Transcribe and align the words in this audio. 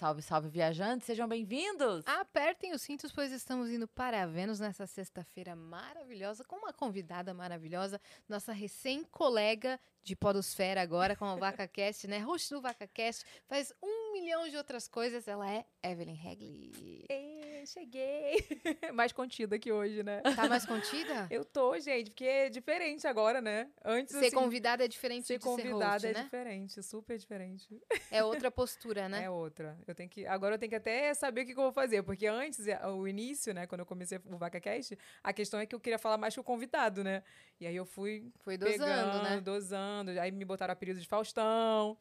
Salve, 0.00 0.22
salve, 0.22 0.48
viajantes, 0.48 1.04
sejam 1.04 1.28
bem-vindos! 1.28 2.06
Apertem 2.06 2.72
os 2.72 2.80
cintos, 2.80 3.12
pois 3.12 3.30
estamos 3.32 3.68
indo 3.68 3.86
para 3.86 4.24
Vênus 4.24 4.58
nessa 4.58 4.86
sexta-feira 4.86 5.54
maravilhosa, 5.54 6.42
com 6.42 6.56
uma 6.56 6.72
convidada 6.72 7.34
maravilhosa, 7.34 8.00
nossa 8.26 8.50
recém-colega 8.50 9.78
de 10.02 10.16
Podosfera 10.16 10.80
agora, 10.80 11.14
com 11.14 11.26
a 11.26 11.36
VacaCast, 11.36 12.06
né? 12.08 12.16
Host 12.20 12.48
do 12.48 12.62
VacaCast, 12.62 13.26
faz 13.46 13.74
um 13.82 14.14
milhão 14.14 14.48
de 14.48 14.56
outras 14.56 14.88
coisas. 14.88 15.28
Ela 15.28 15.52
é 15.52 15.66
Evelyn 15.82 16.18
Hagley. 16.18 17.04
Ei, 17.10 17.39
cheguei! 17.66 18.36
mais 18.92 19.12
contida 19.12 19.56
aqui 19.56 19.70
hoje, 19.72 20.02
né? 20.02 20.20
Tá 20.34 20.48
mais 20.48 20.66
contida? 20.66 21.26
Eu 21.30 21.44
tô, 21.44 21.78
gente, 21.78 22.10
porque 22.10 22.24
é 22.24 22.48
diferente 22.48 23.06
agora, 23.06 23.40
né? 23.40 23.68
Antes, 23.84 24.16
ser 24.16 24.26
assim, 24.26 24.36
convidada 24.36 24.84
é 24.84 24.88
diferente 24.88 25.26
ser 25.26 25.38
de 25.38 25.44
convidada 25.44 26.00
ser 26.00 26.06
host, 26.06 26.06
é 26.06 26.12
né? 26.12 26.24
diferente, 26.24 26.82
super 26.82 27.18
diferente. 27.18 27.82
É 28.10 28.24
outra 28.24 28.50
postura, 28.50 29.08
né? 29.08 29.20
É 29.24 29.28
outra. 29.30 29.78
Eu 29.86 29.94
tenho 29.94 30.08
que, 30.08 30.26
agora 30.26 30.54
eu 30.54 30.58
tenho 30.58 30.70
que 30.70 30.76
até 30.76 31.12
saber 31.12 31.42
o 31.42 31.46
que, 31.46 31.52
que 31.52 31.58
eu 31.58 31.64
vou 31.64 31.72
fazer, 31.72 32.02
porque 32.02 32.26
antes, 32.26 32.66
é, 32.66 32.86
o 32.86 33.06
início, 33.06 33.52
né, 33.52 33.66
quando 33.66 33.80
eu 33.80 33.86
comecei 33.86 34.18
o 34.24 34.36
VacaCast, 34.38 34.98
a 35.22 35.32
questão 35.32 35.60
é 35.60 35.66
que 35.66 35.74
eu 35.74 35.80
queria 35.80 35.98
falar 35.98 36.16
mais 36.16 36.34
com 36.34 36.40
o 36.40 36.44
convidado, 36.44 37.04
né? 37.04 37.22
E 37.60 37.66
aí 37.66 37.76
eu 37.76 37.84
fui 37.84 38.32
Foi 38.40 38.56
dosando, 38.56 38.84
pegando, 38.84 39.22
né? 39.22 39.40
dosando, 39.40 40.10
aí 40.12 40.30
me 40.30 40.44
botaram 40.44 40.72
apelido 40.72 40.98
de 40.98 41.06
Faustão, 41.06 41.96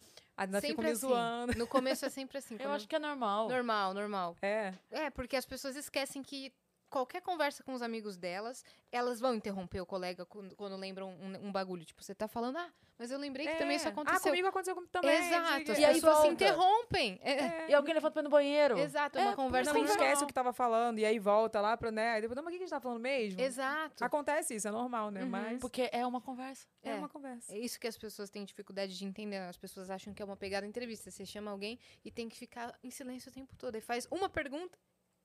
ficam 0.47 0.61
Sempre 0.61 0.85
me 0.85 0.91
assim. 0.91 1.07
zoando. 1.07 1.57
No 1.57 1.67
começo 1.67 2.05
é 2.05 2.09
sempre 2.09 2.37
assim. 2.37 2.57
Eu 2.59 2.71
acho 2.71 2.87
que 2.87 2.95
é 2.95 2.99
normal. 2.99 3.49
Normal, 3.49 3.93
normal. 3.93 4.35
É, 4.41 4.73
É, 4.91 5.09
porque 5.09 5.35
as 5.35 5.45
pessoas 5.45 5.75
esquecem 5.75 6.21
que 6.23 6.51
qualquer 6.89 7.21
conversa 7.21 7.63
com 7.63 7.73
os 7.73 7.81
amigos 7.81 8.17
delas, 8.17 8.63
elas 8.91 9.19
vão 9.19 9.33
interromper 9.35 9.79
o 9.81 9.85
colega 9.85 10.25
quando, 10.25 10.55
quando 10.55 10.75
lembram 10.75 11.09
um, 11.11 11.47
um 11.47 11.51
bagulho. 11.51 11.85
Tipo, 11.85 12.03
você 12.03 12.13
tá 12.15 12.27
falando, 12.27 12.57
ah, 12.57 12.69
mas 12.97 13.11
eu 13.11 13.17
lembrei 13.17 13.47
que 13.47 13.55
também 13.55 13.77
isso 13.77 13.87
é. 13.87 13.91
aconteceu. 13.91 14.17
Ah, 14.19 14.21
comigo 14.23 14.47
aconteceu 14.47 14.75
também. 14.91 15.15
Exato, 15.17 15.71
as 15.71 15.77
E 15.79 15.85
aí 15.85 15.93
pessoas 15.93 16.15
se 16.17 16.21
volta. 16.27 16.33
interrompem. 16.33 17.19
É, 17.23 17.31
É. 17.31 17.69
E 17.69 17.73
alguém 17.73 17.93
levanta 17.93 18.11
pra 18.13 18.21
ir 18.21 18.23
no 18.23 18.29
banheiro. 18.29 18.77
Exato, 18.77 19.17
é 19.17 19.21
uma 19.21 19.31
É, 19.31 19.35
conversa 19.35 19.71
Não, 19.71 19.79
normal. 19.81 19.95
esquece 19.95 20.23
o 20.23 20.27
que 20.27 20.33
tava 20.33 20.51
falando, 20.51 20.99
e 20.99 21.05
aí 21.05 21.17
volta 21.19 21.61
lá 21.61 21.77
pra, 21.77 21.91
né? 21.91 22.11
Aí 22.13 22.21
depois, 22.21 22.35
não, 22.35 22.43
mas 22.43 22.53
o 22.53 22.57
que 22.57 22.63
a 22.63 22.65
gente 22.65 22.69
tá 22.71 22.81
falando 22.81 22.99
mesmo? 22.99 23.39
Exato. 23.39 24.03
Acontece 24.03 24.55
isso, 24.55 24.67
é 24.67 24.71
normal, 24.71 25.11
né? 25.11 25.23
Uhum. 25.23 25.29
Mas 25.29 25.59
Porque 25.61 25.89
é 25.93 26.05
uma 26.05 26.19
conversa. 26.19 26.67
é, 26.83 26.89
É. 26.91 26.95
uma 26.95 27.07
conversa. 27.07 27.53
É 27.53 27.57
isso 27.59 27.79
que 27.79 27.87
as 27.87 27.97
pessoas 27.97 28.29
têm 28.29 28.43
dificuldade 28.43 28.97
de 28.97 29.05
entender. 29.05 29.37
As 29.37 29.57
pessoas 29.57 29.89
acham 29.89 30.13
que 30.13 30.21
é 30.21 30.25
uma 30.25 30.35
pegada 30.35 30.65
entrevista. 30.67 31.09
Você 31.11 31.25
chama 31.25 31.51
alguém 31.51 31.79
e 32.03 32.11
tem 32.11 32.27
que 32.27 32.35
ficar 32.37 32.77
em 32.83 32.89
silêncio 32.89 33.29
o 33.29 33.33
tempo 33.33 33.55
todo. 33.55 33.75
Aí 33.75 33.81
faz 33.81 34.07
uma 34.11 34.27
pergunta. 34.27 34.77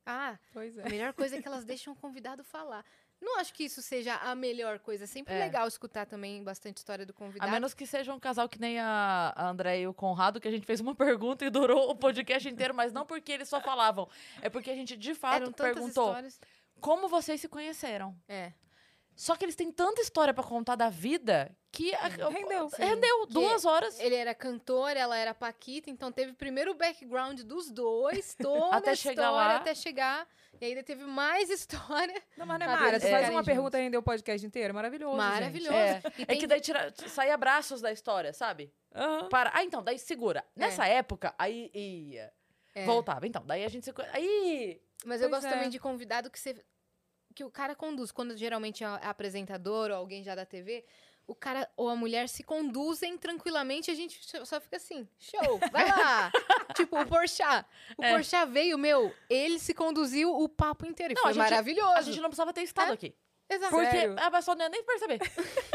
Ah, 0.06 0.38
Pois 0.52 0.76
é. 0.76 0.82
a 0.86 0.88
melhor 0.90 1.12
coisa 1.12 1.36
é 1.36 1.42
que 1.42 1.48
elas 1.48 1.64
deixam 1.64 1.92
o 1.92 1.96
convidado 1.96 2.44
falar. 2.44 2.84
Não 3.22 3.38
acho 3.38 3.54
que 3.54 3.64
isso 3.64 3.80
seja 3.80 4.16
a 4.16 4.34
melhor 4.34 4.78
coisa. 4.80 5.04
É 5.04 5.06
sempre 5.06 5.32
É. 5.32 5.38
legal 5.38 5.66
escutar 5.66 6.04
também 6.04 6.42
bastante 6.44 6.76
história 6.78 7.06
do 7.06 7.10
A 7.12 7.14
convidado. 7.14 7.50
menos 7.50 7.72
que 7.72 7.86
seja 7.86 8.12
um 8.12 8.20
casal 8.20 8.48
que 8.48 8.60
nem 8.60 8.78
a 8.78 9.32
a 9.34 9.48
André 9.48 9.80
e 9.80 9.86
o 9.86 9.94
Conrado, 9.94 10.40
que 10.40 10.48
a 10.48 10.50
gente 10.50 10.66
fez 10.66 10.80
uma 10.80 10.94
pergunta 11.34 11.44
e 11.44 11.48
durou 11.50 11.90
o 11.90 11.96
podcast 11.96 12.46
inteiro, 12.48 12.74
mas 12.74 12.92
não 12.92 13.06
porque 13.06 13.32
eles 13.32 13.48
só 13.48 13.60
falavam. 13.62 14.08
É 14.42 14.50
porque 14.50 14.70
a 14.70 14.74
gente, 14.74 14.96
de 14.96 15.14
fato, 15.14 15.42
Eram 15.44 15.52
perguntou 15.52 16.08
histórias. 16.08 16.40
como 16.80 17.08
vocês 17.08 17.40
se 17.40 17.48
conheceram. 17.48 18.14
É. 18.28 18.52
Só 19.16 19.36
que 19.36 19.44
eles 19.44 19.54
têm 19.56 19.70
tanta 19.72 20.02
história 20.02 20.34
pra 20.34 20.44
contar 20.44 20.74
da 20.76 20.90
vida 20.90 21.56
que 21.74 21.90
Rendeu. 22.30 22.68
Sim. 22.70 22.82
rendeu 22.84 23.26
duas 23.26 23.64
horas. 23.64 23.98
Ele 23.98 24.14
era 24.14 24.34
cantor, 24.34 24.96
ela 24.96 25.16
era 25.16 25.34
Paquita, 25.34 25.90
então 25.90 26.12
teve 26.12 26.32
primeiro 26.32 26.70
o 26.70 26.74
background 26.74 27.40
dos 27.40 27.70
dois, 27.70 28.34
toda 28.40 28.76
Até 28.76 28.90
a 28.92 28.96
chegar 28.96 29.24
história 29.24 29.30
lá. 29.48 29.56
até 29.56 29.74
chegar. 29.74 30.28
E 30.60 30.64
ainda 30.66 30.82
teve 30.84 31.04
mais 31.04 31.50
história. 31.50 32.22
Não, 32.36 32.46
mas 32.46 32.58
não 32.60 32.66
é 32.66 32.70
Mara, 32.70 33.00
você 33.00 33.10
faz 33.10 33.28
uma 33.28 33.42
pergunta 33.42 33.78
e 33.78 33.82
render 33.82 33.96
o 33.98 34.02
podcast 34.02 34.46
inteiro. 34.46 34.70
É 34.70 34.72
maravilhoso. 34.72 35.16
Maravilhoso. 35.16 35.74
É, 35.74 36.00
E 36.18 36.22
é 36.28 36.36
que 36.36 36.46
daí 36.46 36.60
tira, 36.60 36.92
saía 37.08 37.36
braços 37.36 37.80
da 37.80 37.90
história, 37.90 38.32
sabe? 38.32 38.72
Aham. 38.94 39.28
Para. 39.28 39.50
Ah, 39.52 39.64
então, 39.64 39.82
daí 39.82 39.98
segura. 39.98 40.44
Nessa 40.54 40.86
época, 40.86 41.34
aí 41.36 41.70
ia. 41.74 42.32
É. 42.72 42.84
Voltava. 42.84 43.26
Então, 43.26 43.44
daí 43.44 43.64
a 43.64 43.68
gente 43.68 43.84
se. 43.84 43.92
Aí. 44.12 44.80
Mas 45.04 45.20
eu 45.20 45.28
Pois 45.28 45.42
gosto 45.42 45.52
é. 45.52 45.56
também 45.56 45.68
de 45.70 45.78
convidado 45.80 46.30
que 46.30 46.38
você. 46.38 46.54
Que 47.34 47.42
o 47.42 47.50
cara 47.50 47.74
conduz. 47.74 48.12
Quando 48.12 48.36
geralmente 48.36 48.84
é 48.84 48.86
apresentador 48.86 49.90
ou 49.90 49.96
alguém 49.96 50.22
já 50.22 50.36
da 50.36 50.46
TV, 50.46 50.84
o 51.26 51.34
cara 51.34 51.68
ou 51.76 51.88
a 51.88 51.96
mulher 51.96 52.28
se 52.28 52.42
conduzem 52.42 53.16
tranquilamente 53.16 53.90
a 53.90 53.94
gente 53.94 54.18
só- 54.44 54.60
fica 54.60 54.76
assim, 54.76 55.08
show, 55.18 55.58
vai 55.72 55.88
lá. 55.88 56.30
tipo, 56.76 57.00
o 57.00 57.06
Porchat. 57.06 57.66
O 57.96 58.04
É. 58.04 58.10
Porchat 58.12 58.50
veio, 58.50 58.76
meu, 58.78 59.14
ele 59.30 59.58
se 59.58 59.72
conduziu 59.74 60.34
o 60.34 60.48
papo 60.48 60.86
inteiro. 60.86 61.14
Não, 61.14 61.22
foi 61.22 61.30
a 61.30 61.34
gente- 61.34 61.42
maravilhoso. 61.42 61.92
A 61.92 62.02
gente 62.02 62.20
não 62.20 62.28
precisava 62.28 62.52
ter 62.52 62.62
estado 62.62 62.90
É? 62.90 62.94
aqui. 62.94 63.14
Exato. 63.48 63.72
Porque 63.74 63.90
Sério? 63.90 64.16
a 64.18 64.30
pessoa 64.30 64.54
não 64.56 64.64
ia 64.64 64.68
nem 64.70 64.82
perceber. 64.84 65.18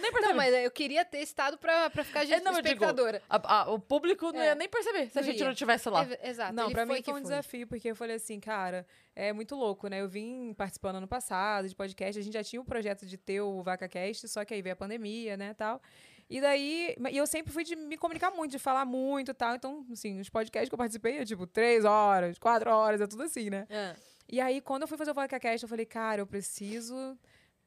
nem 0.00 0.10
perceber. 0.10 0.28
Não, 0.32 0.36
mas 0.36 0.54
eu 0.54 0.70
queria 0.70 1.04
ter 1.04 1.18
estado 1.20 1.56
pra, 1.58 1.88
pra 1.90 2.02
ficar 2.04 2.24
de 2.24 2.32
É, 2.32 2.40
não, 2.40 2.52
eu 2.52 2.62
digo, 2.62 2.68
espectadora. 2.74 3.22
A- 3.28 3.60
a- 3.62 3.70
o 3.70 3.78
público 3.78 4.32
não 4.32 4.40
É. 4.40 4.46
ia 4.46 4.54
nem 4.54 4.68
perceber 4.68 5.08
se 5.10 5.18
a 5.18 5.22
gente 5.22 5.38
ia. 5.38 5.44
não 5.44 5.52
estivesse 5.52 5.88
lá. 5.88 6.06
É, 6.20 6.30
exato. 6.30 6.52
Não, 6.54 6.64
ele 6.64 6.74
pra 6.74 6.86
foi 6.86 6.96
mim 6.96 7.02
foi 7.02 7.14
um 7.14 7.22
desafio, 7.22 7.66
porque 7.66 7.90
eu 7.90 7.96
falei 7.96 8.16
assim, 8.16 8.40
cara, 8.40 8.86
é 9.14 9.32
muito 9.32 9.54
louco, 9.54 9.88
né? 9.88 10.00
Eu 10.00 10.08
vim 10.08 10.52
participando 10.54 10.96
ano 10.96 11.08
passado 11.08 11.68
de 11.68 11.74
podcast, 11.74 12.18
a 12.18 12.22
gente 12.22 12.32
já 12.34 12.42
tinha 12.42 12.60
o 12.60 12.64
projeto 12.64 13.06
de 13.06 13.16
ter 13.16 13.40
o 13.40 13.62
VacaCast, 13.62 14.28
só 14.28 14.44
que 14.44 14.54
aí 14.54 14.62
veio 14.62 14.72
a 14.72 14.76
pandemia, 14.76 15.36
né, 15.36 15.54
tal. 15.54 15.80
E 16.28 16.40
daí, 16.40 16.94
e 17.10 17.16
eu 17.16 17.26
sempre 17.26 17.52
fui 17.52 17.64
de 17.64 17.74
me 17.74 17.96
comunicar 17.98 18.30
muito, 18.30 18.52
de 18.52 18.58
falar 18.60 18.84
muito 18.84 19.32
e 19.32 19.34
tal. 19.34 19.54
Então, 19.56 19.84
assim, 19.92 20.20
os 20.20 20.28
podcasts 20.28 20.68
que 20.68 20.74
eu 20.74 20.78
participei 20.78 21.18
é 21.18 21.24
tipo 21.24 21.44
três 21.44 21.84
horas, 21.84 22.38
quatro 22.38 22.70
horas, 22.70 23.00
é 23.00 23.06
tudo 23.08 23.24
assim, 23.24 23.50
né? 23.50 23.66
Ah, 23.68 23.96
E 24.28 24.40
aí, 24.40 24.60
quando 24.60 24.82
eu 24.82 24.88
fui 24.88 24.96
fazer 24.96 25.10
o 25.10 25.14
VacaCast, 25.14 25.64
eu 25.64 25.68
falei, 25.68 25.84
cara, 25.84 26.20
eu 26.20 26.26
preciso 26.28 27.18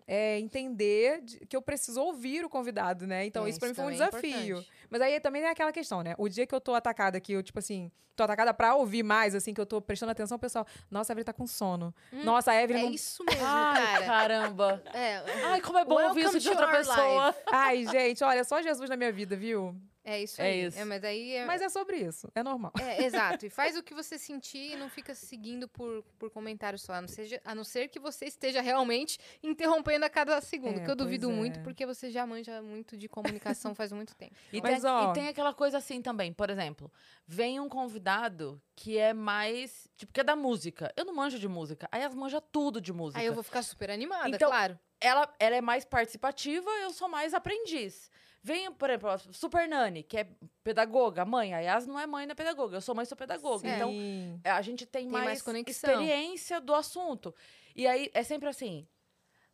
é, 0.07 0.39
entender 0.39 1.21
de- 1.21 1.39
que 1.45 1.55
eu 1.55 1.61
preciso 1.61 2.01
ouvir 2.01 2.43
o 2.45 2.49
convidado, 2.49 3.05
né? 3.07 3.25
Então, 3.25 3.45
É, 3.45 3.49
isso 3.49 3.59
pra 3.59 3.69
mim 3.69 3.73
foi 3.75 3.85
um 3.85 3.89
é 3.89 3.91
desafio. 3.93 4.29
importante. 4.57 4.69
Mas 4.89 5.01
aí 5.01 5.19
também 5.19 5.41
tem 5.41 5.49
aquela 5.51 5.71
questão, 5.71 6.01
né? 6.03 6.13
O 6.17 6.27
dia 6.29 6.45
que 6.45 6.53
eu 6.53 6.61
tô 6.61 6.73
atacada, 6.75 7.19
que 7.19 7.33
eu, 7.33 7.41
tipo 7.43 7.59
assim, 7.59 7.91
tô 8.15 8.23
atacada 8.23 8.53
pra 8.53 8.75
ouvir 8.75 9.01
mais, 9.01 9.33
assim, 9.33 9.53
que 9.53 9.59
eu 9.61 9.65
tô 9.65 9.81
prestando 9.81 10.11
atenção, 10.11 10.35
o 10.35 10.39
pessoal, 10.39 10.67
nossa, 10.91 11.11
a 11.11 11.13
Evelyn 11.13 11.25
tá 11.25 11.33
com 11.33 11.47
sono. 11.47 11.93
Nossa, 12.11 12.51
a 12.51 12.61
Evelyn 12.61 12.81
é 12.81 12.85
não. 12.85 12.91
isso 12.93 13.23
mesmo, 13.23 13.41
Ai, 13.43 13.81
cara. 13.81 14.05
caramba. 14.05 14.83
É, 14.93 15.23
Ai, 15.45 15.61
como 15.61 15.79
é 15.79 15.85
bom 15.85 15.99
ouvir 16.09 16.25
isso 16.25 16.39
de 16.39 16.49
outra 16.49 16.67
pessoa. 16.67 17.27
life. 17.27 17.39
Ai, 17.51 17.85
gente, 17.87 18.23
olha, 18.23 18.43
só 18.43 18.61
Jesus 18.61 18.89
na 18.89 18.95
minha 18.95 19.11
vida, 19.11 19.35
viu? 19.35 19.75
É 20.03 20.21
isso 20.21 20.41
É 20.41 20.45
aí. 20.45 20.65
isso. 20.65 20.85
mas 20.85 21.03
aí 21.03 21.31
é, 21.33 21.45
Mas 21.45 21.61
é 21.61 21.69
sobre 21.69 21.97
isso, 21.97 22.29
é 22.35 22.43
normal. 22.43 22.71
É, 22.79 23.03
exato. 23.03 23.45
E 23.45 23.49
faz 23.51 23.77
o 23.77 23.83
que 23.83 23.93
você 23.93 24.17
sentir 24.17 24.73
e 24.73 24.75
não 24.75 24.89
fica 24.89 25.15
seguindo 25.15 25.67
por, 25.67 26.03
por 26.19 26.29
comentário 26.29 26.77
só. 26.77 26.93
A 26.93 27.01
não, 27.01 27.07
seja, 27.07 27.41
a 27.45 27.55
não 27.55 27.63
ser 27.63 27.87
que 27.87 27.99
você 27.99 28.25
esteja 28.25 28.61
realmente 28.61 29.17
interrompendo 29.41 30.05
a 30.05 30.09
cada 30.09 30.39
segundo. 30.41 30.79
É, 30.79 30.83
que 30.85 30.91
eu 30.91 30.95
duvido 30.95 31.29
muito, 31.29 31.59
é. 31.59 31.63
porque 31.63 31.85
você 31.85 32.09
já 32.11 32.25
manja 32.25 32.61
muito 32.61 32.97
de 32.97 33.07
comunicação 33.07 33.73
faz 33.73 33.91
muito 33.91 34.15
tempo. 34.15 34.33
E, 34.51 34.61
Mas, 34.61 34.81
tem, 34.81 34.91
ó- 34.91 35.09
e 35.11 35.13
tem 35.13 35.27
aquela 35.27 35.53
coisa 35.53 35.77
assim 35.77 36.01
também, 36.01 36.31
por 36.33 36.49
exemplo, 36.49 36.91
vem 37.25 37.59
um 37.59 37.67
convidado 37.69 38.61
que 38.75 38.97
é 38.97 39.13
mais. 39.13 39.87
Tipo, 39.95 40.11
que 40.13 40.19
é 40.19 40.23
da 40.23 40.35
música. 40.35 40.91
Eu 40.97 41.05
não 41.05 41.13
manjo 41.15 41.39
de 41.39 41.47
música. 41.47 41.87
Aí 41.91 42.01
elas 42.01 42.13
manjam 42.15 42.41
tudo 42.51 42.79
de 42.81 42.91
música. 42.93 43.19
Aí 43.19 43.25
eu 43.25 43.33
vou 43.33 43.43
ficar 43.43 43.63
super 43.63 43.89
animada, 43.89 44.29
Então, 44.29 44.49
claro. 44.49 44.77
ela, 44.99 45.33
ela 45.39 45.55
é 45.55 45.61
mais 45.61 45.85
participativa, 45.85 46.69
eu 46.81 46.91
sou 46.91 47.07
mais 47.07 47.33
aprendiz. 47.33 48.11
Vem, 48.43 48.71
por 48.73 48.89
exemplo, 48.89 49.33
Super 49.33 49.69
Nani, 49.69 50.03
que 50.03 50.17
é 50.17 50.27
pedagoga, 50.63 51.23
mãe. 51.23 51.53
A 51.53 51.59
Yas 51.59 51.87
não 51.87 51.97
é 51.97 52.05
mãe, 52.05 52.25
não 52.25 52.33
é 52.33 52.35
pedagoga. 52.35 52.75
Eu 52.75 52.81
sou 52.81 52.93
mãe, 52.93 53.05
sou 53.05 53.17
pedagoga. 53.17 53.67
Então, 53.67 53.89
Sim. 53.89 54.41
a 54.43 54.61
gente 54.61 54.85
tem, 54.85 55.03
Tem 55.03 55.11
mais, 55.11 55.43
mais 55.43 55.67
experiência 55.69 56.59
do 56.59 56.75
assunto. 56.75 57.33
E 57.73 57.87
aí, 57.87 58.11
é 58.13 58.21
sempre 58.21 58.49
assim... 58.49 58.85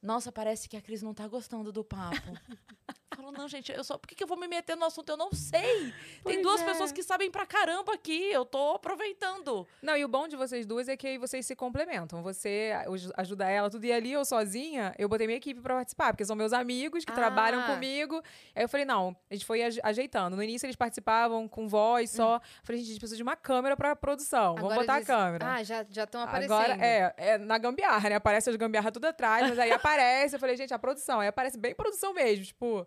Nossa, 0.01 0.31
parece 0.31 0.69
que 0.69 0.77
a 0.77 0.81
Cris 0.81 1.01
não 1.01 1.13
tá 1.13 1.27
gostando 1.27 1.71
do 1.71 1.83
papo. 1.83 2.15
Falo, 3.15 3.31
não, 3.31 3.47
gente, 3.47 3.71
eu 3.71 3.83
só... 3.83 3.97
Por 3.97 4.07
que, 4.07 4.13
que 4.13 4.23
eu 4.23 4.27
vou 4.27 4.37
me 4.37 4.47
meter 4.47 4.77
no 4.77 4.85
assunto? 4.85 5.09
Eu 5.09 5.17
não 5.17 5.31
sei. 5.33 5.61
Tem 5.61 5.93
Pois 6.23 6.41
duas 6.43 6.61
é. 6.61 6.65
pessoas 6.65 6.91
que 6.91 7.01
sabem 7.01 7.31
pra 7.31 7.45
caramba 7.45 7.93
aqui. 7.93 8.31
Eu 8.31 8.45
tô 8.45 8.75
aproveitando. 8.75 9.67
Não, 9.81 9.97
e 9.97 10.05
o 10.05 10.07
bom 10.07 10.27
de 10.27 10.35
vocês 10.35 10.65
duas 10.65 10.87
é 10.87 10.95
que 10.95 11.07
aí 11.07 11.17
vocês 11.17 11.43
se 11.45 11.55
complementam. 11.55 12.21
Você 12.21 12.71
aj- 12.87 13.11
ajuda 13.17 13.49
ela, 13.49 13.69
tudo. 13.69 13.83
E 13.85 13.91
ali 13.91 14.11
eu 14.11 14.23
sozinha, 14.23 14.93
eu 14.97 15.09
botei 15.09 15.25
minha 15.25 15.37
equipe 15.37 15.59
pra 15.59 15.75
participar, 15.75 16.13
porque 16.13 16.23
são 16.23 16.35
meus 16.35 16.53
amigos 16.53 17.03
que 17.03 17.11
trabalham 17.11 17.61
Ah. 17.61 17.65
comigo. 17.73 18.21
Aí 18.55 18.63
eu 18.63 18.69
falei, 18.69 18.85
não, 18.85 19.15
a 19.29 19.33
gente 19.33 19.45
foi 19.45 19.63
aj- 19.63 19.79
ajeitando. 19.83 20.35
No 20.35 20.43
início 20.43 20.67
eles 20.67 20.75
participavam 20.75 21.47
com 21.47 21.67
voz 21.67 22.11
só. 22.11 22.35
Eu 22.35 22.41
Falei, 22.63 22.79
gente, 22.79 22.89
a 22.89 22.91
gente 22.93 22.99
precisa 22.99 23.17
de 23.17 23.23
uma 23.23 23.35
câmera 23.35 23.75
pra 23.75 23.95
produção. 23.95 24.55
Vamos 24.55 24.61
Hum. 24.61 24.65
Agora 24.65 24.79
botar 24.81 24.95
eles- 24.97 25.09
a 25.09 25.13
câmera. 25.15 25.53
Ah, 25.55 25.63
já 25.63 25.81
estão 26.03 26.21
aparecendo. 26.21 26.53
Agora, 26.53 26.73
é, 26.85 27.13
é 27.17 27.37
na 27.39 27.57
gambiarra, 27.57 28.07
né? 28.09 28.15
Aparece 28.15 28.49
as 28.51 28.55
gambiarras 28.55 28.91
tudo 28.93 29.05
atrás, 29.05 29.49
mas 29.49 29.57
aí 29.57 29.71
aparece. 29.89 30.35
Eu 30.35 30.39
falei, 30.39 30.55
gente, 30.55 30.73
a 30.73 30.79
produção. 30.79 31.19
Aí 31.19 31.27
aparece 31.27 31.57
bem 31.57 31.73
produção 31.73 32.13
mesmo, 32.13 32.45
tipo, 32.45 32.85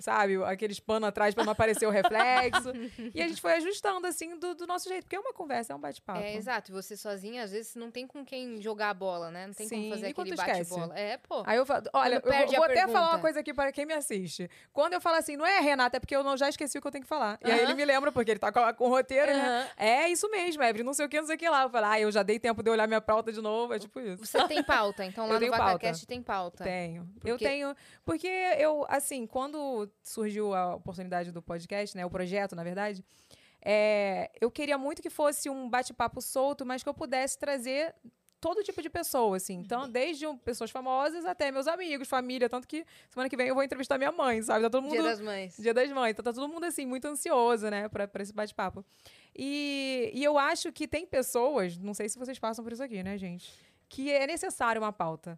sabe? 0.00 0.42
Aqueles 0.44 0.80
panos 0.80 1.08
atrás 1.08 1.34
pra 1.34 1.44
não 1.44 1.52
aparecer 1.52 1.86
o 1.86 1.90
reflexo. 1.90 2.72
e 3.14 3.22
a 3.22 3.28
gente 3.28 3.40
foi 3.40 3.54
ajustando, 3.54 4.06
assim, 4.06 4.38
do, 4.38 4.54
do 4.54 4.66
nosso 4.66 4.88
jeito. 4.88 5.04
Porque 5.04 5.16
é 5.16 5.20
uma 5.20 5.32
conversa, 5.32 5.72
é 5.72 5.76
um 5.76 5.80
bate-papo. 5.80 6.20
É, 6.20 6.34
exato. 6.34 6.70
E 6.70 6.74
você 6.74 6.96
sozinha, 6.96 7.42
às 7.44 7.52
vezes, 7.52 7.74
não 7.74 7.90
tem 7.90 8.06
com 8.06 8.24
quem 8.24 8.60
jogar 8.60 8.90
a 8.90 8.94
bola, 8.94 9.30
né? 9.30 9.46
Não 9.46 9.54
tem 9.54 9.68
Sim, 9.68 9.76
como 9.76 9.90
fazer 9.94 10.06
aquele 10.08 10.34
esquece? 10.34 10.70
bate-bola. 10.70 10.98
É, 10.98 11.16
pô. 11.18 11.42
Aí 11.46 11.56
eu 11.56 11.66
falo, 11.66 11.84
olha, 11.92 12.14
eu 12.24 12.56
vou, 12.56 12.64
até 12.64 12.86
falar 12.88 13.10
uma 13.10 13.18
coisa 13.18 13.40
aqui 13.40 13.52
para 13.54 13.72
quem 13.72 13.86
me 13.86 13.94
assiste. 13.94 14.50
Quando 14.72 14.92
eu 14.94 15.00
falo 15.00 15.16
assim, 15.16 15.36
não 15.36 15.46
é, 15.46 15.60
Renata, 15.60 15.96
é 15.96 16.00
porque 16.00 16.14
eu 16.14 16.22
não, 16.22 16.36
já 16.36 16.48
esqueci 16.48 16.78
o 16.78 16.80
que 16.80 16.86
eu 16.86 16.92
tenho 16.92 17.02
que 17.02 17.08
falar. 17.08 17.38
E 17.44 17.50
aí 17.50 17.60
ele 17.60 17.74
me 17.74 17.84
lembra, 17.84 18.10
porque 18.12 18.30
ele 18.30 18.38
tá 18.38 18.52
com, 18.52 18.74
com 18.74 18.84
o 18.86 18.88
roteiro, 18.88 19.32
né? 19.32 19.38
Aham. 19.42 19.68
É 19.76 20.08
isso 20.08 20.30
mesmo, 20.30 20.62
Evelyn, 20.62 20.84
não 20.84 20.94
sei 20.94 21.06
o 21.06 21.08
que, 21.08 21.20
não 21.20 21.26
sei 21.26 21.36
o 21.36 21.38
que 21.38 21.48
lá. 21.48 21.62
Eu 21.62 21.70
falo, 21.70 21.86
ah, 21.86 22.00
eu 22.00 22.10
já 22.10 22.22
dei 22.22 22.38
tempo 22.38 22.62
de 22.62 22.68
eu 22.70 22.72
olhar 22.72 22.86
minha 22.86 23.00
pauta 23.00 23.32
de 23.32 23.40
novo, 23.40 23.72
é 23.74 23.78
tipo 23.78 24.00
isso. 24.00 24.24
Você 24.24 24.46
tem 24.46 24.62
pauta, 24.62 25.04
então 25.04 25.24
Eu 25.26 25.28
lá 25.28 25.34
no 25.34 25.40
tenho 25.40 25.52
pauta. 25.52 25.72
VacaCast 25.72 26.06
tem 26.06 26.22
pauta. 26.22 26.64
Tenho. 26.64 27.08
Eu 27.24 27.36
Porque- 27.36 27.44
tenho. 27.44 27.76
Porque 28.04 28.26
eu, 28.58 28.86
assim, 28.88 29.26
quando 29.26 29.77
surgiu 30.02 30.54
a 30.54 30.74
oportunidade 30.76 31.30
do 31.30 31.42
podcast, 31.42 31.96
né? 31.96 32.04
O 32.06 32.10
projeto, 32.10 32.56
na 32.56 32.64
verdade, 32.64 33.04
é, 33.64 34.30
eu 34.40 34.50
queria 34.50 34.78
muito 34.78 35.02
que 35.02 35.10
fosse 35.10 35.50
um 35.50 35.68
bate-papo 35.68 36.20
solto, 36.20 36.64
mas 36.64 36.82
que 36.82 36.88
eu 36.88 36.94
pudesse 36.94 37.38
trazer 37.38 37.94
todo 38.40 38.62
tipo 38.62 38.80
de 38.80 38.88
pessoa, 38.88 39.36
assim. 39.36 39.54
Então, 39.54 39.88
desde 39.90 40.24
um- 40.24 40.38
pessoas 40.38 40.70
famosas 40.70 41.24
até 41.24 41.50
meus 41.50 41.66
amigos, 41.66 42.06
família. 42.08 42.48
Tanto 42.48 42.68
que 42.68 42.86
semana 43.10 43.28
que 43.28 43.36
vem 43.36 43.48
eu 43.48 43.54
vou 43.54 43.64
entrevistar 43.64 43.98
minha 43.98 44.12
mãe, 44.12 44.40
sabe? 44.42 44.62
Tá 44.62 44.70
todo 44.70 44.82
mundo. 44.84 44.92
Dia 44.92 45.02
das 45.02 45.20
Mães. 45.20 45.56
Dia 45.58 45.74
das 45.74 45.90
Mães. 45.90 46.12
Então 46.12 46.22
tá 46.24 46.32
todo 46.32 46.48
mundo, 46.48 46.64
assim, 46.64 46.86
muito 46.86 47.06
ansioso, 47.08 47.68
né, 47.68 47.88
pra, 47.88 48.06
pra 48.06 48.22
esse 48.22 48.32
bate-papo. 48.32 48.84
E, 49.36 50.10
e 50.14 50.22
eu 50.22 50.38
acho 50.38 50.70
que 50.72 50.86
tem 50.86 51.04
pessoas, 51.04 51.76
não 51.78 51.94
sei 51.94 52.08
se 52.08 52.16
vocês 52.18 52.38
passam 52.38 52.64
por 52.64 52.72
isso 52.72 52.82
aqui, 52.82 53.02
né, 53.02 53.18
gente, 53.18 53.52
que 53.88 54.10
é 54.12 54.24
necessário 54.26 54.80
uma 54.80 54.92
pauta. 54.92 55.36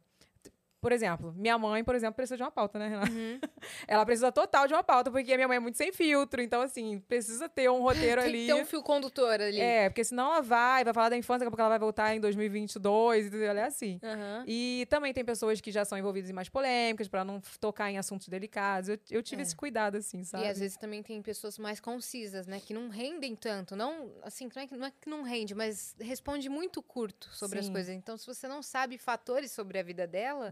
Por 0.81 0.93
exemplo, 0.93 1.33
minha 1.37 1.59
mãe, 1.59 1.85
por 1.85 1.95
exemplo, 1.95 2.15
precisa 2.15 2.37
de 2.37 2.43
uma 2.43 2.51
pauta, 2.51 2.79
né, 2.79 2.89
Renata? 2.89 3.11
Uhum. 3.13 3.39
Ela 3.87 4.05
precisa 4.07 4.33
total 4.33 4.67
de 4.67 4.73
uma 4.73 4.83
pauta, 4.83 5.11
porque 5.11 5.33
a 5.33 5.37
minha 5.37 5.47
mãe 5.47 5.57
é 5.59 5.61
muito 5.61 5.77
sem 5.77 5.93
filtro. 5.93 6.41
Então, 6.41 6.63
assim, 6.63 7.01
precisa 7.01 7.49
ter 7.49 7.71
um 7.71 7.83
roteiro 7.83 8.21
Tem 8.23 8.31
ali. 8.31 8.41
que 8.41 8.47
ter 8.47 8.55
um 8.55 8.65
fio 8.65 8.83
condutor 8.83 9.41
ali. 9.41 9.61
É, 9.61 9.89
porque 9.91 10.03
senão 10.05 10.27
ela 10.33 10.41
vai, 10.43 10.83
vai 10.85 10.95
falar 10.95 11.11
da 11.11 11.17
infância, 11.17 11.41
daqui 11.41 11.49
a 11.49 11.51
pouco 11.51 11.61
ela 11.61 11.69
vai 11.69 11.79
voltar 11.79 12.15
em 12.17 12.21
2022, 12.21 13.27
entendeu? 13.27 13.49
Ela 13.49 13.61
é 13.61 13.65
assim. 13.65 13.99
Aham. 14.03 14.45
E 14.47 14.87
também 14.89 15.13
tem 15.13 15.25
pessoas 15.25 15.61
que 15.61 15.71
já 15.71 15.85
são 15.85 15.99
envolvidas 15.99 16.31
em 16.31 16.33
mais 16.33 16.49
polêmicas, 16.49 17.09
pra 17.09 17.25
não 17.25 17.41
tocar 17.61 17.91
em 17.91 17.99
assuntos 17.99 18.29
delicados. 18.29 18.89
Eu, 18.89 18.99
eu 19.11 19.23
tive 19.23 19.43
É. 19.43 19.45
esse 19.45 19.55
cuidado, 19.57 19.97
assim, 19.97 20.25
sabe? 20.25 20.45
E 20.45 20.49
às 20.49 20.59
vezes 20.59 20.77
também 20.77 21.03
tem 21.03 21.21
pessoas 21.23 21.59
mais 21.59 21.81
concisas, 21.81 22.47
né? 22.47 22.61
Que 22.61 22.73
não 22.75 22.89
rendem 22.89 23.35
tanto. 23.37 23.77
Não, 23.77 24.11
assim, 24.23 24.49
não 24.55 24.63
é 24.63 24.67
que 24.67 24.77
não, 24.77 24.87
é 24.87 24.93
que 25.01 25.11
não 25.11 25.23
rende, 25.23 25.55
mas 25.55 25.95
responde 26.01 26.49
muito 26.49 26.83
curto 26.83 27.29
sobre 27.33 27.59
as 27.59 27.67
Sim. 27.67 27.73
coisas. 27.73 27.95
Então, 27.95 28.17
se 28.17 28.27
você 28.27 28.49
não 28.49 28.63
sabe 28.63 28.97
fatores 28.99 29.51
sobre 29.53 29.79
a 29.79 29.83
vida 29.83 30.07
dela. 30.07 30.51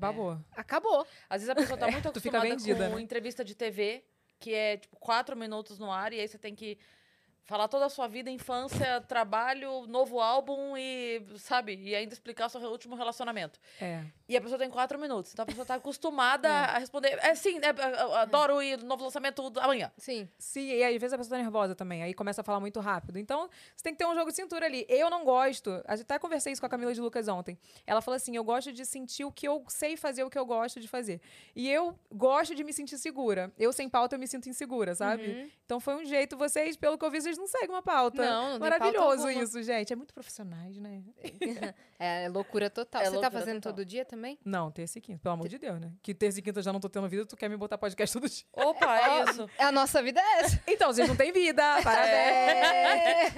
Acabou. 0.53 1.07
Às 1.29 1.43
vezes 1.43 1.49
a 1.49 1.55
pessoa 1.55 1.79
tá 1.79 1.91
muito 1.91 2.11
Tu 2.13 2.21
fica 2.21 2.39
acostumada 2.39 2.61
vendida, 2.61 2.89
com 2.89 2.97
né? 2.97 3.03
entrevista 3.03 3.45
de 3.45 3.55
TV, 3.55 4.05
que 4.39 4.55
é 4.55 4.77
tipo 4.77 4.97
quatro 4.99 5.37
minutos 5.37 5.79
no 5.79 5.91
ar, 5.91 6.13
e 6.13 6.21
aí 6.21 6.29
você 6.29 6.39
tem 6.39 6.55
que 6.55 6.79
falar 7.49 7.67
toda 7.67 7.87
a 7.87 7.89
sua 7.89 8.07
vida, 8.07 8.31
infância, 8.31 9.01
trabalho, 9.09 9.87
novo 9.87 10.21
álbum 10.21 10.77
e, 10.77 11.25
sabe, 11.39 11.75
e 11.83 11.95
ainda 11.95 12.13
explicar 12.13 12.49
seu 12.51 12.61
último 12.61 12.95
relacionamento. 12.95 13.59
É. 13.81 14.05
E 14.29 14.37
a 14.37 14.41
pessoa 14.41 14.59
tem 14.59 14.69
quatro 14.69 14.99
minutos. 14.99 15.33
Então 15.33 15.45
a 15.45 15.47
pessoa 15.47 15.65
tá 15.65 15.75
acostumada 15.81 16.47
É. 16.47 16.51
a 16.53 16.79
responder. 16.79 17.19
É 17.23 17.35
sim, 17.35 17.59
é, 17.63 17.71
eu- 17.71 17.89
eu 18.09 18.15
adoro 18.17 18.63
ir 18.63 18.79
no 18.79 18.85
novo 18.87 19.03
lançamento 19.05 19.51
amanhã. 19.59 19.91
Sim. 19.97 20.29
Sim, 20.39 20.69
e 20.69 20.85
às 20.85 20.93
vezes 21.01 21.15
a 21.15 21.17
pessoa 21.17 21.39
tá 21.39 21.43
nervosa 21.43 21.75
também, 21.75 22.03
aí 22.03 22.13
começa 22.13 22.43
a 22.43 22.45
falar 22.45 22.61
muito 22.61 22.79
rápido. 22.81 23.19
Então, 23.19 23.49
você 23.75 23.83
tem 23.83 23.95
que 23.95 23.99
ter 23.99 24.05
um 24.07 24.15
jogo 24.15 24.31
de 24.31 24.37
cintura 24.37 24.67
ali. 24.67 24.85
Eu 24.87 25.09
não 25.09 25.25
gosto, 25.25 25.71
a 25.87 25.97
gente 25.97 26.05
até 26.05 26.19
conversei 26.19 26.53
isso 26.53 26.61
com 26.61 26.67
a 26.67 26.69
Camila 26.69 26.93
de 26.93 27.01
Lucas 27.01 27.29
ontem. 27.29 27.59
Ela 27.87 28.03
falou 28.03 28.17
assim: 28.17 28.37
eu 28.37 28.45
gosto 28.45 28.71
de 28.73 28.85
sentir 28.85 29.25
o 29.25 29.33
que 29.33 29.49
eu 29.49 29.65
sei 29.69 29.97
fazer, 29.97 30.23
o 30.23 30.29
que 30.29 30.39
eu 30.39 30.45
gosto 30.45 30.79
de 30.81 30.87
fazer. 30.87 31.19
E 31.57 31.67
eu 31.71 31.99
gosto 32.13 32.55
de 32.55 32.63
me 32.63 32.75
sentir 32.75 32.99
segura. 32.99 33.51
Eu, 33.59 33.73
sem 33.73 33.89
pauta, 33.89 34.17
eu 34.17 34.21
me 34.21 34.29
sinto 34.29 34.51
insegura, 34.51 34.95
sabe? 34.95 35.27
Uhum. 35.29 35.51
Então 35.65 35.81
foi 35.81 35.95
um 35.97 36.05
jeito, 36.05 36.37
vocês, 36.37 36.77
pelo 36.77 36.99
que 36.99 37.05
eu 37.07 37.11
vi, 37.11 37.23
vocês 37.23 37.38
não 37.39 37.47
seguem 37.47 37.71
uma 37.71 37.83
pauta. 37.83 38.23
Não, 38.23 38.43
não 38.53 38.59
pauta 38.59 38.79
Maravilhoso 38.79 39.27
alguma. 39.29 39.33
isso, 39.43 39.63
gente. 39.63 39.93
É 39.93 39.97
muito 39.97 40.13
profissionais, 40.13 40.77
né? 40.79 41.03
É 42.01 42.29
loucura 42.29 42.71
total. 42.71 43.03
É 43.03 43.07
você 43.07 43.11
tá 43.11 43.17
loucura 43.23 43.41
fazendo 43.41 43.57
total. 43.57 43.73
todo 43.73 43.85
dia 43.85 44.05
também? 44.05 44.39
Não, 44.45 44.71
terça 44.71 44.99
e 44.99 45.01
quinta, 45.01 45.19
pelo 45.21 45.35
amor 45.35 45.49
de 45.49 45.59
Deus, 45.59 45.81
né? 45.81 45.93
Que 46.01 46.15
terça 46.15 46.39
e 46.39 46.43
quinta 46.43 46.61
eu 46.61 46.63
já 46.63 46.73
não 46.73 46.79
tô 46.79 46.89
tendo 46.89 47.09
vida, 47.09 47.27
tu 47.27 47.37
quer 47.37 47.49
me 47.51 47.57
botar 47.57 47.77
podcast 47.77 48.13
todo 48.13 48.29
dia. 48.31 48.45
Opa, 48.53 48.97
é 48.99 49.25
isso. 49.31 49.51
A 49.59 49.73
nossa 49.73 50.01
vida 50.01 50.21
é 50.21 50.41
essa. 50.41 50.63
Então, 50.69 50.93
vocês 50.93 51.09
não 51.09 51.17
têm 51.17 51.33
vida, 51.33 51.63
parabéns! 51.83 53.35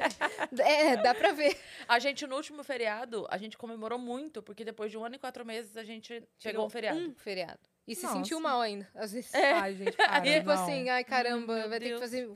É, 0.58 0.96
dá 0.98 1.14
pra 1.14 1.32
ver. 1.32 1.56
A 1.88 1.98
gente, 1.98 2.26
no 2.26 2.36
último 2.36 2.62
feriado, 2.62 3.26
a 3.30 3.38
gente 3.38 3.56
comemorou 3.56 3.98
muito, 3.98 4.42
porque 4.42 4.62
depois 4.62 4.90
de 4.90 4.98
um 4.98 5.04
ano 5.04 5.14
e 5.14 5.18
quatro 5.18 5.44
meses 5.44 5.76
a 5.78 5.82
gente 5.84 6.22
pegou 6.42 6.66
um 6.66 6.68
feriado. 6.68 6.98
Um 6.98 7.14
feriado. 7.14 7.60
E 7.86 7.94
se 7.94 8.02
Nossa. 8.04 8.16
sentiu 8.16 8.38
mal 8.40 8.60
ainda, 8.60 8.86
às 8.94 9.12
vezes. 9.12 9.34
Ai, 9.34 9.74
gente, 9.74 9.96
para, 9.96 10.20
tipo 10.20 10.46
não. 10.46 10.52
assim, 10.52 10.88
ai 10.90 11.02
caramba, 11.02 11.54
Meu 11.54 11.68
vai 11.68 11.78
ter 11.78 11.84
que 11.84 11.90
Deus. 11.90 12.00
fazer. 12.00 12.30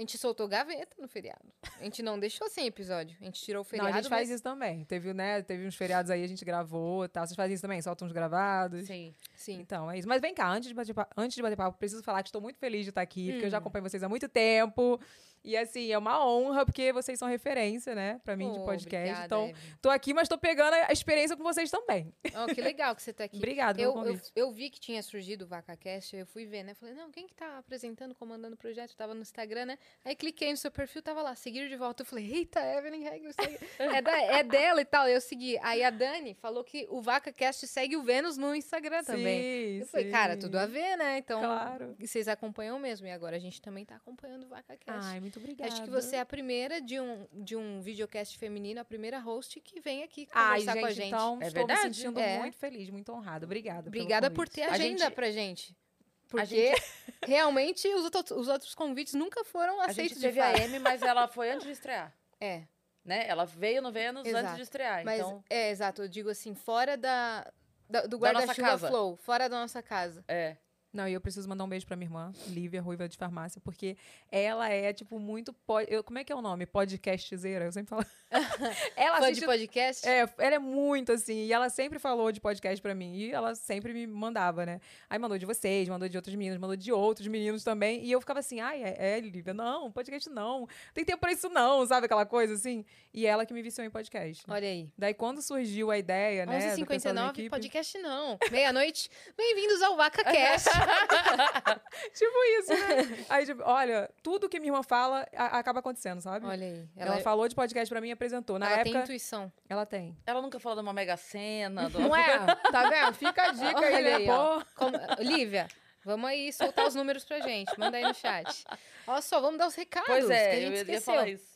A 0.00 0.02
gente 0.02 0.16
soltou 0.16 0.48
gaveta 0.48 0.96
no 0.98 1.06
feriado. 1.06 1.44
A 1.78 1.84
gente 1.84 2.02
não 2.02 2.18
deixou 2.18 2.48
sem 2.48 2.66
episódio. 2.66 3.14
A 3.20 3.24
gente 3.24 3.38
tirou 3.44 3.60
o 3.60 3.64
Não, 3.64 3.68
feriado. 3.68 3.90
a 3.90 3.96
gente 4.00 4.08
faz 4.08 4.22
mas- 4.22 4.30
isso 4.36 4.42
também. 4.42 4.82
Teve, 4.86 5.12
né, 5.12 5.42
teve 5.42 5.66
uns 5.66 5.74
feriados 5.76 6.10
aí, 6.10 6.24
a 6.24 6.26
gente 6.26 6.42
gravou 6.42 7.04
e 7.04 7.08
tal. 7.08 7.26
Vocês 7.26 7.36
fazem 7.36 7.52
isso 7.52 7.60
também? 7.60 7.82
Soltam 7.82 8.06
uns 8.08 8.12
gravados? 8.12 8.86
Sim. 8.86 9.14
Sim. 9.36 9.60
Então, 9.60 9.90
é 9.90 9.98
isso. 9.98 10.08
Mas 10.08 10.22
vem 10.22 10.32
cá, 10.32 10.48
antes 10.48 10.70
de 10.70 10.74
bater 10.74 10.94
papo, 10.94 11.12
antes 11.18 11.36
de 11.36 11.42
bater 11.42 11.54
papo 11.54 11.76
preciso 11.76 12.02
falar 12.02 12.22
que 12.22 12.30
estou 12.30 12.40
muito 12.40 12.58
feliz 12.58 12.84
de 12.84 12.88
estar 12.88 13.02
aqui, 13.02 13.30
porque 13.32 13.44
eu 13.44 13.50
já 13.50 13.58
Hum. 13.58 13.60
acompanho 13.60 13.82
vocês 13.82 14.02
há 14.02 14.08
muito 14.08 14.26
tempo. 14.26 14.98
E 15.42 15.56
assim, 15.56 15.90
é 15.90 15.96
uma 15.96 16.24
honra, 16.26 16.66
porque 16.66 16.92
vocês 16.92 17.18
são 17.18 17.26
referência, 17.28 17.94
né, 17.94 18.20
pra 18.24 18.36
mim 18.36 18.50
de 18.52 18.58
Pô, 18.58 18.64
podcast. 18.66 18.96
obrigada, 18.96 19.24
então, 19.26 19.48
Evelyn. 19.48 19.74
tô 19.80 19.88
aqui, 19.90 20.12
mas 20.12 20.28
tô 20.28 20.36
pegando 20.36 20.74
a 20.74 20.92
experiência 20.92 21.36
com 21.36 21.42
vocês 21.42 21.70
também. 21.70 22.12
Ó, 22.34 22.46
que 22.46 22.60
legal 22.60 22.94
que 22.94 23.02
você 23.02 23.12
tá 23.12 23.24
aqui. 23.24 23.36
Obrigada 23.38 23.80
Eu, 23.80 23.94
eu, 24.04 24.20
eu 24.36 24.50
vi 24.52 24.68
que 24.68 24.78
tinha 24.78 25.02
surgido 25.02 25.44
o 25.44 25.48
VacaCast, 25.48 26.14
eu 26.14 26.26
fui 26.26 26.44
ver, 26.44 26.62
né? 26.62 26.74
Falei, 26.74 26.94
não, 26.94 27.10
quem 27.10 27.26
que 27.26 27.34
tá 27.34 27.58
apresentando, 27.58 28.14
comandando 28.14 28.54
o 28.54 28.58
projeto? 28.58 28.94
Tava 28.94 29.14
no 29.14 29.22
Instagram, 29.22 29.64
né? 29.66 29.78
Aí 30.04 30.14
cliquei 30.14 30.50
no 30.50 30.56
seu 30.58 30.70
perfil, 30.70 31.00
tava 31.02 31.22
lá, 31.22 31.34
seguir 31.34 31.68
de 31.68 31.76
volta. 31.76 32.02
Eu 32.02 32.06
falei, 32.06 32.30
eita, 32.30 32.60
Evelyn 32.60 33.02
Regler, 33.02 33.34
é, 33.78 34.02
da- 34.02 34.20
é 34.22 34.42
dela 34.42 34.80
e 34.82 34.84
tal. 34.84 35.08
Eu 35.08 35.20
segui. 35.20 35.58
Aí 35.62 35.82
a 35.82 35.90
Dani 35.90 36.34
falou 36.34 36.62
que 36.62 36.86
o 36.90 37.00
VacaCast 37.00 37.66
segue 37.66 37.96
o 37.96 38.02
Vênus 38.02 38.36
no 38.36 38.54
Instagram 38.54 39.02
também. 39.04 39.40
Sim, 39.42 39.78
Eu 39.80 39.86
falei, 39.86 40.10
cara, 40.10 40.34
sim. 40.34 40.40
tudo 40.40 40.58
a 40.58 40.66
ver, 40.66 40.96
né? 40.96 41.18
Então, 41.18 41.40
Claro. 41.40 41.96
vocês 41.98 42.28
acompanham 42.28 42.78
mesmo. 42.78 43.06
E 43.06 43.10
agora 43.10 43.36
a 43.36 43.40
gente 43.40 43.60
também 43.62 43.84
tá 43.86 43.96
acompanhando 43.96 44.44
o 44.44 44.48
VacaCast. 44.48 45.06
Ai, 45.08 45.20
muito 45.30 45.38
obrigada. 45.38 45.72
Acho 45.72 45.82
que 45.84 45.90
você 45.90 46.16
é 46.16 46.20
a 46.20 46.26
primeira 46.26 46.80
de 46.80 46.98
um, 47.00 47.26
de 47.32 47.56
um 47.56 47.80
videocast 47.80 48.36
feminino, 48.36 48.80
a 48.80 48.84
primeira 48.84 49.18
host 49.18 49.60
que 49.60 49.80
vem 49.80 50.02
aqui 50.02 50.28
Ai, 50.32 50.60
conversar 50.64 50.72
gente, 50.72 50.80
com 50.82 50.86
a 50.86 50.92
gente. 50.92 51.06
então 51.06 51.38
É 51.42 51.46
estou 51.46 51.66
verdade? 51.66 51.88
me 51.88 51.94
sentindo 51.94 52.20
É. 52.20 52.38
muito 52.38 52.56
feliz, 52.56 52.90
muito 52.90 53.12
honrada. 53.12 53.46
Obrigada. 53.46 53.90
pelo 53.90 54.02
Obrigada 54.04 54.30
por 54.30 54.48
ter 54.48 54.62
A 54.62 54.72
agenda 54.72 55.04
gente- 55.04 55.14
pra 55.14 55.30
gente. 55.30 55.72
A 55.72 56.30
Porque 56.30 56.72
realmente 57.26 57.88
os, 57.88 58.04
outros- 58.04 58.30
os 58.30 58.48
outros 58.48 58.74
convites 58.74 59.14
nunca 59.14 59.44
foram 59.44 59.80
A 59.80 59.86
aceitos 59.86 60.14
gente 60.14 60.14
de 60.20 60.20
teve 60.26 60.40
a 60.40 60.52
fato. 60.52 60.60
M, 60.62 60.78
mas 60.78 61.02
ela 61.02 61.26
foi 61.28 61.50
antes 61.50 61.66
de 61.66 61.72
estrear. 61.72 62.12
É, 62.40 62.62
Né? 63.04 63.26
Ela 63.28 63.44
veio 63.44 63.82
no 63.82 63.90
Vênus 63.92 64.20
antes 64.22 64.34
Exato. 64.38 64.56
de 64.56 64.62
estrear. 64.62 65.04
mas 65.04 65.18
então, 65.20 65.44
é 65.50 65.70
exato, 65.70 66.02
eu 66.02 66.08
digo 66.08 66.30
assim, 66.30 66.54
fora 66.54 66.96
da, 66.96 67.50
da- 67.88 68.06
do 68.06 68.16
guarda-chuva 68.18 68.78
flow, 68.78 69.16
fora 69.16 69.48
da 69.48 69.58
nossa 69.60 69.82
casa. 69.82 70.24
é. 70.28 70.56
Não, 70.92 71.06
e 71.06 71.12
eu 71.12 71.20
preciso 71.20 71.48
mandar 71.48 71.62
um 71.62 71.68
beijo 71.68 71.86
pra 71.86 71.94
minha 71.94 72.08
irmã, 72.08 72.32
Lívia 72.48 72.82
Ruiva 72.82 73.08
de 73.08 73.16
Farmácia, 73.16 73.60
porque 73.64 73.96
ela 74.30 74.68
é, 74.68 74.92
tipo, 74.92 75.20
muito. 75.20 75.52
pod- 75.52 75.86
eu- 75.88 76.02
como 76.02 76.18
é 76.18 76.24
que 76.24 76.32
é 76.32 76.34
o 76.34 76.42
nome? 76.42 76.66
Podcastzeira? 76.66 77.64
Eu 77.66 77.70
sempre 77.72 77.90
falo. 77.90 78.04
ela 78.96 79.18
Fã 79.18 79.24
assiste 79.26 79.40
de 79.40 79.46
podcast? 79.46 80.08
É, 80.08 80.28
ela 80.38 80.56
é 80.56 80.58
muito 80.58 81.12
assim, 81.12 81.44
e 81.46 81.52
ela 81.52 81.68
sempre 81.68 82.00
falou 82.00 82.32
de 82.32 82.40
podcast 82.40 82.82
pra 82.82 82.92
mim, 82.92 83.14
e 83.14 83.30
ela 83.30 83.54
sempre 83.54 83.92
me 83.92 84.04
mandava, 84.04 84.66
né? 84.66 84.80
Aí 85.08 85.16
mandou 85.16 85.38
de 85.38 85.46
vocês, 85.46 85.88
mandou 85.88 86.08
de 86.08 86.16
outros 86.16 86.34
meninos, 86.34 86.58
mandou 86.58 86.76
de 86.76 86.90
outros 86.92 87.28
meninos 87.28 87.62
também, 87.62 88.04
e 88.04 88.10
eu 88.10 88.20
ficava 88.20 88.40
assim, 88.40 88.58
ai, 88.58 88.82
é, 88.82 89.16
é 89.16 89.20
Lívia, 89.20 89.54
não, 89.54 89.92
podcast 89.92 90.28
não, 90.28 90.66
tem 90.92 91.04
tempo 91.04 91.20
pra 91.20 91.30
isso 91.32 91.48
não, 91.48 91.86
sabe 91.86 92.06
aquela 92.06 92.26
coisa 92.26 92.54
assim? 92.54 92.84
E 93.14 93.26
ela 93.26 93.46
que 93.46 93.54
me 93.54 93.62
viciou 93.62 93.86
em 93.86 93.90
podcast. 93.90 94.44
Olha 94.48 94.66
aí. 94.68 94.88
Daí 94.98 95.14
quando 95.14 95.40
surgiu 95.40 95.90
a 95.92 95.98
ideia, 95.98 96.46
né, 96.46 96.74
do 96.76 96.86
pessoal 96.86 97.14
da 97.14 97.22
11h59, 97.28 97.30
equipe, 97.30 97.50
podcast 97.50 97.98
não. 97.98 98.38
Meia-noite, 98.50 99.08
bem-vindos 99.36 99.82
ao 99.82 99.94
VacaCast. 99.98 100.79
tipo 102.14 102.44
isso, 102.58 102.72
né? 102.72 103.24
Aí, 103.28 103.46
tipo, 103.46 103.62
olha, 103.64 104.10
tudo 104.22 104.48
que 104.48 104.58
minha 104.58 104.70
irmã 104.72 104.82
fala 104.82 105.26
a- 105.36 105.58
acaba 105.58 105.80
acontecendo, 105.80 106.20
sabe? 106.20 106.46
Olha 106.46 106.66
aí. 106.66 106.88
ela, 106.96 107.14
Ela, 107.14 107.22
falou 107.22 107.46
de 107.48 107.54
podcast 107.54 107.88
pra 107.88 108.00
mim 108.00 108.08
e 108.08 108.12
apresentou. 108.12 108.58
Na 108.58 108.66
ela 108.66 108.74
época, 108.80 108.92
tem 108.92 109.02
intuição. 109.02 109.52
ela 109.68 109.86
tem. 109.86 110.16
Ela 110.26 110.40
nunca 110.42 110.58
falou 110.58 110.76
de 110.76 110.82
uma 110.82 110.92
mega 110.92 111.16
cena. 111.16 111.88
Do... 111.88 111.98
Não 112.00 112.14
é? 112.16 112.38
Tá 112.70 112.88
vendo? 112.88 113.14
Fica 113.14 113.42
a 113.48 113.52
dica 113.52 113.80
aí, 113.80 113.94
Olha 113.94 114.02
né? 114.02 114.14
aí, 114.16 114.26
Pô. 114.26 114.32
ó. 114.32 114.62
Como- 114.76 114.96
Lívia, 115.20 115.68
vamos 116.04 116.28
aí 116.28 116.52
soltar 116.52 116.86
os 116.86 116.94
números 116.94 117.24
pra 117.24 117.40
gente. 117.40 117.78
Manda 117.78 117.96
aí 117.96 118.04
no 118.04 118.14
chat. 118.14 118.64
Olha 119.06 119.22
só, 119.22 119.40
vamos 119.40 119.58
dar 119.58 119.66
os 119.66 119.74
recados 119.74 120.08
Pois 120.08 120.26
que 120.26 120.32
a 120.32 120.36
é, 120.36 120.52
gente 120.56 120.64
eu 120.66 120.70
ia 120.72 120.80
esqueceu. 120.80 121.14
falar 121.14 121.28
isso. 121.28 121.50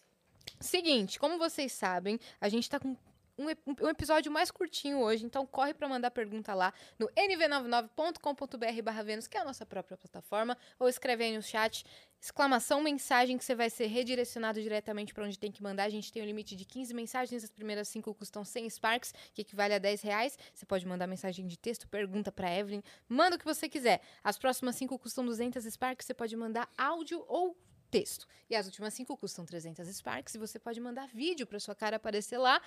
Seguinte, 0.61 1.19
como 1.19 1.38
vocês 1.38 1.73
sabem, 1.73 2.19
a 2.40 2.49
gente 2.49 2.69
tá 2.71 2.78
com 2.78 2.97
um, 3.38 3.47
um 3.85 3.88
episódio 3.88 4.31
mais 4.31 4.50
curtinho 4.50 5.00
hoje, 5.00 5.25
então 5.25 5.47
corre 5.47 5.75
pra 5.75 5.88
mandar 5.88 6.11
pergunta 6.11 6.55
lá 6.55 6.73
no 6.99 7.09
nv99.com.br 7.09 8.83
barra 8.83 9.05
que 9.29 9.37
é 9.37 9.41
a 9.41 9.45
nossa 9.45 9.67
própria 9.67 9.97
plataforma, 9.97 10.57
ou 10.79 10.88
escreve 10.88 11.25
aí 11.25 11.37
no 11.37 11.43
chat, 11.43 11.85
exclamação 12.21 12.83
mensagem, 12.83 13.37
que 13.37 13.45
você 13.45 13.55
vai 13.55 13.69
ser 13.69 13.87
redirecionado 13.87 14.61
diretamente 14.62 15.12
pra 15.12 15.25
onde 15.25 15.38
tem 15.38 15.53
que 15.53 15.62
mandar. 15.62 15.85
A 15.85 15.91
gente 15.91 16.12
tem 16.12 16.23
um 16.23 16.26
limite 16.26 16.57
de 16.57 16.64
15 16.64 16.95
mensagens, 16.95 17.45
as 17.45 17.50
primeiras 17.50 17.88
5 17.88 18.14
custam 18.14 18.45
100 18.45 18.71
Sparks, 18.71 19.14
que 19.35 19.43
equivale 19.43 19.75
a 19.75 19.79
10 19.79 20.03
reais. 20.03 20.38
Você 20.55 20.64
pode 20.64 20.87
mandar 20.87 21.07
mensagem 21.07 21.47
de 21.47 21.59
texto, 21.59 21.87
pergunta 21.88 22.33
pra 22.33 22.55
Evelyn, 22.55 22.83
manda 23.09 23.37
o 23.37 23.38
que 23.38 23.45
você 23.45 23.69
quiser. 23.69 24.00
As 24.23 24.38
próximas 24.38 24.76
5 24.76 24.99
custam 24.99 25.25
200 25.25 25.64
Sparks, 25.64 26.07
você 26.07 26.14
pode 26.14 26.35
mandar 26.37 26.69
áudio 26.79 27.25
ou 27.29 27.57
texto. 27.95 28.27
E 28.51 28.57
as 28.57 28.67
últimas 28.67 28.93
cinco 28.93 29.17
custam 29.17 29.47
300 29.47 29.87
Sparks 29.87 30.35
e 30.35 30.39
você 30.39 30.59
pode 30.59 30.81
mandar 30.81 31.07
vídeo 31.15 31.47
para 31.47 31.61
sua 31.61 31.77
cara 31.77 31.95
aparecer 31.95 32.39
lá, 32.39 32.61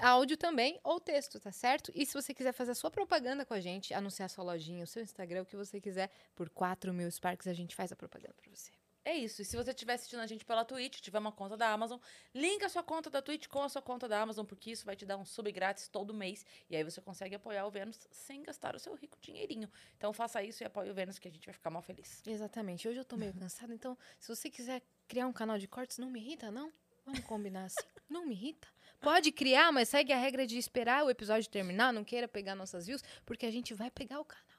áudio 0.00 0.36
também 0.36 0.80
ou 0.82 0.98
texto, 0.98 1.38
tá 1.38 1.52
certo? 1.52 1.92
E 1.94 2.04
se 2.04 2.12
você 2.12 2.34
quiser 2.34 2.52
fazer 2.52 2.72
a 2.72 2.74
sua 2.74 2.90
propaganda 2.90 3.46
com 3.46 3.54
a 3.54 3.60
gente, 3.60 3.94
anunciar 3.94 4.28
sua 4.28 4.42
lojinha, 4.42 4.82
o 4.82 4.86
seu 4.86 5.00
Instagram, 5.00 5.42
o 5.42 5.46
que 5.46 5.56
você 5.56 5.80
quiser, 5.80 6.10
por 6.34 6.50
4 6.50 6.92
mil 6.92 7.08
Sparks 7.08 7.46
a 7.46 7.54
gente 7.54 7.76
faz 7.76 7.92
a 7.92 7.96
propaganda 7.96 8.34
para 8.34 8.50
você. 8.50 8.72
É 9.04 9.14
isso. 9.14 9.42
E 9.42 9.44
se 9.44 9.54
você 9.54 9.70
estiver 9.70 9.92
assistindo 9.94 10.20
a 10.20 10.26
gente 10.26 10.44
pela 10.44 10.64
Twitch, 10.64 11.00
tiver 11.00 11.18
uma 11.18 11.30
conta 11.30 11.56
da 11.56 11.68
Amazon, 11.70 12.00
linka 12.34 12.66
a 12.66 12.68
sua 12.70 12.82
conta 12.82 13.10
da 13.10 13.20
Twitch 13.20 13.46
com 13.48 13.62
a 13.62 13.68
sua 13.68 13.82
conta 13.82 14.08
da 14.08 14.20
Amazon, 14.20 14.46
porque 14.46 14.70
isso 14.70 14.86
vai 14.86 14.96
te 14.96 15.04
dar 15.04 15.18
um 15.18 15.24
sub 15.26 15.50
grátis 15.52 15.88
todo 15.88 16.14
mês. 16.14 16.44
E 16.70 16.76
aí 16.76 16.82
você 16.82 17.02
consegue 17.02 17.34
apoiar 17.34 17.66
o 17.66 17.70
Vênus 17.70 18.08
sem 18.10 18.42
gastar 18.42 18.74
o 18.74 18.78
seu 18.78 18.94
rico 18.94 19.18
dinheirinho. 19.20 19.70
Então 19.98 20.12
faça 20.12 20.42
isso 20.42 20.62
e 20.62 20.66
apoie 20.66 20.90
o 20.90 20.94
Vênus, 20.94 21.18
que 21.18 21.28
a 21.28 21.30
gente 21.30 21.44
vai 21.44 21.52
ficar 21.52 21.68
mal 21.68 21.82
feliz. 21.82 22.22
Exatamente. 22.26 22.88
Hoje 22.88 22.98
eu 22.98 23.04
tô 23.04 23.16
meio 23.16 23.34
cansada, 23.38 23.74
então 23.74 23.96
se 24.18 24.34
você 24.34 24.48
quiser 24.48 24.82
criar 25.06 25.26
um 25.26 25.32
canal 25.32 25.58
de 25.58 25.68
cortes, 25.68 25.98
não 25.98 26.10
me 26.10 26.18
irrita, 26.18 26.50
não? 26.50 26.72
Vamos 27.04 27.20
combinar 27.20 27.66
assim? 27.66 27.76
Não 28.08 28.26
me 28.26 28.34
irrita? 28.34 28.68
Pode 29.00 29.32
criar, 29.32 29.72
mas 29.72 29.88
segue 29.88 30.12
a 30.12 30.16
regra 30.16 30.46
de 30.46 30.56
esperar 30.56 31.04
o 31.04 31.10
episódio 31.10 31.50
terminar, 31.50 31.92
não 31.92 32.04
queira 32.04 32.28
pegar 32.28 32.54
nossas 32.54 32.86
views, 32.86 33.02
porque 33.24 33.44
a 33.44 33.50
gente 33.50 33.74
vai 33.74 33.90
pegar 33.90 34.20
o 34.20 34.24
canal 34.24 34.53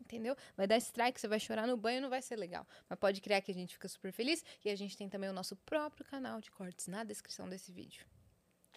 entendeu? 0.00 0.36
Vai 0.56 0.66
dar 0.66 0.76
strike, 0.78 1.20
você 1.20 1.28
vai 1.28 1.38
chorar 1.40 1.66
no 1.66 1.76
banho, 1.76 2.00
não 2.00 2.10
vai 2.10 2.20
ser 2.22 2.36
legal. 2.36 2.66
Mas 2.88 2.98
pode 2.98 3.20
criar 3.20 3.40
que 3.40 3.50
a 3.50 3.54
gente 3.54 3.74
fica 3.74 3.88
super 3.88 4.12
feliz 4.12 4.44
e 4.64 4.70
a 4.70 4.76
gente 4.76 4.96
tem 4.96 5.08
também 5.08 5.28
o 5.30 5.32
nosso 5.32 5.54
próprio 5.56 6.04
canal 6.04 6.40
de 6.40 6.50
cortes 6.50 6.86
na 6.86 7.04
descrição 7.04 7.48
desse 7.48 7.70
vídeo. 7.72 8.04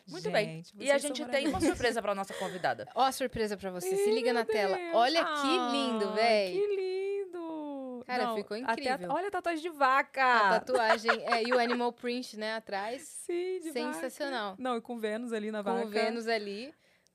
Muito 0.07 0.29
bem. 0.31 0.45
Gente, 0.63 0.73
E 0.79 0.89
a 0.89 0.97
gente 0.97 1.25
tem 1.25 1.47
uma 1.49 1.59
surpresa 1.59 2.01
pra 2.01 2.15
nossa 2.15 2.33
convidada. 2.35 2.87
Ó 2.95 3.03
a 3.03 3.11
surpresa 3.11 3.57
pra 3.57 3.69
você, 3.71 3.93
se 3.93 4.09
Ih, 4.09 4.13
liga 4.13 4.31
na 4.31 4.45
meu 4.45 4.53
tela. 4.53 4.77
Deus. 4.77 4.95
Olha 4.95 5.25
que 5.25 5.47
lindo, 5.71 6.05
Ah, 6.07 6.13
véi. 6.13 6.53
Que 6.53 6.75
lindo! 6.75 8.03
Cara, 8.05 8.33
ficou 8.35 8.55
até 8.63 8.89
a- 8.89 8.93
incrível. 8.93 9.11
olha 9.13 9.27
a 9.27 9.31
tatuagem 9.31 9.61
de 9.61 9.67
A 9.67 9.71
vaca! 9.73 10.59
tatuagem 10.59 11.11
é, 11.25 11.43
e 11.43 11.51
o 11.51 11.59
animal 11.59 11.91
print, 11.91 12.37
né, 12.37 12.55
atrás. 12.55 13.01
Sim, 13.01 13.59
de 13.61 13.71
Sensacional. 13.73 14.51
vaca. 14.51 14.63
Não, 14.63 14.77
e 14.77 14.81
com 14.81 14.97
Vênus 14.97 15.33
ali 15.33 15.51
na 15.51 15.61
com 15.61 15.73
vaca. 15.73 15.85
o 15.85 15.89
Vênus 15.89 16.27
ali. 16.27 16.73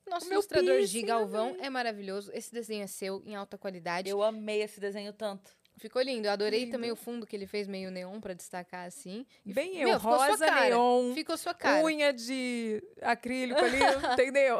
Nosso 0.09 0.25
meu 0.27 0.35
ilustrador 0.35 0.75
piercing, 0.75 0.99
Gi 0.99 1.01
Galvão 1.03 1.49
amei. 1.49 1.61
é 1.61 1.69
maravilhoso. 1.69 2.31
Esse 2.33 2.51
desenho 2.51 2.83
é 2.83 2.87
seu, 2.87 3.21
em 3.25 3.35
alta 3.35 3.57
qualidade. 3.57 4.09
Eu 4.09 4.21
amei 4.21 4.61
esse 4.61 4.79
desenho 4.79 5.13
tanto. 5.13 5.51
Ficou 5.77 6.01
lindo. 6.01 6.27
Eu 6.27 6.31
adorei 6.31 6.61
Lindo. 6.61 6.71
também 6.71 6.91
o 6.91 6.95
fundo 6.95 7.25
que 7.25 7.35
ele 7.35 7.47
fez 7.47 7.67
meio 7.67 7.89
neon 7.91 8.21
pra 8.21 8.33
destacar 8.33 8.85
assim. 8.87 9.25
E 9.45 9.51
Bem 9.51 9.77
eu, 9.81 9.89
meu, 9.89 9.97
rosa, 9.97 10.45
neon, 10.49 11.13
Ficou 11.13 11.35
sua 11.35 11.53
cara. 11.53 11.83
unha 11.83 12.13
de 12.13 12.81
acrílico 13.01 13.59
ali, 13.59 13.79
entendeu? 14.13 14.59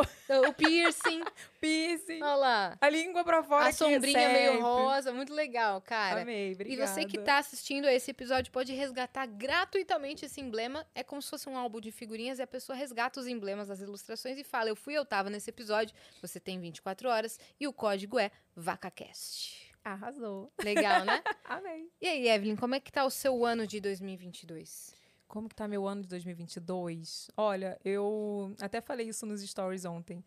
O 0.50 0.54
piercing, 0.54 1.24
Piercing. 1.62 2.22
olha 2.22 2.36
lá. 2.36 2.78
A 2.82 2.90
língua 2.90 3.24
pra 3.24 3.44
fora 3.44 3.70
A 3.70 3.72
sombrinha 3.72 4.28
meio 4.30 4.48
sempre. 4.54 4.62
rosa, 4.64 5.14
muito 5.14 5.34
legal, 5.34 5.80
cara. 5.82 6.22
Amei, 6.24 6.50
E 6.50 6.54
obrigada. 6.56 6.88
você 6.92 7.06
que 7.06 7.18
tá 7.20 7.38
assistindo 7.38 7.86
a 7.86 7.94
esse 7.94 8.10
episódio 8.12 8.52
pode 8.52 8.74
resgatar 8.74 9.26
gratuitamente 9.28 10.26
esse 10.26 10.42
emblema. 10.42 10.86
É 10.96 11.04
como 11.04 11.22
se 11.22 11.30
fosse 11.30 11.48
um 11.48 11.56
álbum 11.58 11.80
de 11.80 11.92
figurinhas 11.92 12.40
e 12.40 12.42
a 12.42 12.48
pessoa 12.48 12.76
resgata 12.76 13.20
os 13.20 13.28
emblemas, 13.28 13.70
as 13.70 13.80
ilustrações 13.82 14.38
e 14.38 14.44
fala: 14.44 14.70
Eu 14.70 14.76
fui, 14.76 14.94
eu 14.96 15.06
tava 15.06 15.30
nesse 15.30 15.50
episódio. 15.50 15.96
Você 16.22 16.40
tem 16.40 16.60
24 16.60 17.08
horas 17.08 17.40
e 17.60 17.68
o 17.68 17.72
código 17.72 18.18
é 18.20 18.32
VacaCast. 18.56 19.63
Arrasou. 19.84 20.52
Legal, 20.64 21.04
né? 21.04 21.22
Amei. 21.44 21.90
E 22.02 22.08
aí, 22.08 22.28
Evelyn, 22.30 22.56
como 22.56 22.76
é 22.76 22.80
que 22.80 22.92
tá 22.92 23.06
o 23.06 23.10
seu 23.10 23.46
ano 23.46 23.68
de 23.68 23.80
2022? 23.80 24.96
Como 25.28 25.50
que 25.50 25.56
tá 25.56 25.68
meu 25.68 25.88
ano 25.88 26.04
de 26.04 26.08
2022? 26.10 27.32
Olha, 27.36 27.80
eu 27.84 28.56
até 28.62 28.80
falei 28.80 29.10
isso 29.10 29.26
nos 29.26 29.42
stories 29.42 29.84
ontem. 29.84 30.24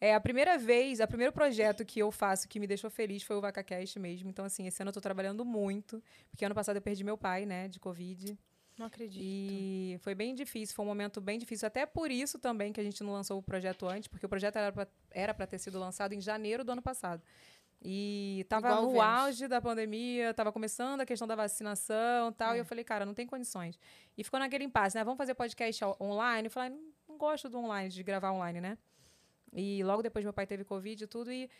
É 0.00 0.14
a 0.14 0.20
primeira 0.20 0.58
vez, 0.58 1.00
o 1.00 1.06
primeiro 1.06 1.32
projeto 1.32 1.84
que 1.84 1.98
eu 1.98 2.10
faço 2.10 2.48
que 2.48 2.60
me 2.60 2.66
deixou 2.66 2.90
feliz 2.90 3.22
foi 3.22 3.36
o 3.36 3.40
VacaCast 3.40 3.98
mesmo. 3.98 4.28
Então, 4.28 4.44
assim, 4.44 4.66
esse 4.66 4.82
ano 4.82 4.90
eu 4.90 4.92
tô 4.92 5.00
trabalhando 5.00 5.44
muito, 5.44 6.02
porque 6.30 6.44
ano 6.44 6.54
passado 6.54 6.76
eu 6.76 6.82
perdi 6.82 7.02
meu 7.02 7.16
pai, 7.16 7.46
né, 7.46 7.68
de 7.68 7.80
Covid. 7.80 8.38
Não 8.76 8.86
acredito. 8.86 9.22
E 9.22 9.96
foi 10.00 10.14
bem 10.14 10.34
difícil, 10.34 10.74
foi 10.74 10.84
um 10.84 10.88
momento 10.88 11.20
bem 11.20 11.38
difícil. 11.38 11.66
Até 11.66 11.86
por 11.86 12.10
isso 12.10 12.38
também 12.38 12.72
que 12.72 12.80
a 12.80 12.84
gente 12.84 13.02
não 13.04 13.12
lançou 13.12 13.38
o 13.38 13.42
projeto 13.42 13.88
antes, 13.88 14.08
porque 14.08 14.26
o 14.26 14.28
projeto 14.28 14.56
era 15.10 15.32
para 15.32 15.46
ter 15.46 15.58
sido 15.58 15.78
lançado 15.78 16.12
em 16.12 16.20
janeiro 16.20 16.64
do 16.64 16.72
ano 16.72 16.82
passado. 16.82 17.22
E 17.86 18.46
tava 18.48 18.68
Igual 18.68 18.82
no 18.82 18.88
Vênus. 18.92 19.04
auge 19.04 19.46
da 19.46 19.60
pandemia, 19.60 20.32
tava 20.32 20.50
começando 20.50 21.02
a 21.02 21.06
questão 21.06 21.28
da 21.28 21.36
vacinação 21.36 22.30
e 22.30 22.32
tal. 22.32 22.54
É. 22.54 22.56
E 22.56 22.58
eu 22.60 22.64
falei, 22.64 22.82
cara, 22.82 23.04
não 23.04 23.12
tem 23.12 23.26
condições. 23.26 23.78
E 24.16 24.24
ficou 24.24 24.40
naquele 24.40 24.64
impasse, 24.64 24.96
né? 24.96 25.04
Vamos 25.04 25.18
fazer 25.18 25.34
podcast 25.34 25.84
online? 26.00 26.46
Eu 26.46 26.50
falei, 26.50 26.70
não, 26.70 26.80
não 27.06 27.18
gosto 27.18 27.48
do 27.50 27.58
online, 27.58 27.90
de 27.90 28.02
gravar 28.02 28.32
online, 28.32 28.58
né? 28.58 28.78
E 29.52 29.84
logo 29.84 30.02
depois 30.02 30.24
meu 30.24 30.32
pai 30.32 30.46
teve 30.46 30.64
Covid 30.64 31.04
e 31.04 31.06
tudo. 31.06 31.30
E 31.30 31.50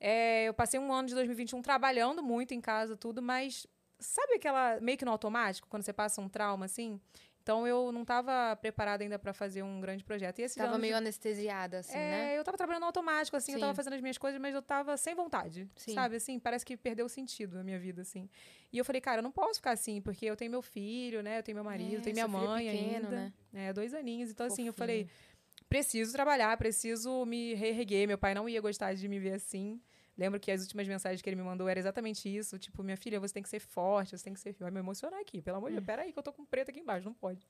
é, 0.00 0.44
eu 0.48 0.54
passei 0.54 0.80
um 0.80 0.92
ano 0.92 1.06
de 1.06 1.14
2021 1.14 1.62
trabalhando 1.62 2.24
muito 2.24 2.52
em 2.54 2.60
casa, 2.60 2.96
tudo, 2.96 3.22
mas 3.22 3.64
sabe 4.00 4.34
aquela 4.34 4.80
meio 4.80 4.98
que 4.98 5.04
no 5.04 5.10
automático, 5.12 5.68
quando 5.68 5.82
você 5.84 5.92
passa 5.92 6.20
um 6.20 6.28
trauma 6.28 6.64
assim? 6.66 7.00
Então 7.48 7.66
eu 7.66 7.90
não 7.90 8.02
estava 8.02 8.54
preparada 8.56 9.02
ainda 9.02 9.18
para 9.18 9.32
fazer 9.32 9.62
um 9.62 9.80
grande 9.80 10.04
projeto. 10.04 10.38
E 10.38 10.42
esse 10.42 10.58
Tava 10.58 10.76
meio 10.76 10.94
anestesiada, 10.94 11.78
assim, 11.78 11.96
é, 11.96 12.10
né? 12.10 12.38
eu 12.38 12.44
tava 12.44 12.58
trabalhando 12.58 12.84
automático, 12.84 13.34
assim, 13.38 13.52
eu 13.52 13.58
tava 13.58 13.72
Sim. 13.72 13.76
fazendo 13.76 13.94
as 13.94 14.02
minhas 14.02 14.18
coisas, 14.18 14.38
mas 14.38 14.54
eu 14.54 14.60
tava 14.60 14.94
sem 14.98 15.14
vontade, 15.14 15.66
Sim. 15.74 15.94
sabe? 15.94 16.16
Assim, 16.16 16.38
parece 16.38 16.62
que 16.62 16.76
perdeu 16.76 17.06
o 17.06 17.08
sentido 17.08 17.58
a 17.58 17.64
minha 17.64 17.78
vida, 17.78 18.02
assim. 18.02 18.28
E 18.70 18.76
eu 18.76 18.84
falei, 18.84 19.00
cara, 19.00 19.20
eu 19.20 19.22
não 19.22 19.32
posso 19.32 19.60
ficar 19.60 19.70
assim, 19.70 19.98
porque 20.02 20.26
eu 20.26 20.36
tenho 20.36 20.50
meu 20.50 20.60
filho, 20.60 21.22
né? 21.22 21.38
Eu 21.38 21.42
tenho 21.42 21.54
meu 21.54 21.64
marido, 21.64 22.00
É, 22.00 22.00
tenho 22.02 22.16
minha 22.16 22.26
é 22.26 22.28
mãe 22.28 22.66
pequeno, 22.66 23.06
ainda. 23.06 23.10
né? 23.16 23.32
É, 23.54 23.72
dois 23.72 23.94
aninhos. 23.94 24.30
Então, 24.30 24.46
assim, 24.46 24.66
eu 24.66 24.74
Fofinho. 24.74 24.74
falei, 24.74 25.08
preciso 25.70 26.12
trabalhar, 26.12 26.54
preciso 26.58 27.24
me 27.24 27.54
reerguer. 27.54 28.06
Meu 28.06 28.18
pai 28.18 28.34
não 28.34 28.46
ia 28.46 28.60
gostar 28.60 28.92
de 28.92 29.08
me 29.08 29.18
ver 29.18 29.32
assim. 29.32 29.80
Lembro 30.18 30.40
que 30.40 30.50
as 30.50 30.62
últimas 30.62 30.88
mensagens 30.88 31.22
que 31.22 31.28
ele 31.30 31.36
me 31.36 31.42
mandou 31.42 31.68
era 31.68 31.78
exatamente 31.78 32.28
isso. 32.28 32.58
Tipo, 32.58 32.82
minha 32.82 32.96
filha, 32.96 33.20
você 33.20 33.32
tem 33.32 33.42
que 33.42 33.48
ser 33.48 33.60
forte, 33.60 34.18
você 34.18 34.24
tem 34.24 34.34
que 34.34 34.40
ser... 34.40 34.54
Vai 34.58 34.70
me 34.70 34.80
emocionar 34.80 35.20
aqui, 35.20 35.40
pelo 35.40 35.58
amor 35.58 35.70
de 35.70 35.76
Deus. 35.76 35.86
Peraí, 35.86 36.12
que 36.12 36.18
eu 36.18 36.22
tô 36.22 36.32
com 36.32 36.44
preto 36.44 36.70
aqui 36.70 36.80
embaixo, 36.80 37.06
não 37.06 37.14
pode. 37.14 37.46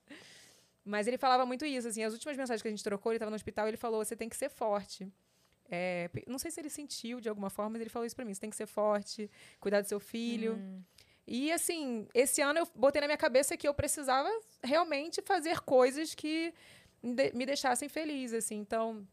Mas 0.85 1.07
ele 1.07 1.17
falava 1.17 1.45
muito 1.45 1.65
isso, 1.65 1.87
assim. 1.87 2.03
As 2.03 2.13
últimas 2.13 2.37
mensagens 2.37 2.61
que 2.61 2.67
a 2.67 2.71
gente 2.71 2.83
trocou, 2.83 3.11
ele 3.11 3.19
tava 3.19 3.31
no 3.31 3.35
hospital 3.35 3.67
ele 3.67 3.75
falou, 3.77 4.05
você 4.05 4.15
tem 4.15 4.29
que 4.29 4.37
ser 4.37 4.49
forte. 4.49 5.11
É, 5.71 6.09
não 6.27 6.37
sei 6.37 6.51
se 6.51 6.59
ele 6.59 6.69
sentiu 6.69 7.19
de 7.19 7.27
alguma 7.27 7.49
forma, 7.49 7.71
mas 7.71 7.81
ele 7.81 7.89
falou 7.89 8.05
isso 8.05 8.15
pra 8.15 8.23
mim. 8.23 8.33
Você 8.33 8.41
tem 8.41 8.49
que 8.49 8.55
ser 8.55 8.67
forte, 8.67 9.29
cuidar 9.59 9.81
do 9.81 9.87
seu 9.87 9.99
filho. 9.99 10.53
Hum. 10.55 10.83
E, 11.27 11.51
assim, 11.51 12.07
esse 12.13 12.41
ano 12.41 12.59
eu 12.59 12.67
botei 12.73 13.01
na 13.01 13.07
minha 13.07 13.17
cabeça 13.17 13.55
que 13.55 13.67
eu 13.67 13.73
precisava 13.73 14.29
realmente 14.63 15.21
fazer 15.21 15.59
coisas 15.61 16.15
que 16.15 16.53
me 17.03 17.13
de- 17.13 17.31
me 17.33 17.45
deixassem 17.45 17.87
feliz, 17.87 18.33
assim. 18.33 18.57
Então, 18.57 19.07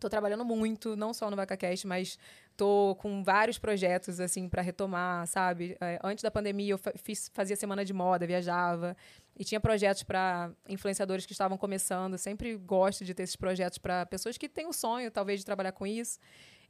tô 0.00 0.08
trabalhando 0.08 0.44
muito, 0.44 0.96
não 0.96 1.14
só 1.14 1.30
no 1.30 1.36
VacaCast, 1.36 1.86
mas 1.86 2.18
tô 2.56 2.96
com 3.00 3.22
vários 3.22 3.58
projetos, 3.58 4.20
assim, 4.20 4.48
para 4.48 4.62
retomar, 4.62 5.26
sabe? 5.26 5.76
É, 5.80 5.98
antes 6.02 6.22
da 6.22 6.30
pandemia, 6.30 6.72
eu 6.74 6.80
fiz, 6.96 7.30
fazia 7.32 7.56
semana 7.56 7.84
de 7.84 7.92
moda, 7.92 8.26
viajava. 8.26 8.96
E 9.36 9.44
tinha 9.44 9.60
projetos 9.60 10.02
para 10.04 10.52
influenciadores 10.68 11.26
que 11.26 11.32
estavam 11.32 11.58
começando. 11.58 12.16
Sempre 12.16 12.56
gosto 12.56 13.04
de 13.04 13.12
ter 13.14 13.24
esses 13.24 13.36
projetos 13.36 13.78
para 13.78 14.06
pessoas 14.06 14.38
que 14.38 14.48
têm 14.48 14.66
o 14.66 14.72
sonho, 14.72 15.10
talvez, 15.10 15.40
de 15.40 15.46
trabalhar 15.46 15.72
com 15.72 15.86
isso. 15.86 16.18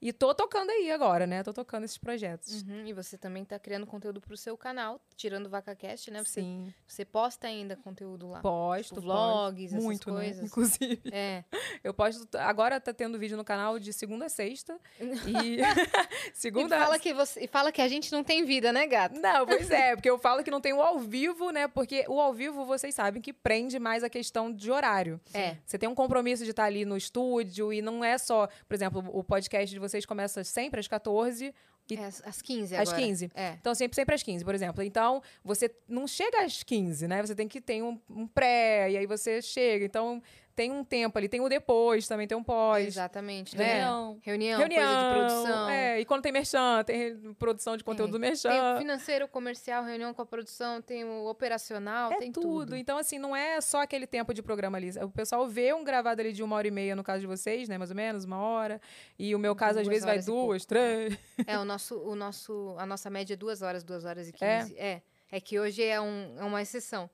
E 0.04 0.12
tô 0.12 0.34
tocando 0.34 0.68
aí 0.70 0.90
agora, 0.90 1.26
né? 1.26 1.42
Tô 1.42 1.50
tocando 1.50 1.84
esses 1.84 1.96
projetos. 1.96 2.62
Uhum, 2.62 2.86
E 2.86 2.92
você 2.92 3.16
também 3.16 3.42
tá 3.42 3.58
criando 3.58 3.86
conteúdo 3.86 4.20
pro 4.20 4.36
seu 4.36 4.54
canal, 4.54 5.00
tirando 5.16 5.46
o 5.46 5.48
VacaCast, 5.48 6.10
né? 6.10 6.22
Você, 6.22 6.42
Sim. 6.42 6.74
você 6.86 7.06
posta 7.06 7.46
ainda 7.46 7.74
conteúdo 7.74 8.28
lá. 8.28 8.40
Posto, 8.40 8.90
Tipo, 8.96 9.00
vlogs, 9.00 9.70
posto. 9.72 9.82
muito, 9.82 10.10
coisas. 10.12 10.36
né? 10.36 10.44
Inclusive, 10.44 11.00
É. 11.10 11.42
eu 11.82 11.94
posto. 11.94 12.28
Agora 12.36 12.78
tá 12.78 12.92
tendo 12.92 13.18
vídeo 13.18 13.34
no 13.38 13.44
canal 13.44 13.78
de 13.78 13.94
segunda 13.94 14.26
a 14.26 14.28
sexta. 14.28 14.78
E 15.26 15.56
E 15.64 16.36
segunda. 16.36 16.78
fala, 16.78 16.98
que 16.98 17.14
você, 17.14 17.44
e 17.44 17.48
fala 17.48 17.72
que 17.72 17.80
a 17.80 17.88
gente 17.88 18.12
não 18.12 18.22
tem 18.22 18.44
vida, 18.44 18.72
né, 18.74 18.86
gato? 18.86 19.18
Não, 19.18 19.46
pois 19.46 19.70
é, 19.70 19.96
porque 19.96 20.10
eu 20.10 20.18
falo 20.18 20.44
que 20.44 20.50
não 20.50 20.60
tem 20.60 20.74
o 20.74 20.82
ao 20.82 20.98
vivo, 20.98 21.50
né? 21.50 21.66
Porque 21.66 22.04
o 22.08 22.20
ao 22.20 22.34
vivo, 22.34 22.66
vocês 22.66 22.94
sabem 22.94 23.22
que 23.22 23.32
prende 23.32 23.78
mais 23.78 24.04
a 24.04 24.10
questão 24.10 24.52
de 24.52 24.70
horário. 24.70 25.18
É. 25.32 25.56
Você 25.64 25.78
tem 25.78 25.88
um 25.88 25.94
compromisso 25.94 26.44
de 26.44 26.50
estar 26.50 26.64
ali 26.64 26.84
no 26.84 26.94
estúdio 26.96 27.72
e 27.72 27.80
não 27.80 28.04
é 28.04 28.18
só, 28.18 28.46
por 28.68 28.74
exemplo, 28.74 29.02
o 29.10 29.24
podcast 29.24 29.72
de 29.72 29.78
vocês 29.94 30.06
começa 30.06 30.42
sempre 30.44 30.80
às 30.80 30.88
14 30.88 31.54
E- 31.90 31.96
É, 31.96 32.04
às- 32.06 32.22
às 32.24 32.40
15 32.40 32.74
Às 32.74 32.88
agora. 32.88 33.04
15. 33.04 33.30
É. 33.34 33.50
Então, 33.60 33.74
sempre, 33.74 33.94
sempre 33.94 34.14
às 34.14 34.22
15, 34.22 34.42
por 34.42 34.54
exemplo. 34.54 34.82
Então, 34.82 35.22
você 35.44 35.70
não 35.86 36.06
chega 36.08 36.42
às 36.42 36.62
15, 36.62 37.06
né? 37.06 37.20
Você 37.20 37.34
tem 37.34 37.46
que 37.46 37.60
ter 37.60 37.82
um, 37.82 38.00
um 38.08 38.26
pré, 38.26 38.90
e 38.90 38.96
aí 38.96 39.06
você 39.06 39.42
chega. 39.42 39.84
Então, 39.84 40.22
tem 40.54 40.70
um 40.72 40.84
tempo 40.84 41.18
ali, 41.18 41.28
tem 41.28 41.40
o 41.40 41.48
depois, 41.48 42.06
também 42.06 42.26
tem 42.26 42.36
um 42.36 42.42
pós. 42.44 42.86
Exatamente. 42.86 43.56
né? 43.56 43.64
Reunião. 43.64 44.18
Reunião, 44.22 44.58
Reunião, 44.60 44.82
coisa 44.82 45.04
de 45.08 45.14
produção. 45.18 45.68
É, 45.68 46.00
e 46.00 46.04
quando 46.04 46.22
tem 46.22 46.32
merchan, 46.32 46.82
tem 46.84 47.34
produção 47.34 47.76
de 47.76 47.84
conteúdo 47.84 48.12
do 48.12 48.20
merchan. 48.20 48.50
Tem 48.50 48.60
o 48.74 48.78
financeiro, 48.78 49.28
comercial, 49.28 49.84
reunião 49.84 50.14
com 50.14 50.22
a 50.22 50.26
produção, 50.26 50.80
tem 50.80 51.04
o 51.04 51.26
operacional, 51.26 52.12
É 52.12 52.16
tem 52.18 52.32
tudo. 52.32 52.44
tudo. 52.66 52.76
Então, 52.76 52.96
assim, 52.98 53.18
não 53.18 53.34
é 53.34 53.60
só 53.60 53.82
aquele 53.82 54.06
tempo 54.06 54.32
de 54.32 54.42
programa 54.42 54.78
ali. 54.78 54.90
O 55.02 55.10
pessoal 55.10 55.46
vê 55.46 55.72
um 55.74 55.82
gravado 55.84 56.20
ali 56.20 56.32
de 56.32 56.42
uma 56.42 56.56
hora 56.56 56.68
e 56.68 56.70
meia, 56.70 56.94
no 56.94 57.02
caso 57.02 57.20
de 57.20 57.26
vocês, 57.26 57.68
né? 57.68 57.76
Mais 57.78 57.90
ou 57.90 57.96
menos, 57.96 58.24
uma 58.24 58.38
hora. 58.38 58.80
E 59.18 59.34
o 59.34 59.38
meu 59.38 59.54
caso, 59.54 59.80
às 59.80 59.84
Duas 59.86 60.02
vezes, 60.02 60.04
vai 60.04 60.20
duas, 60.22 60.64
três. 60.64 61.18
É, 61.46 61.58
o 61.58 61.64
nosso, 61.64 61.98
o 61.98 62.14
nosso, 62.14 62.74
a 62.78 62.86
nossa 62.86 63.10
média 63.10 63.34
é 63.34 63.36
duas 63.36 63.60
horas, 63.62 63.82
duas 63.82 64.04
horas 64.04 64.28
e 64.28 64.32
É? 64.40 64.58
quinze. 64.60 64.78
É. 64.78 65.02
É, 65.32 65.40
que 65.40 65.58
hoje 65.58 65.82
é, 65.82 66.00
um, 66.00 66.36
é 66.38 66.44
uma 66.44 66.62
exceção. 66.62 67.10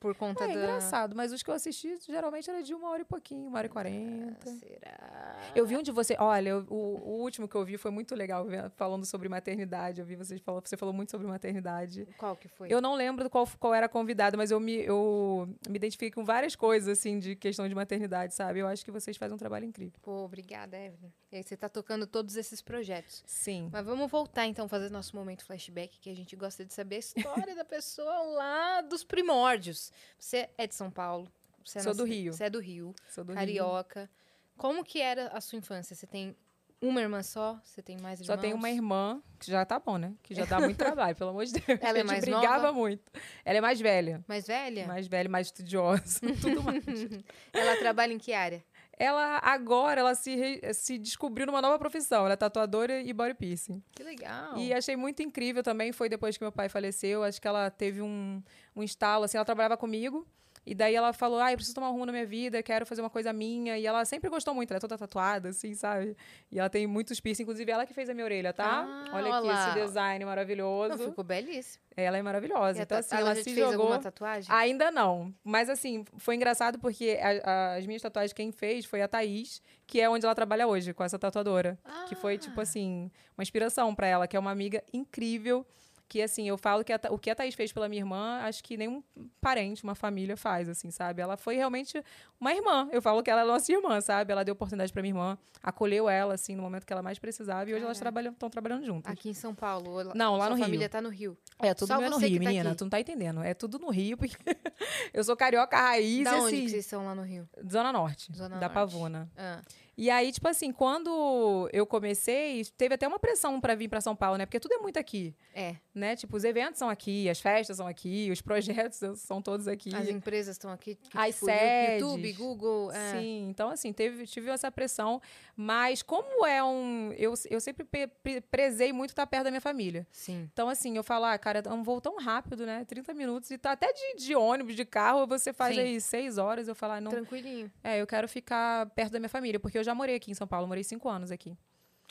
Por 0.00 0.14
conta 0.14 0.44
É 0.44 0.46
da. 0.48 0.52
engraçado, 0.54 1.14
mas 1.14 1.30
os 1.30 1.42
que 1.42 1.50
eu 1.50 1.54
assisti 1.54 1.94
geralmente 2.08 2.48
era 2.48 2.62
de 2.62 2.72
uma 2.74 2.88
hora 2.88 3.02
e 3.02 3.04
pouquinho, 3.04 3.46
uma 3.46 3.58
hora 3.58 3.66
e 3.66 3.70
quarenta. 3.70 4.50
Será? 4.50 5.38
Eu 5.54 5.66
vi 5.66 5.76
um 5.76 5.82
de 5.82 5.92
você. 5.92 6.16
Olha, 6.18 6.48
eu- 6.48 6.66
o, 6.70 6.74
o 7.10 7.20
último 7.20 7.46
que 7.46 7.54
eu 7.54 7.62
vi 7.64 7.76
foi 7.76 7.90
muito 7.90 8.14
legal, 8.14 8.46
falando 8.76 9.04
sobre 9.04 9.28
maternidade. 9.28 10.00
Eu 10.00 10.06
vi 10.06 10.16
vocês 10.16 10.40
falando, 10.40 10.66
você 10.66 10.76
falou 10.76 10.94
muito 10.94 11.10
sobre 11.10 11.26
maternidade. 11.26 12.08
Qual 12.16 12.34
que 12.34 12.48
foi? 12.48 12.68
Eu 12.72 12.80
não 12.80 12.94
lembro 12.94 13.28
qual, 13.28 13.46
qual 13.58 13.74
era 13.74 13.84
a 13.86 13.88
convidada, 13.90 14.36
mas 14.38 14.50
eu 14.50 14.58
me, 14.58 14.76
eu 14.76 15.46
me 15.68 15.76
identifiquei 15.76 16.10
com 16.10 16.24
várias 16.24 16.56
coisas, 16.56 16.98
assim, 16.98 17.18
de 17.18 17.36
questão 17.36 17.68
de 17.68 17.74
maternidade, 17.74 18.34
sabe? 18.34 18.60
Eu 18.60 18.66
acho 18.66 18.82
que 18.84 18.90
vocês 18.90 19.18
fazem 19.18 19.34
um 19.34 19.38
trabalho 19.38 19.66
incrível. 19.66 19.98
Pô, 20.00 20.24
obrigada, 20.24 20.78
Evelyn. 20.78 21.12
E 21.32 21.36
aí 21.36 21.42
você 21.44 21.56
tá 21.56 21.68
tocando 21.68 22.06
todos 22.06 22.34
esses 22.36 22.60
projetos. 22.60 23.22
Sim. 23.26 23.68
Mas 23.72 23.84
vamos 23.84 24.10
voltar 24.10 24.46
então, 24.46 24.68
fazer 24.68 24.90
nosso 24.90 25.14
momento 25.14 25.44
flashback, 25.44 25.98
que 26.00 26.10
a 26.10 26.14
gente 26.16 26.34
gosta 26.34 26.64
de 26.64 26.74
saber 26.74 26.96
a 26.96 26.98
história 26.98 27.54
da 27.54 27.64
pessoa 27.64 28.22
lá 28.34 28.80
dos 28.80 29.04
primórdios. 29.04 29.92
Você 30.18 30.48
é 30.58 30.66
de 30.66 30.74
São 30.74 30.90
Paulo. 30.90 31.30
Você 31.64 31.78
é 31.78 31.82
Sou 31.82 31.90
nossa- 31.92 32.02
do 32.02 32.08
Rio. 32.08 32.32
Você 32.32 32.44
é 32.44 32.50
do 32.50 32.58
Rio, 32.58 32.94
Sou 33.08 33.22
do 33.22 33.28
Rio. 33.32 33.36
carioca. 33.38 34.10
Como 34.56 34.82
que 34.84 35.00
era 35.00 35.28
a 35.28 35.40
sua 35.40 35.56
infância? 35.58 35.94
Você 35.94 36.06
tem 36.06 36.36
uma 36.82 37.00
irmã 37.00 37.22
só? 37.22 37.60
Você 37.62 37.80
tem 37.82 37.96
mais 37.98 38.20
irmãos? 38.20 38.34
Só 38.34 38.40
tenho 38.40 38.56
uma 38.56 38.70
irmã, 38.70 39.22
que 39.38 39.50
já 39.50 39.64
tá 39.64 39.78
bom, 39.78 39.98
né? 39.98 40.14
Que 40.22 40.34
já 40.34 40.44
dá 40.46 40.58
muito 40.58 40.76
trabalho, 41.06 41.14
pelo 41.14 41.30
amor 41.30 41.44
de 41.44 41.52
Deus. 41.52 41.78
Ela 41.80 41.98
é 41.98 42.02
mais 42.02 42.20
brigava 42.22 42.66
nova? 42.66 42.72
muito. 42.72 43.04
Ela 43.44 43.58
é 43.58 43.60
mais 43.60 43.78
velha. 43.80 44.24
Mais 44.26 44.46
velha? 44.46 44.86
Mais 44.86 45.06
velha, 45.06 45.28
mais 45.28 45.46
estudiosa, 45.48 46.20
tudo 46.40 46.62
mais. 46.62 46.82
Ela 47.52 47.76
trabalha 47.76 48.12
em 48.12 48.18
que 48.18 48.32
área? 48.32 48.64
Ela, 49.02 49.40
agora, 49.42 50.00
ela 50.00 50.14
se, 50.14 50.34
re- 50.36 50.74
se 50.74 50.98
descobriu 50.98 51.46
numa 51.46 51.62
nova 51.62 51.78
profissão. 51.78 52.24
Ela 52.26 52.34
é 52.34 52.36
tatuadora 52.36 53.00
e 53.00 53.10
body 53.14 53.32
piercing. 53.34 53.82
Que 53.92 54.02
legal. 54.02 54.58
E 54.58 54.74
achei 54.74 54.94
muito 54.94 55.22
incrível 55.22 55.62
também, 55.62 55.90
foi 55.90 56.08
depois 56.10 56.36
que 56.36 56.44
meu 56.44 56.52
pai 56.52 56.68
faleceu, 56.68 57.24
acho 57.24 57.40
que 57.40 57.48
ela 57.48 57.70
teve 57.70 58.02
um, 58.02 58.42
um 58.76 58.82
estalo, 58.82 59.24
assim, 59.24 59.38
ela 59.38 59.44
trabalhava 59.46 59.76
comigo, 59.78 60.26
e 60.66 60.74
daí 60.74 60.94
ela 60.94 61.12
falou, 61.12 61.40
ah, 61.40 61.50
eu 61.52 61.56
preciso 61.56 61.74
tomar 61.74 61.88
um 61.88 61.92
rumo 61.92 62.06
na 62.06 62.12
minha 62.12 62.26
vida, 62.26 62.62
quero 62.62 62.84
fazer 62.86 63.00
uma 63.00 63.10
coisa 63.10 63.32
minha, 63.32 63.78
e 63.78 63.86
ela 63.86 64.04
sempre 64.04 64.28
gostou 64.30 64.54
muito, 64.54 64.70
ela 64.70 64.76
é 64.78 64.80
toda 64.80 64.96
tatuada, 64.98 65.48
assim, 65.48 65.74
sabe? 65.74 66.16
E 66.52 66.58
ela 66.58 66.68
tem 66.70 66.86
muitos 66.86 67.18
piercing, 67.20 67.42
inclusive 67.42 67.70
ela 67.70 67.86
que 67.86 67.94
fez 67.94 68.08
a 68.08 68.14
minha 68.14 68.24
orelha, 68.24 68.52
tá? 68.52 68.84
Ah, 68.86 69.10
Olha 69.16 69.34
aqui 69.36 69.48
esse 69.48 69.86
design 69.86 70.24
maravilhoso. 70.24 70.98
Não, 70.98 71.08
ficou 71.08 71.24
belíssimo. 71.24 71.82
Ela 71.96 72.18
é 72.18 72.22
maravilhosa, 72.22 72.78
E 72.78 72.82
então 72.82 72.98
assim, 72.98 73.16
ela 73.16 73.34
se 73.34 73.44
fez 73.44 73.56
jogou... 73.56 73.72
alguma 73.82 73.98
tatuagem? 73.98 74.54
Ainda 74.54 74.90
não. 74.90 75.34
Mas 75.42 75.68
assim, 75.68 76.04
foi 76.18 76.34
engraçado 76.36 76.78
porque 76.78 77.18
a- 77.20 77.50
a- 77.50 77.74
as 77.76 77.86
minhas 77.86 78.00
tatuagens 78.00 78.32
quem 78.32 78.52
fez 78.52 78.84
foi 78.84 79.02
a 79.02 79.08
Thaís, 79.08 79.60
que 79.86 80.00
é 80.00 80.08
onde 80.08 80.24
ela 80.24 80.34
trabalha 80.34 80.66
hoje, 80.68 80.94
com 80.94 81.02
essa 81.02 81.18
tatuadora. 81.18 81.78
Que 82.08 82.14
foi, 82.14 82.38
tipo 82.38 82.58
Ah. 82.60 82.62
assim, 82.62 83.10
uma 83.36 83.42
inspiração 83.42 83.94
pra 83.94 84.06
ela, 84.06 84.26
que 84.28 84.36
é 84.36 84.40
uma 84.40 84.50
amiga 84.52 84.82
incrível. 84.92 85.66
Que, 86.10 86.20
assim, 86.20 86.48
eu 86.48 86.58
falo 86.58 86.82
que 86.82 86.92
a 86.92 86.98
o 87.08 87.16
que 87.16 87.30
a 87.30 87.36
Thaís 87.36 87.54
fez 87.54 87.72
pela 87.72 87.88
minha 87.88 88.02
irmã, 88.02 88.40
acho 88.42 88.64
que 88.64 88.76
nenhum 88.76 89.00
parente, 89.40 89.84
uma 89.84 89.94
família 89.94 90.36
faz, 90.36 90.68
assim, 90.68 90.90
sabe? 90.90 91.22
Ela 91.22 91.36
foi 91.36 91.54
realmente 91.54 92.02
uma 92.40 92.52
irmã. 92.52 92.88
Eu 92.90 93.00
falo 93.00 93.22
que 93.22 93.30
ela 93.30 93.42
é 93.42 93.44
nossa 93.44 93.70
irmã, 93.70 94.00
sabe? 94.00 94.32
Ela 94.32 94.44
deu 94.44 94.52
oportunidade 94.54 94.92
pra 94.92 95.02
minha 95.02 95.12
irmã, 95.12 95.38
acolheu 95.62 96.08
ela, 96.08 96.34
assim, 96.34 96.56
no 96.56 96.62
momento 96.64 96.84
que 96.84 96.92
ela 96.92 97.00
mais 97.00 97.20
precisava. 97.20 97.70
E 97.70 97.74
hoje 97.74 97.84
elas 97.84 97.96
Caraca. 97.96 98.00
trabalham, 98.00 98.32
estão 98.32 98.50
trabalhando 98.50 98.84
juntas. 98.84 99.12
Aqui 99.12 99.28
em 99.28 99.34
São 99.34 99.54
Paulo? 99.54 100.12
Não, 100.12 100.36
lá 100.36 100.48
no 100.50 100.56
Rio. 100.56 100.64
família 100.64 100.88
tá 100.88 101.00
no 101.00 101.10
Rio. 101.10 101.38
É, 101.60 101.72
tudo 101.74 101.92
é 101.92 102.08
no 102.08 102.16
Rio, 102.18 102.40
tá 102.40 102.44
menina. 102.48 102.70
aqui. 102.70 102.78
Tu 102.78 102.84
não 102.84 102.90
tá 102.90 102.98
entendendo. 102.98 103.40
É 103.44 103.54
tudo 103.54 103.78
no 103.78 103.88
Rio, 103.90 104.16
porque 104.16 104.36
eu 105.14 105.22
sou 105.22 105.36
carioca 105.36 105.76
raiz, 105.76 106.24
da 106.24 106.34
onde 106.38 106.46
assim. 106.46 106.64
que 106.64 106.70
vocês 106.70 106.86
são 106.86 107.06
lá 107.06 107.14
no 107.14 107.22
Rio? 107.22 107.48
Zona 107.70 107.92
Norte, 107.92 108.32
Zona 108.34 108.56
da 108.56 108.62
Norte. 108.62 108.74
Pavuna. 108.74 109.30
Ah, 109.36 109.62
E 110.00 110.08
aí, 110.08 110.32
tipo 110.32 110.48
assim, 110.48 110.72
quando 110.72 111.68
eu 111.74 111.84
comecei, 111.84 112.64
teve 112.78 112.94
até 112.94 113.06
uma 113.06 113.18
pressão 113.18 113.60
pra 113.60 113.74
vir 113.74 113.86
pra 113.86 114.00
São 114.00 114.16
Paulo, 114.16 114.38
né? 114.38 114.46
Porque 114.46 114.58
tudo 114.58 114.72
é 114.72 114.78
muito 114.78 114.98
aqui, 114.98 115.34
é. 115.54 115.76
né? 115.94 116.16
Tipo, 116.16 116.38
os 116.38 116.42
eventos 116.42 116.78
são 116.78 116.88
aqui, 116.88 117.28
as 117.28 117.38
festas 117.38 117.76
são 117.76 117.86
aqui, 117.86 118.30
os 118.32 118.40
projetos 118.88 118.98
são 119.20 119.42
todos 119.42 119.68
aqui. 119.68 119.94
As 119.94 120.08
empresas 120.08 120.54
estão 120.54 120.70
aqui. 120.72 120.94
que, 120.94 121.10
As 121.18 121.34
tipo, 121.34 121.44
sedes. 121.44 122.00
YouTube, 122.00 122.32
Google. 122.32 122.90
é. 122.92 123.10
Sim, 123.20 123.48
então 123.50 123.68
assim, 123.68 123.92
teve, 123.92 124.26
tive 124.26 124.48
essa 124.50 124.72
pressão, 124.72 125.20
mas 125.54 126.02
como 126.02 126.46
é 126.46 126.64
um. 126.64 127.12
Eu, 127.18 127.34
eu 127.50 127.60
sempre 127.60 127.84
pre- 127.84 128.40
prezei 128.50 128.94
muito 128.94 129.10
estar 129.10 129.26
perto 129.26 129.44
da 129.44 129.50
minha 129.50 129.60
família. 129.60 130.06
Sim. 130.10 130.48
Então, 130.50 130.70
assim, 130.70 130.96
eu 130.96 131.04
falo, 131.04 131.26
ah, 131.26 131.36
cara, 131.36 131.62
é 131.62 131.72
um 131.74 131.82
voo 131.82 132.00
tão 132.00 132.16
rápido, 132.16 132.64
né? 132.64 132.86
30 132.86 133.12
minutos, 133.12 133.50
e 133.50 133.58
tá 133.58 133.72
até 133.72 133.92
de, 133.92 134.24
de 134.24 134.34
ônibus, 134.34 134.74
de 134.74 134.86
carro, 134.86 135.26
você 135.26 135.52
faz 135.52 135.74
Sim. 135.76 135.82
aí 135.82 136.00
seis 136.00 136.38
horas. 136.38 136.68
Eu 136.68 136.74
falo, 136.74 136.94
ah, 136.94 137.00
não. 137.02 137.10
Tranquilinho. 137.10 137.70
É, 137.84 138.00
eu 138.00 138.06
quero 138.06 138.26
ficar 138.26 138.86
perto 138.90 139.12
da 139.12 139.18
minha 139.18 139.28
família, 139.28 139.60
porque 139.60 139.76
eu 139.76 139.84
já 139.84 139.89
morei 139.94 140.16
aqui 140.16 140.30
em 140.30 140.34
São 140.34 140.46
Paulo, 140.46 140.66
morei 140.66 140.84
cinco 140.84 141.08
anos 141.08 141.30
aqui. 141.30 141.56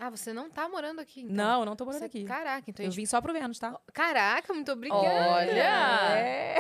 Ah, 0.02 0.10
você 0.10 0.32
não 0.32 0.50
tá 0.50 0.70
morando 0.70 1.00
aqui, 1.02 1.22
então. 1.24 1.36
Não, 1.36 1.66
não 1.66 1.76
tô 1.76 1.84
morando 1.84 2.00
Você- 2.00 2.06
aqui. 2.06 2.24
Caraca, 2.24 2.64
então 2.70 2.86
Eu 2.86 2.92
vim 2.92 3.06
só 3.06 3.20
pro 3.20 3.34
Vênus, 3.34 3.60
tá? 3.60 3.78
Caraca, 3.94 4.54
muito 4.54 4.72
obrigada. 4.72 5.04
Olha! 5.04 6.18
É. 6.18 6.58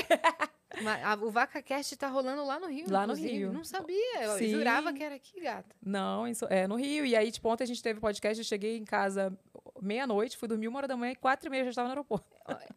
O 1.21 1.29
VacaCast 1.32 1.95
tá 1.97 2.08
rolando 2.08 2.43
lá 2.45 2.60
no 2.60 2.67
Rio, 2.67 2.86
Lá 2.89 3.08
no 3.08 3.13
inclusive. 3.13 3.38
Rio. 3.38 3.51
Não 3.53 3.63
sabia. 3.63 4.21
Eu 4.23 4.38
Sim. 4.38 4.49
jurava 4.49 4.93
que 4.93 5.03
era 5.03 5.15
aqui, 5.15 5.39
gata. 5.41 5.75
Não, 5.82 6.27
em 6.27 6.34
So- 6.34 6.47
é 6.49 6.67
no 6.67 6.75
Rio. 6.75 7.05
E 7.05 7.15
aí, 7.15 7.32
tipo, 7.32 7.49
ontem 7.49 7.63
a 7.63 7.67
gente 7.67 7.82
teve 7.82 7.99
podcast, 7.99 8.39
eu 8.39 8.45
cheguei 8.45 8.77
em 8.77 8.86
casa 8.86 9.38
meia-noite, 9.82 10.38
fui 10.38 10.47
dormir 10.47 10.67
uma 10.67 10.77
hora 10.79 10.88
da 10.88 10.95
manhã 10.97 11.12
e 11.13 11.15
quatro 11.15 11.47
e 11.47 11.49
meia 11.49 11.63
já 11.63 11.69
estava 11.71 11.88
no 11.88 11.93
aeroporto. 11.93 12.25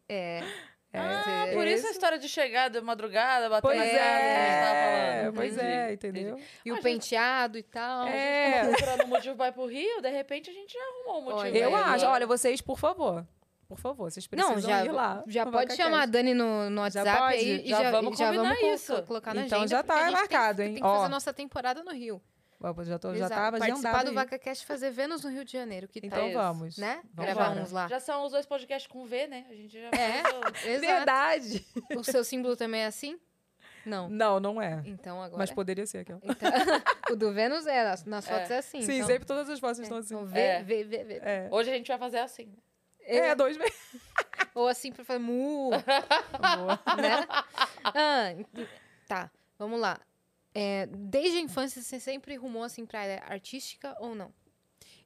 É. 0.09 0.40
Ah, 0.94 1.44
Você- 1.46 1.55
por 1.55 1.66
isso 1.66 1.87
a 1.87 1.90
história 1.90 2.18
de 2.18 2.28
chegar 2.28 2.68
de 2.68 2.81
madrugada, 2.83 3.48
bater 3.48 3.62
Pois 3.62 3.78
na 3.78 3.85
casa 3.85 3.96
que 3.96 3.98
a 3.98 4.44
gente 4.44 4.61
tava 4.61 4.76
é, 4.76 5.18
falando. 5.20 5.35
pois 5.35 5.52
Entendi, 5.55 5.66
é, 5.72 5.92
entendeu? 5.92 6.40
E 6.64 6.70
o 6.70 6.74
Mas, 6.74 6.83
penteado 6.85 7.57
e 7.59 7.62
tal. 7.62 8.07
É. 8.09 8.61
Tava 8.61 8.68
procurando 8.72 9.05
um 9.05 9.09
motivo 9.09 9.37
pra 9.37 9.48
ir 9.48 9.52
pro 9.52 9.66
Rio, 9.66 10.00
de 10.02 10.11
repente 10.11 10.50
a 10.50 10.52
gente 10.52 10.72
já 10.74 10.78
arrumou 10.81 11.20
um 11.20 11.24
motivo. 11.37 11.40
Olha, 11.57 11.59
Eu 11.59 11.74
acho. 11.76 12.07
Olha, 12.07 12.26
vocês, 12.26 12.61
por 12.61 12.78
favor. 12.78 13.26
Por 13.68 13.78
favor, 13.78 14.11
vocês 14.11 14.26
precisam 14.26 14.57
Não, 14.57 14.61
já, 14.61 14.85
ir 14.85 14.92
lá. 14.92 15.24
já 15.26 15.46
pode 15.46 15.74
chamar 15.74 16.02
a 16.02 16.07
Dani 16.07 16.35
no, 16.35 16.68
no 16.68 16.76
Já 16.90 17.00
WhatsApp 17.00 17.18
pode? 17.20 17.35
aí 17.37 17.62
e 17.64 17.68
Já 17.70 17.83
já, 17.85 17.90
vamos 17.90 18.12
e 18.14 18.18
já 18.18 18.26
combinar 18.26 18.55
vamos 18.55 18.74
isso. 18.83 19.02
colocar 19.05 19.33
na 19.35 19.46
Então 19.46 19.59
agenda. 19.61 19.70
já 19.76 19.83
tá 19.83 19.94
a 19.94 19.96
gente 20.00 20.05
tem- 20.09 20.14
marcado, 20.18 20.61
hein? 20.62 20.74
Tem 20.74 20.83
que 20.83 20.88
fazer 20.88 21.07
Ó. 21.07 21.09
nossa 21.09 21.33
temporada 21.33 21.83
no 21.83 21.90
Rio. 21.90 22.20
Eu 22.62 22.85
Já, 22.85 22.98
tô, 22.98 23.14
já 23.14 23.29
tava 23.29 23.59
Participar 23.59 23.88
agendado 23.90 24.09
do. 24.11 24.14
VacaCast 24.14 24.64
fazer 24.66 24.90
Vênus 24.90 25.25
no 25.25 25.31
Rio 25.31 25.44
de 25.44 25.53
Janeiro. 25.53 25.88
Que 25.88 26.01
Então 26.03 26.31
tal? 26.33 26.55
vamos. 26.55 26.77
Né? 26.79 27.03
Vamos 27.12 27.33
Gravar 27.33 27.51
embora. 27.51 27.62
uns 27.64 27.72
lá. 27.72 27.88
Já 27.88 27.98
são 28.01 28.25
os 28.25 28.33
dois 28.33 28.46
podcasts 28.46 28.90
com 28.90 29.05
V, 29.05 29.27
né? 29.27 29.44
A 29.51 29.55
gente 29.55 29.81
já 29.81 29.88
É. 29.88 30.22
Verdade. 30.79 31.66
O 31.96 32.05
seu 32.05 32.22
símbolo 32.25 32.57
também 32.57 32.83
é 32.83 32.87
assim? 32.87 33.18
Não. 33.85 34.09
Não, 34.09 34.38
não 34.38 34.62
é. 34.62 34.81
Então 34.87 35.20
agora. 35.20 35.38
Mas 35.38 35.51
poderia 35.51 35.85
ser 35.87 35.98
aquela. 35.98 36.20
Então, 36.22 36.51
o 37.11 37.16
do 37.16 37.33
Vênus 37.33 37.66
é, 37.66 37.83
nas, 37.85 38.05
nas 38.05 38.27
fotos 38.29 38.51
é, 38.51 38.59
assim. 38.59 38.81
Sim, 38.83 38.96
então, 38.96 39.07
sempre 39.09 39.25
todas 39.27 39.51
as 39.51 39.59
fotos 39.59 39.81
é, 39.81 39.83
estão 39.83 39.98
assim. 39.98 40.14
então 40.14 40.27
vê, 40.27 40.40
É. 40.40 40.62
vê, 40.62 40.85
vê, 40.85 41.03
vê. 41.05 41.14
É. 41.22 41.48
Hoje 41.51 41.70
a 41.70 41.75
gente 41.75 41.88
vai 41.88 41.98
fazer 41.98 42.18
assim. 42.18 42.46
né? 42.46 42.57
É, 43.05 43.35
dois 43.35 43.57
meses. 43.57 43.75
Ou 44.55 44.68
assim 44.68 44.92
pra 44.92 45.05
fazer 45.05 45.18
mu, 45.18 45.70
né? 45.70 47.27
Ah, 47.85 48.35
tá, 49.09 49.31
vamos 49.59 49.81
lá. 49.81 49.98
É, 50.55 50.87
desde 50.87 51.38
a 51.38 51.41
infância 51.41 51.81
você 51.81 51.99
sempre 51.99 52.37
rumou 52.37 52.62
assim 52.62 52.85
pra 52.85 53.01
área 53.01 53.23
artística 53.27 53.97
ou 54.01 54.15
não? 54.15 54.33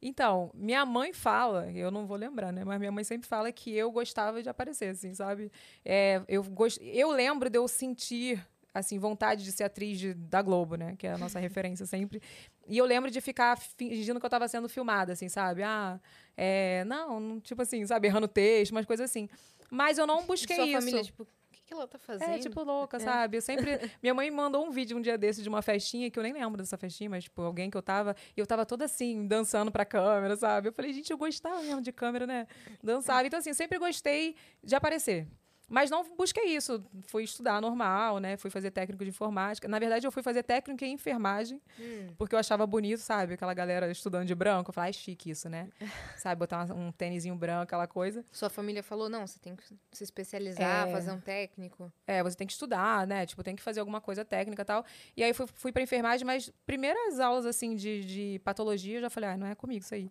Então, 0.03 0.51
minha 0.55 0.85
mãe 0.85 1.13
fala, 1.13 1.71
eu 1.73 1.91
não 1.91 2.07
vou 2.07 2.17
lembrar, 2.17 2.53
né? 2.53 2.65
Mas 2.65 2.79
minha 2.79 2.93
mãe 2.93 3.03
sempre 3.05 3.27
fala 3.27 3.51
que 3.51 3.73
eu 3.75 3.91
gostava 3.91 4.43
de 4.43 4.49
aparecer, 4.49 4.91
assim, 4.91 5.15
sabe? 5.15 5.51
É, 5.85 6.23
eu, 6.29 6.43
gost... 6.45 6.79
eu 6.83 7.11
lembro 7.11 7.49
de 7.49 7.59
eu 7.59 7.67
sentir, 7.67 8.45
assim, 8.75 8.99
vontade 8.99 9.43
de 9.43 9.51
ser 9.53 9.65
atriz 9.65 9.99
de- 9.99 10.13
da 10.15 10.43
Globo, 10.43 10.77
né? 10.77 10.95
Que 10.99 11.07
é 11.07 11.13
a 11.13 11.19
nossa 11.19 11.39
referência 11.41 11.87
sempre. 11.87 12.21
E 12.69 12.77
eu 12.77 12.85
lembro 12.85 13.11
de 13.11 13.21
ficar 13.21 13.57
fingindo 13.57 14.21
que 14.21 14.27
eu 14.27 14.31
tava 14.31 14.47
sendo 14.49 14.69
filmada, 14.69 15.13
assim, 15.15 15.29
sabe? 15.29 15.63
Ah, 15.63 15.99
é, 16.37 16.85
não, 16.85 17.41
tipo 17.41 17.63
assim, 17.63 17.87
sabe? 17.87 18.07
Errando 18.07 18.29
texto, 18.29 18.73
umas 18.73 18.85
coisas 18.85 19.09
assim. 19.09 19.29
Mas 19.71 19.97
eu 19.99 20.07
não 20.07 20.27
busquei 20.27 20.57
Sua 20.57 20.67
isso. 20.67 20.79
família, 20.79 21.03
tipo, 21.03 21.27
que, 21.67 21.75
que 21.75 21.75
ela 21.75 21.87
tá 21.87 21.99
fazendo? 21.99 22.31
É, 22.31 22.39
tipo, 22.39 22.63
louca, 22.63 22.99
sabe? 23.01 23.39
Eu 23.39 23.43
sempre. 23.43 23.79
Minha 24.03 24.15
mãe 24.15 24.31
mandou 24.31 24.65
um 24.65 24.71
vídeo 24.71 24.97
um 24.97 25.01
dia 25.01 25.19
desse 25.19 25.43
de 25.43 25.49
uma 25.49 25.61
festinha, 25.61 26.11
que 26.11 26.19
eu 26.19 26.23
nem 26.23 26.33
lembro 26.33 26.57
dessa 26.57 26.77
festinha, 26.77 27.11
mas, 27.11 27.25
tipo, 27.25 27.43
alguém 27.43 27.69
que 27.69 27.77
eu 27.77 27.83
tava. 27.83 28.15
E 28.37 28.41
eu 28.41 28.47
tava 28.47 28.65
toda 28.65 28.85
assim, 28.85 29.27
dançando 29.27 29.71
pra 29.71 29.85
câmera, 29.85 30.37
sabe? 30.37 30.69
Eu 30.69 30.73
falei, 30.73 30.93
gente, 30.93 31.11
eu 31.11 31.19
gostava 31.19 31.61
mesmo 31.61 31.83
de 31.83 31.93
câmera, 31.93 32.27
né? 32.27 32.47
Dançava. 32.83 33.27
Então, 33.27 33.39
assim, 33.39 33.51
eu 33.51 33.55
sempre 33.55 33.79
gostei 33.79 34.37
de 34.63 34.75
aparecer. 34.75 35.27
Mas 35.69 35.91
não 35.91 36.05
busquei 36.17 36.55
isso. 36.57 36.85
Fui 37.09 37.25
estudar 37.25 37.61
normal, 37.61 38.19
né? 38.21 38.37
Fui 38.37 38.51
fazer 38.51 38.71
técnico 38.71 39.03
de 39.03 39.11
informática. 39.11 39.67
Na 39.67 39.79
verdade, 39.81 40.07
eu 40.07 40.13
fui 40.13 40.23
fazer 40.23 40.43
técnico 40.45 40.85
em 40.85 40.93
enfermagem, 40.93 41.61
Hum. 41.79 42.07
porque 42.17 42.35
eu 42.35 42.39
achava 42.39 42.65
bonito, 42.67 43.01
sabe? 43.01 43.35
Aquela 43.35 43.53
galera 43.53 43.91
estudando 43.91 44.25
de 44.27 44.35
branco. 44.35 44.71
Eu 44.71 44.73
falei, 44.75 44.89
ah, 44.89 44.91
é 44.91 44.93
chique 44.93 45.31
isso, 45.31 45.49
né? 45.49 45.69
sabe? 46.17 46.39
Botar 46.39 46.73
um 46.73 46.93
tênisinho 46.93 47.35
branco, 47.35 47.65
aquela 47.65 47.87
coisa. 47.89 48.25
Sua 48.31 48.49
família 48.49 48.83
falou, 48.83 49.09
não, 49.09 49.27
você 49.27 49.41
tem 49.41 49.57
que 49.57 49.65
se 49.93 50.05
especializar, 50.05 50.89
É. 50.89 50.93
fazer 50.93 51.11
um 51.11 51.21
técnico. 51.21 51.93
É, 52.07 52.23
você 52.23 52.37
tem 52.37 52.47
que 52.47 52.53
estudar, 52.53 53.05
né? 53.07 53.27
Tipo, 53.27 53.43
tem 53.43 53.57
que 53.57 53.63
fazer 53.63 53.81
alguma 53.81 54.01
coisa 54.01 54.25
técnica 54.25 54.63
e 54.63 54.65
tal. 54.65 54.85
E 55.17 55.25
aí 55.25 55.35
fui, 55.35 55.47
fui 55.49 55.73
pra 55.73 55.83
enfermagem, 55.83 56.25
mas 56.25 56.49
primeiras 56.65 57.19
aulas, 57.19 57.45
assim, 57.45 57.75
de, 57.75 58.05
de 58.05 58.41
patologia, 58.45 58.99
eu 58.99 59.01
já 59.01 59.11
falei, 59.11 59.31
ah, 59.31 59.37
não 59.37 59.47
é 59.49 59.55
comigo 59.57 59.85
isso 59.85 59.95
aí. 59.95 60.11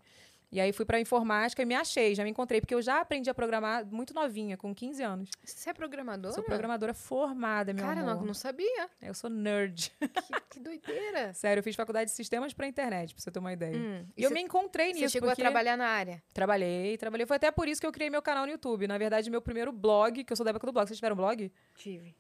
E 0.56 0.60
aí 0.62 0.72
fui 0.72 0.86
pra 0.86 0.98
informática 1.02 1.62
e 1.62 1.66
me 1.66 1.76
achei, 1.76 2.16
já 2.16 2.24
me 2.24 2.30
encontrei, 2.30 2.62
porque 2.62 2.74
eu 2.74 2.82
já 2.82 3.02
aprendi 3.02 3.30
a 3.30 3.34
programar 3.34 3.86
muito 3.86 4.14
novinha, 4.14 4.56
com 4.56 4.74
15 4.74 5.04
anos. 5.04 5.30
Você 5.44 5.70
é 5.70 5.74
programadora? 5.74 6.34
Sou 6.34 6.42
programadora 6.42 6.94
formada, 6.94 7.74
meu 7.74 7.84
Cara, 7.84 8.00
amor. 8.00 8.16
não, 8.16 8.26
não 8.28 8.34
sabia. 8.34 8.90
Eu 9.02 9.14
sou 9.14 9.30
nerd. 9.30 9.92
Que, 10.00 10.08
que 10.52 10.60
doideira. 10.62 11.34
Sério, 11.36 11.60
eu 11.60 11.64
fiz 11.64 11.76
faculdade 11.76 12.10
de 12.10 12.16
sistemas 12.16 12.54
pra 12.54 12.66
internet, 12.68 13.14
pra 13.14 13.22
você 13.22 13.30
ter 13.30 13.40
uma 13.40 13.52
ideia. 13.52 13.76
Hum, 13.78 14.06
E 14.16 14.24
eu 14.24 14.30
cê- 14.30 14.34
me 14.34 14.42
encontrei 14.42 14.94
Você 14.94 15.02
nisso. 15.02 15.12
chegou 15.12 15.28
porque 15.28 15.42
a 15.42 15.46
trabalhar 15.46 15.76
na 15.76 15.88
área. 15.88 16.24
Trabalhei, 16.34 16.98
trabalhei. 16.98 17.26
Foi 17.26 17.36
até 17.36 17.52
por 17.52 17.68
isso 17.68 17.82
que 17.82 17.88
eu 17.88 17.92
criei 17.92 18.10
meu 18.10 18.22
canal 18.22 18.46
no 18.46 18.52
YouTube. 18.54 18.88
Na 18.88 18.98
verdade, 18.98 19.30
meu 19.30 19.42
primeiro 19.42 19.74
blog, 19.74 20.24
que 20.24 20.32
eu 20.32 20.38
sou 20.38 20.46
da 20.46 20.52
época 20.52 20.68
do 20.68 20.72
blog. 20.72 20.88
Vocês 20.88 20.98
tiveram 20.98 21.18
blog? 21.18 21.52
Tive. 21.76 22.16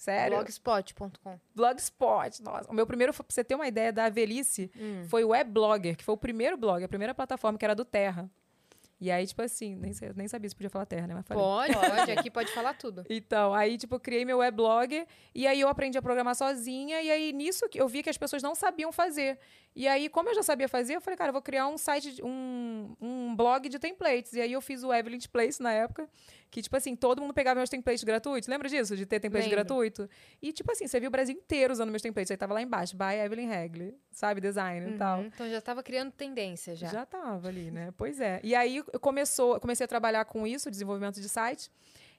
Sério? 0.00 0.38
Blogspot.com. 0.38 1.38
Blogspot. 1.54 2.42
Nossa, 2.42 2.70
o 2.70 2.74
meu 2.74 2.86
primeiro, 2.86 3.12
pra 3.12 3.22
você 3.28 3.44
ter 3.44 3.54
uma 3.54 3.68
ideia 3.68 3.92
da 3.92 4.08
velhice, 4.08 4.70
Hum. 4.74 5.04
foi 5.06 5.22
o 5.24 5.28
Webblogger, 5.28 5.94
que 5.94 6.02
foi 6.02 6.14
o 6.14 6.18
primeiro 6.18 6.56
blog, 6.56 6.82
a 6.82 6.88
primeira 6.88 7.14
plataforma 7.14 7.58
que 7.58 7.64
era 7.66 7.74
do 7.74 7.84
Terra. 7.84 8.30
E 8.98 9.10
aí, 9.10 9.26
tipo 9.26 9.40
assim, 9.42 9.76
nem, 9.76 9.92
nem 10.14 10.28
sabia 10.28 10.48
se 10.48 10.54
podia 10.54 10.68
falar 10.70 10.84
Terra, 10.86 11.06
né? 11.06 11.14
Mas 11.14 11.26
falei. 11.26 11.42
Pode, 11.42 11.74
pode. 11.74 12.12
Aqui 12.12 12.30
pode 12.30 12.52
falar 12.52 12.74
tudo. 12.74 13.04
Então, 13.08 13.52
aí, 13.54 13.78
tipo, 13.78 13.94
eu 13.94 14.00
criei 14.00 14.24
meu 14.26 14.38
weblog 14.38 15.06
e 15.34 15.46
aí 15.46 15.58
eu 15.60 15.68
aprendi 15.68 15.96
a 15.96 16.02
programar 16.02 16.34
sozinha. 16.34 17.00
E 17.02 17.10
aí, 17.10 17.32
nisso, 17.32 17.66
eu 17.74 17.88
vi 17.88 18.02
que 18.02 18.10
as 18.10 18.18
pessoas 18.18 18.42
não 18.42 18.54
sabiam 18.54 18.92
fazer. 18.92 19.38
E 19.74 19.86
aí, 19.86 20.08
como 20.08 20.28
eu 20.28 20.34
já 20.34 20.42
sabia 20.42 20.68
fazer, 20.68 20.96
eu 20.96 21.00
falei, 21.00 21.16
cara, 21.16 21.28
eu 21.28 21.32
vou 21.32 21.40
criar 21.42 21.68
um 21.68 21.78
site, 21.78 22.20
um, 22.22 22.94
um 23.00 23.36
blog 23.36 23.68
de 23.68 23.78
templates. 23.78 24.32
E 24.32 24.40
aí, 24.40 24.52
eu 24.52 24.60
fiz 24.60 24.82
o 24.82 24.92
Evelyn 24.92 25.18
Place 25.32 25.62
na 25.62 25.72
época, 25.72 26.08
que, 26.50 26.60
tipo 26.60 26.76
assim, 26.76 26.96
todo 26.96 27.22
mundo 27.22 27.32
pegava 27.32 27.58
meus 27.58 27.70
templates 27.70 28.02
gratuitos. 28.02 28.48
Lembra 28.48 28.68
disso? 28.68 28.96
De 28.96 29.06
ter 29.06 29.20
template 29.20 29.44
Lembro. 29.44 29.56
gratuito? 29.64 30.10
E, 30.42 30.52
tipo 30.52 30.72
assim, 30.72 30.88
você 30.88 30.98
viu 30.98 31.06
o 31.08 31.10
Brasil 31.10 31.36
inteiro 31.36 31.72
usando 31.72 31.90
meus 31.90 32.02
templates. 32.02 32.30
Aí 32.32 32.36
tava 32.36 32.52
lá 32.52 32.60
embaixo, 32.60 32.96
by 32.96 33.14
Evelyn 33.24 33.52
Hagley, 33.52 33.94
sabe? 34.10 34.40
Design 34.40 34.94
e 34.94 34.98
tal. 34.98 35.20
Uhum, 35.20 35.26
Então 35.26 35.48
já 35.48 35.60
tava 35.60 35.82
criando 35.84 36.10
tendência 36.10 36.74
já. 36.74 36.88
Já 36.88 37.06
tava 37.06 37.46
ali, 37.48 37.70
né? 37.70 37.92
Pois 37.96 38.20
é. 38.20 38.40
E 38.42 38.54
aí 38.56 38.78
eu 38.92 38.98
começou, 39.00 39.60
comecei 39.60 39.84
a 39.84 39.88
trabalhar 39.88 40.24
com 40.24 40.46
isso, 40.46 40.68
desenvolvimento 40.70 41.20
de 41.20 41.28
site. 41.28 41.70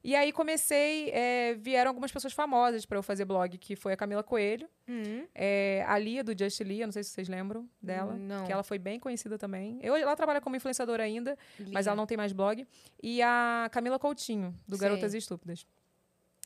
E 0.03 0.15
aí 0.15 0.31
comecei, 0.31 1.09
é, 1.11 1.53
vieram 1.53 1.89
algumas 1.89 2.11
pessoas 2.11 2.33
famosas 2.33 2.85
para 2.85 2.97
eu 2.97 3.03
fazer 3.03 3.23
blog, 3.25 3.55
que 3.57 3.75
foi 3.75 3.93
a 3.93 3.97
Camila 3.97 4.23
Coelho, 4.23 4.67
Uhum. 4.87 5.27
é, 5.35 5.85
a 5.87 5.97
Lia 5.97 6.23
do 6.23 6.37
Just 6.37 6.59
Lia, 6.61 6.87
não 6.87 6.91
sei 6.91 7.03
se 7.03 7.11
vocês 7.11 7.29
lembram 7.29 7.69
dela, 7.81 8.15
Não. 8.15 8.43
que 8.45 8.51
ela 8.51 8.63
foi 8.63 8.79
bem 8.79 8.99
conhecida 8.99 9.37
também. 9.37 9.79
Eu, 9.81 9.95
ela 9.95 10.15
trabalha 10.15 10.41
como 10.41 10.55
influenciadora 10.55 11.03
ainda, 11.03 11.37
mas 11.59 11.67
Lia. 11.85 11.89
ela 11.91 11.95
não 11.95 12.07
tem 12.07 12.17
mais 12.17 12.31
blog. 12.33 12.67
E 13.01 13.21
a 13.21 13.69
Camila 13.71 13.99
Coutinho, 13.99 14.57
do 14.67 14.75
Sei. 14.75 14.87
Garotas 14.87 15.13
Estúpidas. 15.13 15.65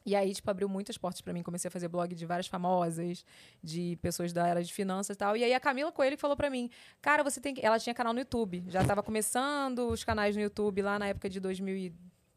E 0.08 0.16
aí, 0.16 0.34
tipo, 0.36 0.52
abriu 0.52 0.70
muitas 0.70 1.00
portas 1.00 1.20
pra 1.22 1.34
mim. 1.34 1.42
Comecei 1.42 1.68
a 1.68 1.72
fazer 1.72 1.88
blog 1.88 2.14
de 2.14 2.26
várias 2.28 2.46
famosas, 2.46 3.26
de 3.64 3.98
pessoas 4.04 4.32
da 4.32 4.44
área 4.44 4.64
de 4.64 4.72
finanças 4.72 5.16
e 5.16 5.18
tal. 5.18 5.36
E 5.36 5.44
aí 5.44 5.52
a 5.52 5.60
Camila 5.60 5.92
Coelho 5.92 6.16
falou 6.16 6.38
pra 6.38 6.48
mim, 6.48 6.70
cara, 7.02 7.24
você 7.24 7.42
tem 7.42 7.56
que... 7.56 7.66
Ela 7.66 7.80
tinha 7.80 7.92
canal 7.96 8.14
no 8.14 8.20
YouTube. 8.20 8.64
Já 8.68 8.84
tava 8.84 9.02
começando 9.02 9.88
os 9.90 10.04
canais 10.04 10.36
no 10.36 10.44
YouTube 10.44 10.84
lá 10.84 11.00
na 11.00 11.08
época 11.08 11.28
de 11.28 11.40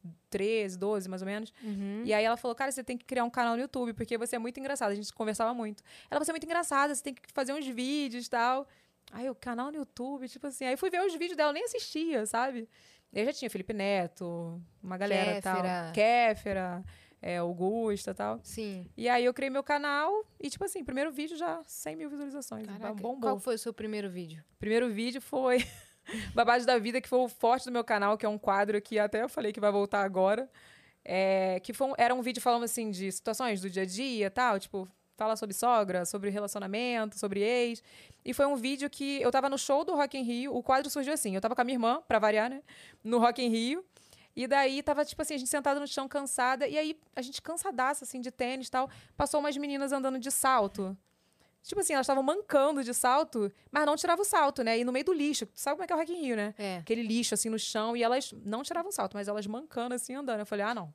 2013, 0.05 0.79
12, 0.79 1.09
mais 1.09 1.23
ou 1.23 1.27
menos. 1.27 1.53
Uhum. 1.63 2.03
E 2.05 2.13
aí 2.13 2.25
ela 2.25 2.37
falou, 2.37 2.55
cara, 2.55 2.71
você 2.71 2.85
tem 2.85 2.97
que 2.97 3.05
criar 3.05 3.25
um 3.25 3.31
canal 3.31 3.55
no 3.55 3.63
YouTube, 3.63 3.93
porque 3.95 4.17
você 4.17 4.37
é 4.37 4.39
muito 4.39 4.59
engraçada. 4.61 4.93
A 4.93 4.95
gente 4.95 5.13
conversava 5.13 5.53
muito. 5.55 5.83
Ela, 6.11 6.23
você 6.23 6.31
é 6.31 6.35
muito 6.35 6.45
engraçada, 6.45 6.95
você 6.95 7.03
tem 7.03 7.15
que 7.15 7.23
fazer 7.33 7.53
uns 7.53 7.67
vídeos 7.67 8.27
e 8.27 8.31
tal. 8.31 8.67
Aí 9.11 9.29
o 9.31 9.35
canal 9.35 9.71
no 9.71 9.79
YouTube, 9.79 10.29
tipo 10.29 10.47
assim. 10.47 10.65
Aí 10.65 10.77
fui 10.77 10.91
ver 10.91 11.05
os 11.05 11.15
vídeos 11.15 11.37
dela, 11.37 11.53
nem 11.53 11.65
assistia, 11.65 12.27
sabe? 12.27 12.69
Eu 13.13 13.25
já 13.25 13.33
tinha 13.33 13.51
Felipe 13.51 13.73
Neto, 13.73 14.61
uma 14.83 14.99
galera 14.99 15.39
e 15.39 15.41
tal. 15.41 15.57
Kéfera. 15.57 15.93
Kéfera, 15.95 16.85
é, 17.23 17.39
Augusta 17.39 18.11
e 18.11 18.15
tal. 18.15 18.41
Sim. 18.43 18.87
E 18.97 19.09
aí 19.09 19.25
eu 19.25 19.33
criei 19.33 19.49
meu 19.49 19.63
canal 19.63 20.27
e, 20.39 20.51
tipo 20.51 20.65
assim, 20.65 20.85
primeiro 20.85 21.11
vídeo 21.11 21.37
já 21.37 21.63
100 21.65 21.97
mil 21.97 22.11
visualizações. 22.11 22.67
Caraca, 22.67 22.93
bombou. 22.95 23.21
qual 23.21 23.39
foi 23.39 23.55
o 23.55 23.59
seu 23.59 23.73
primeiro 23.73 24.11
vídeo? 24.11 24.45
Primeiro 24.59 24.91
vídeo 24.91 25.23
foi 25.23 25.65
Babado 26.35 26.65
da 26.65 26.79
Vida, 26.79 27.01
que 27.01 27.09
foi 27.09 27.19
o 27.19 27.29
forte 27.29 27.67
do 27.67 27.73
meu 27.73 27.85
canal, 27.85 28.17
que 28.17 28.27
é 28.27 28.29
um 28.29 28.39
quadro 28.39 28.81
que 28.81 28.99
até 28.99 29.23
eu 29.23 29.29
falei 29.29 29.53
que 29.53 29.61
vai 29.61 29.71
voltar 29.71 30.03
agora. 30.03 30.49
É, 31.05 31.61
que 31.61 31.73
foi 31.73 31.87
um- 31.89 31.95
era 31.97 32.15
um 32.15 32.21
vídeo 32.23 32.43
falando 32.43 32.65
assim 32.65 32.91
de 32.91 33.11
situações 33.11 33.61
do 33.61 33.71
dia 33.71 33.83
a 33.83 33.87
dia 33.87 34.31
tal, 34.31 34.59
tipo, 34.59 34.87
fala 35.17 35.37
sobre 35.37 35.55
sogra, 35.55 36.05
sobre 36.05 36.29
relacionamento, 36.31 37.19
sobre 37.19 37.41
ex. 37.41 37.83
E 38.25 38.35
foi 38.35 38.47
um 38.47 38.57
vídeo 38.57 38.91
que 38.91 39.21
eu 39.23 39.31
tava 39.31 39.49
no 39.49 39.57
show 39.59 39.85
do 39.85 39.95
Rock 39.95 40.19
in 40.19 40.23
Rio, 40.23 40.55
o 40.55 40.63
quadro 40.63 40.91
surgiu 40.91 41.13
assim, 41.15 41.35
eu 41.35 41.41
tava 41.41 41.55
com 41.55 41.61
a 41.63 41.65
minha 41.65 41.77
irmã, 41.77 42.03
pra 42.07 42.19
variar, 42.19 42.51
né, 42.51 42.63
no 43.03 43.19
Rock 43.19 43.43
in 43.43 43.49
Rio. 43.49 43.85
E 44.37 44.47
daí 44.47 44.83
tava, 44.83 45.05
tipo 45.05 45.21
assim, 45.21 45.35
a 45.35 45.39
gente 45.39 45.49
sentada 45.49 45.81
no 45.81 45.87
chão 45.87 46.07
cansada, 46.07 46.69
e 46.69 46.79
aí 46.79 46.97
a 47.17 47.23
gente 47.23 47.43
cansadaça, 47.43 48.05
assim, 48.05 48.21
de 48.21 48.31
tênis 48.31 48.69
e 48.69 48.71
tal, 48.71 48.89
passou 49.17 49.41
umas 49.41 49.57
meninas 49.57 49.91
andando 49.93 50.19
de 50.19 50.31
salto. 50.31 50.97
Tipo 51.69 51.83
assim, 51.83 51.93
elas 51.93 52.05
estavam 52.07 52.23
mancando 52.23 52.83
de 52.83 52.95
salto, 52.95 53.53
mas 53.71 53.85
não 53.85 53.95
tiravam 53.95 54.23
o 54.23 54.25
salto, 54.25 54.65
né? 54.65 54.79
E 54.79 54.85
no 54.85 54.91
meio 54.91 55.05
do 55.05 55.13
lixo. 55.13 55.47
Sabe 55.55 55.75
como 55.77 55.85
é 55.85 55.87
que 55.87 55.93
é 55.93 55.97
o 55.97 55.99
Rock 55.99 56.11
in 56.15 56.17
Rio, 56.23 56.35
né? 56.35 56.55
É. 56.57 56.79
Aquele 56.79 57.03
lixo, 57.03 57.35
assim, 57.35 57.51
no 57.51 57.59
chão. 57.59 57.95
E 57.95 58.03
elas 58.03 58.33
não 58.43 58.63
tiravam 58.63 58.91
salto, 58.91 59.13
mas 59.15 59.29
elas 59.29 59.47
mancando, 59.47 59.95
assim, 59.95 60.15
andando. 60.15 60.41
Eu 60.41 60.47
falei, 60.47 60.65
ah, 60.65 60.75
não. 60.75 60.95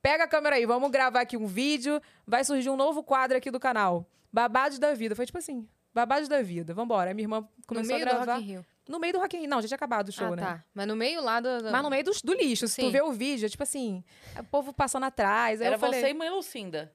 Pega 0.00 0.22
a 0.24 0.28
câmera 0.28 0.54
aí, 0.54 0.64
vamos 0.64 0.88
gravar 0.92 1.20
aqui 1.22 1.36
um 1.36 1.44
vídeo. 1.44 2.00
Vai 2.24 2.44
surgir 2.44 2.70
um 2.70 2.76
novo 2.76 3.02
quadro 3.02 3.36
aqui 3.36 3.50
do 3.50 3.58
canal. 3.58 4.06
Babados 4.32 4.78
da 4.78 4.94
vida. 4.94 5.16
Foi 5.16 5.26
tipo 5.26 5.38
assim, 5.38 5.68
babados 5.92 6.28
da 6.28 6.40
vida. 6.40 6.72
Vambora. 6.72 7.10
Aí 7.10 7.14
minha 7.14 7.24
irmã 7.24 7.40
No 7.40 7.48
começou 7.66 7.92
meio 7.96 8.06
a 8.06 8.10
do 8.10 8.14
gravar. 8.16 8.34
Rock 8.34 8.44
in 8.44 8.46
Rio. 8.52 8.66
No 8.88 9.00
meio 9.00 9.12
do 9.12 9.18
Rock 9.18 9.36
in 9.36 9.40
Rio. 9.40 9.50
Não, 9.50 9.60
já 9.60 9.66
tinha 9.66 9.76
acabado 9.76 10.08
o 10.08 10.12
show, 10.12 10.28
ah, 10.34 10.36
né? 10.36 10.42
tá. 10.42 10.64
Mas 10.72 10.86
no 10.86 10.94
meio 10.94 11.20
lá 11.20 11.40
do... 11.40 11.62
do- 11.64 11.72
Mas 11.72 11.82
no 11.82 11.90
meio 11.90 12.04
do, 12.04 12.12
do 12.22 12.32
lixo. 12.32 12.68
Se 12.68 12.76
tu 12.76 12.82
Sim. 12.86 12.90
vê 12.92 13.02
o 13.02 13.10
vídeo, 13.10 13.46
é 13.46 13.48
tipo 13.48 13.62
assim, 13.64 14.04
o 14.38 14.44
povo 14.44 14.72
passando 14.72 15.02
atrás. 15.06 15.60
Aí 15.60 15.66
Era 15.66 15.74
eu 15.74 15.80
falei, 15.80 16.00
você 16.00 16.10
e 16.10 16.14
mãe 16.14 16.30
Lucinda. 16.30 16.92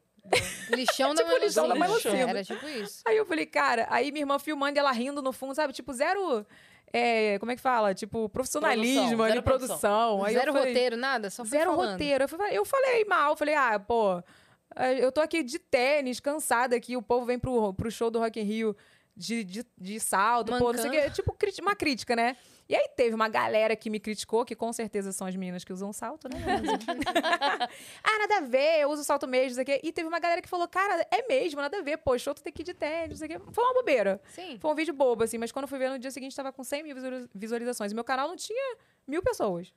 Lixão 0.70 1.14
da 1.14 1.24
Tipo 1.24 1.38
lixão 1.38 1.68
da 1.68 1.76
Lucinda. 1.88 2.18
Era 2.18 2.44
tipo 2.44 2.68
isso. 2.68 3.02
Aí 3.06 3.18
eu 3.18 3.26
falei, 3.26 3.46
cara, 3.46 3.88
aí 3.90 4.12
minha 4.12 4.24
irmã 4.24 4.40
filmando 4.40 4.78
e 4.78 4.80
ela 4.80 4.92
rindo 4.92 5.22
no 5.22 5.32
fundo, 5.32 5.54
sabe? 5.56 5.74
Tipo, 5.74 5.94
zero. 5.94 6.46
é, 6.92 7.38
como 7.40 7.52
é 7.52 7.56
que 7.56 7.62
fala? 7.62 7.94
Tipo, 7.94 8.30
profissionalismo 8.30 9.18
Produção, 9.18 9.24
ali, 9.24 9.34
zero 9.34 9.44
produção. 9.44 10.24
Aí 10.24 10.34
Zero 10.34 10.54
falei, 10.54 10.68
roteiro, 10.70 10.98
nada? 10.98 11.30
Só 11.30 11.44
Zero 11.44 11.72
falando. 11.72 11.92
roteiro. 11.92 12.24
Eu 12.24 12.28
falei, 12.30 12.58
eu 12.58 12.66
falei 12.66 13.06
mal, 13.06 13.36
falei, 13.36 13.56
ah, 13.56 13.80
pô, 13.80 14.24
eh, 14.76 15.04
eu 15.04 15.12
tô 15.12 15.22
aqui 15.22 15.44
de 15.44 15.60
tênis, 15.60 16.20
cansada 16.20 16.76
aqui, 16.76 16.96
o 16.98 17.02
povo 17.02 17.26
vem 17.26 17.38
pro, 17.38 17.74
pro 17.74 17.92
show 17.92 18.10
do 18.10 18.20
Rock 18.20 18.40
in 18.40 18.44
Rio 18.44 18.76
de, 19.16 19.44
de, 19.44 19.66
de 19.78 20.00
salto, 20.00 20.52
pô, 20.58 20.74
não 20.74 20.80
sei 20.80 20.90
o 20.90 20.92
quê. 20.92 21.10
Tipo, 21.12 21.36
uma 21.62 21.76
crítica, 21.76 22.16
né? 22.16 22.36
E 22.68 22.76
aí 22.76 22.90
teve 22.96 23.14
uma 23.14 23.30
galera 23.30 23.76
que 23.76 23.90
me 23.90 24.00
criticou, 24.00 24.44
que 24.44 24.56
com 24.56 24.74
certeza 24.74 25.12
são 25.12 25.28
as 25.28 25.36
meninas 25.36 25.64
que 25.64 25.72
usam 25.72 25.94
salto, 25.94 26.28
né? 26.28 26.38
ah, 28.04 28.18
nada 28.20 28.38
a 28.38 28.42
ver, 28.42 28.82
eu 28.82 28.90
uso 28.90 29.04
salto 29.04 29.28
mesmo, 29.28 29.50
não 29.50 29.56
sei 29.56 29.64
o 29.64 29.66
quê. 29.66 29.82
E 29.84 29.92
teve 29.92 30.08
uma 30.08 30.20
galera 30.20 30.42
que 30.42 30.50
falou, 30.50 30.68
cara, 30.68 31.06
é 31.12 31.28
mesmo, 31.28 31.62
nada 31.62 31.78
a 31.78 31.82
ver, 31.82 32.00
show 32.18 32.34
tu 32.34 32.42
tem 32.42 32.52
que 32.52 32.64
ir 32.64 32.66
de 32.66 32.74
tênis, 32.74 33.10
não 33.10 33.28
sei 33.28 33.28
o 33.38 33.40
quê. 33.40 33.52
Foi 33.52 33.64
uma 33.64 33.74
bobeira. 33.76 34.20
Sim. 34.30 34.58
Foi 34.60 34.72
um 34.72 34.76
vídeo 34.76 34.94
bobo, 34.94 35.24
assim, 35.24 35.38
mas 35.38 35.52
quando 35.52 35.64
eu 35.64 35.70
fui 35.70 35.78
ver 35.78 35.90
no 35.92 36.00
dia 36.00 36.10
seguinte, 36.10 36.36
tava 36.36 36.52
com 36.52 36.64
100 36.64 36.84
mil 36.84 36.96
visualiza- 36.96 37.30
visualizações. 37.36 37.92
E 37.92 37.96
meu 37.96 38.04
canal 38.04 38.28
não 38.28 38.36
tinha 38.36 38.78
mil 39.08 39.22
pessoas 39.22 39.72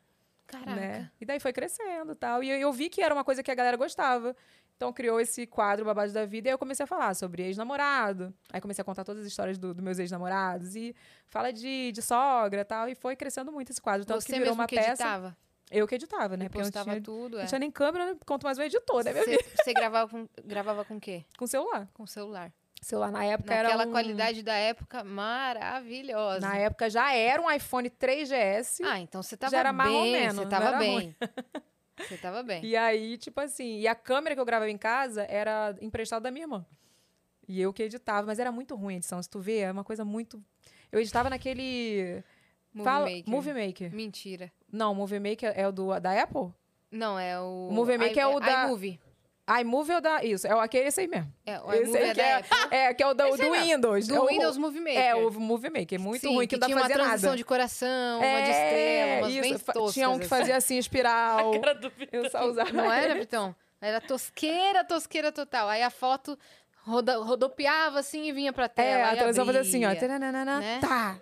Caraca. 0.47 0.75
né? 0.75 1.11
E 1.21 1.27
daí 1.27 1.39
foi 1.39 1.53
crescendo 1.53 2.13
e 2.13 2.17
tal. 2.17 2.43
E 2.43 2.49
eu, 2.51 2.57
eu 2.59 2.73
vi 2.73 2.89
que 2.89 3.03
era 3.03 3.13
uma 3.13 3.23
coisa 3.25 3.43
que 3.43 3.51
a 3.51 3.55
galera 3.55 3.77
gostava. 3.77 4.35
Então 4.79 4.93
criou 4.93 5.19
esse 5.21 5.45
quadro 5.45 5.85
Babado 5.85 6.13
da 6.13 6.25
Vida 6.25 6.47
e 6.47 6.51
aí 6.51 6.55
eu 6.55 6.59
comecei 6.59 6.85
a 6.85 6.87
falar 6.87 7.13
sobre 7.15 7.43
ex-namorado. 7.43 8.33
Aí 8.53 8.61
comecei 8.61 8.81
a 8.81 8.85
contar 8.85 9.03
todas 9.03 9.23
as 9.23 9.27
histórias 9.29 9.59
do- 9.59 9.75
dos 9.75 9.83
meus 9.83 9.99
ex-namorados. 9.99 10.77
E 10.77 10.95
fala 11.27 11.53
de, 11.53 11.91
de 11.91 12.01
sogra 12.01 12.61
e 12.61 12.65
tal. 12.65 12.89
E 12.89 12.95
foi 12.95 13.17
crescendo 13.17 13.51
muito 13.51 13.71
esse 13.73 13.81
quadro. 13.83 14.07
Tanto 14.07 14.21
Você 14.21 14.33
que 14.33 14.39
virou 14.39 14.55
uma 14.55 14.69
que 14.69 14.77
peça. 14.77 14.91
editava? 14.91 15.37
Eu 15.69 15.85
que 15.89 15.97
editava, 15.97 16.37
né? 16.37 16.45
Porque 16.45 16.59
eu 16.59 16.63
não 16.63 16.71
postava 16.71 16.91
tinha, 16.93 17.03
tudo, 17.03 17.37
não 17.39 17.43
é. 17.43 17.47
tinha 17.47 17.59
nem 17.59 17.73
câmera, 17.73 18.07
né? 18.13 18.17
quanto 18.25 18.45
mais 18.45 18.57
um 18.57 18.63
editor, 18.63 19.03
né? 19.05 19.13
Você, 19.13 19.75
gravava, 19.75 20.09
com, 20.11 20.29
gravava 20.45 20.85
com 20.85 20.97
o 20.97 21.01
quê? 21.01 21.25
Com 21.37 21.47
celular. 21.49 21.89
Com 21.93 22.07
celular. 22.07 22.53
Celular 22.81 23.11
na 23.11 23.25
época 23.25 23.53
Naquela 23.53 23.81
era 23.83 23.89
um... 23.89 23.93
qualidade 23.93 24.43
da 24.45 24.55
época 24.55 25.03
maravilhosa. 25.03 26.39
Na 26.47 26.57
época 26.57 26.89
já 26.89 27.13
era 27.13 27.43
um 27.43 27.51
iPhone 27.51 27.91
3GS. 27.91 28.81
Ah, 28.85 29.01
então 29.01 29.23
você 29.25 29.37
tava 29.37 29.51
Já 29.51 29.59
era 29.59 29.73
bem. 29.73 29.77
mais 29.77 29.93
ou 29.93 30.03
menos, 30.05 30.35
Você 30.37 30.41
não 30.43 30.49
tava 30.49 30.79
bem. 30.79 31.17
Você 31.99 32.17
tava 32.17 32.43
bem. 32.43 32.65
E 32.65 32.77
aí, 32.77 33.17
tipo 33.19 33.41
assim, 33.41 33.79
e 33.81 33.89
a 33.89 33.95
câmera 33.95 34.35
que 34.35 34.41
eu 34.41 34.45
gravava 34.45 34.71
em 34.71 34.79
casa 34.79 35.25
era 35.29 35.77
emprestada 35.81 36.23
da 36.25 36.31
minha 36.31 36.45
irmã. 36.45 36.67
E 37.47 37.61
eu 37.61 37.73
que 37.73 37.83
editava, 37.83 38.27
mas 38.27 38.39
era 38.39 38.53
muito 38.53 38.75
ruim 38.77 38.95
a 38.95 38.97
edição. 38.99 39.23
Se 39.23 39.29
tu 39.29 39.41
vê, 39.41 39.59
é 39.61 39.73
uma 39.73 39.85
coisa 39.85 40.05
muito. 40.05 40.43
Eu 40.93 41.01
editava 41.01 41.31
naquele. 41.31 42.23
Movie 42.73 42.85
Fala... 42.85 43.07
Maker. 43.07 43.25
Movie 43.29 43.55
Maker. 43.67 43.95
Mentira. 43.95 44.53
Não, 44.71 44.95
Movie 44.95 45.19
Maker 45.19 45.53
é 45.57 45.67
o 45.67 45.73
do, 45.73 45.99
da 45.99 46.23
Apple? 46.23 46.53
Não, 46.91 47.19
é 47.19 47.41
o... 47.41 47.69
O 47.71 47.73
Movie 47.73 47.99
Maker 47.99 48.19
é 48.19 48.27
o 48.27 48.39
da- 48.41 48.67
iMovie. 48.67 49.01
iMovie 49.61 49.93
é 49.93 49.97
o 49.97 50.01
da. 50.01 50.23
Isso, 50.25 50.47
é 50.47 50.55
o- 50.55 50.61
aquele 50.61 50.89
esse 50.89 51.01
aí 51.01 51.09
mesmo. 51.09 51.33
É, 51.47 51.59
o 51.61 51.73
Esse 51.73 51.83
iMovie 51.85 51.99
aí 51.99 52.09
é 52.11 52.15
que 52.15 52.21
é, 52.21 52.43
é, 52.89 52.95
que 52.95 53.03
é 53.03 53.07
o 53.07 53.15
do, 53.15 53.23
aí 53.23 53.31
do. 53.37 53.51
Windows. 53.53 54.07
Do 54.07 54.15
É 54.17 54.21
o- 54.21 54.27
Windows 54.27 54.57
Movie 54.59 54.81
Maker. 54.81 54.99
É, 55.01 55.15
o 55.15 55.31
Movie 55.33 55.71
Maker, 55.71 56.01
muito 56.01 56.21
Sim, 56.21 56.35
ruim, 56.35 56.47
que, 56.47 56.57
não 56.57 56.61
dá 56.61 56.67
tinha 56.67 56.77
pra 56.77 56.83
uma 56.85 56.89
fazer 56.89 57.03
transição 57.03 57.31
nada. 57.31 57.37
de 57.39 57.45
coração, 57.45 58.19
uma 58.19 58.27
é, 58.27 58.43
de 58.43 58.51
estrela, 58.51 59.21
umas 59.27 59.35
bem 59.43 59.53
isso, 59.55 59.65
fa- 59.65 59.73
toscas. 59.73 59.95
Tinha 59.95 60.09
um 60.11 60.13
que 60.19 60.21
assim. 60.25 60.29
fazia 60.29 60.57
assim, 60.57 60.79
espiral. 60.79 61.51
Cara 61.61 61.75
do. 61.75 61.93
Eu 62.13 62.31
só 62.31 62.45
usava. 62.47 62.73
Não 62.73 62.93
era, 62.93 63.15
Vitão? 63.15 63.55
Era 63.81 64.01
tosqueira, 64.01 64.85
tosqueira 64.85 65.31
total. 65.33 65.69
Aí 65.69 65.83
a 65.83 65.91
foto 65.91 66.39
roda- 66.85 67.19
rodopiava 67.19 68.01
assim 68.01 68.25
e 68.29 68.33
vinha 68.33 68.53
pra 68.53 68.69
tela. 68.69 68.89
É, 68.89 69.05
a 69.05 69.17
televisão 69.17 69.47
fazia 69.47 69.61
assim, 69.61 69.85
ó. 69.85 69.91
Né? 70.61 70.79
Tá. 70.81 71.17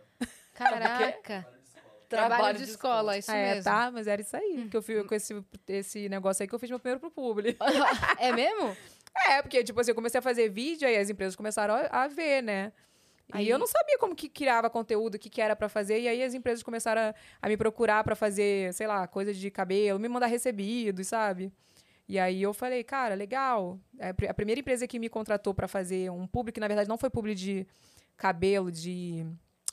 Caraca. 0.54 1.46
Trabalho 2.08 2.58
de 2.58 2.64
escola, 2.64 3.18
isso 3.18 3.30
é, 3.30 3.54
mesmo. 3.54 3.64
tá, 3.64 3.90
mas 3.90 4.06
era 4.06 4.20
isso 4.22 4.36
aí. 4.36 4.68
Que 4.70 4.76
eu 4.76 4.82
fiz 4.82 5.06
com 5.06 5.14
esse, 5.14 5.44
esse 5.68 6.08
negócio 6.08 6.42
aí 6.42 6.48
que 6.48 6.54
eu 6.54 6.58
fiz 6.58 6.70
meu 6.70 6.78
primeiro 6.78 7.00
pro 7.00 7.10
público. 7.10 7.58
É 8.18 8.32
mesmo? 8.32 8.76
É, 9.28 9.40
porque, 9.42 9.64
tipo 9.64 9.80
assim, 9.80 9.90
eu 9.90 9.94
comecei 9.94 10.18
a 10.18 10.22
fazer 10.22 10.48
vídeo, 10.50 10.86
aí 10.86 10.96
as 10.96 11.08
empresas 11.10 11.34
começaram 11.34 11.74
a, 11.74 12.04
a 12.04 12.08
ver, 12.08 12.42
né? 12.42 12.72
Aí- 13.32 13.46
E 13.46 13.48
eu 13.48 13.58
não 13.58 13.66
sabia 13.66 13.98
como 13.98 14.14
que 14.14 14.28
criava 14.28 14.68
conteúdo, 14.70 15.14
o 15.16 15.18
que, 15.18 15.28
que 15.30 15.40
era 15.40 15.56
pra 15.56 15.68
fazer, 15.68 16.00
e 16.00 16.06
aí 16.06 16.22
as 16.22 16.34
empresas 16.34 16.62
começaram 16.62 17.00
a, 17.00 17.14
a 17.42 17.48
me 17.48 17.56
procurar 17.56 18.04
pra 18.04 18.14
fazer, 18.14 18.72
sei 18.74 18.86
lá, 18.86 19.06
coisas 19.06 19.36
de 19.36 19.50
cabelo, 19.50 19.98
me 19.98 20.08
mandar 20.08 20.26
recebidos, 20.26 21.08
sabe? 21.08 21.50
E 22.08 22.18
aí 22.20 22.40
eu 22.40 22.54
falei, 22.54 22.84
cara, 22.84 23.14
legal. 23.16 23.80
É, 23.98 24.10
A 24.10 24.14
pri- 24.14 24.28
a 24.28 24.34
primeira 24.34 24.60
empresa 24.60 24.86
que 24.86 24.98
me 24.98 25.08
contratou 25.08 25.52
pra 25.54 25.66
fazer 25.66 26.08
um 26.10 26.24
público, 26.26 26.54
que 26.54 26.60
na 26.60 26.68
verdade 26.68 26.88
não 26.88 26.96
foi 26.98 27.10
público 27.10 27.36
de 27.36 27.66
cabelo, 28.16 28.70
de. 28.70 29.26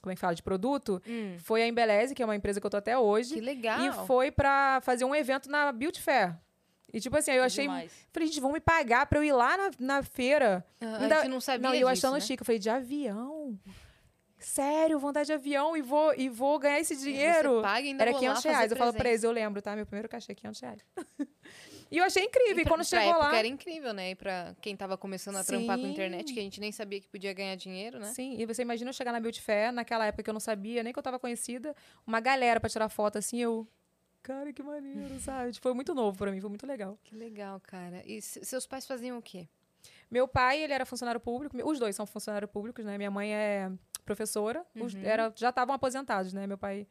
Como 0.03 0.11
é 0.11 0.15
que 0.15 0.19
fala? 0.21 0.35
De 0.35 0.43
produto, 0.43 1.01
Hum, 1.07 1.37
foi 1.39 1.63
a 1.63 1.67
Embeleze, 1.67 2.13
que 2.13 2.21
é 2.21 2.25
uma 2.25 2.35
empresa 2.35 2.59
que 2.59 2.65
eu 2.67 2.69
tô 2.69 2.75
até 2.77 2.95
hoje. 2.97 3.35
que 3.35 3.41
legal. 3.41 3.79
E 3.79 4.05
foi 4.05 4.29
pra 4.31 4.81
fazer 4.81 5.05
um 5.05 5.15
evento 5.15 5.49
na 5.49 5.71
Beauty 5.71 6.01
Fair. 6.01 6.35
E 6.93 6.99
tipo 6.99 7.17
assim, 7.17 7.31
aí 7.31 7.37
eu 7.37 7.43
achei. 7.43 7.63
Demais. 7.63 7.91
Falei, 8.11 8.27
gente, 8.27 8.39
vão 8.41 8.51
me 8.51 8.59
pagar 8.59 9.05
pra 9.07 9.17
eu 9.17 9.23
ir 9.23 9.31
lá 9.31 9.55
na, 9.57 9.71
na 9.79 10.03
feira. 10.03 10.63
Ah, 10.81 10.97
Ainda- 11.01 11.15
A 11.15 11.21
gente 11.21 11.31
não 11.31 11.39
sabia 11.41 11.67
Não, 11.69 11.73
eu 11.73 11.87
disso, 11.89 12.05
achando 12.05 12.13
né? 12.15 12.19
chique. 12.19 12.41
Eu 12.43 12.45
falei, 12.45 12.59
de 12.59 12.69
avião? 12.69 13.57
Sério, 14.37 14.99
vontade 14.99 15.27
de 15.27 15.33
avião 15.33 15.75
e 15.77 15.81
vou, 15.81 16.13
e 16.17 16.27
vou 16.27 16.59
ganhar 16.59 16.79
esse 16.81 16.97
dinheiro. 16.97 17.55
Você 17.55 17.61
paga 17.61 17.87
ainda 17.87 18.03
Era 18.03 18.11
vou 18.11 18.19
lá 18.19 18.27
500 18.27 18.43
fazer 18.43 18.55
reais. 18.55 18.71
Eu 18.71 18.77
falo 18.77 18.93
pra 18.93 19.09
eles, 19.09 19.23
eu 19.23 19.31
lembro, 19.31 19.61
tá? 19.61 19.73
Meu 19.75 19.85
primeiro 19.85 20.09
cachê 20.09 20.33
é 20.33 20.35
500 20.35 20.59
reais. 20.61 20.85
e 21.91 21.97
eu 21.97 22.03
achei 22.03 22.23
incrível. 22.23 22.59
E, 22.59 22.63
pra- 22.63 22.71
quando 22.73 22.85
chegou 22.85 23.17
lá... 23.17 23.35
era 23.35 23.47
incrível, 23.47 23.93
né? 23.93 24.11
E 24.11 24.15
pra 24.15 24.55
quem 24.61 24.75
tava 24.75 24.97
começando 24.97 25.35
a 25.37 25.43
trampar 25.43 25.77
com 25.77 25.85
Sim. 25.85 25.91
internet, 25.91 26.33
que 26.33 26.39
a 26.39 26.43
gente 26.43 26.59
nem 26.59 26.71
sabia 26.71 26.99
que 26.99 27.07
podia 27.07 27.33
ganhar 27.33 27.55
dinheiro, 27.55 27.99
né? 27.99 28.07
Sim, 28.13 28.35
e 28.39 28.45
você 28.45 28.61
imagina 28.61 28.89
eu 28.89 28.93
chegar 28.93 29.11
na 29.11 29.19
Beauty 29.19 29.41
Fair, 29.41 29.71
naquela 29.71 30.05
época 30.05 30.23
que 30.23 30.29
eu 30.29 30.33
não 30.33 30.39
sabia, 30.39 30.83
nem 30.83 30.91
que 30.93 30.99
eu 30.99 31.03
tava 31.03 31.19
conhecida, 31.19 31.75
uma 32.05 32.19
galera 32.19 32.59
pra 32.59 32.69
tirar 32.69 32.89
foto 32.89 33.17
assim, 33.17 33.39
eu... 33.39 33.67
Cara, 34.21 34.53
que 34.53 34.63
maneiro, 34.63 35.19
sabe? 35.19 35.51
Tipo, 35.51 35.63
Foi 35.63 35.73
muito 35.73 35.93
novo 35.93 36.17
pra 36.17 36.31
mim, 36.31 36.39
foi 36.39 36.49
muito 36.49 36.65
legal. 36.65 36.97
Que 37.03 37.13
legal, 37.15 37.59
cara. 37.59 38.01
E 38.05 38.21
se- 38.21 38.43
seus 38.45 38.65
pais 38.65 38.85
faziam 38.87 39.17
o 39.17 39.21
quê? 39.21 39.47
Meu 40.09 40.27
pai, 40.27 40.61
ele 40.63 40.71
era 40.71 40.85
funcionário 40.85 41.19
público, 41.19 41.57
os 41.69 41.77
dois 41.77 41.95
são 41.95 42.05
funcionários 42.05 42.49
públicos, 42.49 42.85
né? 42.85 42.97
Minha 42.97 43.11
mãe 43.11 43.33
é 43.33 43.69
professora, 44.05 44.65
os- 44.79 44.95
era, 44.95 45.33
já 45.35 45.49
estavam 45.49 45.75
aposentados, 45.75 46.31
né? 46.33 46.47
Meu 46.47 46.57
pai 46.57 46.87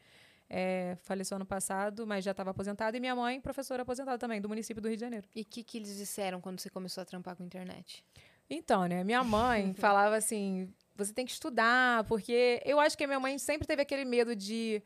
é, 0.54 0.98
faleceu 1.02 1.36
ano 1.36 1.46
passado, 1.46 2.06
mas 2.06 2.22
já 2.22 2.32
estava 2.32 2.50
aposentado, 2.50 2.94
e 2.94 3.00
minha 3.00 3.16
mãe, 3.16 3.40
professora 3.40 3.82
aposentada 3.82 4.18
também, 4.18 4.38
do 4.38 4.50
município 4.50 4.82
do 4.82 4.88
Rio 4.88 4.98
de 4.98 5.00
Janeiro. 5.00 5.26
E 5.34 5.40
o 5.40 5.44
que, 5.46 5.64
que 5.64 5.78
eles 5.78 5.96
disseram 5.96 6.42
quando 6.42 6.60
você 6.60 6.68
começou 6.68 7.00
a 7.00 7.06
trampar 7.06 7.34
com 7.34 7.42
internet? 7.42 8.04
Então, 8.50 8.84
né? 8.84 9.02
Minha 9.02 9.24
mãe 9.24 9.72
falava 9.80 10.14
assim: 10.14 10.70
você 10.94 11.10
tem 11.10 11.24
que 11.24 11.32
estudar, 11.32 12.04
porque 12.04 12.62
eu 12.66 12.78
acho 12.78 12.98
que 12.98 13.04
a 13.04 13.06
minha 13.06 13.18
mãe 13.18 13.38
sempre 13.38 13.66
teve 13.66 13.80
aquele 13.80 14.04
medo 14.04 14.36
de, 14.36 14.82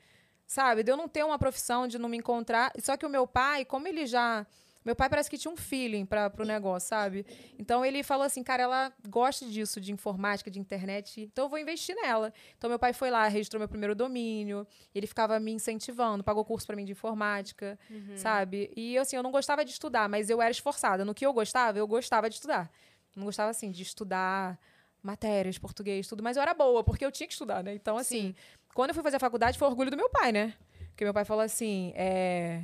sabe, 0.47 0.85
de 0.85 0.93
eu 0.93 0.97
não 0.97 1.09
ter 1.09 1.25
uma 1.25 1.39
profissão, 1.39 1.89
de 1.89 1.99
não 1.99 2.09
me 2.09 2.17
encontrar. 2.17 2.71
Só 2.79 2.97
que 2.97 3.05
o 3.05 3.11
meu 3.11 3.27
pai, 3.27 3.65
como 3.65 3.89
ele 3.89 4.07
já. 4.07 4.47
Meu 4.87 4.94
pai 4.94 5.11
parece 5.11 5.29
que 5.29 5.37
tinha 5.37 5.53
um 5.53 5.57
feeling 5.57 6.07
para 6.07 6.31
pro 6.31 6.46
negócio, 6.46 6.88
sabe? 6.88 7.27
Então 7.59 7.85
ele 7.85 8.05
falou 8.05 8.25
assim, 8.25 8.42
cara, 8.42 8.62
ela 8.62 8.92
gosta 9.09 9.44
disso, 9.44 9.81
de 9.81 9.92
informática, 9.92 10.49
de 10.49 10.61
internet, 10.61 11.22
então 11.22 11.46
eu 11.46 11.49
vou 11.49 11.59
investir 11.59 11.96
nela. 11.96 12.33
Então 12.57 12.70
meu 12.70 12.79
pai 12.79 12.92
foi 12.92 13.11
lá, 13.11 13.27
registrou 13.27 13.59
meu 13.59 13.68
primeiro 13.68 13.96
domínio, 13.96 14.64
ele 14.94 15.09
ficava 15.09 15.40
me 15.40 15.51
incentivando, 15.51 16.22
pagou 16.22 16.44
curso 16.44 16.64
para 16.64 16.77
mim 16.77 16.85
de 16.85 16.92
informática, 16.92 17.77
sabe? 18.16 18.72
E 18.77 18.96
assim, 18.96 19.16
eu 19.16 19.22
não 19.25 19.33
gostava 19.33 19.64
de 19.64 19.72
estudar, 19.72 20.09
mas 20.09 20.31
eu 20.31 20.40
era 20.40 20.53
esforçada. 20.53 21.05
No 21.05 21.12
que 21.12 21.27
eu 21.27 21.33
gostava, 21.33 21.77
eu 21.77 21.87
gostava 21.87 22.31
de 22.31 22.37
estudar. 22.37 22.70
Não 23.16 23.25
gostava, 23.25 23.51
assim, 23.51 23.70
de 23.70 23.83
estudar 23.83 24.59
matérias, 25.03 25.59
português, 25.59 26.07
tudo, 26.07 26.22
mas 26.22 26.37
eu 26.37 26.42
era 26.42 26.53
boa, 26.53 26.85
porque 26.85 27.05
eu 27.05 27.11
tinha 27.11 27.27
que 27.27 27.33
estudar, 27.33 27.64
né? 27.64 27.75
Então, 27.75 27.96
assim, 27.96 28.35
quando 28.75 28.90
eu 28.90 28.94
fui 28.94 29.03
fazer 29.03 29.16
a 29.16 29.20
faculdade, 29.20 29.59
foi 29.59 29.66
orgulho 29.66 29.90
do 29.90 29.96
meu 29.96 30.11
pai, 30.11 30.31
né? 30.33 30.55
Porque 30.90 31.03
meu 31.03 31.14
pai 31.14 31.25
falou 31.25 31.42
assim: 31.42 31.92
é, 31.96 32.62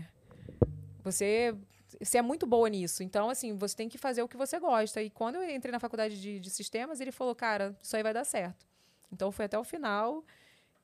você, 1.03 1.55
você 2.03 2.19
é 2.19 2.23
muito 2.23 2.47
boa 2.47 2.69
nisso, 2.69 3.03
então, 3.03 3.31
assim, 3.31 3.57
você 3.57 3.77
tem 3.77 3.89
que 3.89 3.99
fazer 3.99 4.23
o 4.23 4.29
que 4.29 4.37
você 4.37 4.59
gosta. 4.59 5.03
E 5.03 5.11
quando 5.11 5.37
eu 5.37 5.49
entrei 5.49 5.71
na 5.71 5.79
faculdade 5.79 6.21
de, 6.21 6.41
de 6.41 6.51
sistemas, 6.51 7.01
ele 7.01 7.13
falou: 7.13 7.35
cara, 7.35 7.77
isso 7.83 7.97
aí 7.97 8.03
vai 8.03 8.13
dar 8.13 8.25
certo. 8.25 8.67
Então, 9.13 9.31
fui 9.31 9.45
até 9.45 9.59
o 9.59 9.65
final 9.65 10.25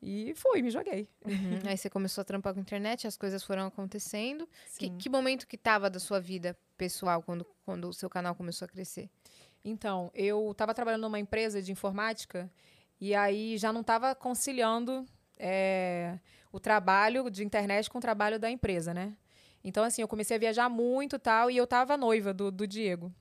e 0.01 0.33
fui, 0.37 0.63
me 0.63 0.71
joguei. 0.71 1.09
Aí 1.67 1.77
você 1.77 1.91
começou 1.91 2.23
a 2.23 2.25
trampar 2.25 2.55
com 2.55 2.61
internet, 2.61 3.07
as 3.07 3.17
coisas 3.17 3.43
foram 3.43 3.67
acontecendo. 3.67 4.49
Que, 4.79 4.91
que 4.91 5.09
momento 5.09 5.47
que 5.47 5.57
tava 5.57 5.91
da 5.91 5.99
sua 5.99 6.21
vida 6.21 6.57
pessoal 6.77 7.23
quando, 7.23 7.45
quando 7.65 7.89
o 7.89 7.93
seu 7.93 8.09
canal 8.09 8.35
começou 8.35 8.67
a 8.67 8.69
crescer? 8.69 9.11
Então, 9.65 10.11
eu 10.15 10.53
estava 10.53 10.73
trabalhando 10.73 11.03
numa 11.03 11.19
empresa 11.19 11.61
de 11.61 11.73
informática 11.73 12.51
e 13.01 13.15
aí 13.15 13.59
já 13.59 13.73
não 13.73 13.81
estava 13.81 14.15
conciliando 14.15 15.05
é, 15.37 16.19
o 16.53 16.61
trabalho 16.61 17.29
de 17.29 17.45
internet 17.45 17.91
com 17.91 17.99
o 17.99 18.01
trabalho 18.01 18.39
da 18.39 18.51
empresa, 18.51 18.95
né? 18.95 19.17
Então, 19.69 19.85
assim, 19.85 20.03
eu 20.03 20.09
comecei 20.09 20.37
a 20.37 20.41
viajar 20.41 20.69
muito 20.69 21.17
e 21.17 21.19
tal, 21.19 21.51
e 21.51 21.57
eu 21.57 21.67
tava 21.67 21.97
noiva 21.97 22.33
do, 22.35 22.51
do 22.51 22.67
Diego, 22.67 23.13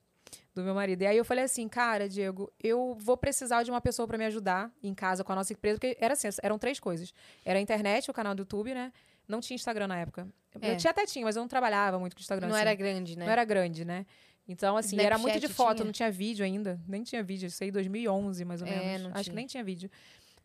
do 0.55 0.63
meu 0.63 0.73
marido. 0.73 1.01
E 1.03 1.05
aí 1.07 1.17
eu 1.17 1.25
falei 1.25 1.43
assim, 1.43 1.67
cara, 1.67 2.07
Diego, 2.09 2.51
eu 2.63 2.95
vou 2.99 3.15
precisar 3.17 3.63
de 3.63 3.69
uma 3.71 3.81
pessoa 3.81 4.07
para 4.07 4.17
me 4.17 4.25
ajudar 4.25 4.71
em 4.81 4.93
casa 4.93 5.23
com 5.23 5.31
a 5.31 5.35
nossa 5.35 5.53
empresa, 5.53 5.77
porque 5.79 5.97
era 5.99 6.13
assim, 6.13 6.27
eram 6.41 6.57
três 6.57 6.79
coisas. 6.79 7.13
Era 7.45 7.59
a 7.59 7.61
internet, 7.61 8.09
o 8.09 8.13
canal 8.13 8.33
do 8.33 8.41
YouTube, 8.41 8.73
né? 8.73 8.91
Não 9.27 9.39
tinha 9.41 9.55
Instagram 9.55 9.87
na 9.87 9.99
época. 9.99 10.27
É. 10.61 10.71
Eu 10.71 10.77
tinha 10.77 10.91
até 10.91 11.05
tinha, 11.05 11.23
mas 11.25 11.35
eu 11.35 11.41
não 11.41 11.47
trabalhava 11.47 11.99
muito 11.99 12.15
com 12.15 12.21
Instagram. 12.21 12.47
Não 12.47 12.55
assim. 12.55 12.61
era 12.61 12.73
grande, 12.73 13.17
né? 13.17 13.25
Não 13.25 13.31
era 13.31 13.43
grande, 13.43 13.83
né? 13.85 14.05
Então, 14.49 14.77
assim, 14.77 14.97
era 14.97 15.17
muito 15.17 15.33
de 15.33 15.39
Snapchat 15.47 15.53
foto, 15.57 15.75
tinha? 15.75 15.85
não 15.85 15.91
tinha 15.91 16.09
vídeo 16.09 16.45
ainda. 16.45 16.79
Nem 16.87 17.03
tinha 17.03 17.21
vídeo, 17.21 17.47
isso 17.47 17.61
aí 17.61 17.69
em 17.69 17.73
2011, 17.73 18.45
mais 18.45 18.61
ou 18.61 18.67
É, 18.67 18.79
menos. 18.79 19.01
não 19.03 19.11
Acho 19.11 19.23
tinha. 19.23 19.31
que 19.33 19.35
nem 19.35 19.45
tinha 19.45 19.61
vídeo. 19.61 19.91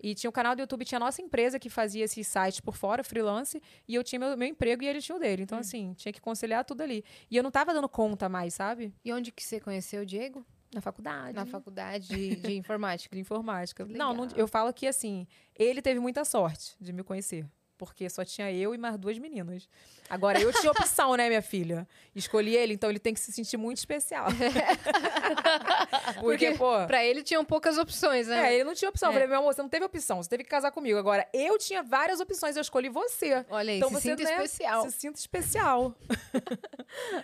E 0.03 0.15
tinha 0.15 0.29
o 0.29 0.33
canal 0.33 0.57
do 0.57 0.61
YouTube, 0.61 0.85
tinha 0.85 0.99
a 0.99 1.01
nossa 1.01 1.23
empresa 1.23 1.59
que 1.59 1.71
fazia 1.71 2.05
esses 2.05 2.27
sites 2.27 2.61
por 2.61 2.77
fora, 2.77 3.05
freelance, 3.05 3.63
e 3.87 3.95
eu 3.95 4.03
tinha 4.03 4.19
meu, 4.19 4.37
meu 4.37 4.49
emprego 4.49 4.83
e 4.83 4.87
ele 4.87 5.01
tinha 5.01 5.17
o 5.17 5.19
dele. 5.19 5.43
Hum. 5.43 5.45
Então, 5.45 5.59
assim, 5.59 5.95
tinha 5.95 6.13
que 6.13 6.21
conciliar 6.21 6.65
tudo 6.65 6.83
ali. 6.83 7.05
E 7.31 7.37
eu 7.37 7.43
não 7.43 7.51
tava 7.51 7.73
dando 7.73 7.89
conta 7.89 8.29
mais, 8.29 8.55
sabe? 8.55 8.93
E 9.05 9.13
onde 9.13 9.31
que 9.31 9.43
você 9.43 9.61
conheceu 9.61 10.03
o 10.03 10.07
Diego? 10.07 10.45
Na 10.75 10.81
faculdade. 10.81 11.35
Na 11.35 11.45
faculdade 11.45 12.09
de, 12.09 12.37
de 12.37 12.53
informática. 12.57 13.15
de 13.15 13.21
informática. 13.21 13.85
Não, 13.85 14.15
não, 14.15 14.29
eu 14.35 14.49
falo 14.49 14.73
que, 14.73 14.87
assim, 14.87 15.27
ele 15.55 15.83
teve 15.83 16.01
muita 16.01 16.25
sorte 16.25 16.75
de 16.81 16.93
me 16.93 17.05
conhecer. 17.05 17.47
Porque 17.85 18.09
só 18.09 18.25
tinha 18.25 18.49
eu 18.53 18.73
e 18.77 18.79
mais 18.79 18.97
duas 18.97 19.19
meninas. 19.19 19.69
Agora, 20.09 20.41
eu 20.41 20.53
tinha 20.53 20.71
opção, 20.71 21.17
né, 21.17 21.27
minha 21.27 21.43
filha? 21.43 21.85
Escolhi 22.15 22.55
ele, 22.55 22.75
então 22.75 22.89
ele 22.89 23.01
tem 23.01 23.13
que 23.13 23.19
se 23.19 23.33
sentir 23.33 23.57
muito 23.57 23.79
especial. 23.79 24.27
Porque, 26.21 26.53
pô. 26.53 26.87
Pra 26.87 27.05
ele 27.05 27.25
tinham 27.25 27.45
poucas 27.45 27.79
opções, 27.79 28.29
né? 28.29 28.51
É, 28.51 28.55
ele 28.55 28.63
não 28.65 28.75
tinha 28.75 28.89
opção. 28.89 29.09
Eu 29.09 29.13
É. 29.13 29.15
falei, 29.15 29.29
meu 29.29 29.39
amor, 29.39 29.53
você 29.53 29.63
não 29.63 29.69
teve 29.69 29.85
opção, 29.85 30.23
você 30.23 30.29
teve 30.29 30.45
que 30.45 30.51
casar 30.51 30.71
comigo. 30.71 30.97
Agora, 30.99 31.27
eu 31.33 31.59
tinha 31.59 31.83
várias 31.83 32.21
opções, 32.21 32.55
eu 32.57 32.63
escolhi 32.63 32.89
você. 32.89 33.45
Olha 33.51 33.73
aí, 33.73 33.79
então 33.79 33.89
se 33.89 33.95
você 33.97 34.11
sinta 34.11 34.23
né, 34.23 34.31
especial. 34.31 34.83
Se 34.85 34.93
sinta 34.93 35.19
especial. 35.19 35.95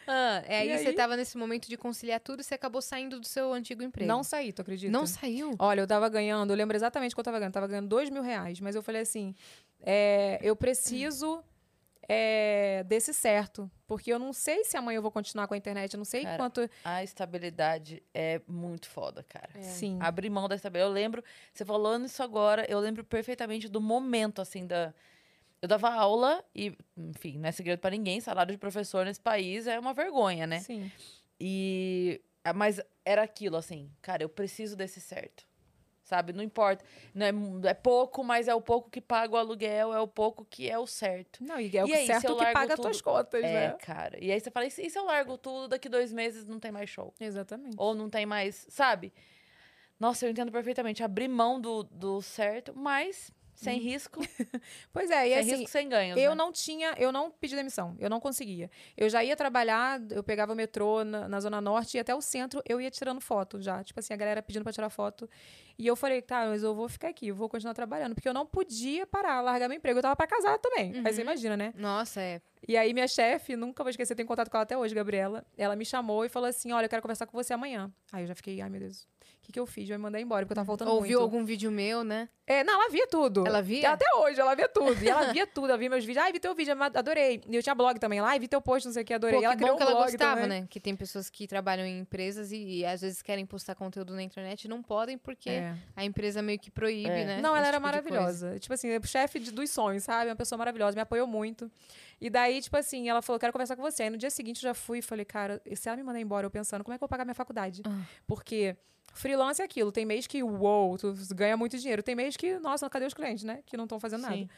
Ah, 0.07 0.43
é, 0.47 0.65
E 0.67 0.73
aí, 0.73 0.79
você 0.79 0.89
aí? 0.89 0.95
tava 0.95 1.15
nesse 1.15 1.37
momento 1.37 1.69
de 1.69 1.77
conciliar 1.77 2.21
tudo 2.21 2.41
e 2.41 2.45
você 2.45 2.55
acabou 2.55 2.81
saindo 2.81 3.21
do 3.21 3.27
seu 3.27 3.53
antigo 3.53 3.83
emprego. 3.83 4.09
Não 4.09 4.23
saí, 4.25 4.51
tu 4.51 4.63
acredita? 4.63 4.91
Não 4.91 5.07
saiu? 5.07 5.55
Olha, 5.59 5.83
eu 5.83 5.87
tava 5.87 6.09
ganhando, 6.09 6.51
eu 6.53 6.57
lembro 6.57 6.75
exatamente 6.75 7.15
quanto 7.15 7.27
eu 7.27 7.33
tava 7.33 7.39
ganhando. 7.39 7.53
Tava 7.53 7.67
ganhando 7.67 7.87
dois 7.89 8.09
mil 8.09 8.23
reais. 8.23 8.61
Mas 8.61 8.75
eu 8.75 8.83
falei 8.83 9.03
assim: 9.03 9.35
é, 9.83 10.39
eu 10.43 10.57
preciso 10.57 11.43
é, 12.09 12.83
desse 12.85 13.13
certo. 13.13 13.71
Porque 13.87 14.13
eu 14.13 14.19
não 14.19 14.33
sei 14.33 14.65
se 14.65 14.77
amanhã 14.77 14.99
eu 14.99 15.03
vou 15.03 15.11
continuar 15.11 15.47
com 15.47 15.55
a 15.55 15.57
internet. 15.57 15.95
Eu 15.95 15.99
não 15.99 16.05
sei 16.05 16.23
Cara, 16.23 16.37
quanto. 16.37 16.71
A 16.85 17.03
estabilidade 17.05 18.03
é 18.13 18.41
muito 18.47 18.89
foda, 18.89 19.23
cara. 19.23 19.51
Sim. 19.63 19.99
Abrir 20.01 20.31
mão 20.31 20.49
da 20.49 20.57
estabilidade. 20.57 20.91
Eu 20.91 20.95
lembro, 20.95 21.25
você 21.53 21.65
falando 21.65 22.07
isso 22.07 22.23
agora, 22.23 22.67
eu 22.69 22.79
lembro 22.81 23.05
perfeitamente 23.05 23.69
do 23.69 23.81
momento, 23.81 24.41
assim, 24.41 24.67
da. 24.67 24.95
Eu 25.61 25.69
dava 25.69 25.91
aula 25.91 26.45
e, 26.55 26.77
enfim, 26.97 27.37
não 27.39 27.49
é 27.49 27.53
segredo 27.53 27.81
pra 27.81 27.91
ninguém, 27.91 28.21
salário 28.21 28.53
de 28.53 28.59
professor 28.59 29.05
nesse 29.05 29.21
país 29.21 29.67
é 29.67 29.79
uma 29.79 29.93
vergonha, 29.93 30.47
né? 30.47 30.61
Sim. 30.61 30.91
E. 31.41 32.21
Mas 32.55 32.81
era 33.05 33.23
aquilo, 33.23 33.57
assim, 33.57 33.91
cara, 34.01 34.23
eu 34.23 34.29
preciso 34.29 34.77
desse 34.77 35.01
certo. 35.01 35.48
Sabe? 36.09 36.33
Não 36.33 36.43
importa. 36.43 36.83
Não 37.15 37.27
é, 37.27 37.69
é 37.69 37.75
pouco, 37.75 38.25
mas 38.25 38.49
é 38.49 38.55
o 38.55 38.63
pouco 38.63 38.89
que 38.89 38.99
paga 38.99 39.35
o 39.35 39.37
aluguel, 39.37 39.93
é 39.93 40.01
o 40.01 40.09
pouco 40.09 40.43
que 40.43 40.67
é 40.67 40.79
o 40.79 40.87
certo. 40.87 41.45
Não, 41.45 41.61
e 41.61 41.77
é 41.77 41.85
o 41.85 41.87
E 41.87 41.93
aí, 41.93 42.07
certo 42.07 42.35
que 42.35 42.53
paga 42.55 42.73
as 42.73 42.81
tudo- 42.81 42.85
tuas 42.89 43.03
contas, 43.03 43.45
É, 43.45 43.69
né? 43.69 43.77
cara. 43.79 44.17
E 44.25 44.33
aí 44.33 44.41
você 44.41 44.51
fala, 44.51 44.65
e 44.65 44.71
se 44.71 44.81
e 44.87 44.89
se 44.89 44.99
eu 44.99 45.05
largo 45.05 45.37
tudo, 45.37 45.69
daqui 45.69 45.87
dois 45.87 46.11
meses 46.11 46.47
não 46.47 46.59
tem 46.59 46.73
mais 46.73 46.89
show? 46.89 47.13
Exatamente. 47.21 47.75
Ou 47.77 47.95
não 47.95 48.09
tem 48.09 48.25
mais, 48.25 48.67
sabe? 48.71 49.13
Nossa, 50.01 50.25
eu 50.25 50.31
entendo 50.31 50.51
perfeitamente. 50.51 51.03
Abrir 51.03 51.29
mão 51.29 51.61
do, 51.61 51.83
do 51.83 52.23
certo, 52.23 52.73
mas 52.75 53.31
Sem 53.59 53.81
risco, 53.81 54.21
Pois 54.93 55.11
é, 55.11 55.27
e 55.27 55.31
sem 55.31 55.39
assim, 55.39 55.51
risco, 55.51 55.71
sem 55.71 55.89
ganhos. 55.89 56.17
Eu 56.17 56.31
né? 56.31 56.37
não 56.37 56.53
tinha, 56.53 56.95
eu 56.97 57.11
não 57.11 57.29
pedi 57.29 57.57
demissão, 57.57 57.97
eu 57.99 58.09
não 58.09 58.21
conseguia. 58.21 58.71
Eu 58.97 59.09
já 59.09 59.25
ia 59.25 59.35
trabalhar, 59.35 60.01
eu 60.13 60.23
pegava 60.23 60.53
o 60.53 60.57
metrô 60.57 61.05
na, 61.05 61.27
na 61.27 61.41
Zona 61.41 61.61
Norte 61.61 61.97
e 61.97 62.01
até 62.01 62.15
o 62.15 62.21
centro 62.21 62.63
eu 62.65 62.81
ia 62.81 62.89
tirando 62.89 63.21
foto 63.21 63.61
já. 63.61 63.83
Tipo 63.83 63.99
assim, 63.99 64.15
a 64.15 64.17
galera 64.17 64.41
pedindo 64.41 64.63
pra 64.63 64.73
tirar 64.73 64.89
foto. 64.91 65.29
E 65.77 65.85
eu 65.85 65.97
falei, 65.97 66.23
tá, 66.23 66.47
mas 66.47 66.63
eu 66.63 66.73
vou 66.73 66.89
ficar 66.89 67.09
aqui, 67.09 67.29
eu 67.29 67.35
vou 67.35 67.49
continuar 67.49 67.75
trabalhando. 67.75 68.15
Porque 68.15 68.29
eu 68.29 68.35
não 68.35 68.47
podia 68.47 69.05
parar, 69.07 69.41
largar 69.41 69.69
meu 69.69 69.77
emprego. 69.77 69.99
Eu 69.99 70.03
tava 70.03 70.15
pra 70.15 70.27
casar 70.29 70.57
também. 70.59 70.93
Aí 71.05 71.13
você 71.13 71.23
imagina, 71.23 71.57
né? 71.57 71.75
Nossa, 71.77 72.21
é. 72.21 72.41
E 72.67 72.77
aí 72.77 72.95
minha 72.95 73.09
chefe, 73.09 73.57
nunca 73.57 73.83
vou 73.83 73.91
esquecer, 73.91 74.15
tenho 74.15 74.27
contato 74.27 74.51
com 74.51 74.57
ela 74.57 74.63
até 74.63 74.79
hoje, 74.79 74.95
Gabriela. 74.95 75.45
Ela 75.57 75.75
me 75.75 75.85
chamou 75.85 76.25
e 76.25 76.29
falou 76.29 76.49
assim: 76.49 76.73
olha, 76.73 76.87
eu 76.87 76.89
quero 76.89 77.03
conversar 77.03 77.27
com 77.27 77.37
você 77.37 77.53
amanhã. 77.53 77.93
Aí 78.13 78.23
eu 78.23 78.27
já 78.27 78.35
fiquei, 78.35 78.61
ai 78.61 78.71
meu 78.71 78.81
Deus, 78.81 79.07
que, 79.49 79.53
que 79.53 79.61
eu 79.61 79.67
fiz? 79.67 79.89
Vai 79.89 79.97
mandar 79.99 80.21
embora, 80.21 80.45
porque 80.45 80.53
eu 80.53 80.57
tava 80.57 80.67
faltando 80.67 80.91
Ouviu 80.93 81.19
muito. 81.21 81.23
algum 81.35 81.45
vídeo 81.45 81.71
meu, 81.71 82.05
né? 82.05 82.29
É, 82.47 82.63
não, 82.65 82.75
ela 82.81 82.91
via 82.91 83.07
tudo. 83.07 83.47
Ela 83.47 83.61
via? 83.61 83.91
Até 83.93 84.07
hoje, 84.15 84.41
ela 84.41 84.55
via 84.55 84.69
tudo. 84.69 85.03
E 85.03 85.09
ela 85.09 85.33
via 85.33 85.47
tudo, 85.47 85.69
ela 85.69 85.77
via 85.77 85.91
meus 85.91 86.05
vídeos. 86.05 86.25
Ai, 86.25 86.33
vi 86.33 86.39
teu 86.41 86.55
vídeo, 86.55 86.75
adorei. 86.95 87.43
E 87.47 87.57
eu 87.57 87.63
tinha 87.63 87.75
blog 87.75 87.99
também 87.99 88.21
lá, 88.21 88.29
ai, 88.31 88.39
vi 88.39 88.49
teu 88.49 88.61
post, 88.61 88.87
não 88.87 88.93
sei 88.95 89.03
o 89.03 89.07
que, 89.07 89.13
adorei. 89.13 89.39
Pô, 89.39 89.45
ela 89.45 89.55
que 89.55 89.63
criou 89.63 89.73
bom 89.75 89.79
que 89.79 89.85
um 89.85 89.87
ela 89.87 89.97
blog 89.97 90.11
gostava, 90.13 90.41
também. 90.43 90.61
né? 90.63 90.67
Que 90.71 90.81
tem 90.81 90.95
pessoas 90.97 91.29
que 91.29 91.47
trabalham 91.47 91.85
em 91.87 91.99
empresas 92.01 92.53
e, 92.53 92.57
e 92.81 92.87
às 92.87 93.01
vezes 93.03 93.21
querem 93.23 93.45
postar 93.45 93.75
conteúdo 93.75 94.15
na 94.15 94.23
internet 94.23 94.65
e 94.65 94.69
não 94.69 94.83
podem 94.83 95.19
porque 95.19 95.51
É. 95.51 95.75
a 95.97 96.05
empresa 96.05 96.41
meio 96.41 96.59
que 96.59 96.71
proíbe, 96.71 97.09
É. 97.11 97.25
né? 97.25 97.41
Não, 97.43 97.51
ela 97.51 97.61
esse 97.61 97.69
era 97.69 97.77
tipo 97.77 97.87
maravilhosa. 97.87 98.59
Tipo 98.59 98.75
assim, 98.75 98.89
chefe 99.05 99.39
de- 99.41 99.51
dos 99.53 99.71
sonhos, 99.71 100.05
sabe? 100.05 100.31
Uma 100.31 100.37
pessoa 100.37 100.59
maravilhosa, 100.59 100.95
me 100.95 101.03
apoiou 101.03 101.27
muito. 101.27 101.71
E 102.21 102.29
daí, 102.29 102.61
tipo 102.61 102.77
assim, 102.77 103.09
ela 103.09 103.23
falou, 103.23 103.39
quero 103.39 103.53
conversar 103.53 103.77
com 103.77 103.83
você. 103.83 104.05
Aí 104.05 104.11
no 104.11 104.17
dia 104.17 104.31
seguinte 104.31 104.57
eu 104.59 104.69
já 104.71 104.75
fui 104.75 104.99
e 104.99 105.03
falei, 105.03 105.25
cara, 105.25 105.61
e 105.65 105.77
se 105.77 105.89
ela 105.89 105.97
me 105.97 106.03
mandar 106.03 106.21
embora, 106.21 106.47
eu 106.47 106.51
pensando, 106.51 106.83
como 106.83 106.95
é 106.95 106.99
que 106.99 107.05
eu 107.05 107.07
vou 107.07 107.09
pagar 107.09 107.25
minha 107.25 107.35
faculdade? 107.35 107.83
Ah. 107.87 108.03
Porque 108.27 108.77
freelance 109.13 109.63
é 109.63 109.65
aquilo. 109.65 109.93
Tem 109.93 110.05
mês 110.05 110.27
que, 110.27 110.43
uou, 110.43 110.99
tu 110.99 111.15
ganha 111.35 111.57
muito 111.57 111.79
dinheiro. 111.79 112.03
Tem 112.03 112.15
mês 112.15 112.37
que, 112.37 112.59
nossa, 112.59 112.89
cadê 112.91 113.07
os 113.07 113.15
clientes, 113.15 113.45
né? 113.45 113.61
Que 113.65 113.77
não 113.77 113.85
estão 113.85 114.01
fazendo 114.01 114.23
nada. 114.23 114.35
Sim. 114.35 114.49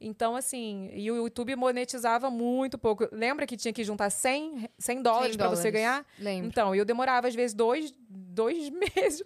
Então, 0.00 0.36
assim, 0.36 0.90
e 0.92 1.10
o 1.10 1.16
YouTube 1.16 1.56
monetizava 1.56 2.30
muito 2.30 2.78
pouco. 2.78 3.08
Lembra 3.10 3.46
que 3.46 3.56
tinha 3.56 3.72
que 3.72 3.82
juntar 3.82 4.10
100, 4.10 4.68
100 4.78 5.02
dólares 5.02 5.30
100 5.30 5.38
para 5.38 5.48
você 5.48 5.70
ganhar? 5.72 6.06
Lembro. 6.18 6.46
Então, 6.46 6.74
eu 6.74 6.84
demorava, 6.84 7.26
às 7.26 7.34
vezes, 7.34 7.52
dois, 7.52 7.92
dois 8.08 8.70
meses 8.96 9.22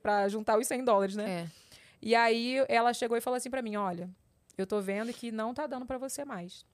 para 0.00 0.28
juntar 0.28 0.58
os 0.58 0.66
100 0.66 0.82
dólares, 0.84 1.14
né? 1.14 1.30
É. 1.30 1.64
E 2.00 2.14
aí 2.14 2.56
ela 2.68 2.92
chegou 2.92 3.16
e 3.16 3.20
falou 3.20 3.36
assim 3.36 3.50
pra 3.50 3.62
mim: 3.62 3.76
olha, 3.76 4.10
eu 4.56 4.66
tô 4.66 4.80
vendo 4.80 5.12
que 5.12 5.32
não 5.32 5.54
tá 5.54 5.66
dando 5.66 5.86
pra 5.86 5.98
você 5.98 6.24
mais. 6.24 6.64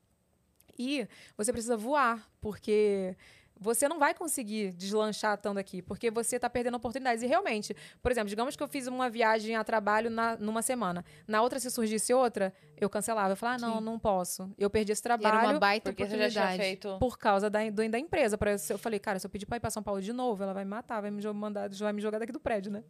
E 0.81 1.07
você 1.37 1.53
precisa 1.53 1.77
voar, 1.77 2.27
porque 2.41 3.15
você 3.63 3.87
não 3.87 3.99
vai 3.99 4.15
conseguir 4.15 4.73
deslanchar 4.73 5.37
tanto 5.37 5.59
aqui, 5.59 5.83
porque 5.83 6.11
você 6.11 6.39
tá 6.39 6.49
perdendo 6.49 6.79
oportunidades. 6.79 7.23
E 7.23 7.27
realmente, 7.27 7.77
por 8.01 8.11
exemplo, 8.11 8.31
digamos 8.31 8.57
que 8.57 8.63
eu 8.63 8.67
fiz 8.67 8.87
uma 8.87 9.11
viagem 9.11 9.55
a 9.55 9.63
trabalho 9.63 10.09
na, 10.09 10.35
numa 10.39 10.63
semana. 10.63 11.05
Na 11.29 11.43
outra, 11.43 11.61
se 11.61 11.71
surgisse 11.71 12.15
outra, 12.15 12.55
eu 12.79 12.89
cancelava. 12.89 13.33
Eu 13.33 13.37
falava, 13.37 13.63
ah, 13.63 13.69
não, 13.69 13.79
Sim. 13.79 13.85
não 13.85 13.99
posso. 13.99 14.51
Eu 14.57 14.71
perdi 14.71 14.93
esse 14.93 15.03
E 15.03 15.07
era 15.07 15.19
trabalho 15.19 15.51
uma 15.51 15.59
baita 15.61 15.91
Porque 15.93 16.05
oportunidade. 16.05 16.79
por 16.99 17.19
causa 17.19 17.51
da, 17.51 17.69
do- 17.69 17.87
da 17.91 17.99
empresa. 17.99 18.39
Eu 18.71 18.79
falei, 18.79 18.99
cara, 18.99 19.19
se 19.19 19.27
eu 19.27 19.31
pedir 19.31 19.45
pra 19.45 19.59
ir 19.59 19.61
pra 19.61 19.69
São 19.69 19.83
Paulo 19.83 20.01
de 20.01 20.15
novo, 20.15 20.43
ela 20.43 20.55
vai 20.55 20.65
me 20.65 20.71
matar, 20.71 21.03
vai 21.03 21.11
me 21.11 21.23
mandar, 21.35 21.69
vai 21.69 21.93
me 21.93 22.01
jogar 22.01 22.19
daqui 22.19 22.33
do 22.33 22.41
prédio, 22.41 22.73
né? 22.73 22.83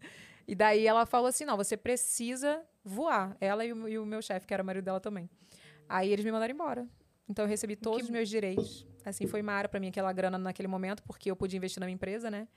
E 0.47 0.55
daí 0.55 0.87
ela 0.87 1.05
falou 1.05 1.27
assim: 1.27 1.45
não, 1.45 1.57
você 1.57 1.77
precisa 1.77 2.63
voar. 2.85 3.37
Ela 3.41 3.65
e 3.65 3.73
o, 3.73 3.89
e 3.89 3.99
o 3.99 4.07
meu 4.07 4.23
chefe, 4.23 4.47
que 4.47 4.55
era 4.55 4.63
o 4.63 4.67
marido 4.67 4.85
dela 4.85 5.01
também. 5.01 5.29
Aí 5.89 6.13
eles 6.13 6.25
me 6.25 6.31
mandaram 6.31 6.55
embora. 6.55 6.87
Então 7.31 7.45
eu 7.45 7.49
recebi 7.49 7.77
todos 7.77 8.05
os 8.07 8.11
meus 8.11 8.29
direitos. 8.29 8.85
Assim, 9.05 9.27
foi 9.27 9.41
mara 9.41 9.69
pra 9.69 9.79
mim 9.79 9.89
aquela 9.89 10.13
grana 10.13 10.37
naquele 10.37 10.67
momento, 10.67 11.03
porque 11.05 11.31
eu 11.31 11.37
podia 11.37 11.57
investir 11.57 11.79
na 11.79 11.87
minha 11.87 11.95
empresa, 11.95 12.29
né? 12.29 12.49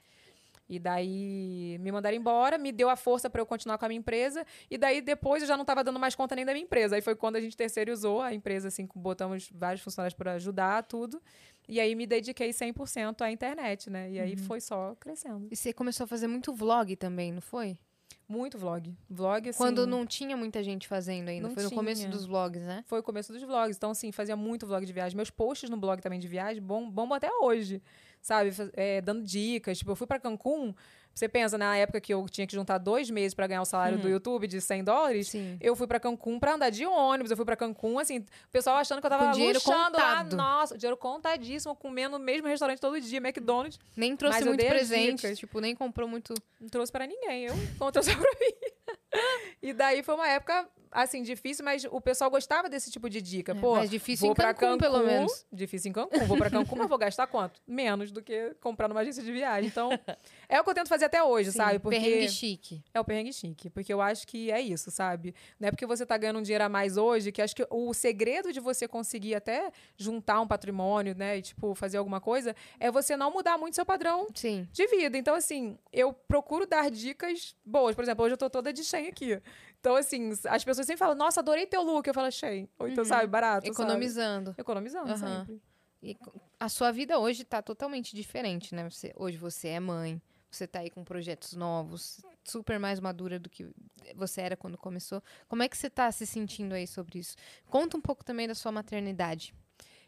E 0.68 0.78
daí 0.78 1.76
me 1.78 1.92
mandaram 1.92 2.16
embora, 2.16 2.56
me 2.58 2.72
deu 2.72 2.88
a 2.88 2.96
força 2.96 3.28
pra 3.30 3.40
eu 3.40 3.46
continuar 3.46 3.78
com 3.78 3.84
a 3.84 3.88
minha 3.88 3.98
empresa. 3.98 4.44
E 4.70 4.76
daí 4.76 5.00
depois 5.00 5.42
eu 5.42 5.48
já 5.48 5.56
não 5.56 5.64
tava 5.64 5.84
dando 5.84 6.00
mais 6.00 6.14
conta 6.14 6.34
nem 6.34 6.44
da 6.44 6.52
minha 6.52 6.64
empresa. 6.64 6.96
Aí 6.96 7.02
foi 7.02 7.14
quando 7.14 7.36
a 7.36 7.40
gente 7.40 7.56
terceirizou 7.56 8.20
a 8.20 8.34
empresa, 8.34 8.68
assim, 8.68 8.88
botamos 8.94 9.48
vários 9.54 9.82
funcionários 9.82 10.16
para 10.16 10.32
ajudar 10.32 10.82
tudo. 10.82 11.22
E 11.68 11.78
aí 11.78 11.94
me 11.94 12.06
dediquei 12.06 12.50
100% 12.50 13.22
à 13.22 13.30
internet, 13.30 13.88
né? 13.90 14.10
E 14.10 14.18
aí 14.18 14.36
foi 14.36 14.60
só 14.60 14.96
crescendo. 14.98 15.46
E 15.50 15.56
você 15.56 15.72
começou 15.72 16.04
a 16.04 16.06
fazer 16.06 16.26
muito 16.26 16.52
vlog 16.52 16.96
também, 16.96 17.30
não 17.30 17.42
foi? 17.42 17.78
Muito 18.26 18.56
vlog. 18.56 18.96
Vlog, 19.08 19.48
assim... 19.50 19.58
Quando 19.58 19.86
não 19.86 20.06
tinha 20.06 20.36
muita 20.36 20.62
gente 20.62 20.88
fazendo 20.88 21.28
ainda. 21.28 21.50
Foi 21.50 21.62
no 21.62 21.70
começo 21.70 22.08
dos 22.08 22.24
vlogs, 22.24 22.62
né? 22.62 22.82
Foi 22.86 23.00
o 23.00 23.02
começo 23.02 23.32
dos 23.32 23.42
vlogs. 23.42 23.76
Então, 23.76 23.90
assim, 23.90 24.10
fazia 24.10 24.34
muito 24.34 24.66
vlog 24.66 24.84
de 24.84 24.92
viagem. 24.92 25.14
Meus 25.14 25.30
posts 25.30 25.68
no 25.68 25.76
blog 25.76 26.00
também 26.00 26.18
de 26.18 26.26
viagem 26.26 26.62
bom, 26.62 26.90
bombam 26.90 27.16
até 27.16 27.30
hoje. 27.30 27.82
Sabe? 28.22 28.50
É, 28.72 29.02
dando 29.02 29.22
dicas. 29.22 29.78
Tipo, 29.78 29.90
eu 29.90 29.96
fui 29.96 30.06
pra 30.06 30.18
Cancún. 30.18 30.74
Você 31.14 31.28
pensa, 31.28 31.56
na 31.56 31.76
época 31.76 32.00
que 32.00 32.12
eu 32.12 32.26
tinha 32.28 32.46
que 32.46 32.54
juntar 32.54 32.78
dois 32.78 33.08
meses 33.08 33.34
pra 33.34 33.46
ganhar 33.46 33.62
o 33.62 33.64
salário 33.64 33.98
do 33.98 34.08
YouTube 34.08 34.48
de 34.48 34.60
100 34.60 34.82
dólares. 34.82 35.28
Sim. 35.28 35.56
Eu 35.60 35.76
fui 35.76 35.86
pra 35.86 36.00
Cancún 36.00 36.40
pra 36.40 36.54
andar 36.54 36.70
de 36.70 36.84
ônibus. 36.84 37.30
Eu 37.30 37.36
fui 37.36 37.46
pra 37.46 37.54
Cancún, 37.54 37.98
assim, 37.98 38.18
o 38.18 38.50
pessoal 38.50 38.76
achando 38.76 39.00
que 39.00 39.06
eu 39.06 39.10
tava 39.10 39.32
luxando 39.32 39.96
lá. 39.96 40.24
Nossa, 40.24 40.76
dinheiro 40.76 40.96
contadíssimo, 40.96 41.76
comendo 41.76 42.18
no 42.18 42.24
mesmo 42.24 42.48
restaurante 42.48 42.80
todo 42.80 43.00
dia, 43.00 43.18
McDonald's. 43.18 43.78
Nem 43.96 44.16
trouxe 44.16 44.38
Mas 44.38 44.46
muito 44.46 44.66
presente, 44.66 45.36
tipo, 45.36 45.60
nem 45.60 45.74
comprou 45.74 46.08
muito. 46.08 46.34
Não 46.60 46.68
trouxe 46.68 46.90
pra 46.90 47.06
ninguém, 47.06 47.44
eu 47.44 47.54
não 47.78 47.92
trouxe 47.92 48.10
pra 48.16 48.30
mim. 48.40 49.20
e 49.62 49.72
daí 49.72 50.02
foi 50.02 50.14
uma 50.14 50.28
época, 50.28 50.68
assim, 50.94 51.22
difícil, 51.22 51.64
mas 51.64 51.84
o 51.90 52.00
pessoal 52.00 52.30
gostava 52.30 52.68
desse 52.68 52.90
tipo 52.90 53.10
de 53.10 53.20
dica. 53.20 53.52
É, 53.52 53.54
Pô, 53.54 53.74
mas 53.74 53.90
difícil 53.90 54.30
em 54.30 54.34
pra 54.34 54.54
Cancún, 54.54 54.78
pelo 54.78 55.02
menos. 55.02 55.44
Difícil 55.52 55.90
em 55.90 55.92
Cancún. 55.92 56.24
Vou 56.26 56.36
pra 56.38 56.48
Cancún, 56.48 56.76
mas 56.76 56.88
vou 56.88 56.96
gastar 56.96 57.26
quanto? 57.26 57.60
Menos 57.66 58.12
do 58.12 58.22
que 58.22 58.54
comprar 58.60 58.88
numa 58.88 59.00
agência 59.00 59.22
de 59.22 59.32
viagem. 59.32 59.68
Então, 59.68 59.90
é 60.48 60.60
o 60.60 60.64
que 60.64 60.70
eu 60.70 60.74
tento 60.74 60.88
fazer 60.88 61.06
até 61.06 61.22
hoje, 61.22 61.50
Sim, 61.50 61.58
sabe? 61.58 61.78
Porque 61.80 61.98
Perrengue 61.98 62.28
chique. 62.28 62.82
é 62.94 63.00
o 63.00 63.04
perrengue 63.04 63.32
chique. 63.32 63.68
Porque 63.68 63.92
eu 63.92 64.00
acho 64.00 64.26
que 64.26 64.50
é 64.50 64.60
isso, 64.60 64.90
sabe? 64.90 65.34
Não 65.58 65.68
é 65.68 65.70
porque 65.70 65.84
você 65.86 66.06
tá 66.06 66.16
ganhando 66.16 66.38
um 66.38 66.42
dinheiro 66.42 66.64
a 66.64 66.68
mais 66.68 66.96
hoje, 66.96 67.32
que 67.32 67.42
acho 67.42 67.56
que 67.56 67.66
o 67.68 67.92
segredo 67.92 68.52
de 68.52 68.60
você 68.60 68.86
conseguir 68.86 69.34
até 69.34 69.70
juntar 69.96 70.40
um 70.40 70.46
patrimônio, 70.46 71.14
né? 71.16 71.38
E, 71.38 71.42
tipo, 71.42 71.74
fazer 71.74 71.96
alguma 71.98 72.20
coisa, 72.20 72.54
é 72.78 72.90
você 72.90 73.16
não 73.16 73.32
mudar 73.32 73.58
muito 73.58 73.74
seu 73.74 73.84
padrão 73.84 74.28
Sim. 74.34 74.68
de 74.72 74.86
vida. 74.86 75.18
Então, 75.18 75.34
assim, 75.34 75.76
eu 75.92 76.12
procuro 76.12 76.66
dar 76.66 76.90
dicas 76.90 77.56
boas. 77.64 77.94
Por 77.96 78.02
exemplo, 78.02 78.24
hoje 78.24 78.34
eu 78.34 78.38
tô 78.38 78.48
toda 78.48 78.72
de 78.72 78.84
Shein 78.84 79.08
aqui. 79.08 79.40
Então, 79.84 79.96
assim, 79.96 80.30
as 80.48 80.64
pessoas 80.64 80.86
sempre 80.86 80.98
falam, 80.98 81.14
nossa, 81.14 81.40
adorei 81.40 81.66
teu 81.66 81.82
look. 81.82 82.06
Eu 82.08 82.14
falo, 82.14 82.30
Shein. 82.30 82.66
Ou 82.78 82.88
então, 82.88 83.04
sabe, 83.04 83.26
barato, 83.26 83.66
sabe? 83.66 83.76
Economizando. 83.76 84.54
Economizando, 84.56 85.12
Aham. 85.12 85.40
sempre. 85.40 85.60
E 86.02 86.16
a 86.58 86.70
sua 86.70 86.90
vida 86.90 87.18
hoje 87.18 87.44
tá 87.44 87.60
totalmente 87.60 88.16
diferente, 88.16 88.74
né? 88.74 88.88
Você, 88.88 89.12
hoje 89.14 89.36
você 89.36 89.68
é 89.68 89.80
mãe, 89.80 90.22
você 90.50 90.66
tá 90.66 90.78
aí 90.78 90.88
com 90.88 91.04
projetos 91.04 91.52
novos, 91.52 92.24
super 92.42 92.78
mais 92.78 92.98
madura 92.98 93.38
do 93.38 93.50
que 93.50 93.68
você 94.14 94.40
era 94.40 94.56
quando 94.56 94.78
começou. 94.78 95.22
Como 95.48 95.62
é 95.62 95.68
que 95.68 95.76
você 95.76 95.90
tá 95.90 96.10
se 96.10 96.24
sentindo 96.24 96.72
aí 96.74 96.86
sobre 96.86 97.18
isso? 97.18 97.36
Conta 97.66 97.94
um 97.94 98.00
pouco 98.00 98.24
também 98.24 98.48
da 98.48 98.54
sua 98.54 98.72
maternidade. 98.72 99.54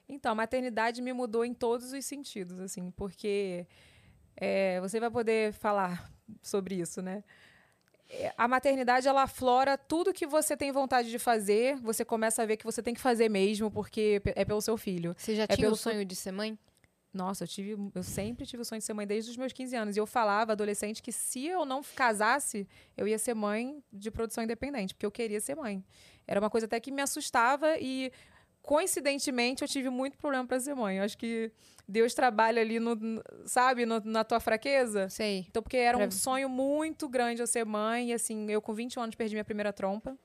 Então, 0.09 0.33
a 0.33 0.35
maternidade 0.35 1.03
me 1.03 1.12
mudou 1.12 1.45
em 1.45 1.53
todos 1.53 1.93
os 1.93 2.03
sentidos, 2.03 2.61
assim, 2.61 2.91
porque 2.93 3.67
é, 4.37 4.81
você 4.81 4.99
vai 4.99 5.11
poder 5.11 5.53
falar 5.53 6.11
sobre 6.43 6.77
isso, 6.77 7.03
né? 7.03 7.23
A 8.37 8.47
maternidade, 8.47 9.09
ela 9.09 9.23
aflora 9.25 9.77
tudo 9.77 10.12
que 10.12 10.27
você 10.27 10.57
tem 10.57 10.71
vontade 10.71 11.11
de 11.11 11.19
fazer, 11.19 11.77
você 11.81 12.05
começa 12.05 12.42
a 12.42 12.47
ver 12.47 12.57
que 12.57 12.64
você 12.64 12.83
tem 12.83 12.95
que 12.95 13.01
fazer 13.01 13.29
mesmo, 13.29 13.71
porque 13.71 14.23
é 14.27 14.45
pelo 14.45 14.61
seu 14.61 14.77
filho. 14.77 15.14
Você 15.16 15.35
já 15.35 15.45
É 15.45 15.49
tinha 15.49 15.71
o 15.71 15.77
sonho 15.77 16.05
de 16.05 16.14
ser 16.14 16.33
mãe? 16.33 16.59
Nossa, 17.12 17.45
eu 17.45 17.49
tive, 17.49 17.77
eu 17.95 18.03
sempre 18.03 18.45
tive 18.45 18.61
o 18.61 18.64
sonho 18.64 18.79
de 18.79 18.85
ser 18.85 18.92
mãe 18.92 19.07
desde 19.07 19.31
os 19.31 19.37
meus 19.37 19.53
15 19.53 19.75
anos. 19.75 19.97
E 19.97 20.01
eu 20.01 20.07
falava, 20.07 20.53
adolescente, 20.53 21.03
que 21.03 21.11
se 21.11 21.47
eu 21.47 21.64
não 21.64 21.83
casasse, 21.83 22.69
eu 22.97 23.09
ia 23.09 23.19
ser 23.19 23.35
mãe 23.35 23.83
de 23.90 24.11
produção 24.11 24.45
independente, 24.45 24.95
porque 24.95 25.07
eu 25.07 25.11
queria 25.11 25.40
ser 25.40 25.57
mãe. 25.57 25.83
Era 26.27 26.38
uma 26.38 26.51
coisa 26.51 26.66
até 26.66 26.79
que 26.79 26.92
me 26.92 27.01
assustava 27.01 27.79
e 27.79 28.12
coincidentemente 28.66 29.62
eu 29.62 29.68
tive 29.68 29.88
muito 29.88 30.18
problema 30.18 30.46
para 30.46 30.59
ser 30.61 30.74
mãe. 30.74 30.98
Eu 30.98 31.05
acho 31.05 31.16
que 31.16 31.50
Deus 31.88 32.12
trabalha 32.14 32.61
ali 32.61 32.79
no, 32.81 32.94
sabe, 33.46 33.87
no- 33.87 34.00
na 34.05 34.24
tua 34.24 34.40
fraqueza. 34.40 35.09
Sei. 35.09 35.46
Então, 35.48 35.62
porque 35.62 35.76
era 35.76 35.96
Pra- 35.96 36.07
um 36.07 36.11
sonho 36.11 36.48
muito 36.48 37.09
grande 37.09 37.40
eu 37.40 37.46
ser 37.46 37.64
mãe, 37.64 38.11
e 38.11 38.12
assim, 38.12 38.50
eu 38.50 38.61
com 38.61 38.74
21 38.74 39.02
anos 39.02 39.14
perdi 39.14 39.35
minha 39.35 39.44
primeira 39.44 39.72
trompa. 39.72 40.18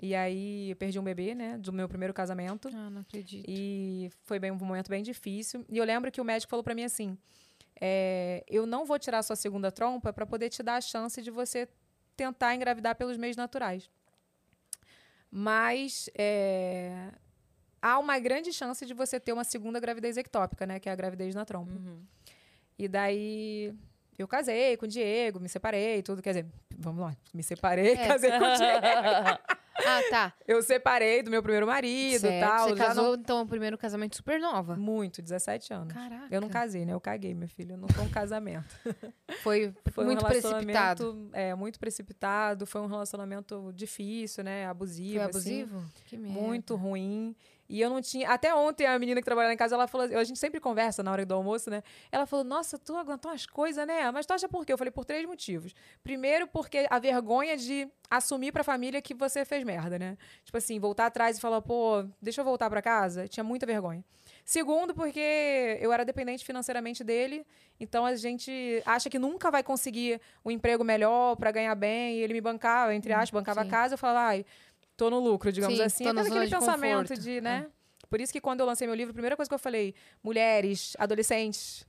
E 0.00 0.14
aí 0.14 0.70
eu 0.70 0.76
perdi 0.76 0.98
um 0.98 1.04
bebê, 1.04 1.34
né, 1.34 1.56
do 1.56 1.72
meu 1.72 1.88
primeiro 1.88 2.12
casamento. 2.12 2.68
Ah, 2.74 2.90
não 2.90 3.02
acredito. 3.02 3.44
E 3.48 4.10
foi 4.24 4.38
bem 4.40 4.50
um 4.50 4.56
momento 4.56 4.88
bem 4.88 5.02
difícil. 5.02 5.64
E 5.68 5.78
eu 5.78 5.84
lembro 5.84 6.10
que 6.10 6.20
o 6.20 6.24
médico 6.24 6.50
falou 6.50 6.64
pra 6.64 6.74
mim 6.74 6.82
assim: 6.84 7.16
é, 7.80 8.42
eu 8.48 8.66
não 8.66 8.84
vou 8.84 8.98
tirar 8.98 9.18
a 9.18 9.22
sua 9.22 9.36
segunda 9.36 9.70
trompa 9.70 10.12
para 10.12 10.26
poder 10.26 10.48
te 10.48 10.62
dar 10.62 10.76
a 10.76 10.80
chance 10.80 11.22
de 11.22 11.30
você 11.30 11.68
tentar 12.16 12.54
engravidar 12.56 12.96
pelos 12.96 13.16
meios 13.16 13.36
naturais. 13.36 13.88
Mas 15.30 16.10
é, 16.14 17.10
há 17.82 17.98
uma 17.98 18.18
grande 18.18 18.52
chance 18.52 18.86
de 18.86 18.94
você 18.94 19.18
ter 19.20 19.32
uma 19.32 19.44
segunda 19.44 19.78
gravidez 19.80 20.16
ectópica, 20.16 20.64
né? 20.64 20.78
Que 20.80 20.88
é 20.88 20.92
a 20.92 20.96
gravidez 20.96 21.34
na 21.34 21.44
trompa. 21.44 21.72
E 22.78 22.88
daí 22.88 23.74
eu 24.18 24.26
casei 24.28 24.76
com 24.76 24.86
o 24.86 24.88
Diego, 24.88 25.40
me 25.40 25.48
separei, 25.48 26.00
tudo. 26.02 26.22
Quer 26.22 26.30
dizer, 26.30 26.46
vamos 26.78 27.00
lá, 27.02 27.16
me 27.34 27.42
separei, 27.42 27.92
É. 27.94 28.06
casei 28.08 28.30
com 28.30 28.36
o 28.44 28.56
Diego. 28.56 28.86
Ah, 29.84 30.00
tá. 30.10 30.32
Eu 30.46 30.62
separei 30.62 31.22
do 31.24 31.30
meu 31.30 31.42
primeiro 31.42 31.66
marido 31.66 32.14
e 32.16 32.20
Certo. 32.20 32.46
tal. 32.48 32.68
Você 32.68 32.74
casou, 32.76 33.04
não- 33.04 33.14
então, 33.14 33.42
o 33.42 33.46
primeiro 33.46 33.76
casamento 33.76 34.14
super 34.14 34.38
nova. 34.38 34.76
Muito, 34.76 35.20
17 35.20 35.72
anos. 35.72 35.92
Caraca. 35.92 36.28
Eu 36.30 36.40
não 36.40 36.48
casei, 36.48 36.84
né? 36.84 36.92
Eu 36.92 37.00
caguei, 37.00 37.34
minha 37.34 37.48
filha. 37.48 37.76
Não 37.76 37.88
foi 37.88 38.04
um 38.04 38.08
casamento. 38.10 38.68
Foi, 39.42 39.74
Foi 39.90 40.04
muito 40.04 40.22
um 40.24 40.28
precipitado. 40.28 41.04
relacionamento 41.04 41.30
é, 41.32 41.54
muito 41.54 41.80
precipitado. 41.80 42.64
Foi 42.66 42.80
um 42.80 42.86
relacionamento 42.86 43.72
difícil, 43.74 44.44
né? 44.44 44.66
Abusivo. 44.66 45.14
Foi 45.14 45.22
assim. 45.30 45.62
abusivo? 45.62 45.84
Que 46.06 46.16
merda. 46.16 46.38
muito 46.40 46.76
ruim. 46.76 47.34
E 47.68 47.80
eu 47.80 47.88
não 47.88 48.02
tinha. 48.02 48.28
Até 48.28 48.54
ontem 48.54 48.86
a 48.86 48.98
menina 48.98 49.20
que 49.20 49.24
trabalha 49.24 49.48
lá 49.48 49.54
em 49.54 49.56
casa, 49.56 49.74
ela 49.74 49.86
falou. 49.86 50.06
A 50.16 50.24
gente 50.24 50.38
sempre 50.38 50.60
conversa 50.60 51.02
na 51.02 51.10
hora 51.10 51.24
do 51.24 51.34
almoço, 51.34 51.70
né? 51.70 51.82
Ela 52.10 52.26
falou: 52.26 52.44
Nossa, 52.44 52.78
tu 52.78 52.96
aguentou 52.96 53.30
umas 53.30 53.46
coisas, 53.46 53.86
né? 53.86 54.10
Mas 54.10 54.26
tu 54.26 54.32
acha 54.32 54.48
por 54.48 54.66
quê? 54.66 54.72
Eu 54.72 54.78
falei: 54.78 54.90
Por 54.90 55.04
três 55.04 55.24
motivos. 55.26 55.74
Primeiro, 56.02 56.46
porque 56.46 56.86
a 56.90 56.98
vergonha 56.98 57.56
de 57.56 57.88
assumir 58.10 58.52
pra 58.52 58.62
família 58.62 59.00
que 59.00 59.14
você 59.14 59.44
fez 59.44 59.64
merda, 59.64 59.98
né? 59.98 60.18
Tipo 60.44 60.58
assim, 60.58 60.78
voltar 60.78 61.06
atrás 61.06 61.38
e 61.38 61.40
falar: 61.40 61.62
Pô, 61.62 62.04
deixa 62.20 62.40
eu 62.40 62.44
voltar 62.44 62.68
pra 62.68 62.82
casa. 62.82 63.26
Tinha 63.28 63.44
muita 63.44 63.64
vergonha. 63.64 64.04
Segundo, 64.44 64.92
porque 64.92 65.78
eu 65.80 65.92
era 65.92 66.04
dependente 66.04 66.44
financeiramente 66.44 67.04
dele, 67.04 67.46
então 67.78 68.04
a 68.04 68.14
gente 68.16 68.82
acha 68.84 69.08
que 69.08 69.18
nunca 69.18 69.50
vai 69.50 69.62
conseguir 69.62 70.20
um 70.44 70.50
emprego 70.50 70.82
melhor 70.82 71.36
pra 71.36 71.52
ganhar 71.52 71.74
bem, 71.76 72.16
e 72.16 72.22
ele 72.22 72.32
me 72.32 72.40
bancava, 72.40 72.92
entre 72.94 73.12
aspas, 73.12 73.30
bancava 73.30 73.62
sim. 73.62 73.68
a 73.68 73.70
casa, 73.70 73.94
eu 73.94 73.98
falava, 73.98 74.26
ai, 74.26 74.44
tô 74.96 75.10
no 75.10 75.18
lucro, 75.18 75.50
digamos 75.52 75.76
Sim, 75.78 75.84
assim. 75.84 76.04
tô 76.04 76.12
na 76.12 76.22
Aquele, 76.22 76.46
de 76.46 76.50
pensamento 76.54 77.08
conforto. 77.08 77.20
de, 77.22 77.40
né? 77.40 77.66
Por 78.08 78.20
isso 78.20 78.32
que 78.32 78.40
quando 78.40 78.60
eu 78.60 78.66
lancei 78.66 78.86
meu 78.86 78.94
livro, 78.94 79.10
a 79.10 79.14
primeira 79.14 79.36
coisa 79.36 79.48
que 79.48 79.54
eu 79.54 79.58
falei, 79.58 79.94
mulheres, 80.22 80.94
adolescentes, 80.98 81.86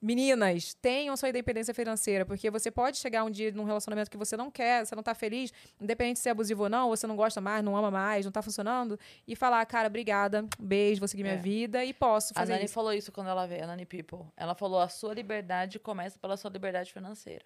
meninas, 0.00 0.74
tenham 0.74 1.16
sua 1.16 1.28
independência 1.28 1.74
financeira, 1.74 2.24
porque 2.24 2.48
você 2.50 2.70
pode 2.70 2.96
chegar 2.98 3.24
um 3.24 3.30
dia 3.30 3.50
num 3.50 3.64
relacionamento 3.64 4.08
que 4.08 4.16
você 4.16 4.36
não 4.36 4.48
quer, 4.48 4.86
você 4.86 4.94
não 4.94 5.02
tá 5.02 5.12
feliz, 5.14 5.52
independente 5.80 6.20
se 6.20 6.28
é 6.28 6.32
abusivo 6.32 6.62
ou 6.64 6.68
não, 6.68 6.88
ou 6.88 6.96
você 6.96 7.04
não 7.08 7.16
gosta 7.16 7.40
mais, 7.40 7.64
não 7.64 7.76
ama 7.76 7.90
mais, 7.90 8.24
não 8.24 8.30
tá 8.30 8.40
funcionando, 8.40 8.96
e 9.26 9.34
falar, 9.34 9.66
cara, 9.66 9.88
obrigada, 9.88 10.46
beijo, 10.60 11.00
vou 11.00 11.08
seguir 11.08 11.24
minha 11.24 11.34
É. 11.34 11.38
vida 11.38 11.84
e 11.84 11.92
posso 11.92 12.32
A 12.34 12.40
fazer 12.40 12.52
Nani 12.52 12.66
isso. 12.66 12.74
falou 12.74 12.92
isso 12.92 13.10
quando 13.10 13.28
ela 13.28 13.44
veio, 13.46 13.64
a 13.64 13.66
Nani 13.66 13.84
People. 13.84 14.26
Ela 14.36 14.54
falou: 14.54 14.78
a 14.80 14.88
sua 14.88 15.12
liberdade 15.12 15.80
começa 15.80 16.16
pela 16.20 16.36
sua 16.36 16.50
liberdade 16.50 16.92
financeira. 16.92 17.44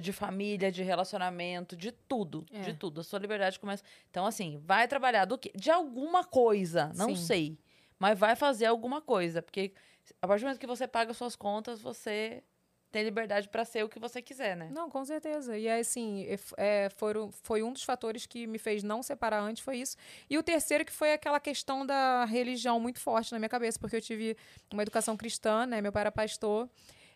De 0.00 0.12
família, 0.12 0.72
de 0.72 0.82
relacionamento, 0.82 1.76
de 1.76 1.92
tudo. 1.92 2.44
É. 2.52 2.60
De 2.60 2.74
tudo. 2.74 3.00
A 3.00 3.04
sua 3.04 3.18
liberdade 3.18 3.60
começa. 3.60 3.84
Então, 4.10 4.26
assim, 4.26 4.60
vai 4.64 4.88
trabalhar 4.88 5.24
do 5.24 5.38
quê? 5.38 5.52
De 5.54 5.70
alguma 5.70 6.24
coisa. 6.24 6.92
Não 6.96 7.14
Sim. 7.14 7.16
sei. 7.16 7.58
Mas 7.98 8.18
vai 8.18 8.34
fazer 8.34 8.66
alguma 8.66 9.00
coisa. 9.00 9.40
Porque 9.40 9.72
a 10.20 10.26
partir 10.26 10.42
do 10.42 10.46
momento 10.46 10.60
que 10.60 10.66
você 10.66 10.88
paga 10.88 11.14
suas 11.14 11.36
contas, 11.36 11.80
você 11.80 12.42
tem 12.90 13.04
liberdade 13.04 13.48
pra 13.48 13.64
ser 13.64 13.84
o 13.84 13.88
que 13.88 13.98
você 13.98 14.22
quiser, 14.22 14.56
né? 14.56 14.70
Não, 14.72 14.88
com 14.88 15.04
certeza. 15.04 15.56
E 15.58 15.68
assim, 15.68 16.26
é, 16.56 16.88
foram, 16.96 17.30
foi 17.30 17.62
um 17.62 17.72
dos 17.72 17.82
fatores 17.82 18.26
que 18.26 18.46
me 18.46 18.58
fez 18.58 18.82
não 18.82 19.02
separar 19.02 19.40
antes, 19.40 19.62
foi 19.62 19.76
isso. 19.76 19.96
E 20.28 20.38
o 20.38 20.42
terceiro 20.42 20.84
que 20.84 20.92
foi 20.92 21.12
aquela 21.12 21.38
questão 21.38 21.84
da 21.84 22.24
religião 22.24 22.80
muito 22.80 22.98
forte 22.98 23.30
na 23.32 23.38
minha 23.38 23.48
cabeça, 23.48 23.78
porque 23.78 23.96
eu 23.96 24.00
tive 24.00 24.36
uma 24.72 24.82
educação 24.82 25.16
cristã, 25.16 25.66
né? 25.66 25.80
Meu 25.82 25.92
pai 25.92 26.02
era 26.02 26.12
pastor. 26.12 26.68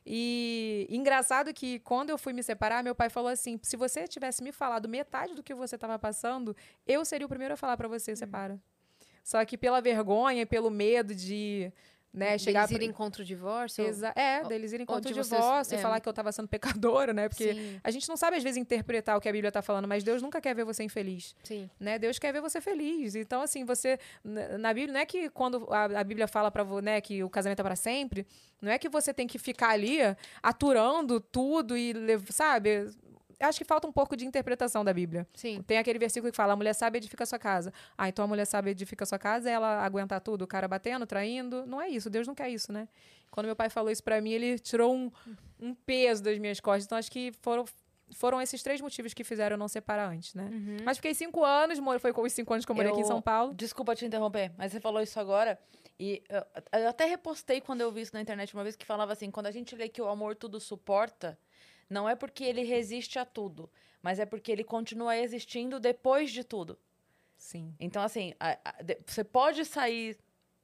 E 0.05 0.86
engraçado 0.90 1.55
que 1.55 1.78
quando 1.80 2.11
eu 2.11 2.18
fui 2.18 2.32
me 2.32 2.42
separar, 2.42 2.82
meu 2.82 2.94
pai 2.94 3.09
falou 3.09 3.30
assim: 3.30 3.59
se 3.62 3.76
você 3.76 4.09
tivesse 4.09 4.42
me 4.42 4.53
falado 4.53 4.88
metade 4.88 5.34
do 5.34 5.42
que 5.42 5.55
você 5.55 5.76
estava 5.76 5.98
passando, 5.98 6.57
eu 6.86 7.05
seria 7.05 7.26
o 7.26 7.28
primeiro 7.28 7.55
a 7.55 7.57
falar 7.57 7.76
para 7.76 7.88
você, 7.88 8.14
separa. 8.16 8.61
Só 9.22 9.44
que 9.44 9.57
pela 9.57 9.80
vergonha 9.80 10.42
e 10.42 10.46
pelo 10.46 10.70
medo 10.70 11.14
de, 11.14 11.72
né, 12.13 12.37
chegar 12.37 12.67
Deles 12.67 12.77
pra- 12.77 12.85
irem 12.85 12.93
contra 12.93 13.23
o 13.23 13.25
divórcio? 13.25 13.85
Exa 13.87 14.13
é, 14.15 14.45
deles 14.45 14.73
irem 14.73 14.85
contra 14.85 15.11
o 15.11 15.15
vocês- 15.15 15.29
divórcio 15.41 15.75
é. 15.75 15.79
e 15.79 15.83
falar 15.83 15.99
que 16.01 16.09
eu 16.09 16.13
tava 16.13 16.31
sendo 16.33 16.47
pecadora, 16.49 17.13
né? 17.15 17.29
Porque 17.29 17.55
Sim, 17.55 17.81
a 17.83 17.91
gente 17.91 18.09
não 18.09 18.17
sabe, 18.17 18.37
às 18.37 18.43
vezes, 18.43 18.57
interpretar 18.59 19.17
o 19.17 19.21
que 19.21 19.29
a 19.29 19.33
Bíblia 19.33 19.51
tá 19.51 19.63
falando, 19.63 19.89
mas 19.89 20.05
Deus 20.05 20.21
nunca 20.21 20.41
quer 20.41 20.55
ver 20.55 20.65
você 20.65 20.83
infeliz, 20.85 21.35
sim. 21.43 21.71
né? 21.81 21.99
Deus 21.99 22.19
quer 22.19 22.33
ver 22.33 22.41
você 22.41 22.61
feliz. 22.61 23.15
Então, 23.15 23.41
assim, 23.43 23.65
você... 23.65 23.99
na- 24.23 24.73
Bíblia, 24.75 24.93
não 24.93 25.01
é 25.01 25.07
que 25.07 25.31
quando 25.31 25.67
a, 25.73 25.85
a 26.01 26.05
Bíblia 26.05 26.29
fala 26.29 26.51
pra 26.51 26.63
você, 26.63 26.83
né, 26.83 27.01
que 27.01 27.23
o 27.25 27.31
casamento 27.31 27.61
é 27.61 27.63
pra 27.63 27.77
sempre, 27.77 28.27
não 28.61 28.71
é 28.71 28.79
que 28.79 28.89
você 28.89 29.15
tem 29.15 29.27
que 29.27 29.39
ficar 29.39 29.71
ali 29.71 29.99
aturando 30.43 31.21
tudo 31.21 31.77
e, 31.77 31.95
sabe... 32.31 32.91
Acho 33.43 33.59
que 33.59 33.64
falta 33.64 33.86
um 33.86 33.93
pouco 33.93 34.16
de 34.16 34.24
interpretação 34.24 34.84
da 34.84 34.93
Bíblia. 34.93 35.26
Sim. 35.34 35.62
Tem 35.66 35.78
aquele 35.78 35.99
versículo 35.99 36.30
que 36.30 36.36
fala: 36.36 36.53
a 36.53 36.57
mulher 36.57 36.74
sábia 36.74 36.99
edifica 36.99 37.24
a 37.24 37.26
sua 37.26 37.38
casa. 37.38 37.72
Ah, 37.97 38.09
então 38.09 38.24
a 38.24 38.28
mulher 38.28 38.45
sábia 38.47 38.70
edifica 38.70 39.05
a 39.05 39.07
sua 39.07 39.18
casa, 39.18 39.51
ela 39.51 39.84
aguentar 39.84 40.20
tudo, 40.20 40.43
o 40.43 40.47
cara 40.47 40.66
batendo, 40.68 41.07
traindo. 41.07 41.66
Não 41.66 41.80
é 41.80 41.88
isso, 41.88 42.09
Deus 42.09 42.26
não 42.26 42.34
quer 42.34 42.49
isso, 42.49 42.72
né? 42.72 42.88
Quando 43.30 43.47
meu 43.47 43.57
pai 43.57 43.68
falou 43.70 43.90
isso 43.90 44.03
pra 44.05 44.20
mim, 44.20 44.30
ele 44.32 44.59
tirou 44.59 44.95
um, 44.95 45.11
um 45.61 45.74
peso 45.74 46.22
das 46.22 46.38
minhas 46.38 46.61
costas. 46.61 46.84
Então 46.84 46.99
acho 46.99 47.11
que 47.11 47.32
foram, 47.40 47.64
foram 48.14 48.40
esses 48.43 48.62
três 48.62 48.80
motivos 48.80 49.14
que 49.14 49.24
fizeram 49.24 49.55
eu 49.55 49.59
não 49.59 49.68
separar 49.68 50.09
antes, 50.11 50.34
né? 50.34 50.45
Uhum. 50.53 50.76
Mas 50.84 50.99
fiquei 50.99 51.14
cinco 51.14 51.43
anos, 51.45 51.78
foi 52.01 52.12
com 52.12 52.22
os 52.22 52.32
cinco 52.32 52.53
anos 52.53 52.64
que 52.66 52.70
eu 52.70 52.76
morei 52.76 52.90
aqui 52.90 53.01
em 53.01 53.03
Eu- 53.05 53.09
São 53.09 53.22
Paulo. 53.22 53.55
Desculpa 53.55 53.95
te 53.97 54.05
interromper, 54.05 54.53
mas 54.59 54.70
você 54.72 54.80
falou 54.80 55.01
isso 55.01 55.18
agora. 55.18 55.59
E 55.99 56.22
eu, 56.28 56.80
eu 56.80 56.88
até 56.88 57.05
repostei 57.05 57.61
quando 57.61 57.80
eu 57.80 57.90
vi 57.93 58.01
isso 58.03 58.12
na 58.14 58.20
internet 58.20 58.53
uma 58.55 58.62
vez 58.64 58.74
que 58.76 58.84
falava 58.84 59.12
assim: 59.12 59.30
quando 59.30 59.47
a 59.47 59.51
gente 59.51 59.74
lê 59.76 59.88
que 59.88 60.03
o 60.03 60.09
amor 60.09 60.34
tudo 60.34 60.59
suporta, 60.59 61.38
não 61.93 62.09
é 62.09 62.14
porque 62.16 62.43
ele 62.45 62.62
resiste 62.64 63.18
a 63.18 63.24
tudo, 63.24 63.70
mas 64.03 64.18
é 64.18 64.26
porque 64.26 64.51
ele 64.51 64.64
continua 64.64 65.16
existindo 65.16 65.78
depois 65.78 66.30
de 66.32 66.43
tudo. 66.43 66.78
Sim. 67.36 67.74
Então, 67.78 68.03
assim, 68.03 68.34
a- 68.40 68.59
a- 68.64 68.82
de- 68.82 68.99
você 69.07 69.22
pode 69.24 69.64
sair 69.64 70.16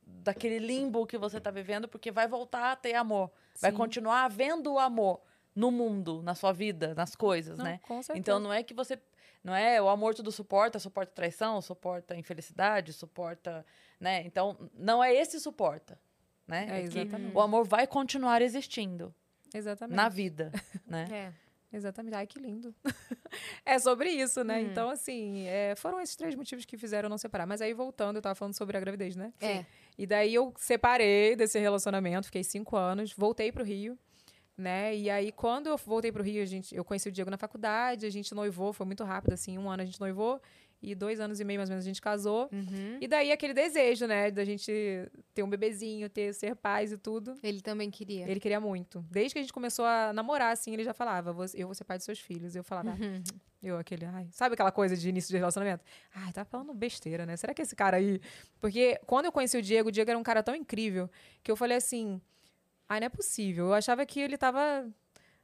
daquele 0.03 0.59
limbo 0.59 1.07
que 1.07 1.19
você 1.19 1.41
tá 1.41 1.51
vivendo 1.51 1.87
porque 1.89 2.11
vai 2.11 2.27
voltar 2.27 2.73
a 2.73 2.77
ter 2.77 2.95
amor. 2.95 3.31
Vai 3.61 3.71
Sim. 3.71 3.77
continuar 3.77 4.25
havendo 4.25 4.79
amor 4.79 5.21
no 5.55 5.71
mundo, 5.71 6.23
na 6.23 6.35
sua 6.35 6.53
vida, 6.53 6.95
nas 6.95 7.15
coisas, 7.17 7.59
Não, 7.59 7.65
né? 7.65 7.81
com 7.83 8.01
certeza. 8.03 8.19
Então 8.19 8.39
não 8.39 8.53
é 8.53 8.63
que 8.63 8.73
você. 8.75 8.99
Não 9.45 9.55
é 9.55 9.81
o 9.81 9.89
amor 9.89 10.15
tudo 10.15 10.33
suporta, 10.33 10.79
suporta 10.79 11.13
traição, 11.13 11.61
suporta 11.61 12.17
infelicidade, 12.17 12.93
suporta. 12.93 13.65
né? 14.01 14.23
Então, 14.25 14.57
não 14.75 15.03
é 15.03 15.15
esse 15.15 15.39
suporta. 15.41 15.99
Né? 16.47 16.67
É, 16.85 16.89
que 16.89 16.99
exatamente. 17.01 17.37
o 17.37 17.41
amor 17.41 17.67
vai 17.67 17.87
continuar 17.87 18.41
existindo 18.41 19.15
Exatamente. 19.55 19.97
na 19.97 20.09
vida. 20.09 20.53
né? 20.87 21.07
É. 21.35 21.49
Exatamente. 21.71 22.15
Ai, 22.15 22.27
que 22.27 22.39
lindo. 22.39 22.75
é 23.65 23.79
sobre 23.79 24.09
isso, 24.11 24.43
né? 24.43 24.59
Hum. 24.59 24.63
Então, 24.63 24.89
assim, 24.89 25.47
é, 25.47 25.75
foram 25.77 26.01
esses 26.01 26.17
três 26.17 26.35
motivos 26.35 26.65
que 26.65 26.79
fizeram 26.79 27.11
não 27.11 27.19
separar. 27.19 27.47
Mas 27.47 27.61
aí, 27.61 27.75
voltando, 27.75 28.17
eu 28.17 28.23
tava 28.23 28.35
falando 28.35 28.55
sobre 28.55 28.77
a 28.77 28.81
gravidez, 28.81 29.15
né? 29.15 29.33
É. 29.41 29.67
E 29.99 30.07
daí 30.07 30.33
eu 30.35 30.55
separei 30.57 31.37
desse 31.37 31.59
relacionamento, 31.59 32.27
fiquei 32.27 32.43
cinco 32.43 32.75
anos, 32.75 33.13
voltei 33.13 33.53
pro 33.53 33.63
Rio, 33.63 33.99
né? 34.57 34.97
E 34.97 35.11
aí, 35.11 35.31
quando 35.31 35.67
eu 35.67 35.77
voltei 35.77 36.11
pro 36.11 36.23
Rio, 36.23 36.43
a 36.43 36.47
gente, 36.47 36.75
eu 36.75 36.85
conheci 36.85 37.09
o 37.09 37.13
Diego 37.13 37.31
na 37.31 37.37
faculdade, 37.37 38.07
a 38.07 38.11
gente 38.11 38.35
noivou, 38.35 38.73
foi 38.73 38.87
muito 38.87 39.05
rápido, 39.05 39.35
assim, 39.35 39.59
um 39.59 39.69
ano 39.69 39.83
a 39.83 39.87
gente 39.87 40.01
noivou, 40.01 40.41
e 40.81 40.95
dois 40.95 41.19
anos 41.21 41.41
e 41.41 41.45
meio, 41.45 41.59
mais 41.59 41.69
ou 41.69 41.75
menos, 41.75 41.85
a 41.85 41.89
gente 41.89 42.01
casou. 42.01 42.49
Uhum. 42.53 42.99
E 43.01 43.09
daí 43.09 43.33
aquele 43.33 43.53
desejo, 43.53 44.07
né, 44.07 44.31
da 44.31 44.45
gente 44.45 44.71
ter 45.35 45.43
um 45.43 45.49
bebezinho, 45.51 46.09
ter, 46.09 46.33
ser 46.35 46.55
pais 46.55 46.93
e 46.93 46.99
tudo. 46.99 47.35
Ele 47.43 47.61
também 47.61 47.91
queria. 47.91 48.29
Ele 48.31 48.39
queria 48.41 48.61
muito. 48.61 49.05
Desde 49.11 49.33
que 49.35 49.39
a 49.39 49.43
gente 49.43 49.53
começou 49.53 49.85
a 49.85 50.13
namorar, 50.13 50.53
assim, 50.53 50.73
ele 50.73 50.85
já 50.85 50.95
falava, 50.95 51.33
"Você- 51.33 51.61
eu 51.63 51.67
vou 51.67 51.75
ser 51.75 51.85
pai 51.85 51.97
dos 51.99 52.05
seus 52.05 52.21
filhos. 52.21 52.55
Eu 52.55 52.63
falava, 52.63 52.91
Uhum. 52.91 53.23
eu 53.63 53.77
aquele, 53.77 54.05
ai, 54.05 54.29
sabe 54.31 54.55
aquela 54.55 54.71
coisa 54.71 54.97
de 54.97 55.09
início 55.09 55.31
de 55.33 55.37
relacionamento? 55.37 55.83
Ai, 56.15 56.33
tá 56.33 56.45
falando 56.45 56.73
besteira, 56.73 57.27
né? 57.27 57.37
Será 57.37 57.53
que 57.53 57.63
esse 57.63 57.75
cara 57.75 57.97
aí. 57.97 58.21
Porque 58.61 59.01
quando 59.07 59.25
eu 59.27 59.33
conheci 59.33 59.57
o 59.59 59.63
Diego, 59.63 59.89
o 59.89 59.93
Diego 59.93 60.11
era 60.11 60.19
um 60.19 60.23
cara 60.23 60.43
tão 60.43 60.55
incrível 60.55 61.11
que 61.43 61.51
eu 61.51 61.57
falei 61.57 61.77
assim, 61.77 62.21
ai, 62.89 63.01
não 63.01 63.07
é 63.07 63.11
possível. 63.11 63.67
Eu 63.67 63.75
achava 63.75 64.07
que 64.07 64.21
ele 64.21 64.39
tava 64.39 64.89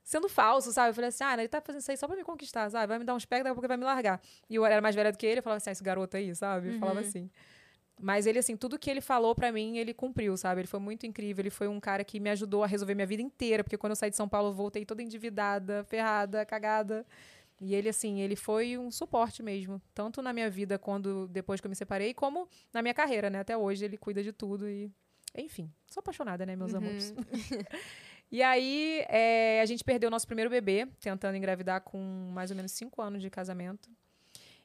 sendo 0.04 0.28
falso, 0.28 0.70
sabe? 0.72 0.90
Eu 0.90 0.94
falei 0.94 1.08
assim, 1.08 1.24
ah, 1.24 1.32
ele 1.34 1.48
tá 1.48 1.60
fazendo 1.60 1.80
isso 1.80 1.90
aí 1.90 1.96
só 1.96 2.06
pra 2.06 2.14
me 2.16 2.22
conquistar, 2.22 2.70
sabe? 2.70 2.86
Vai 2.86 2.98
me 2.98 3.04
dar 3.04 3.14
uns 3.14 3.24
pés, 3.24 3.40
daqui 3.42 3.50
a 3.50 3.54
pouco 3.54 3.66
vai 3.66 3.76
me 3.76 3.84
largar. 3.84 4.20
E 4.48 4.54
eu 4.54 4.64
era 4.64 4.80
mais 4.80 4.94
velha 4.94 5.10
do 5.10 5.18
que 5.18 5.26
ele, 5.26 5.38
eu 5.40 5.42
falava 5.42 5.56
assim, 5.56 5.70
ah, 5.70 5.72
esse 5.72 5.82
garoto 5.82 6.16
aí, 6.16 6.32
sabe? 6.36 6.68
Eu 6.68 6.78
falava 6.78 7.00
assim. 7.00 7.30
Mas 8.00 8.26
ele, 8.26 8.38
assim, 8.40 8.56
tudo 8.56 8.76
que 8.78 8.90
ele 8.90 9.00
falou 9.00 9.34
pra 9.36 9.50
mim, 9.52 9.78
ele 9.78 9.94
cumpriu, 9.94 10.36
sabe? 10.36 10.60
Ele 10.62 10.68
foi 10.68 10.80
muito 10.80 11.06
incrível. 11.06 11.42
Ele 11.42 11.50
foi 11.50 11.68
um 11.68 11.78
cara 11.80 12.02
que 12.04 12.18
me 12.20 12.28
ajudou 12.30 12.64
a 12.64 12.66
resolver 12.66 12.92
minha 12.94 13.06
vida 13.06 13.22
inteira, 13.22 13.62
porque 13.62 13.78
quando 13.78 13.92
eu 13.92 13.96
saí 13.96 14.10
de 14.10 14.16
São 14.16 14.28
Paulo, 14.28 14.48
eu 14.48 14.52
voltei 14.52 14.84
toda 14.84 15.00
endividada, 15.02 15.84
ferrada, 15.84 16.44
cagada. 16.44 17.06
E 17.60 17.72
ele, 17.72 17.88
assim, 17.88 18.20
ele 18.20 18.34
foi 18.34 18.76
um 18.76 18.90
suporte 18.90 19.44
mesmo. 19.44 19.80
Tanto 19.94 20.20
na 20.20 20.32
minha 20.32 20.50
vida, 20.50 20.76
quando 20.76 21.28
depois 21.28 21.60
que 21.60 21.66
eu 21.66 21.70
me 21.70 21.76
separei, 21.76 22.12
como 22.12 22.48
na 22.72 22.82
minha 22.82 22.92
carreira, 22.92 23.30
né? 23.30 23.38
Até 23.38 23.56
hoje 23.56 23.84
ele 23.84 23.96
cuida 23.96 24.22
de 24.24 24.32
tudo 24.32 24.68
e. 24.68 24.90
Enfim, 25.36 25.70
sou 25.88 26.00
apaixonada, 26.00 26.44
né, 26.44 26.54
meus 26.56 26.72
Uhum. 26.72 26.78
amores? 26.78 27.14
e 28.34 28.42
aí, 28.42 29.04
é, 29.08 29.60
a 29.60 29.64
gente 29.64 29.84
perdeu 29.84 30.08
o 30.08 30.10
nosso 30.10 30.26
primeiro 30.26 30.50
bebê, 30.50 30.88
tentando 30.98 31.36
engravidar 31.36 31.80
com 31.82 32.00
mais 32.34 32.50
ou 32.50 32.56
menos 32.56 32.72
cinco 32.72 33.00
anos 33.00 33.22
de 33.22 33.30
casamento. 33.30 33.88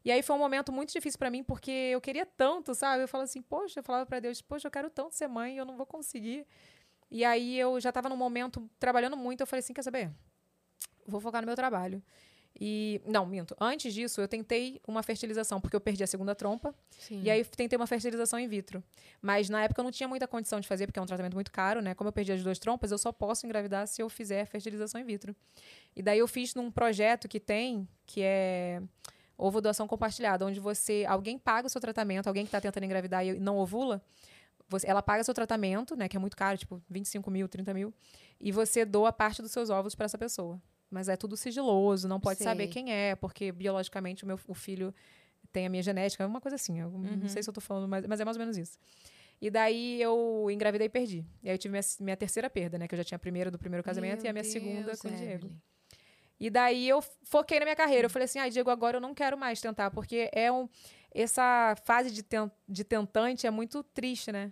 E 0.03 0.11
aí 0.11 0.23
foi 0.23 0.35
um 0.35 0.39
momento 0.39 0.71
muito 0.71 0.91
difícil 0.91 1.19
pra 1.19 1.29
mim, 1.29 1.43
porque 1.43 1.69
eu 1.69 2.01
queria 2.01 2.25
tanto, 2.25 2.73
sabe? 2.73 3.03
Eu 3.03 3.07
falava 3.07 3.25
assim, 3.25 3.43
poxa, 3.43 3.79
eu 3.79 3.83
falava 3.83 4.07
pra 4.07 4.19
Deus, 4.19 4.41
poxa, 4.41 4.65
eu 4.65 4.71
quero 4.71 4.89
tanto 4.89 5.13
ser 5.13 5.27
mãe, 5.27 5.55
eu 5.55 5.65
não 5.65 5.77
vou 5.77 5.85
conseguir. 5.85 6.47
E 7.11 7.23
aí 7.23 7.59
eu 7.59 7.79
já 7.79 7.91
tava 7.91 8.09
num 8.09 8.17
momento 8.17 8.67
trabalhando 8.79 9.15
muito, 9.15 9.41
eu 9.41 9.45
falei 9.45 9.59
assim, 9.59 9.71
quer 9.71 9.83
saber? 9.83 10.09
Vou 11.05 11.21
focar 11.21 11.39
no 11.39 11.45
meu 11.45 11.55
trabalho. 11.55 12.01
E 12.59 13.01
não, 13.05 13.25
minto. 13.25 13.55
Antes 13.59 13.93
disso, 13.93 14.19
eu 14.19 14.27
tentei 14.27 14.81
uma 14.87 15.01
fertilização, 15.01 15.61
porque 15.61 15.75
eu 15.75 15.79
perdi 15.79 16.03
a 16.03 16.07
segunda 16.07 16.35
trompa. 16.35 16.73
Sim. 16.97 17.21
E 17.23 17.29
aí 17.29 17.43
tentei 17.45 17.77
uma 17.77 17.87
fertilização 17.87 18.39
in 18.39 18.47
vitro. 18.47 18.83
Mas 19.21 19.49
na 19.49 19.63
época 19.63 19.79
eu 19.79 19.83
não 19.83 19.91
tinha 19.91 20.07
muita 20.07 20.27
condição 20.27 20.59
de 20.59 20.67
fazer, 20.67 20.85
porque 20.85 20.99
é 20.99 21.01
um 21.01 21.05
tratamento 21.05 21.33
muito 21.33 21.51
caro, 21.51 21.81
né? 21.81 21.93
Como 21.93 22.07
eu 22.07 22.11
perdi 22.11 22.31
as 22.31 22.43
duas 22.43 22.59
trompas, 22.59 22.91
eu 22.91 22.97
só 22.97 23.11
posso 23.11 23.45
engravidar 23.45 23.87
se 23.87 24.01
eu 24.01 24.09
fizer 24.09 24.45
fertilização 24.45 24.99
in 24.99 25.05
vitro. 25.05 25.35
E 25.95 26.01
daí 26.01 26.19
eu 26.19 26.27
fiz 26.27 26.53
num 26.53 26.69
projeto 26.69 27.27
que 27.27 27.39
tem, 27.39 27.87
que 28.05 28.21
é 28.21 28.81
ovo 29.37 29.61
doação 29.61 29.87
compartilhada, 29.87 30.45
onde 30.45 30.59
você 30.59 31.05
alguém 31.07 31.39
paga 31.39 31.67
o 31.67 31.69
seu 31.69 31.79
tratamento, 31.79 32.27
alguém 32.27 32.43
que 32.43 32.49
está 32.49 32.59
tentando 32.59 32.83
engravidar 32.83 33.25
e 33.25 33.39
não 33.39 33.57
ovula, 33.57 34.01
você, 34.67 34.87
ela 34.87 35.01
paga 35.01 35.23
seu 35.23 35.33
tratamento, 35.33 35.95
né, 35.95 36.07
que 36.07 36.17
é 36.17 36.19
muito 36.19 36.35
caro, 36.35 36.57
tipo 36.57 36.81
25 36.89 37.31
mil, 37.31 37.47
30 37.47 37.73
mil, 37.73 37.93
e 38.39 38.51
você 38.51 38.85
doa 38.85 39.11
parte 39.11 39.41
dos 39.41 39.51
seus 39.51 39.69
óvulos 39.69 39.95
para 39.95 40.05
essa 40.05 40.17
pessoa. 40.17 40.61
Mas 40.89 41.07
é 41.07 41.15
tudo 41.15 41.37
sigiloso, 41.37 42.07
não 42.07 42.19
pode 42.19 42.39
saber 42.43 42.67
quem 42.67 42.91
é, 42.91 43.15
porque 43.15 43.51
biologicamente 43.51 44.23
o 44.23 44.27
meu 44.27 44.39
o 44.47 44.53
filho 44.55 44.93
tem 45.51 45.65
a 45.65 45.69
minha 45.69 45.83
genética, 45.83 46.23
é 46.23 46.27
uma 46.27 46.41
coisa 46.41 46.55
assim. 46.55 46.81
Uhum. 46.81 47.17
Não 47.21 47.27
sei 47.29 47.43
se 47.43 47.49
eu 47.49 47.53
tô 47.53 47.61
falando, 47.61 47.87
mas, 47.87 48.05
mas 48.07 48.19
é 48.19 48.25
mais 48.25 48.37
ou 48.37 48.39
menos 48.41 48.57
isso. 48.57 48.77
E 49.41 49.49
daí 49.49 50.01
eu 50.01 50.47
engravidei 50.51 50.87
e 50.87 50.89
perdi. 50.89 51.25
E 51.43 51.49
aí 51.49 51.53
eu 51.55 51.57
tive 51.57 51.71
minha, 51.71 51.83
minha 52.01 52.17
terceira 52.17 52.49
perda, 52.49 52.77
né? 52.77 52.87
Que 52.87 52.95
eu 52.95 52.97
já 52.97 53.03
tinha 53.03 53.15
a 53.15 53.19
primeira 53.19 53.49
do 53.49 53.57
primeiro 53.57 53.83
casamento 53.83 54.17
Meu 54.21 54.25
e 54.25 54.29
a 54.29 54.33
minha 54.33 54.43
segunda 54.43 54.83
Deus, 54.83 55.01
com 55.01 55.07
o 55.07 55.11
Diego. 55.11 55.31
Evelyn. 55.45 55.61
E 56.39 56.49
daí 56.49 56.87
eu 56.89 57.01
foquei 57.23 57.59
na 57.59 57.65
minha 57.65 57.75
carreira. 57.75 58.05
Eu 58.05 58.09
falei 58.09 58.25
assim, 58.25 58.39
ai, 58.39 58.49
Diego, 58.49 58.69
agora 58.69 58.97
eu 58.97 59.01
não 59.01 59.13
quero 59.13 59.37
mais 59.37 59.61
tentar, 59.61 59.91
porque 59.91 60.29
é 60.33 60.51
um. 60.51 60.67
Essa 61.13 61.75
fase 61.83 62.11
de, 62.11 62.21
ten- 62.23 62.51
de 62.67 62.83
tentante 62.83 63.45
é 63.47 63.51
muito 63.51 63.81
triste, 63.83 64.31
né? 64.31 64.51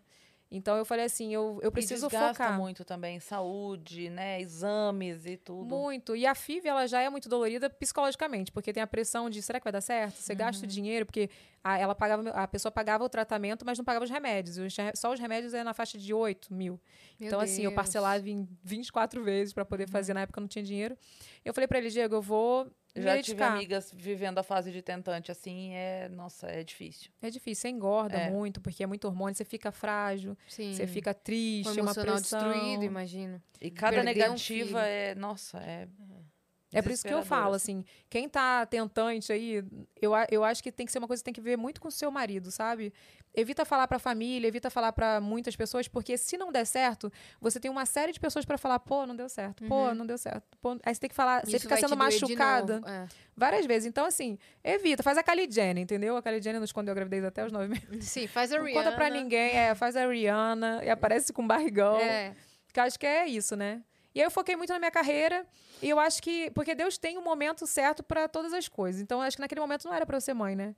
Então 0.50 0.78
eu 0.78 0.86
falei 0.86 1.04
assim, 1.06 1.34
eu, 1.34 1.60
eu 1.62 1.72
preciso 1.72 2.08
e 2.08 2.32
focar. 2.34 2.58
muito 2.58 2.86
também, 2.86 3.20
saúde, 3.20 4.10
né, 4.10 4.39
exames 4.39 5.26
e 5.26 5.36
tudo. 5.36 5.66
Muito. 5.76 6.16
E 6.16 6.26
a 6.26 6.34
FIV, 6.34 6.68
ela 6.70 6.88
já 6.88 7.02
é 7.02 7.10
muito 7.10 7.28
dolorida 7.28 7.70
psicologicamente, 7.70 8.52
porque 8.52 8.72
tem 8.72 8.82
a 8.82 8.88
pressão 8.88 9.30
de 9.30 9.41
será 9.41 9.60
que 9.60 9.66
vai 9.66 9.74
dar 9.74 9.82
certo? 9.82 10.16
Você 10.16 10.34
gasta 10.34 10.62
Uhum. 10.64 10.70
o 10.70 10.72
dinheiro, 10.72 11.06
porque 11.06 11.30
a, 11.74 11.78
ela 11.78 11.95
pagava, 11.95 12.30
a 12.30 12.47
pessoa 12.47 12.72
pagava 12.72 13.03
o 13.03 13.09
tratamento, 13.09 13.65
mas 13.65 13.78
não 13.78 13.86
pagava 13.86 14.05
os 14.05 14.11
remédios. 14.11 14.57
Os 14.57 14.76
re- 14.76 14.93
só 14.95 15.11
os 15.11 15.20
remédios 15.20 15.53
é 15.53 15.63
na 15.63 15.74
faixa 15.74 15.97
de 15.97 16.13
8 16.13 16.53
mil. 16.53 16.80
Meu 17.20 17.28
então, 17.28 17.39
assim, 17.39 17.63
eu 17.63 17.70
Deus. 17.72 17.76
parcelava 17.76 18.30
em 18.30 18.47
24 18.63 19.24
vezes 19.24 19.53
para 19.53 19.63
Uhum. 19.63 19.70
poder 19.70 19.89
fazer. 19.89 20.13
Na 20.13 20.22
época 20.22 20.39
eu 20.39 20.41
não 20.41 20.47
tinha 20.47 20.63
dinheiro. 20.63 20.97
Eu 21.43 21.53
falei 21.53 21.68
para 21.68 21.78
ele, 21.78 21.89
Diego, 21.89 22.15
eu 22.15 22.22
vou 22.22 22.65
Já 22.95 23.01
tive 23.22 23.38
dedicar. 23.38 23.53
amigas 23.53 23.91
vivendo 23.95 24.39
a 24.39 24.43
fase 24.43 24.72
de 24.72 24.82
tentante, 24.82 25.32
assim, 25.32 25.74
é, 25.76 26.09
nossa, 26.09 26.47
é 26.47 26.63
difícil. 26.63 27.11
É 27.22 27.30
difícil, 27.30 27.61
você 27.61 27.70
engorda 27.70 28.18
É. 28.18 28.30
muito, 28.30 28.59
porque 28.59 28.84
é 28.84 28.88
muito 28.88 29.05
hormônio, 29.05 29.36
você 29.36 29.45
fica 29.45 29.72
frágil, 29.72 30.36
Sim. 30.47 30.74
você 30.74 30.88
fica 30.88 31.13
triste, 31.13 31.78
é 31.80 31.82
uma 31.82 31.93
pressão. 31.93 32.15
destruído, 32.15 32.84
imagino. 32.84 33.41
E 33.61 33.70
cada 33.70 33.97
Perder 33.97 34.11
um 34.11 34.13
negativa 34.13 34.38
filho. 34.38 34.78
é, 34.80 35.13
nossa, 35.15 35.59
é 35.59 35.88
É 36.74 36.82
por 36.82 36.91
isso 36.91 37.07
que 37.07 37.13
eu 37.13 37.24
falo, 37.24 37.53
assim, 37.53 37.86
quem 38.09 38.28
tá 38.28 38.65
tentante 38.65 39.32
aí, 39.32 39.63
eu, 40.01 40.11
eu 40.30 40.43
acho 40.43 40.61
que 40.61 40.72
tem 40.72 40.86
que 40.86 40.91
ser 40.91 40.99
uma 40.99 41.07
coisa 41.07 41.22
que 41.22 41.26
tem 41.26 41.34
que 41.34 41.39
ver 41.39 41.57
muito 41.57 41.80
com 41.80 41.88
o 41.88 41.91
seu 41.91 42.11
marido, 42.11 42.51
sabe? 42.51 42.93
Evita 43.34 43.63
falar 43.63 43.88
pra 43.88 43.97
família, 43.99 44.47
evita 44.47 44.70
falar 44.70 44.91
pra 44.91 45.22
muitas 45.22 45.55
pessoas, 45.55 45.88
porque 45.88 46.18
se 46.18 46.38
não 46.38 46.51
der 46.51 46.65
certo, 46.65 47.11
você 47.39 47.59
tem 47.59 47.72
uma 47.72 47.86
série 47.86 48.11
de 48.11 48.20
pessoas 48.20 48.43
pra 48.43 48.57
falar, 48.57 48.80
pô, 48.80 49.05
não 49.05 49.15
deu 49.15 49.30
certo, 49.30 49.63
pô, 49.65 49.93
não 49.93 50.05
deu 50.05 50.18
certo. 50.18 50.57
Pô, 50.61 50.78
aí 50.84 50.93
você 50.93 50.99
tem 50.99 51.09
que 51.09 51.15
falar, 51.15 51.45
você 51.45 51.51
Uhum. 51.51 51.55
Isso 51.55 51.59
fica 51.63 51.76
vai 51.76 51.82
te 51.82 51.88
sendo 51.88 51.97
machucada 51.97 52.82
é. 52.86 53.07
várias 53.36 53.65
vezes. 53.65 53.88
Então, 53.88 54.05
assim, 54.05 54.38
evita, 54.61 55.01
faz 55.03 55.18
a 55.18 55.24
Kylie 55.24 55.49
Jenner, 55.49 55.82
entendeu? 55.84 56.18
A 56.18 56.22
Kylie 56.22 56.41
Jenner 56.41 56.59
não 56.59 56.65
escondeu 56.65 56.91
a 56.91 56.95
gravidez 56.95 57.24
até 57.24 57.45
os 57.45 57.51
nove 57.51 57.68
meses. 57.70 58.05
Sim, 58.09 58.28
faz 58.28 58.51
a 58.51 58.57
Não 58.57 58.65
Rihanna. 58.65 58.84
conta 58.84 58.95
pra 58.95 59.09
ninguém, 59.09 59.55
é, 59.55 59.74
faz 59.74 59.95
a 59.95 60.05
Rihanna 60.05 60.84
e 60.84 60.89
aparece 60.89 61.32
com 61.32 61.47
barrigão. 61.47 61.97
É. 61.97 62.36
Que 62.74 62.80
eu 62.80 62.84
acho 62.84 62.99
que 62.99 63.05
é 63.05 63.26
isso, 63.26 63.55
né? 63.55 63.82
E 64.18 64.20
aí 64.20 64.26
eu 64.26 64.32
foquei 64.32 64.55
muito 64.55 64.74
na 64.74 64.80
minha 64.80 64.89
carreira 64.89 65.45
e 65.80 65.88
eu 65.88 65.99
acho 65.99 66.24
que. 66.24 66.49
Porque 66.49 66.74
Deus 66.74 66.97
tem 66.97 67.20
um 67.20 67.24
momento 67.24 67.68
certo 67.68 68.01
pra 68.01 68.28
todas 68.28 68.51
as 68.51 68.68
coisas. 68.68 68.99
Então 68.99 69.20
eu 69.20 69.24
acho 69.28 69.38
que 69.38 69.41
naquele 69.41 69.61
momento 69.61 69.86
não 69.86 69.93
era 69.93 70.07
pra 70.07 70.18
eu 70.18 70.22
ser 70.22 70.34
mãe, 70.34 70.55
né? 70.55 70.76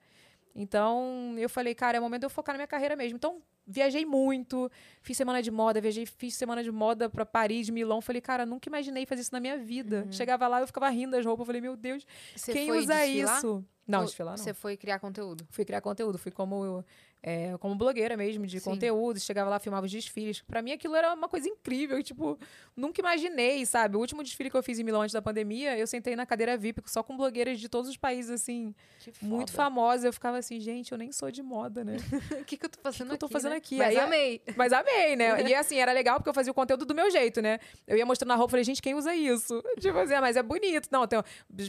Então 0.53 1.35
eu 1.37 1.49
falei, 1.49 1.73
cara, 1.73 1.95
é 1.95 1.99
o 2.01 2.03
momento 2.03 2.19
de 2.21 2.25
eu 2.25 2.29
focar 2.29 2.53
na 2.53 2.57
minha 2.57 2.67
carreira 2.67 2.97
mesmo. 2.97 3.15
Então 3.15 3.41
viajei 3.65 4.05
muito, 4.05 4.69
fiz 5.01 5.15
semana 5.15 5.41
de 5.41 5.49
moda, 5.49 5.79
viajei, 5.79 6.05
fiz 6.05 6.35
semana 6.35 6.61
de 6.61 6.69
moda 6.69 7.09
pra 7.09 7.25
Paris, 7.25 7.69
Milão. 7.69 8.01
Falei, 8.01 8.21
cara, 8.21 8.45
nunca 8.45 8.67
imaginei 8.67 9.05
fazer 9.05 9.21
isso 9.21 9.31
na 9.31 9.39
minha 9.39 9.57
vida. 9.57 10.05
Chegava 10.11 10.45
lá 10.45 10.59
eu 10.59 10.67
ficava 10.67 10.89
rindo 10.89 11.11
das 11.11 11.25
roupas. 11.25 11.45
Falei, 11.47 11.61
meu 11.61 11.77
Deus, 11.77 12.05
Você 12.35 12.51
quem 12.51 12.69
usa 12.73 12.93
desfilar? 12.93 13.37
isso? 13.37 13.65
Não, 13.87 13.99
Ou 13.99 14.05
desfilar 14.05 14.37
não. 14.37 14.43
Você 14.43 14.53
foi 14.53 14.75
criar 14.75 14.99
conteúdo. 14.99 15.47
Fui 15.49 15.63
criar 15.63 15.79
conteúdo, 15.79 16.17
fui 16.17 16.31
como, 16.31 16.83
é, 17.21 17.57
como 17.59 17.75
blogueira 17.75 18.15
mesmo, 18.15 18.47
de 18.47 18.59
Sim. 18.59 18.71
conteúdo. 18.71 19.19
Chegava 19.19 19.49
lá, 19.49 19.59
filmava 19.59 19.85
os 19.85 19.91
desfiles. 19.91 20.41
Pra 20.41 20.61
mim, 20.61 20.71
aquilo 20.71 20.95
era 20.95 21.13
uma 21.13 21.27
coisa 21.27 21.47
incrível. 21.47 22.01
Tipo, 22.01 22.39
nunca 22.75 23.01
imaginei, 23.01 23.65
sabe? 23.65 23.97
O 23.97 23.99
último 23.99 24.23
desfile 24.23 24.49
que 24.49 24.55
eu 24.55 24.63
fiz 24.63 24.79
em 24.79 24.83
Milão 24.83 25.01
antes 25.01 25.13
da 25.13 25.21
pandemia, 25.21 25.77
eu 25.77 25.85
sentei 25.85 26.15
na 26.15 26.25
cadeira 26.25 26.57
VIP 26.57 26.81
só 26.85 27.03
com 27.03 27.17
blogueiras 27.17 27.59
de 27.59 27.67
todos 27.67 27.89
os 27.89 27.97
países, 27.97 28.31
assim, 28.31 28.73
que 28.99 29.11
muito 29.25 29.51
famosas. 29.51 30.05
Eu 30.05 30.13
ficava 30.13 30.37
assim, 30.37 30.59
gente, 30.59 30.91
eu 30.91 30.97
nem 30.97 31.11
sou 31.11 31.29
de 31.29 31.43
moda, 31.43 31.83
né? 31.83 31.97
O 32.39 32.45
que, 32.45 32.57
que 32.57 32.65
eu 32.65 32.69
tô 32.69 32.79
fazendo 32.81 33.07
que 33.07 33.13
eu 33.13 33.17
tô 33.17 33.25
aqui? 33.25 33.33
fazendo 33.33 33.51
né? 33.51 33.57
aqui? 33.57 33.77
Mas 33.77 33.89
Aí, 33.89 33.99
amei. 33.99 34.41
Mas 34.55 34.73
amei, 34.73 35.15
né? 35.15 35.41
E 35.43 35.53
assim, 35.55 35.77
era 35.77 35.91
legal 35.91 36.17
porque 36.17 36.29
eu 36.29 36.33
fazia 36.33 36.51
o 36.51 36.55
conteúdo 36.55 36.85
do 36.85 36.95
meu 36.95 37.11
jeito, 37.11 37.41
né? 37.41 37.59
Eu 37.85 37.97
ia 37.97 38.05
mostrando 38.05 38.29
na 38.29 38.35
roupa, 38.35 38.51
falei, 38.51 38.63
gente, 38.63 38.81
quem 38.81 38.95
usa 38.95 39.13
isso? 39.13 39.61
Tipo 39.79 39.97
assim, 39.97 40.13
ah, 40.13 40.21
mas 40.21 40.35
é 40.37 40.43
bonito. 40.43 40.87
Não, 40.91 41.05
tem, 41.05 41.21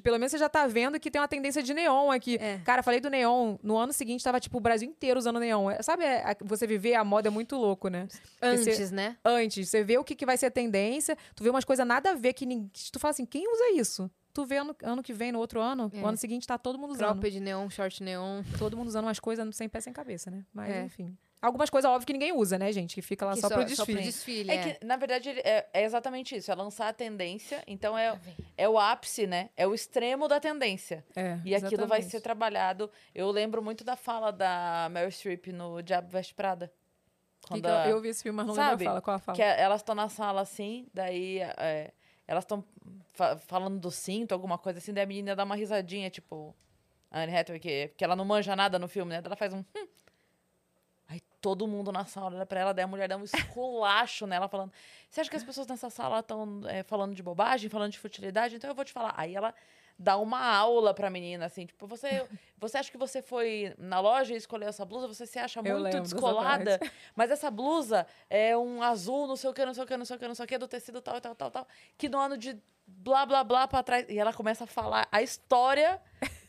pelo 0.02 0.18
menos 0.18 0.30
você 0.30 0.38
já 0.38 0.48
tá 0.48 0.66
vendo 0.66 0.98
que 1.00 1.10
tem 1.10 1.20
uma 1.20 1.28
tendência 1.28 1.62
de 1.62 1.74
neon 1.74 2.10
aqui. 2.10 2.38
É. 2.40 2.58
Cara, 2.64 2.82
falei 2.82 3.00
do 3.00 3.10
neon, 3.10 3.56
no 3.62 3.76
ano 3.76 3.92
seguinte 3.92 4.22
tava, 4.22 4.38
tipo, 4.38 4.56
o 4.56 4.60
Brasil 4.60 4.88
inteiro 4.88 5.18
usando 5.18 5.39
neon. 5.40 5.70
É, 5.70 5.82
Sabe, 5.82 6.04
é, 6.04 6.36
você 6.44 6.66
viver 6.66 6.94
a 6.94 7.02
moda 7.04 7.28
é 7.28 7.30
muito 7.30 7.56
louco, 7.56 7.88
né? 7.88 8.06
Porque 8.38 8.56
você- 8.58 8.70
Antes, 8.70 8.90
né? 8.92 9.16
antes, 9.24 9.68
você 9.68 9.82
vê 9.82 9.98
o 9.98 10.04
que, 10.04 10.14
que 10.14 10.24
vai 10.24 10.36
ser 10.36 10.46
a 10.46 10.50
tendência, 10.50 11.16
tu 11.34 11.42
vê 11.42 11.50
umas 11.50 11.64
coisas 11.64 11.86
nada 11.86 12.10
a 12.12 12.14
ver 12.14 12.32
que 12.34 12.46
ninguém. 12.46 12.70
Tu 12.92 12.98
fala 13.00 13.10
assim, 13.10 13.26
quem 13.26 13.50
usa 13.52 13.70
isso? 13.80 14.10
Tu 14.32 14.44
vê 14.46 14.58
ano, 14.58 14.76
ano 14.84 15.02
que 15.02 15.12
vem, 15.12 15.32
no 15.32 15.40
outro 15.40 15.60
ano, 15.60 15.90
É. 15.92 16.00
o 16.00 16.06
ano 16.06 16.16
seguinte 16.16 16.46
tá 16.46 16.56
todo 16.56 16.78
mundo 16.78 16.92
usando. 16.92 17.08
Cropped 17.20 17.40
neon, 17.40 17.68
short 17.68 18.00
neon. 18.02 18.44
Todo 18.58 18.76
mundo 18.76 18.86
usando 18.86 19.04
umas 19.06 19.18
coisas 19.18 19.56
sem 19.56 19.68
pé 19.68 19.80
sem 19.80 19.92
cabeça, 19.92 20.30
né? 20.30 20.44
Mas, 20.54 20.70
É. 20.70 20.84
enfim. 20.84 21.16
Algumas 21.42 21.70
coisas, 21.70 21.90
óbvio, 21.90 22.06
que 22.06 22.12
ninguém 22.12 22.32
usa, 22.32 22.58
né, 22.58 22.70
gente? 22.70 22.94
Que 22.94 23.00
fica 23.02 23.24
lá 23.24 23.32
Que 23.32 23.40
só, 23.40 23.48
pro 23.48 23.56
Só 23.74 23.84
pro 23.84 23.94
desfile. 23.94 24.02
desfile, 24.02 24.50
É 24.50 24.54
é. 24.56 24.74
que, 24.74 24.84
na 24.84 24.96
verdade, 24.96 25.30
é, 25.30 25.66
é 25.72 25.82
exatamente 25.84 26.36
isso. 26.36 26.52
É 26.52 26.54
lançar 26.54 26.88
a 26.88 26.92
tendência. 26.92 27.62
Então, 27.66 27.96
é, 27.96 28.18
é 28.58 28.68
o 28.68 28.78
ápice, 28.78 29.26
né? 29.26 29.48
É 29.56 29.66
o 29.66 29.74
extremo 29.74 30.28
da 30.28 30.38
tendência. 30.38 31.02
É, 31.16 31.38
E 31.44 31.54
aquilo 31.54 31.86
vai 31.86 32.00
exatamente. 32.00 32.10
ser 32.10 32.20
trabalhado. 32.20 32.90
Eu 33.14 33.30
lembro 33.30 33.62
muito 33.62 33.82
da 33.84 33.96
fala 33.96 34.30
da 34.30 34.88
Meryl 34.90 35.10
Streep 35.10 35.46
no 35.48 35.80
Diabo 35.82 36.08
Veste 36.10 36.34
Prada. 36.34 36.70
Quando 37.48 37.64
a- 37.66 37.88
eu 37.88 38.00
vi 38.02 38.08
esse 38.08 38.22
filme, 38.22 38.36
mas 38.36 38.46
não 38.46 38.54
lembro 38.54 38.70
Sabe? 38.70 38.84
a 38.84 38.88
fala. 38.88 39.00
Qual 39.00 39.16
a 39.16 39.18
fala? 39.18 39.36
Que 39.36 39.42
é- 39.42 39.60
elas 39.62 39.80
estão 39.80 39.94
na 39.94 40.08
sala 40.10 40.42
assim, 40.42 40.86
daí 40.92 41.38
é, 41.38 41.90
elas 42.28 42.44
estão 42.44 42.62
fa- 43.14 43.38
falando 43.38 43.78
do 43.80 43.90
cinto, 43.90 44.32
alguma 44.32 44.58
coisa 44.58 44.78
assim, 44.78 44.92
daí 44.92 45.04
a 45.04 45.06
menina 45.06 45.34
dá 45.34 45.44
uma 45.44 45.56
risadinha, 45.56 46.10
tipo. 46.10 46.54
A 47.10 47.22
Anne 47.22 47.34
Hathaway, 47.34 47.58
que, 47.58 47.88
que 47.96 48.04
ela 48.04 48.14
não 48.14 48.24
manja 48.26 48.54
nada 48.54 48.78
no 48.78 48.86
filme, 48.86 49.10
né? 49.12 49.22
Ela 49.24 49.34
faz 49.36 49.52
um. 49.54 49.64
"Hum". 49.74 49.88
Todo 51.40 51.66
mundo 51.66 51.90
na 51.90 52.04
sala 52.04 52.36
olha 52.36 52.46
pra 52.46 52.60
ela, 52.60 52.74
daí 52.74 52.84
a 52.84 52.88
mulher 52.88 53.08
dá 53.08 53.16
um 53.16 53.24
esculacho 53.24 54.26
nela, 54.26 54.48
falando: 54.48 54.72
Você 55.08 55.20
acha 55.20 55.30
que 55.30 55.36
as 55.36 55.44
pessoas 55.44 55.66
nessa 55.66 55.88
sala 55.88 56.20
estão 56.20 56.62
falando 56.86 57.14
de 57.14 57.22
bobagem, 57.22 57.70
falando 57.70 57.92
de 57.92 57.98
futilidade? 57.98 58.56
Então 58.56 58.68
eu 58.68 58.74
vou 58.74 58.84
te 58.84 58.92
falar. 58.92 59.14
Aí 59.16 59.34
ela 59.34 59.54
dá 60.00 60.16
uma 60.16 60.42
aula 60.42 60.94
pra 60.94 61.10
menina, 61.10 61.44
assim, 61.44 61.66
tipo, 61.66 61.86
você, 61.86 62.26
você 62.56 62.78
acha 62.78 62.90
que 62.90 62.96
você 62.96 63.20
foi 63.20 63.74
na 63.76 64.00
loja 64.00 64.32
e 64.32 64.36
escolheu 64.38 64.70
essa 64.70 64.82
blusa? 64.82 65.06
Você 65.06 65.26
se 65.26 65.38
acha 65.38 65.60
Eu 65.62 65.78
muito 65.78 66.00
descolada, 66.00 66.80
mas 67.14 67.30
essa 67.30 67.50
blusa 67.50 68.06
é 68.30 68.56
um 68.56 68.82
azul, 68.82 69.26
não 69.26 69.36
sei 69.36 69.50
o 69.50 69.52
que, 69.52 69.64
não 69.64 69.74
sei 69.74 69.84
o 69.84 69.86
que, 69.86 69.96
não 69.98 70.04
sei 70.06 70.16
o 70.16 70.18
que, 70.18 70.28
não 70.28 70.34
sei 70.34 70.44
o 70.46 70.48
que, 70.48 70.56
do 70.56 70.66
tecido 70.66 71.02
tal, 71.02 71.20
tal, 71.20 71.34
tal, 71.34 71.50
tal, 71.50 71.68
que 71.98 72.08
no 72.08 72.18
ano 72.18 72.38
de 72.38 72.58
blá, 72.86 73.26
blá, 73.26 73.44
blá 73.44 73.68
pra 73.68 73.82
trás. 73.82 74.06
E 74.08 74.18
ela 74.18 74.32
começa 74.32 74.64
a 74.64 74.66
falar 74.66 75.06
a 75.12 75.20
história 75.20 76.00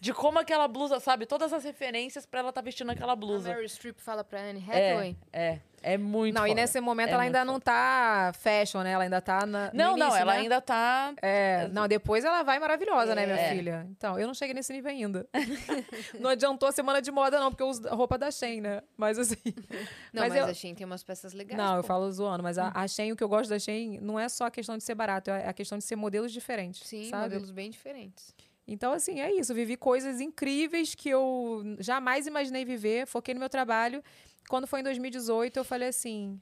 de 0.02 0.12
como 0.14 0.40
aquela 0.40 0.68
blusa, 0.68 1.00
sabe? 1.00 1.28
Todas 1.28 1.54
as 1.54 1.64
referências 1.64 2.26
pra 2.26 2.40
ela 2.40 2.52
tá 2.52 2.60
vestindo 2.60 2.90
aquela 2.90 3.14
A 3.14 3.16
blusa. 3.16 3.50
Meryl 3.50 3.70
Streep 3.70 4.00
fala 4.00 4.24
pra 4.24 4.42
Anne 4.42 4.66
É, 4.68 4.90
Hathaway. 4.90 5.16
é, 5.32 5.60
é 5.84 5.96
muito 5.98 6.34
Não, 6.34 6.46
e 6.48 6.50
foda. 6.50 6.62
nesse 6.62 6.82
momento 6.82 7.10
É 7.10 7.14
ela 7.14 7.22
ainda 7.22 7.46
não 7.46 7.60
tá 7.60 8.32
fashion, 8.40 8.82
né? 8.82 8.94
Ela 8.94 9.04
ainda 9.04 9.22
tá 9.22 9.46
na. 9.46 9.70
Não, 9.72 9.96
não, 9.96 10.08
início, 10.08 10.20
ela 10.22 10.34
né? 10.34 10.40
ainda 10.40 10.60
tá... 10.60 11.14
É, 11.22 11.68
não, 11.72 11.88
depois 11.88 12.26
ela 12.26 12.42
vai 12.42 12.58
maravilhosa, 12.58 13.14
né, 13.14 13.28
minha 13.28 13.38
É. 13.40 13.50
filha? 13.52 13.88
Então, 13.92 14.18
eu 14.18 14.26
não 14.26 14.34
cheguei 14.34 14.56
nesse 14.56 14.74
nível 14.74 14.90
ainda. 14.90 15.28
não 16.20 16.32
adiantou 16.32 16.68
a 16.68 16.72
semana 16.72 17.00
de 17.00 17.12
moda, 17.12 17.40
não, 17.40 17.52
porque 17.52 17.62
eu 17.62 17.68
uso 17.68 17.88
a 17.88 17.94
roupa 17.94 18.18
da 18.18 18.32
Shein, 18.32 18.60
né? 18.62 18.82
Mas 18.98 19.20
assim. 19.20 19.36
Não, 20.12 20.24
mas, 20.24 20.36
eu- 20.36 20.46
a 20.46 20.54
Shein 20.54 20.74
tem 20.74 20.86
umas 20.86 21.04
peças 21.04 21.32
legais. 21.34 21.58
Não, 21.58 21.76
eu 21.76 21.82
pô. 21.84 21.88
falo 21.88 22.12
zoando, 22.12 22.42
mas 22.44 22.58
a, 22.58 22.72
a 22.74 22.88
Shein, 22.88 23.12
o 23.12 23.16
que 23.16 23.24
eu 23.24 23.30
gosto 23.30 23.52
da 23.52 23.60
Shein, 23.60 24.00
não 24.02 24.20
é 24.20 24.28
só 24.28 24.46
a 24.46 24.52
questão 24.52 24.76
de 24.78 24.84
ser 24.84 24.96
barato, 24.96 25.30
é 25.30 25.48
a 25.48 25.54
questão 25.54 25.78
de 25.78 25.84
ser 25.84 25.96
modelos 25.96 26.32
diferentes. 26.32 26.88
Sim, 26.88 27.08
sabe? 27.10 27.24
modelos 27.24 27.52
bem 27.52 27.70
diferentes. 27.70 28.34
Então, 28.72 28.94
assim, 28.94 29.20
é 29.20 29.32
isso. 29.34 29.54
Vivi 29.54 29.76
coisas 29.76 30.22
incríveis 30.22 30.96
que 30.96 31.10
eu 31.10 31.64
jamais 31.80 32.26
imaginei 32.26 32.64
viver. 32.64 33.06
Foquei 33.06 33.34
no 33.34 33.40
meu 33.40 33.50
trabalho. 33.50 34.02
Quando 34.50 34.66
foi 34.66 34.80
em 34.80 34.84
2018, 34.84 35.58
eu 35.58 35.64
falei 35.64 35.90
assim. 35.90 36.40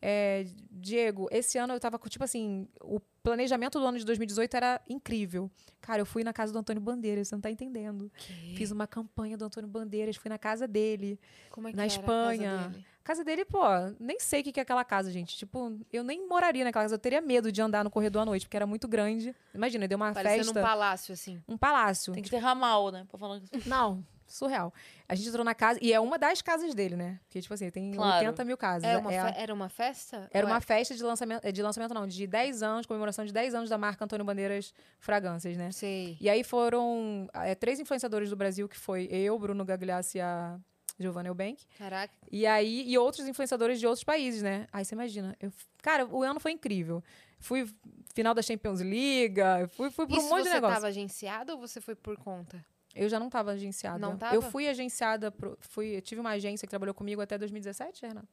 é, 0.00 0.44
Diego, 0.70 1.28
esse 1.30 1.56
ano 1.56 1.72
eu 1.72 1.80
tava 1.80 1.98
com, 1.98 2.08
tipo 2.10 2.22
assim, 2.22 2.68
o 2.82 3.00
planejamento 3.22 3.80
do 3.80 3.86
ano 3.86 3.98
de 3.98 4.04
2018 4.04 4.54
era 4.54 4.80
incrível. 4.86 5.50
Cara, 5.80 6.02
eu 6.02 6.06
fui 6.06 6.22
na 6.22 6.32
casa 6.32 6.52
do 6.52 6.58
Antônio 6.58 6.82
Bandeiras, 6.82 7.28
você 7.28 7.34
não 7.34 7.40
tá 7.40 7.50
entendendo. 7.50 8.12
Fiz 8.54 8.70
uma 8.70 8.86
campanha 8.86 9.36
do 9.36 9.46
Antônio 9.46 9.68
Bandeiras, 9.68 10.16
fui 10.16 10.28
na 10.28 10.38
casa 10.38 10.68
dele. 10.68 11.18
Como 11.50 11.68
é 11.68 11.70
que 11.70 11.76
Na 11.76 11.86
Espanha. 11.86 12.70
Casa 13.04 13.22
dele, 13.22 13.44
pô, 13.44 13.60
nem 14.00 14.18
sei 14.18 14.40
o 14.40 14.44
que 14.44 14.50
que 14.52 14.58
é 14.58 14.62
aquela 14.62 14.82
casa, 14.82 15.10
gente. 15.12 15.36
Tipo, 15.36 15.78
eu 15.92 16.02
nem 16.02 16.26
moraria 16.26 16.64
naquela 16.64 16.84
casa. 16.86 16.94
Eu 16.94 16.98
teria 16.98 17.20
medo 17.20 17.52
de 17.52 17.60
andar 17.60 17.84
no 17.84 17.90
corredor 17.90 18.22
à 18.22 18.24
noite, 18.24 18.46
porque 18.46 18.56
era 18.56 18.66
muito 18.66 18.88
grande. 18.88 19.36
Imagina, 19.54 19.86
deu 19.86 19.96
uma 19.96 20.12
Parecendo 20.12 20.44
festa. 20.46 20.60
um 20.60 20.62
palácio, 20.62 21.12
assim. 21.12 21.42
um 21.46 21.58
palácio. 21.58 22.14
Tem 22.14 22.22
que 22.22 22.30
ter 22.30 22.38
ramal, 22.38 22.90
né? 22.90 23.04
Pra 23.10 23.18
falar. 23.18 23.40
Não, 23.66 24.02
surreal. 24.26 24.72
A 25.06 25.14
gente 25.14 25.28
entrou 25.28 25.44
na 25.44 25.54
casa, 25.54 25.78
e 25.82 25.92
é 25.92 26.00
uma 26.00 26.18
das 26.18 26.40
casas 26.40 26.74
dele, 26.74 26.96
né? 26.96 27.20
Porque, 27.24 27.42
tipo 27.42 27.52
assim, 27.52 27.70
tem 27.70 27.92
Claro. 27.92 28.16
80 28.26 28.42
mil 28.42 28.56
casas. 28.56 28.84
Era 28.88 28.98
uma, 28.98 29.12
É 29.12 29.18
a- 29.20 29.34
era 29.36 29.52
uma 29.52 29.68
festa? 29.68 30.26
Era 30.32 30.46
Ou 30.46 30.52
uma 30.52 30.62
festa 30.62 30.94
de 30.94 31.02
lançamento, 31.02 31.52
de 31.52 31.62
lançamento 31.62 31.92
não, 31.92 32.06
de 32.06 32.26
10 32.26 32.62
anos, 32.62 32.86
comemoração 32.86 33.22
de 33.26 33.34
10 33.34 33.54
anos 33.54 33.68
da 33.68 33.76
marca 33.76 34.02
Antônio 34.02 34.24
Bandeiras 34.24 34.72
Fragrâncias, 34.98 35.58
né? 35.58 35.70
Sei. 35.72 36.16
E 36.18 36.30
aí 36.30 36.42
foram 36.42 37.28
é, 37.34 37.54
três 37.54 37.78
influenciadores 37.78 38.30
do 38.30 38.36
Brasil, 38.36 38.66
que 38.66 38.78
foi 38.78 39.04
eu, 39.10 39.38
Bruno 39.38 39.62
Gagliassi 39.62 40.16
e 40.16 40.20
a 40.22 40.58
Giovanna 40.98 41.28
Eubank. 41.28 41.64
Caraca. 41.76 42.14
E 42.30 42.46
aí, 42.46 42.88
e 42.88 42.96
outros 42.98 43.26
influenciadores 43.26 43.80
de 43.80 43.86
outros 43.86 44.04
países, 44.04 44.42
né? 44.42 44.66
Aí 44.72 44.84
você 44.84 44.94
imagina. 44.94 45.36
Eu, 45.40 45.52
cara, 45.82 46.06
o 46.06 46.22
ano 46.22 46.38
foi 46.38 46.52
incrível. 46.52 47.02
Fui 47.38 47.68
final 48.14 48.32
da 48.32 48.40
Champions 48.42 48.80
League, 48.80 49.40
fui, 49.72 49.90
fui 49.90 50.06
por 50.06 50.16
Isso 50.16 50.26
um 50.26 50.30
monte 50.30 50.44
de 50.44 50.48
você 50.48 50.54
negócio. 50.54 50.74
tava 50.76 50.86
agenciado 50.86 51.52
ou 51.52 51.58
você 51.58 51.80
foi 51.80 51.94
por 51.94 52.16
conta? 52.16 52.64
Eu 52.94 53.08
já 53.08 53.18
não 53.18 53.26
estava 53.26 53.50
agenciada. 53.50 53.98
Não 53.98 54.12
Eu 54.12 54.18
tava? 54.18 54.42
fui 54.42 54.68
agenciada, 54.68 55.30
pro, 55.32 55.58
fui, 55.60 55.96
eu 55.96 56.00
tive 56.00 56.20
uma 56.20 56.30
agência 56.30 56.64
que 56.64 56.70
trabalhou 56.70 56.94
comigo 56.94 57.20
até 57.20 57.36
2017, 57.36 58.06
Renato? 58.06 58.28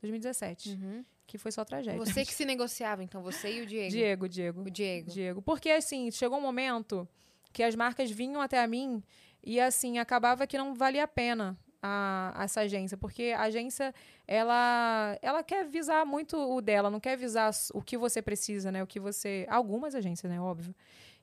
2017. 0.00 0.70
Uhum. 0.70 1.04
Que 1.26 1.38
foi 1.38 1.50
só 1.50 1.64
tragédia. 1.64 1.98
Você 1.98 2.24
que 2.24 2.32
se 2.34 2.44
negociava, 2.44 3.02
então, 3.02 3.20
você 3.20 3.52
e 3.58 3.62
o 3.62 3.66
Diego. 3.66 3.90
Diego, 3.90 4.28
Diego. 4.28 4.60
O 4.62 4.70
Diego. 4.70 5.10
Diego. 5.10 5.42
Porque, 5.42 5.70
assim, 5.70 6.08
chegou 6.12 6.38
um 6.38 6.42
momento 6.42 7.08
que 7.52 7.64
as 7.64 7.74
marcas 7.74 8.10
vinham 8.10 8.40
até 8.40 8.62
a 8.62 8.66
mim 8.68 9.02
e, 9.42 9.60
assim, 9.60 9.98
acabava 9.98 10.46
que 10.46 10.56
não 10.56 10.72
valia 10.72 11.02
a 11.02 11.08
pena 11.08 11.58
a, 11.82 12.34
essa 12.40 12.60
agência. 12.62 12.96
Porque 12.96 13.34
a 13.36 13.42
agência, 13.42 13.94
ela, 14.26 15.18
ela 15.22 15.42
quer 15.42 15.66
visar 15.66 16.04
muito 16.04 16.36
o 16.36 16.60
dela, 16.60 16.90
não 16.90 17.00
quer 17.00 17.16
visar 17.16 17.50
o 17.74 17.82
que 17.82 17.96
você 17.96 18.20
precisa, 18.20 18.70
né? 18.72 18.82
O 18.82 18.86
que 18.86 19.00
você... 19.00 19.46
Algumas 19.48 19.94
agências, 19.94 20.30
né? 20.30 20.40
Óbvio. 20.40 20.74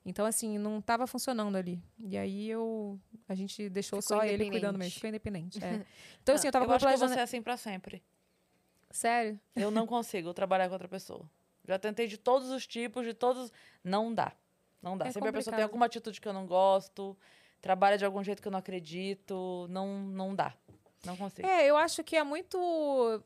Então, 0.04 0.26
assim, 0.26 0.58
não 0.58 0.78
estava 0.78 1.06
funcionando 1.06 1.56
ali. 1.56 1.82
E 1.98 2.16
aí, 2.16 2.50
eu... 2.50 3.00
A 3.28 3.34
gente 3.34 3.68
deixou 3.70 4.02
Ficou 4.02 4.18
só 4.18 4.24
ele 4.24 4.50
cuidando 4.50 4.78
mesmo. 4.78 4.94
Ficou 4.94 5.08
independente, 5.08 5.62
é. 5.64 5.84
Então, 6.22 6.34
assim, 6.34 6.48
eu 6.48 6.52
tava 6.52 6.66
eu 6.66 6.72
acho 6.72 6.86
que 6.86 6.92
eu 6.92 6.98
vou 6.98 6.98
planejando... 6.98 7.14
ser 7.14 7.20
assim 7.20 7.42
pra 7.42 7.56
sempre. 7.56 8.02
Sério? 8.90 9.40
Eu 9.56 9.70
não 9.70 9.86
consigo 9.86 10.32
trabalhar 10.32 10.68
com 10.68 10.74
outra 10.74 10.88
pessoa. 10.88 11.28
Já 11.66 11.78
tentei 11.78 12.06
de 12.06 12.18
todos 12.18 12.50
os 12.50 12.66
tipos, 12.66 13.04
de 13.04 13.14
todos. 13.14 13.50
Não 13.82 14.14
dá. 14.14 14.32
Não 14.80 14.96
dá. 14.98 15.06
É 15.06 15.12
Sempre 15.12 15.30
a 15.30 15.32
pessoa 15.32 15.52
complicado. 15.52 15.56
tem 15.56 15.62
alguma 15.64 15.86
atitude 15.86 16.20
que 16.20 16.28
eu 16.28 16.32
não 16.32 16.46
gosto, 16.46 17.16
trabalha 17.64 17.96
de 17.96 18.04
algum 18.04 18.22
jeito 18.22 18.42
que 18.42 18.46
eu 18.46 18.52
não 18.52 18.58
acredito. 18.58 19.66
Não, 19.70 19.98
não 19.98 20.34
dá. 20.34 20.52
Não 21.02 21.16
consigo. 21.16 21.48
É, 21.48 21.64
eu 21.64 21.78
acho 21.78 22.04
que 22.04 22.14
é 22.14 22.22
muito. 22.22 23.22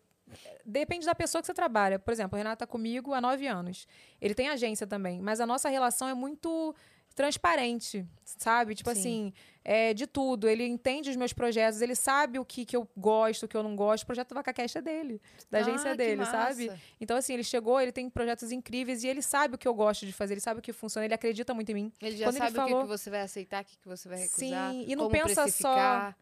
Depende 0.65 1.05
da 1.05 1.15
pessoa 1.15 1.43
que 1.43 1.47
você 1.47 1.55
trabalha. 1.55 1.99
Por 1.99 2.13
exemplo, 2.13 2.37
o 2.37 2.39
Renato 2.39 2.61
tá 2.61 2.67
comigo 2.67 3.13
há 3.13 3.21
nove 3.21 3.49
anos. 3.49 3.89
Ele 4.21 4.35
tem 4.35 4.49
agência 4.49 4.87
também, 4.87 5.21
mas 5.21 5.41
a 5.41 5.47
nossa 5.47 5.69
relação 5.69 6.07
é 6.07 6.15
muito 6.15 6.73
transparente, 7.15 8.07
sabe? 8.25 8.75
Tipo 8.75 8.93
Sim. 8.95 8.99
assim, 9.01 9.33
é 9.65 9.93
de 9.93 10.07
tudo. 10.07 10.49
Ele 10.49 10.65
entende 10.67 11.11
os 11.11 11.17
meus 11.17 11.33
projetos, 11.33 11.81
ele 11.83 11.95
sabe 11.95 12.39
o 12.39 12.45
que, 12.45 12.65
que 12.65 12.77
eu 12.77 12.89
gosto, 12.97 13.45
o 13.45 13.49
que 13.49 13.57
eu 13.57 13.63
não 13.63 13.75
gosto. 13.77 14.05
O 14.05 14.07
projeto 14.07 14.29
do 14.31 14.35
VacaCast 14.35 14.79
é 14.79 14.83
dele, 14.83 15.21
da 15.51 15.59
agência 15.59 15.89
Ah, 15.89 15.93
que 15.93 15.97
dele, 15.99 16.25
sabe? 16.25 16.71
Então, 17.01 17.17
assim, 17.17 17.35
ele 17.35 17.45
chegou, 17.45 17.81
ele 17.81 17.93
tem 17.93 18.09
projetos 18.09 18.51
incríveis 18.53 19.03
e 19.05 19.09
ele 19.09 19.21
sabe 19.23 19.55
o 19.57 19.59
que 19.59 19.67
eu 19.69 19.75
gosto 19.75 20.07
de 20.07 20.13
fazer, 20.13 20.35
ele 20.35 20.41
sabe 20.41 20.61
o 20.61 20.63
que 20.63 20.73
funciona, 20.73 21.05
ele 21.05 21.15
acredita 21.15 21.53
muito 21.53 21.71
em 21.71 21.75
mim. 21.75 21.93
Ele 22.01 22.17
já 22.17 22.27
Quando 22.27 22.37
ele 22.37 22.45
sabe 22.45 22.59
o 22.59 22.65
que 22.65 22.71
falou- 22.71 22.83
que 22.85 22.89
você 22.89 23.11
vai 23.11 23.21
aceitar, 23.23 23.63
o 23.63 23.67
que 23.67 23.77
que 23.77 23.89
você 23.89 24.09
vai 24.09 24.19
recusar. 24.19 24.71
Sim, 24.73 24.85
e 24.89 24.97
não 24.97 25.09
pensa 25.09 25.35
só- 25.35 25.43
precificar. 25.43 26.17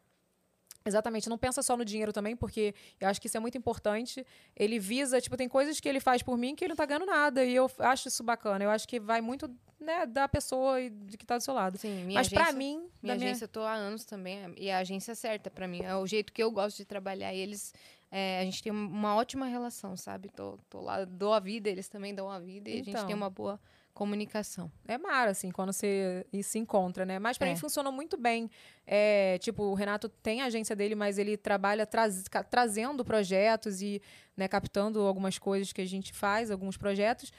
Exatamente, 0.86 1.28
não 1.28 1.36
pensa 1.36 1.62
só 1.62 1.76
no 1.76 1.84
dinheiro 1.84 2.12
também, 2.12 2.36
porque 2.36 2.74
eu 3.00 3.08
acho 3.08 3.20
que 3.20 3.26
isso 3.26 3.36
é 3.36 3.40
muito 3.40 3.58
importante. 3.58 4.24
Ele 4.54 4.78
visa, 4.78 5.20
tipo, 5.20 5.36
tem 5.36 5.48
coisas 5.48 5.80
que 5.80 5.88
ele 5.88 6.00
faz 6.00 6.22
por 6.22 6.38
mim 6.38 6.54
que 6.54 6.64
ele 6.64 6.70
não 6.70 6.76
tá 6.76 6.86
ganhando 6.86 7.06
nada. 7.06 7.44
E 7.44 7.54
eu 7.54 7.70
acho 7.78 8.08
isso 8.08 8.22
bacana. 8.22 8.64
Eu 8.64 8.70
acho 8.70 8.86
que 8.88 9.00
vai 9.00 9.20
muito, 9.20 9.50
né, 9.80 10.06
da 10.06 10.28
pessoa 10.28 10.80
e 10.80 10.90
de 10.90 11.16
que 11.18 11.26
tá 11.26 11.36
do 11.36 11.42
seu 11.42 11.52
lado. 11.54 11.76
Sim, 11.76 12.04
minha 12.04 12.18
Mas 12.20 12.28
agência, 12.28 12.44
pra 12.44 12.52
mim, 12.52 12.88
minha 13.02 13.14
da 13.14 13.18
minha... 13.18 13.30
agência 13.30 13.44
eu 13.44 13.48
tô 13.48 13.60
há 13.62 13.74
anos 13.74 14.04
também, 14.04 14.38
é- 14.38 14.50
e 14.56 14.70
a 14.70 14.78
agência 14.78 15.14
certa 15.14 15.50
pra 15.50 15.66
mim. 15.66 15.82
É 15.82 15.94
o 15.96 16.06
jeito 16.06 16.32
que 16.32 16.42
eu 16.42 16.50
gosto 16.50 16.76
de 16.76 16.84
trabalhar. 16.84 17.34
E 17.34 17.38
eles, 17.38 17.74
é, 18.10 18.40
a 18.40 18.44
gente 18.44 18.62
tem 18.62 18.72
uma 18.72 19.14
ótima 19.16 19.46
relação, 19.46 19.96
sabe? 19.96 20.28
Tô, 20.28 20.58
tô 20.70 20.80
lá, 20.80 21.04
dou 21.04 21.32
a 21.34 21.40
vida, 21.40 21.68
eles 21.68 21.88
também 21.88 22.14
dão 22.14 22.30
a 22.30 22.38
vida, 22.38 22.70
e 22.70 22.74
a 22.74 22.76
gente 22.76 22.90
Então. 22.90 23.06
tem 23.06 23.14
uma 23.16 23.28
boa 23.30 23.60
comunicação. 23.96 24.70
É 24.86 24.98
mara, 24.98 25.30
assim, 25.30 25.50
quando 25.50 25.72
você 25.72 26.24
e 26.32 26.42
se 26.42 26.58
encontra, 26.58 27.04
né? 27.06 27.18
Mas 27.18 27.38
pra 27.38 27.46
É. 27.48 27.50
mim 27.50 27.56
funcionou 27.56 27.90
muito 27.90 28.16
bem. 28.18 28.50
É, 28.86 29.38
tipo, 29.38 29.62
o 29.64 29.74
Renato 29.74 30.08
tem 30.08 30.42
a 30.42 30.44
agência 30.44 30.76
dele, 30.76 30.94
mas 30.94 31.16
ele 31.18 31.36
trabalha 31.36 31.86
traz- 31.86 32.24
trazendo 32.50 33.04
projetos 33.04 33.80
e 33.80 34.00
né, 34.36 34.46
captando 34.46 35.00
algumas 35.00 35.38
coisas 35.38 35.72
que 35.72 35.80
a 35.80 35.86
gente 35.86 36.12
faz, 36.12 36.50
alguns 36.50 36.76
projetos. 36.76 37.32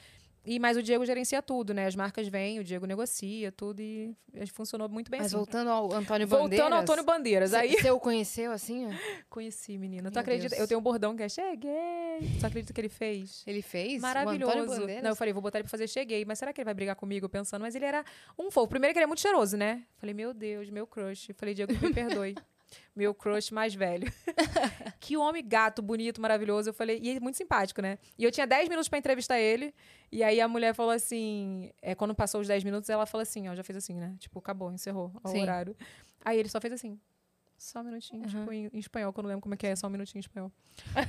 E, 0.44 0.58
mas 0.58 0.76
o 0.76 0.82
Diego 0.82 1.04
gerencia 1.04 1.42
tudo, 1.42 1.74
né? 1.74 1.86
As 1.86 1.94
marcas 1.94 2.26
vêm, 2.28 2.58
o 2.58 2.64
Diego 2.64 2.86
negocia 2.86 3.52
tudo 3.52 3.80
e 3.80 4.14
funcionou 4.52 4.88
muito 4.88 5.10
bem 5.10 5.20
Mas 5.20 5.28
assim. 5.28 5.36
voltando 5.36 5.68
ao 5.68 5.92
Antônio 5.92 6.26
Voltando 6.26 6.50
Bandeiras... 6.50 6.72
ao 6.72 6.78
Antônio 6.80 7.04
Bandeiras. 7.04 7.54
Aí 7.54 7.76
Você 7.76 7.90
o 7.90 8.00
conheceu 8.00 8.52
assim, 8.52 8.88
conheci, 9.28 9.76
menina. 9.76 10.10
Tu 10.10 10.18
acredita? 10.18 10.50
Deus. 10.50 10.60
Eu 10.60 10.68
tenho 10.68 10.80
um 10.80 10.82
bordão 10.82 11.14
que 11.16 11.22
é 11.22 11.28
cheguei. 11.28 11.70
Tu 12.40 12.46
acredita 12.46 12.72
que 12.72 12.80
ele 12.80 12.88
fez? 12.88 13.42
Ele 13.46 13.62
fez? 13.62 14.02
O 14.02 14.06
Antônio 14.06 14.46
Maravilhoso. 14.46 14.80
Bandeiras? 14.80 15.02
Não, 15.02 15.10
eu 15.10 15.16
falei, 15.16 15.32
vou 15.32 15.42
botar 15.42 15.58
ele 15.58 15.64
pra 15.64 15.70
fazer 15.70 15.88
cheguei. 15.88 16.24
Mas 16.24 16.38
será 16.38 16.52
que 16.52 16.60
ele 16.60 16.64
vai 16.66 16.74
brigar 16.74 16.96
comigo 16.96 17.28
pensando? 17.28 17.62
Mas 17.62 17.74
ele 17.74 17.84
era 17.84 18.04
um 18.38 18.50
fofo. 18.50 18.68
Primeiro 18.68 18.94
que 18.94 18.98
ele 18.98 19.04
é 19.04 19.06
muito 19.06 19.20
cheiroso, 19.20 19.56
né? 19.56 19.82
Falei, 19.98 20.14
meu 20.14 20.32
Deus, 20.32 20.70
meu 20.70 20.86
crush. 20.86 21.30
Falei, 21.36 21.54
Diego, 21.54 21.72
me 21.72 21.92
perdoe. 21.92 22.34
meu 22.98 23.14
crush 23.14 23.50
mais 23.52 23.74
velho. 23.74 24.12
que 25.00 25.16
homem 25.16 25.46
gato, 25.46 25.80
bonito, 25.80 26.20
maravilhoso. 26.20 26.70
Eu 26.70 26.74
falei, 26.74 26.98
e 27.02 27.08
ele 27.08 27.20
muito 27.20 27.36
simpático, 27.36 27.80
né? 27.80 27.98
E 28.18 28.24
eu 28.24 28.30
tinha 28.30 28.46
10 28.46 28.68
minutos 28.68 28.88
pra 28.88 28.98
entrevistar 28.98 29.38
ele. 29.38 29.74
E 30.10 30.22
aí 30.22 30.40
a 30.40 30.48
mulher 30.48 30.74
falou 30.74 30.92
assim, 30.92 31.70
é, 31.80 31.94
quando 31.94 32.14
passou 32.14 32.40
os 32.40 32.48
10 32.48 32.64
minutos, 32.64 32.88
ela 32.90 33.06
falou 33.06 33.22
assim, 33.22 33.48
ó, 33.48 33.54
já 33.54 33.62
fez 33.62 33.76
assim, 33.76 33.94
né? 33.94 34.14
Tipo, 34.18 34.38
acabou, 34.38 34.72
encerrou 34.72 35.12
o 35.22 35.38
horário. 35.38 35.76
Aí 36.24 36.38
ele 36.38 36.48
só 36.48 36.60
fez 36.60 36.72
assim. 36.74 36.98
Só 37.56 37.80
um 37.80 37.84
minutinho, 37.84 38.22
Uhum. 38.22 38.28
tipo, 38.28 38.52
em, 38.52 38.70
em 38.72 38.78
espanhol, 38.78 39.12
que 39.12 39.18
eu 39.18 39.22
não 39.22 39.28
lembro 39.28 39.42
como 39.42 39.52
é 39.54 39.56
que 39.56 39.66
é, 39.66 39.74
só 39.74 39.88
um 39.88 39.90
minutinho 39.90 40.20
em 40.20 40.20
espanhol. 40.20 40.52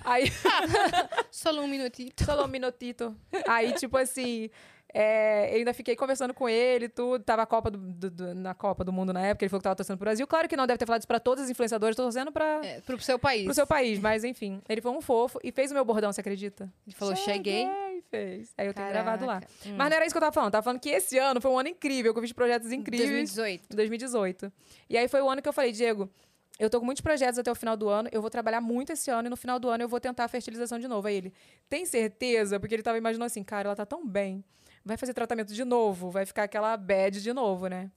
Aí, 0.04 0.24
Só 1.32 1.52
um 1.52 1.68
minutinho. 1.68 2.12
Solo 2.26 2.44
um 2.44 2.48
minutito. 2.48 3.16
Aí, 3.48 3.72
tipo 3.74 3.96
assim, 3.98 4.50
é, 4.94 5.52
eu 5.54 5.58
ainda 5.58 5.74
fiquei 5.74 5.96
conversando 5.96 6.34
com 6.34 6.50
ele 6.50 6.90
tudo. 6.90 7.24
Tava 7.24 7.44
a 7.44 7.46
Copa 7.46 7.70
do, 7.70 7.78
do- 7.78 8.10
do- 8.10 8.36
na 8.36 8.54
Copa 8.54 8.84
do 8.84 8.92
Mundo 8.92 9.14
na 9.14 9.22
época, 9.26 9.46
ele 9.46 9.50
falou 9.50 9.60
que 9.60 9.64
tava 9.64 9.76
torcendo 9.76 9.98
pro 9.98 10.06
Brasil. 10.06 10.26
Claro 10.26 10.48
que 10.48 10.56
não 10.58 10.66
deve 10.66 10.78
ter 10.78 10.86
falado 10.86 11.02
isso 11.02 11.08
pra 11.08 11.20
todos 11.20 11.44
os 11.44 11.50
influenciadores, 11.50 11.96
tô 11.96 12.04
torcendo 12.04 12.32
pra, 12.32 12.66
É, 12.66 12.82
pro 12.82 13.00
seu 13.00 13.20
país. 13.20 13.46
pro 13.46 13.54
seu 13.54 13.68
país, 13.68 14.00
mas 14.00 14.24
enfim. 14.24 14.62
Ele 14.68 14.82
foi 14.82 14.92
um 14.92 15.02
fofo 15.02 15.40
e 15.44 15.52
fez 15.52 15.72
o 15.72 15.74
meu 15.74 15.86
bordão, 15.86 16.12
você 16.12 16.22
acredita? 16.22 16.72
Ele 16.88 16.96
falou, 16.96 17.16
cheguei. 17.16 17.68
Fez. 18.10 18.54
Aí 18.58 18.66
eu 18.66 18.74
tenho 18.74 18.88
gravado 18.90 19.26
lá. 19.26 19.36
Caraca. 19.42 19.52
Hum. 19.68 19.76
Mas 19.78 19.90
não 19.90 19.96
era 19.98 20.06
isso 20.06 20.14
que 20.14 20.18
eu 20.18 20.22
tava 20.22 20.32
falando. 20.34 20.48
Eu 20.48 20.52
tava 20.54 20.64
falando 20.64 20.80
que 20.80 20.90
esse 20.90 21.18
ano 21.20 21.40
foi 21.40 21.52
um 21.52 21.60
ano 21.60 21.70
incrível, 21.70 22.12
que 22.12 22.18
eu 22.18 22.24
fiz 22.24 22.32
projetos 22.34 22.72
incríveis. 22.72 23.10
2018. 23.36 23.68
Em 23.72 23.76
2018. 23.76 24.52
E 24.90 24.98
aí 24.98 25.08
foi 25.08 25.22
o 25.22 25.30
ano 25.30 25.42
que 25.42 25.48
eu 25.50 25.54
falei, 25.54 25.72
Diego, 25.72 26.10
eu 26.58 26.70
tô 26.72 26.80
com 26.80 26.86
muitos 26.86 27.02
projetos 27.02 27.38
até 27.38 27.52
o 27.52 27.56
final 27.56 27.78
do 27.78 27.88
ano, 27.88 28.10
eu 28.12 28.20
vou 28.20 28.30
trabalhar 28.32 28.62
muito 28.62 28.92
esse 28.94 29.12
ano 29.12 29.28
e 29.28 29.30
no 29.30 29.38
final 29.38 29.60
do 29.60 29.70
ano 29.70 29.84
eu 29.84 29.88
vou 29.88 30.00
tentar 30.00 30.24
a 30.24 30.28
fertilização 30.28 30.80
de 30.80 30.88
novo. 30.88 31.08
Aí 31.08 31.16
ele, 31.16 31.34
tem 31.70 31.86
certeza? 31.86 32.60
Porque 32.60 32.74
ele 32.74 32.82
tava 32.82 32.98
imaginando 32.98 33.26
assim, 33.26 33.44
cara, 33.44 33.68
ela 33.68 33.76
tá 33.76 33.86
tão 33.86 34.06
bem, 34.08 34.44
vai 34.84 34.97
fazer 34.97 35.13
tratamento 35.13 35.53
de 35.53 35.63
novo, 35.63 36.09
vai 36.09 36.25
ficar 36.25 36.43
aquela 36.43 36.75
bad 36.77 37.21
de 37.21 37.34
novo, 37.34 37.67
né? 37.67 37.91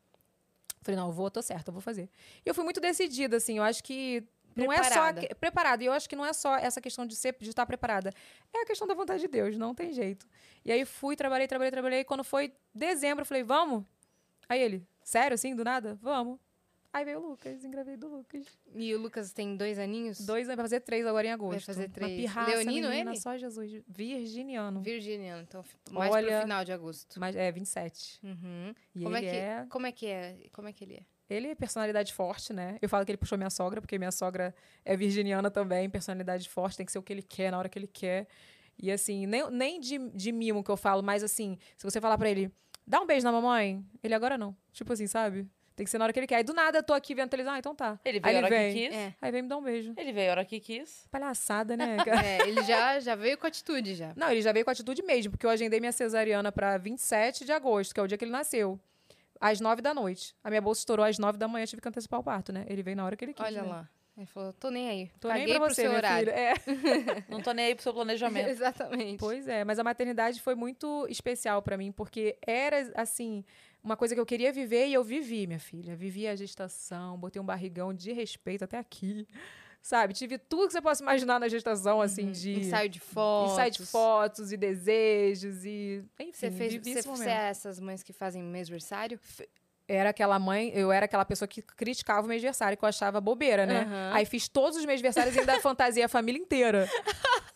Falei, 0.82 0.98
não, 0.98 1.06
eu 1.08 1.12
vou, 1.12 1.30
tô 1.30 1.40
certa, 1.40 1.70
eu 1.70 1.72
vou 1.72 1.80
fazer. 1.80 2.10
E 2.44 2.48
eu 2.48 2.54
fui 2.54 2.64
muito 2.64 2.80
decidida, 2.80 3.36
assim, 3.36 3.58
eu 3.58 3.62
acho 3.62 3.84
que 3.84 4.24
não 4.56 4.72
é 4.72 4.80
Preparada. 4.80 5.20
só 5.20 5.26
que- 5.28 5.34
preparada. 5.36 5.82
E 5.82 5.86
eu 5.86 5.92
acho 5.92 6.08
que 6.08 6.16
não 6.16 6.26
é 6.26 6.32
só 6.32 6.56
essa 6.56 6.80
questão 6.80 7.06
de 7.06 7.14
ser 7.16 7.36
de 7.40 7.48
estar 7.48 7.64
preparada. 7.64 8.12
É 8.52 8.62
a 8.62 8.66
questão 8.66 8.86
da 8.86 8.94
vontade 8.94 9.20
de 9.20 9.28
Deus, 9.28 9.56
não 9.56 9.74
tem 9.74 9.92
jeito. 9.92 10.26
E 10.64 10.72
aí 10.72 10.84
fui, 10.84 11.14
trabalhei, 11.16 11.46
trabalhei, 11.46 11.70
trabalhei. 11.70 12.00
E 12.00 12.04
quando 12.04 12.24
foi 12.24 12.52
dezembro, 12.74 13.22
eu 13.22 13.26
falei, 13.26 13.42
vamos? 13.42 13.84
Aí 14.48 14.60
ele, 14.60 14.86
sério, 15.04 15.34
assim, 15.34 15.54
do 15.54 15.64
nada? 15.64 15.98
Vamos. 16.02 16.38
Aí 16.92 17.06
veio 17.06 17.20
o 17.20 17.30
Lucas, 17.30 17.64
engravei 17.64 17.96
do 17.96 18.06
Lucas. 18.06 18.46
E 18.74 18.94
o 18.94 18.98
Lucas 18.98 19.32
tem 19.32 19.56
dois 19.56 19.78
aninhos? 19.78 20.20
Dois, 20.20 20.46
vai 20.46 20.56
fazer 20.56 20.80
três 20.80 21.06
agora 21.06 21.26
em 21.26 21.30
agosto. 21.30 21.64
fazer 21.64 21.86
Uma 21.86 21.88
três. 21.88 22.20
pirraça, 22.20 22.50
Leonino, 22.50 22.88
menina, 22.90 23.10
ele? 23.12 23.20
só 23.20 23.34
Jesus. 23.36 23.82
Virginiano. 23.88 24.82
Virginiano, 24.82 25.42
então 25.42 25.64
mais 25.90 26.10
pro 26.10 26.18
Olha, 26.18 26.42
final 26.42 26.64
de 26.64 26.72
agosto. 26.72 27.18
Mas 27.18 27.34
é 27.34 27.50
27. 27.50 28.20
Uhum. 28.22 28.74
E 28.94 29.02
Como, 29.04 29.16
é 29.16 29.18
ele 29.20 29.30
que, 29.30 29.36
é... 29.36 29.66
como 29.70 29.86
é 29.86 29.92
que 29.92 30.06
é? 30.06 30.36
Como 30.52 30.68
é 30.68 30.72
que 30.72 30.84
ele 30.84 30.94
é? 30.96 31.06
Ele 31.30 31.48
é 31.48 31.54
personalidade 31.54 32.12
forte, 32.12 32.52
né? 32.52 32.76
Eu 32.82 32.90
falo 32.90 33.06
que 33.06 33.10
ele 33.10 33.16
puxou 33.16 33.38
minha 33.38 33.48
sogra, 33.48 33.80
porque 33.80 33.96
minha 33.96 34.12
sogra 34.12 34.54
é 34.84 34.94
virginiana 34.94 35.50
também, 35.50 35.88
personalidade 35.88 36.46
forte, 36.46 36.76
tem 36.76 36.84
que 36.84 36.92
ser 36.92 36.98
o 36.98 37.02
que 37.02 37.10
ele 37.12 37.22
quer, 37.22 37.50
na 37.50 37.58
hora 37.58 37.70
que 37.70 37.78
ele 37.78 37.86
quer. 37.86 38.26
E 38.78 38.92
assim, 38.92 39.24
nem, 39.24 39.50
nem 39.50 39.80
de, 39.80 39.98
de 40.10 40.30
mimo 40.30 40.62
que 40.62 40.70
eu 40.70 40.76
falo, 40.76 41.02
mas 41.02 41.22
assim, 41.22 41.56
se 41.76 41.84
você 41.84 42.02
falar 42.02 42.18
pra 42.18 42.28
ele, 42.28 42.52
dá 42.86 43.00
um 43.00 43.06
beijo 43.06 43.24
na 43.24 43.32
mamãe, 43.32 43.82
ele 44.02 44.12
agora 44.12 44.36
não. 44.36 44.54
Tipo 44.72 44.92
assim, 44.92 45.06
sabe? 45.06 45.48
Tem 45.74 45.84
que 45.84 45.90
ser 45.90 45.98
na 45.98 46.04
hora 46.04 46.12
que 46.12 46.18
ele 46.18 46.26
quer. 46.26 46.36
Aí 46.36 46.44
do 46.44 46.52
nada 46.52 46.78
eu 46.78 46.82
tô 46.82 46.92
aqui 46.92 47.14
vendo 47.14 47.30
televisão, 47.30 47.54
ah, 47.54 47.58
então 47.58 47.74
tá. 47.74 47.98
Ele 48.04 48.18
Aí 48.18 48.22
veio 48.22 48.36
a 48.36 48.38
ele 48.38 48.46
hora 48.46 48.56
vem. 48.56 48.74
que 48.74 48.88
quis. 48.88 48.96
É. 48.96 49.14
Aí 49.20 49.32
vem 49.32 49.42
me 49.42 49.48
dar 49.48 49.56
um 49.56 49.62
beijo. 49.62 49.94
Ele 49.96 50.12
veio 50.12 50.28
a 50.28 50.32
hora 50.32 50.44
que 50.44 50.60
quis. 50.60 51.06
Palhaçada, 51.10 51.76
né? 51.76 51.96
É, 52.22 52.46
ele 52.46 52.62
já, 52.62 53.00
já 53.00 53.14
veio 53.14 53.38
com 53.38 53.46
atitude 53.46 53.94
já. 53.94 54.12
Não, 54.16 54.30
ele 54.30 54.42
já 54.42 54.52
veio 54.52 54.64
com 54.64 54.70
atitude 54.70 55.02
mesmo, 55.02 55.32
porque 55.32 55.46
eu 55.46 55.50
agendei 55.50 55.80
minha 55.80 55.92
cesariana 55.92 56.52
pra 56.52 56.76
27 56.76 57.44
de 57.44 57.52
agosto, 57.52 57.94
que 57.94 58.00
é 58.00 58.02
o 58.02 58.06
dia 58.06 58.18
que 58.18 58.24
ele 58.24 58.32
nasceu. 58.32 58.78
Às 59.40 59.60
9 59.60 59.82
da 59.82 59.92
noite. 59.92 60.36
A 60.44 60.50
minha 60.50 60.60
bolsa 60.60 60.80
estourou 60.80 61.04
às 61.04 61.18
9 61.18 61.38
da 61.38 61.48
manhã, 61.48 61.64
tive 61.66 61.82
que 61.82 61.88
antecipar 61.88 62.20
o 62.20 62.22
parto, 62.22 62.52
né? 62.52 62.64
Ele 62.68 62.82
veio 62.82 62.96
na 62.96 63.04
hora 63.04 63.16
que 63.16 63.24
ele 63.24 63.34
quis. 63.34 63.44
Olha 63.44 63.62
né? 63.62 63.68
lá. 63.68 63.88
Ele 64.16 64.26
falou, 64.26 64.52
tô 64.52 64.70
nem 64.70 64.88
aí. 64.88 65.10
Tô 65.18 65.28
Caguei 65.28 65.46
nem 65.46 65.54
pra 65.54 65.64
pro 65.64 65.74
você, 65.74 65.82
seu 65.82 65.90
minha 65.90 65.98
horário. 65.98 66.30
É. 66.30 66.54
Não 67.28 67.40
tô 67.40 67.52
nem 67.52 67.66
aí 67.66 67.74
pro 67.74 67.82
seu 67.82 67.94
planejamento. 67.94 68.48
Exatamente. 68.48 69.18
Pois 69.18 69.48
é, 69.48 69.64
mas 69.64 69.78
a 69.78 69.84
maternidade 69.84 70.40
foi 70.40 70.54
muito 70.54 71.06
especial 71.08 71.62
pra 71.62 71.78
mim, 71.78 71.90
porque 71.90 72.36
era, 72.46 72.92
assim, 72.94 73.42
uma 73.82 73.96
coisa 73.96 74.14
que 74.14 74.20
eu 74.20 74.26
queria 74.26 74.52
viver 74.52 74.86
e 74.86 74.94
eu 74.94 75.02
vivi, 75.02 75.46
minha 75.46 75.58
filha. 75.58 75.96
Vivi 75.96 76.26
a 76.28 76.36
gestação, 76.36 77.18
botei 77.18 77.40
um 77.40 77.44
barrigão 77.44 77.92
de 77.92 78.12
respeito 78.12 78.64
até 78.64 78.78
aqui. 78.78 79.26
Sabe? 79.82 80.14
Tive 80.14 80.38
tudo 80.38 80.68
que 80.68 80.72
você 80.74 80.80
possa 80.80 81.02
imaginar 81.02 81.40
na 81.40 81.48
gestação, 81.48 82.00
assim, 82.00 82.30
de. 82.30 82.60
Ensaio 82.60 82.88
de 82.88 83.00
fotos. 83.00 83.52
ensaio 83.52 83.70
de 83.72 83.84
fotos 83.84 84.52
e 84.52 84.56
desejos 84.56 85.64
e. 85.64 86.04
Enfim, 86.20 86.32
Você 86.32 86.50
fez. 86.52 87.04
Você, 87.04 87.28
é 87.28 87.48
essas 87.48 87.80
mães 87.80 88.00
que 88.00 88.12
fazem 88.12 88.44
mêsversário? 88.44 89.18
Era 89.94 90.10
aquela 90.10 90.38
mãe, 90.38 90.70
eu 90.74 90.90
era 90.90 91.04
aquela 91.04 91.24
pessoa 91.24 91.46
que 91.46 91.60
criticava 91.62 92.26
o 92.26 92.28
mêsversário, 92.28 92.76
que 92.78 92.84
eu 92.84 92.88
achava 92.88 93.20
bobeira, 93.20 93.66
né? 93.66 93.82
Aham. 93.82 94.10
Aí 94.14 94.24
fiz 94.24 94.48
todos 94.48 94.78
os 94.78 94.84
mêsversários 94.84 95.34
e 95.36 95.40
ainda 95.40 95.58
fantasiei 95.60 96.04
a 96.04 96.08
família 96.08 96.40
inteira. 96.40 96.88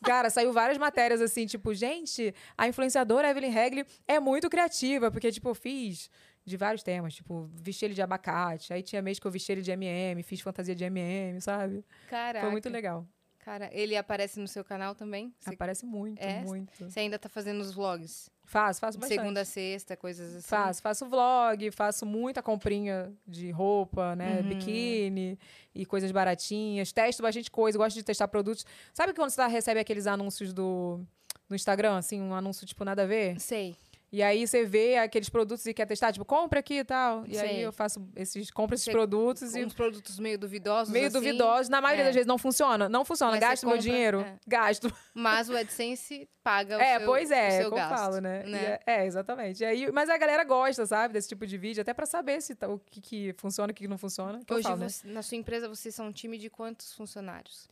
Cara, 0.05 0.31
saiu 0.31 0.53
várias 0.53 0.79
matérias 0.79 1.21
assim, 1.21 1.47
tipo, 1.47 1.73
gente, 1.75 2.35
a 2.57 2.69
influenciadora 2.69 3.29
Evelyn 3.31 3.51
Regli 3.51 3.87
é 4.07 4.21
muito 4.21 4.49
criativa, 4.51 5.11
porque, 5.11 5.33
tipo, 5.33 5.49
eu 5.49 5.55
fiz 5.55 6.11
de 6.45 6.57
vários 6.57 6.83
temas, 6.83 7.15
tipo, 7.15 7.51
vesti 7.55 7.87
ele 7.87 7.95
de 7.95 8.03
abacate, 8.03 8.73
aí 8.73 8.83
tinha 8.83 9.03
mês 9.03 9.19
que 9.19 9.27
eu 9.27 9.31
vesti 9.31 9.51
ele 9.51 9.63
de 9.63 9.73
MM, 9.73 10.23
fiz 10.23 10.41
fantasia 10.41 10.75
de 10.77 10.85
MM, 10.85 11.41
sabe? 11.41 11.85
Caraca. 12.09 12.45
Foi 12.45 12.51
muito 12.53 12.69
legal. 12.69 13.05
Cara, 13.39 13.69
ele 13.73 13.97
aparece 13.97 14.39
no 14.41 14.47
seu 14.49 14.65
canal 14.65 14.95
também? 14.95 15.33
Você, 15.39 15.55
Aparece 15.55 15.87
muito, 15.87 16.21
É? 16.21 16.41
muito. 16.43 16.91
você 16.91 17.01
ainda 17.01 17.19
tá 17.19 17.29
fazendo 17.29 17.61
os 17.61 17.73
vlogs? 17.73 18.29
Faço, 18.47 18.81
faço 18.81 18.97
bastante. 18.99 19.19
segunda 19.19 19.41
a 19.41 19.45
sexta, 19.45 19.97
coisas 19.97 20.37
assim? 20.37 20.49
Faço, 20.49 20.81
faço 20.81 21.05
vlog, 21.07 21.71
faço 21.73 22.07
muita 22.07 22.41
comprinha 22.43 23.13
de 23.27 23.51
roupa, 23.51 24.15
né? 24.17 24.41
Uhum. 24.41 24.49
Biquíni 24.49 25.39
e 25.75 25.85
coisas 25.85 26.11
baratinhas. 26.13 26.93
Testo 26.93 27.23
bastante 27.23 27.51
coisa, 27.51 27.77
gosto 27.77 27.97
de 27.97 28.05
testar 28.05 28.29
produtos. 28.29 28.65
Sabe 28.95 29.13
quando 29.13 29.31
você 29.31 29.37
tá- 29.37 29.47
recebe 29.49 29.81
aqueles 29.81 30.07
anúncios 30.07 30.53
do 30.53 31.01
no 31.49 31.55
Instagram, 31.55 31.97
assim, 31.99 32.21
um 32.21 32.35
anúncio 32.35 32.67
tipo 32.67 32.85
nada 32.85 33.03
a 33.03 33.07
ver? 33.07 33.39
Sei. 33.41 33.77
E 34.17 34.23
aí 34.23 34.47
você 34.47 34.65
vê 34.65 34.97
aqueles 34.97 35.29
produtos 35.29 35.67
e 35.67 35.75
quer 35.75 35.85
testar, 35.85 36.11
tipo, 36.11 36.25
compra 36.25 36.61
aqui 36.61 36.79
e 36.79 36.85
tal. 36.85 37.27
E 37.27 37.39
aí 37.39 37.49
Sei. 37.49 37.67
eu 37.67 37.71
faço 37.71 38.03
esses, 38.17 38.51
compro 38.51 38.75
esses 38.75 38.87
Você- 38.87 38.91
produtos 38.91 39.55
e 39.55 39.63
Uns 39.63 39.75
produtos 39.75 40.19
meio 40.19 40.39
duvidosos. 40.39 40.91
meio 40.91 41.09
assim, 41.09 41.13
duvidosos. 41.13 41.69
Na 41.69 41.83
maioria 41.83 42.03
É. 42.03 42.07
das 42.07 42.15
vezes 42.15 42.27
não 42.27 42.39
funciona. 42.39 42.89
Não 42.89 43.05
funciona. 43.05 43.33
Mas 43.33 43.41
Gasto 43.41 43.65
meu 43.67 43.77
compra, 43.77 43.91
dinheiro. 43.91 44.21
é. 44.23 44.39
Gasto. 44.47 44.91
Mas 45.13 45.51
o 45.51 45.57
AdSense 45.57 46.27
paga 46.43 46.79
o 46.79 46.81
É, 46.81 46.97
seu 46.97 47.07
pois 47.07 47.29
o 47.29 47.35
é, 47.35 47.47
é 47.47 47.51
seu 47.61 47.69
como 47.69 47.83
eu 47.83 47.89
gasto, 47.91 48.03
falo, 48.05 48.21
né? 48.23 48.43
Né? 48.45 48.79
É, 48.87 49.03
é, 49.03 49.07
exatamente. 49.07 49.61
E 49.63 49.67
aí, 49.67 49.93
mas 49.93 50.09
a 50.09 50.17
galera 50.17 50.45
gosta, 50.45 50.87
sabe, 50.87 51.13
desse 51.13 51.29
tipo 51.29 51.47
de 51.47 51.59
vídeo, 51.59 51.83
até 51.83 51.93
pra 51.93 52.07
saber 52.07 52.41
se 52.41 52.55
tá- 52.55 52.69
o 52.69 52.79
que, 52.79 53.03
que 53.03 53.35
funciona 53.37 53.71
e 53.71 53.73
o 53.73 53.75
que 53.75 53.83
que 53.85 53.89
não 53.89 53.99
funciona. 53.99 54.41
que 54.47 54.55
Hoje, 54.55 54.63
falo, 54.63 54.79
né? 54.79 54.87
na 55.05 55.21
sua 55.23 55.37
empresa, 55.37 55.69
vocês 55.69 55.95
são 55.95 56.07
um 56.07 56.13
time 56.13 56.39
de 56.39 56.49
quantos 56.49 56.95
funcionários? 56.95 57.69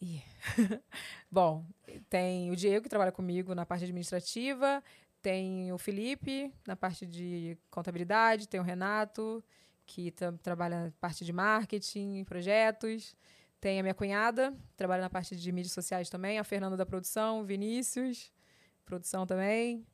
Bom, 1.30 1.64
tem 2.08 2.50
o 2.50 2.54
Diego, 2.54 2.84
que 2.84 2.88
trabalha 2.88 3.10
comigo 3.10 3.54
na 3.56 3.66
parte 3.66 3.82
administrativa, 3.84 4.82
tem 5.22 5.72
o 5.72 5.78
Felipe 5.78 6.52
na 6.66 6.76
parte 6.76 7.06
de 7.06 7.56
contabilidade, 7.70 8.48
tem 8.48 8.60
o 8.60 8.62
Renato, 8.62 9.42
que 9.86 10.10
tra- 10.10 10.32
trabalha 10.42 10.84
na 10.86 10.92
parte 11.00 11.24
de 11.24 11.32
marketing, 11.32 12.24
projetos. 12.24 13.16
Tem 13.60 13.80
a 13.80 13.82
minha 13.82 13.94
cunhada, 13.94 14.52
que 14.70 14.76
trabalha 14.76 15.02
na 15.02 15.10
parte 15.10 15.34
de 15.34 15.50
mídias 15.52 15.72
sociais 15.72 16.08
também, 16.08 16.38
a 16.38 16.44
Fernanda 16.44 16.76
da 16.76 16.86
produção, 16.86 17.44
Vinícius, 17.44 18.32
produção 18.84 19.26
também. 19.26 19.84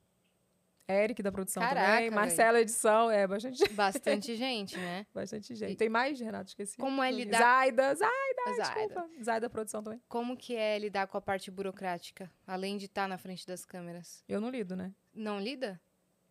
Eric 0.86 1.22
da 1.22 1.32
produção 1.32 1.62
Caraca, 1.62 1.92
também. 1.94 2.10
Marcela 2.10 2.60
edição, 2.60 3.10
é 3.10 3.26
bastante, 3.26 3.66
Bastante 3.72 4.36
gente, 4.36 4.76
né? 4.76 5.06
bastante 5.14 5.54
gente. 5.54 5.76
Tem 5.76 5.88
mais, 5.88 6.20
Renato, 6.20 6.48
esqueci. 6.50 6.76
Como 6.76 7.02
é 7.02 7.10
lidar- 7.10 7.38
Zaida, 7.38 7.94
Zaida, 7.94 8.54
Zaida. 8.56 8.62
desculpa. 8.62 9.08
Zaida 9.24 9.48
produção 9.48 9.82
também. 9.82 10.02
Como 10.06 10.36
que 10.36 10.54
é 10.54 10.78
lidar 10.78 11.06
com 11.06 11.16
a 11.16 11.22
parte 11.22 11.50
burocrática, 11.50 12.30
além 12.46 12.76
de 12.76 12.84
estar 12.84 13.08
na 13.08 13.16
frente 13.16 13.46
das 13.46 13.64
câmeras? 13.64 14.22
Eu 14.28 14.42
não 14.42 14.50
lido, 14.50 14.76
né? 14.76 14.92
Não 15.14 15.40
lida? 15.40 15.80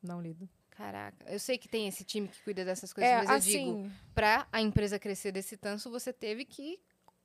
Não 0.02 0.22
lido. 0.22 0.50
Caraca, 0.72 1.32
eu 1.32 1.40
sei 1.40 1.58
que 1.58 1.68
tem 1.68 1.88
esse 1.88 2.04
time 2.04 2.28
que 2.28 2.42
cuida 2.44 2.66
dessas 2.66 2.92
coisas, 2.92 3.12
É, 3.12 3.18
mas 3.18 3.30
eu 3.30 3.36
assim, 3.36 3.84
digo, 3.84 3.92
pra 4.16 4.48
a 4.52 4.60
empresa 4.60 4.98
crescer 4.98 5.32
desse 5.32 5.56
tanto, 5.56 5.90
você 5.90 6.12
teve 6.12 6.46
que 6.46 6.80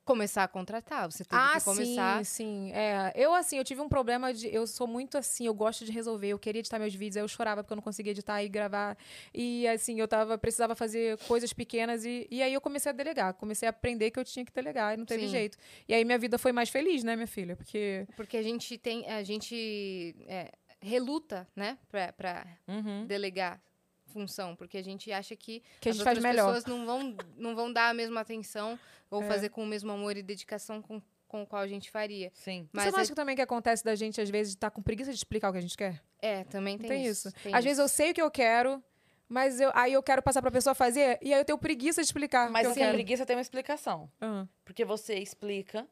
começar 0.09 0.43
a 0.43 0.47
contratar, 0.47 1.11
você 1.11 1.23
teve 1.23 1.39
ah, 1.39 1.53
que 1.57 1.63
começar... 1.63 2.25
sim, 2.25 2.69
sim. 2.69 2.71
É, 2.73 3.13
eu, 3.15 3.31
assim, 3.31 3.57
eu 3.59 3.63
tive 3.63 3.79
um 3.79 3.87
problema 3.87 4.33
de. 4.33 4.51
Eu 4.51 4.65
sou 4.65 4.87
muito 4.87 5.19
assim, 5.19 5.45
eu 5.45 5.53
gosto 5.53 5.85
de 5.85 5.91
resolver. 5.91 6.29
Eu 6.29 6.39
queria 6.39 6.59
editar 6.61 6.79
meus 6.79 6.95
vídeos, 6.95 7.17
aí 7.17 7.23
eu 7.23 7.27
chorava 7.27 7.63
porque 7.63 7.73
eu 7.73 7.75
não 7.75 7.83
conseguia 7.83 8.11
editar 8.11 8.43
e 8.43 8.49
gravar. 8.49 8.97
E, 9.31 9.67
assim, 9.67 9.99
eu 9.99 10.07
tava, 10.07 10.35
precisava 10.35 10.73
fazer 10.73 11.15
coisas 11.27 11.53
pequenas. 11.53 12.05
E, 12.05 12.27
e 12.31 12.41
aí 12.41 12.51
eu 12.51 12.59
comecei 12.59 12.91
a 12.91 12.93
delegar. 12.93 13.35
Comecei 13.35 13.67
a 13.67 13.69
aprender 13.69 14.09
que 14.09 14.19
eu 14.19 14.25
tinha 14.25 14.43
que 14.43 14.51
delegar 14.51 14.95
e 14.95 14.97
não 14.97 15.05
teve 15.05 15.25
Sim. 15.25 15.29
jeito. 15.29 15.57
E 15.87 15.93
aí 15.93 16.03
minha 16.03 16.17
vida 16.17 16.39
foi 16.39 16.51
mais 16.51 16.69
feliz, 16.69 17.03
né, 17.03 17.15
minha 17.15 17.27
filha? 17.27 17.55
Porque. 17.55 18.07
Porque 18.15 18.37
a 18.37 18.41
gente 18.43 18.79
tem, 18.79 19.07
a 19.07 19.21
gente 19.21 20.15
é, 20.27 20.51
reluta, 20.81 21.47
né, 21.55 21.77
pra, 21.89 22.13
pra 22.13 22.47
Uhum. 22.67 23.05
delegar 23.05 23.61
função, 24.07 24.55
porque 24.55 24.77
a 24.77 24.83
gente 24.83 25.11
acha 25.11 25.35
que, 25.35 25.61
Que 25.81 25.89
a 25.89 25.91
as 25.91 25.97
faz 25.99 26.17
outras 26.17 26.23
melhor. 26.23 26.47
pessoas 26.47 26.65
não 26.65 26.85
vão, 26.85 27.15
não 27.37 27.55
vão 27.55 27.71
dar 27.71 27.89
a 27.89 27.93
mesma 27.93 28.21
atenção 28.21 28.79
ou 29.09 29.21
É. 29.23 29.27
fazer 29.27 29.49
com 29.49 29.63
o 29.63 29.67
mesmo 29.67 29.91
amor 29.91 30.17
e 30.17 30.23
dedicação 30.23 30.81
com, 30.81 30.99
com 31.27 31.43
o 31.43 31.45
qual 31.45 31.61
a 31.61 31.67
gente 31.67 31.91
faria. 31.91 32.31
Sim. 32.33 32.67
Mas 32.73 32.85
Você 32.85 32.91
não 32.91 32.97
é- 32.97 33.01
acha 33.03 33.11
que 33.11 33.15
também 33.15 33.35
que 33.35 33.41
acontece 33.41 33.83
da 33.83 33.93
gente, 33.95 34.19
às 34.19 34.29
vezes, 34.29 34.53
estar 34.53 34.71
com 34.71 34.81
preguiça 34.81 35.11
de 35.11 35.17
explicar 35.17 35.49
o 35.49 35.51
que 35.51 35.59
a 35.59 35.61
gente 35.61 35.77
quer? 35.77 36.01
é, 36.21 36.43
também 36.45 36.77
tem, 36.77 36.89
tem 36.89 37.05
isso. 37.05 37.31
tem 37.43 37.53
Às 37.53 37.63
vezes 37.63 37.77
eu 37.79 37.87
sei 37.87 38.11
o 38.11 38.13
que 38.15 38.21
eu 38.21 38.31
quero, 38.31 38.83
mas 39.27 39.59
eu, 39.61 39.71
aí 39.75 39.93
eu 39.93 40.01
quero 40.01 40.23
passar 40.23 40.41
pra 40.41 40.49
pessoa 40.49 40.73
fazer, 40.73 41.19
e 41.21 41.31
aí 41.33 41.39
eu 41.39 41.45
tenho 41.45 41.57
preguiça 41.59 42.01
de 42.01 42.07
explicar. 42.07 42.49
Mas 42.49 42.73
quero. 42.73 42.93
preguiça 42.93 43.25
tem 43.27 43.35
uma 43.35 43.41
explicação. 43.43 44.11
Ah. 44.19 44.47
Porque 44.65 44.83
você 44.83 45.15
explica, 45.19 45.87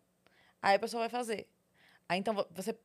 aí 0.59 0.75
a 0.75 0.79
pessoa 0.79 1.01
vai 1.01 1.09
fazer. 1.09 1.47
Aí 2.09 2.17
então 2.19 2.33
vo- 2.33 2.47
você, 2.49 2.75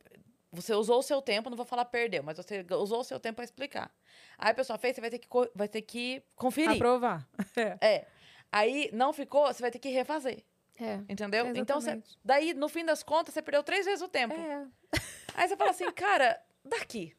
você 0.52 0.74
usou 0.74 0.98
o 0.98 1.02
seu 1.02 1.22
tempo, 1.22 1.48
não 1.48 1.56
vou 1.56 1.64
falar 1.64 1.86
perdeu, 1.86 2.22
mas 2.22 2.36
você 2.36 2.64
usou 2.70 3.00
o 3.00 3.04
seu 3.04 3.18
tempo 3.18 3.36
para 3.36 3.44
explicar. 3.44 3.90
Aí 4.36 4.50
a 4.50 4.54
pessoa 4.54 4.78
fez, 4.78 4.94
você 4.94 5.00
vai 5.00 5.10
ter 5.10 5.18
que, 5.18 5.28
vai 5.54 5.68
ter 5.68 5.82
que 5.82 6.22
conferir. 6.36 6.76
Aprovar. 6.76 7.26
É. 7.56 7.78
É. 7.80 8.06
Aí 8.50 8.90
não 8.92 9.12
ficou, 9.12 9.46
você 9.46 9.62
vai 9.62 9.70
ter 9.70 9.78
que 9.78 9.88
refazer. 9.88 10.44
É. 10.78 11.00
Entendeu? 11.08 11.46
Então, 11.54 11.80
você, 11.80 11.90
Exatamente. 11.90 12.18
daí, 12.24 12.54
no 12.54 12.68
fim 12.68 12.84
das 12.84 13.02
contas, 13.02 13.32
você 13.32 13.40
perdeu 13.40 13.62
três 13.62 13.86
vezes 13.86 14.02
o 14.02 14.08
tempo. 14.08 14.34
É. 14.34 14.66
Aí 15.34 15.48
você 15.48 15.56
fala 15.56 15.70
assim, 15.70 15.90
cara, 15.92 16.38
daqui. 16.64 17.14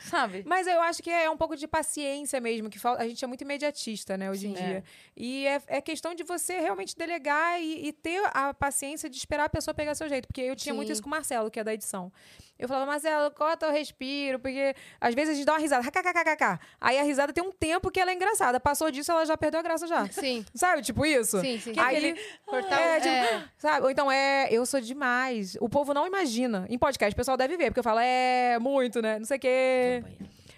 Sabe? 0.00 0.44
Mas 0.46 0.66
eu 0.66 0.80
acho 0.80 1.02
que 1.02 1.10
é 1.10 1.28
um 1.28 1.36
pouco 1.36 1.56
de 1.56 1.66
paciência 1.66 2.40
mesmo, 2.40 2.70
que 2.70 2.78
falta. 2.78 3.02
A 3.02 3.08
gente 3.08 3.22
é 3.24 3.26
muito 3.26 3.42
imediatista, 3.42 4.16
né, 4.16 4.30
hoje 4.30 4.46
em 4.46 4.56
Sim. 4.56 4.64
dia. 4.64 4.84
E 5.16 5.46
é, 5.46 5.62
é 5.66 5.80
questão 5.80 6.14
de 6.14 6.22
você 6.22 6.60
realmente 6.60 6.96
delegar 6.96 7.60
e, 7.60 7.88
e 7.88 7.92
ter 7.92 8.22
a 8.32 8.54
paciência 8.54 9.10
de 9.10 9.16
esperar 9.16 9.44
a 9.44 9.48
pessoa 9.48 9.74
pegar 9.74 9.94
seu 9.94 10.08
jeito. 10.08 10.26
Porque 10.28 10.40
eu 10.40 10.54
tinha 10.54 10.74
muito 10.74 10.88
Sim. 10.88 10.92
isso 10.92 11.02
com 11.02 11.08
o 11.08 11.10
Marcelo, 11.10 11.50
que 11.50 11.58
é 11.58 11.64
da 11.64 11.74
edição. 11.74 12.12
Eu 12.58 12.66
falava, 12.66 12.86
Marcelo, 12.90 13.30
corta 13.30 13.68
o 13.68 13.70
respiro, 13.70 14.38
porque 14.40 14.74
às 15.00 15.14
vezes 15.14 15.30
a 15.30 15.34
gente 15.36 15.46
dá 15.46 15.52
uma 15.52 15.58
risada, 15.60 15.82
kkkk. 15.90 16.58
Aí 16.80 16.98
a 16.98 17.02
risada 17.04 17.32
tem 17.32 17.44
um 17.44 17.52
tempo 17.52 17.90
que 17.90 18.00
ela 18.00 18.10
é 18.10 18.14
engraçada. 18.14 18.58
Passou 18.58 18.90
disso, 18.90 19.12
ela 19.12 19.24
já 19.24 19.36
perdeu 19.36 19.60
a 19.60 19.62
graça 19.62 19.86
já. 19.86 20.06
Sim, 20.08 20.44
Sabe, 20.54 20.82
tipo 20.82 21.06
isso? 21.06 21.40
sim, 21.40 21.58
sim. 21.60 21.72
Que 21.72 21.78
Aí, 21.80 22.16
cortar 22.44 22.80
é, 22.80 22.98
o- 22.98 23.00
tipo, 23.00 23.14
é. 23.14 23.44
Sabe? 23.58 23.84
Ou 23.84 23.90
então 23.90 24.10
é, 24.10 24.48
eu 24.50 24.66
sou 24.66 24.80
demais. 24.80 25.56
O 25.60 25.68
povo 25.68 25.94
não 25.94 26.06
imagina. 26.06 26.66
Em 26.68 26.76
podcast, 26.78 27.12
o 27.12 27.16
pessoal 27.16 27.36
deve 27.36 27.56
ver, 27.56 27.66
porque 27.66 27.78
eu 27.80 27.84
falo, 27.84 28.00
é, 28.00 28.58
muito, 28.58 29.00
né? 29.00 29.18
Não 29.18 29.24
sei 29.26 29.36
o 29.36 29.40
quê. 29.40 30.04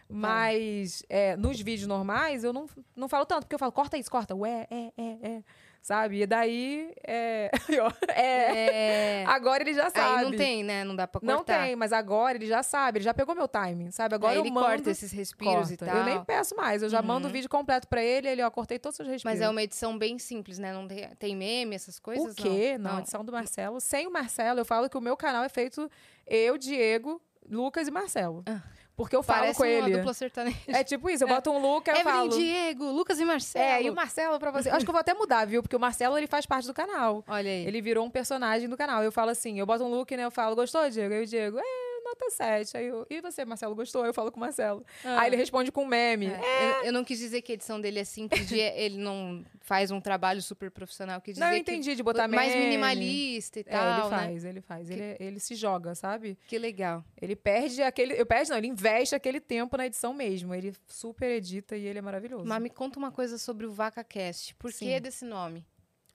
Mas 0.08 1.04
é, 1.08 1.36
nos 1.36 1.60
vídeos 1.60 1.86
normais 1.86 2.42
eu 2.42 2.52
não, 2.52 2.66
não 2.96 3.08
falo 3.08 3.24
tanto, 3.24 3.42
porque 3.44 3.54
eu 3.54 3.58
falo, 3.58 3.70
corta 3.72 3.96
isso, 3.96 4.10
corta. 4.10 4.34
Ué, 4.34 4.66
é, 4.70 4.92
é, 4.98 5.18
é. 5.36 5.42
Sabe? 5.82 6.20
E 6.22 6.26
daí, 6.26 6.92
é. 7.06 7.50
é. 8.14 9.22
É. 9.22 9.24
Agora 9.26 9.62
ele 9.62 9.72
já 9.74 9.90
sabe. 9.90 10.24
Aí 10.24 10.30
não 10.30 10.36
tem, 10.36 10.62
né? 10.62 10.84
Não 10.84 10.94
dá 10.94 11.06
pra 11.06 11.20
cortar. 11.20 11.34
Não 11.34 11.44
tem, 11.44 11.74
mas 11.74 11.92
agora 11.92 12.36
ele 12.36 12.46
já 12.46 12.62
sabe, 12.62 12.98
ele 12.98 13.04
já 13.04 13.14
pegou 13.14 13.34
meu 13.34 13.48
timing, 13.48 13.90
sabe? 13.90 14.14
Agora 14.14 14.32
Aí 14.32 14.38
eu 14.38 14.42
ele 14.42 14.50
mando, 14.50 14.66
corta 14.66 14.90
esses 14.90 15.10
respiros 15.10 15.70
e 15.70 15.76
corta. 15.76 15.92
tal. 15.92 15.96
Eu 15.96 16.04
nem 16.04 16.24
peço 16.24 16.54
mais, 16.54 16.82
eu 16.82 16.88
já 16.88 17.00
mando 17.00 17.28
o 17.28 17.30
vídeo 17.30 17.48
completo 17.48 17.88
pra 17.88 18.02
ele, 18.02 18.28
ele, 18.28 18.42
ó, 18.42 18.50
cortei 18.50 18.78
todos 18.78 18.98
os 18.98 19.06
respiros. 19.06 19.24
Mas 19.24 19.40
é 19.40 19.48
uma 19.48 19.62
edição 19.62 19.96
bem 19.96 20.18
simples, 20.18 20.58
né? 20.58 20.72
Não 20.72 20.86
tem, 21.18 21.34
meme, 21.34 21.74
essas 21.74 21.98
coisas? 21.98 22.32
O 22.32 22.34
quê? 22.34 22.76
Não. 22.78 22.90
Não, 22.90 22.96
a 22.98 23.00
edição 23.00 23.24
do 23.24 23.32
Marcelo. 23.32 23.80
Sem 23.80 24.06
o 24.06 24.12
Marcelo, 24.12 24.60
eu 24.60 24.64
falo 24.64 24.88
que 24.88 24.98
o 24.98 25.00
meu 25.00 25.16
canal 25.16 25.44
é 25.44 25.48
feito 25.48 25.90
eu, 26.26 26.58
Diego, 26.58 27.20
Lucas 27.48 27.88
e 27.88 27.90
Marcelo. 27.90 28.42
Ah. 28.46 28.60
Porque 29.00 29.16
eu 29.16 29.22
falo 29.22 29.40
Parece 29.40 29.56
com 29.58 29.64
ele. 29.64 29.96
dupla 29.96 30.12
sertaneja. 30.12 30.58
É 30.68 30.84
tipo 30.84 31.08
isso, 31.08 31.24
eu 31.24 31.28
boto 31.28 31.50
um 31.50 31.58
look, 31.58 31.88
eu 31.88 31.94
Evelyn, 31.94 32.12
falo. 32.12 32.28
Diego, 32.28 32.84
Lucas 32.90 33.18
e 33.18 33.24
Marcelo. 33.24 33.64
É, 33.64 33.82
e 33.82 33.88
o 33.88 33.94
Marcelo 33.94 34.38
pra 34.38 34.50
você. 34.50 34.68
Acho 34.68 34.84
que 34.84 34.90
eu 34.90 34.92
vou 34.92 35.00
até 35.00 35.14
mudar, 35.14 35.46
viu? 35.46 35.62
Porque 35.62 35.74
o 35.74 35.80
Marcelo, 35.80 36.18
ele 36.18 36.26
faz 36.26 36.44
parte 36.44 36.66
do 36.66 36.74
canal. 36.74 37.24
Olha 37.26 37.50
aí. 37.50 37.66
Ele 37.66 37.80
virou 37.80 38.04
um 38.04 38.10
personagem 38.10 38.68
do 38.68 38.76
canal. 38.76 39.02
Eu 39.02 39.10
falo 39.10 39.30
assim, 39.30 39.58
eu 39.58 39.64
boto 39.64 39.84
um 39.84 39.88
look, 39.88 40.14
né? 40.14 40.22
Eu 40.26 40.30
falo, 40.30 40.54
gostou, 40.54 40.86
Diego? 40.90 41.14
Aí 41.14 41.22
o 41.22 41.26
Diego, 41.26 41.58
é, 41.58 41.62
nota 42.10 42.30
7. 42.30 42.76
Aí 42.76 42.86
eu, 42.86 43.06
e 43.08 43.20
você, 43.20 43.44
Marcelo, 43.44 43.74
gostou? 43.74 44.04
Eu 44.04 44.12
falo 44.14 44.30
com 44.30 44.36
o 44.38 44.40
Marcelo. 44.40 44.84
Ah. 45.04 45.20
Aí 45.20 45.28
ele 45.28 45.36
responde 45.36 45.70
com 45.72 45.82
um 45.82 45.86
meme. 45.86 46.26
É, 46.26 46.80
Eu, 46.80 46.84
eu 46.86 46.92
não 46.92 47.04
quis 47.04 47.18
dizer 47.18 47.42
que 47.42 47.52
a 47.52 47.54
edição 47.54 47.80
dele 47.80 47.98
é 48.00 48.04
simples, 48.04 48.46
de 48.48 48.58
ele 48.58 48.98
não 48.98 49.44
faz 49.60 49.90
um 49.90 50.00
trabalho 50.00 50.42
super 50.42 50.70
profissional. 50.70 51.20
Quis 51.20 51.34
dizer 51.34 51.44
Não, 51.44 51.52
eu 51.52 51.56
que 51.56 51.60
entendi, 51.60 51.94
de 51.94 52.02
botar 52.02 52.26
mais 52.28 52.52
meme. 52.52 52.64
minimalista 52.66 53.60
e 53.60 53.62
É, 53.62 53.64
tal, 53.64 53.92
ele 53.92 54.02
né? 54.02 54.10
faz, 54.10 54.44
ele 54.44 54.60
faz. 54.60 54.90
Ele, 54.90 55.16
ele 55.20 55.40
se 55.40 55.54
joga, 55.54 55.94
sabe? 55.94 56.36
Que 56.46 56.58
legal. 56.58 57.04
Ele 57.20 57.34
perde 57.36 57.82
aquele. 57.82 58.14
Eu 58.20 58.26
perde, 58.26 58.50
não, 58.50 58.58
ele 58.58 58.66
investe 58.68 59.14
aquele 59.14 59.40
tempo 59.40 59.76
na 59.76 59.86
edição 59.86 60.12
mesmo. 60.12 60.54
Ele 60.54 60.74
super 60.86 61.30
edita 61.30 61.76
e 61.76 61.86
ele 61.86 61.98
é 61.98 62.02
maravilhoso. 62.02 62.44
Mas 62.46 62.60
me 62.62 62.70
conta 62.70 62.98
uma 62.98 63.10
coisa 63.10 63.38
sobre 63.38 63.66
o 63.66 63.72
VacaCast. 63.72 64.54
Por 64.56 64.70
que 64.72 64.78
Sim. 64.78 65.00
desse 65.00 65.24
nome? 65.24 65.64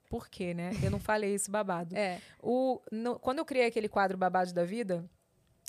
Por 0.08 0.28
quê, 0.28 0.54
né? 0.54 0.70
Eu 0.84 0.90
não 0.90 1.00
falei 1.00 1.34
esse 1.34 1.50
babado. 1.50 1.94
É. 1.98 2.20
O, 2.40 2.80
no- 2.92 3.18
quando 3.18 3.38
eu 3.38 3.44
criei 3.44 3.66
aquele 3.66 3.88
quadro 3.88 4.16
Babados 4.16 4.52
da 4.52 4.64
Vida, 4.64 5.04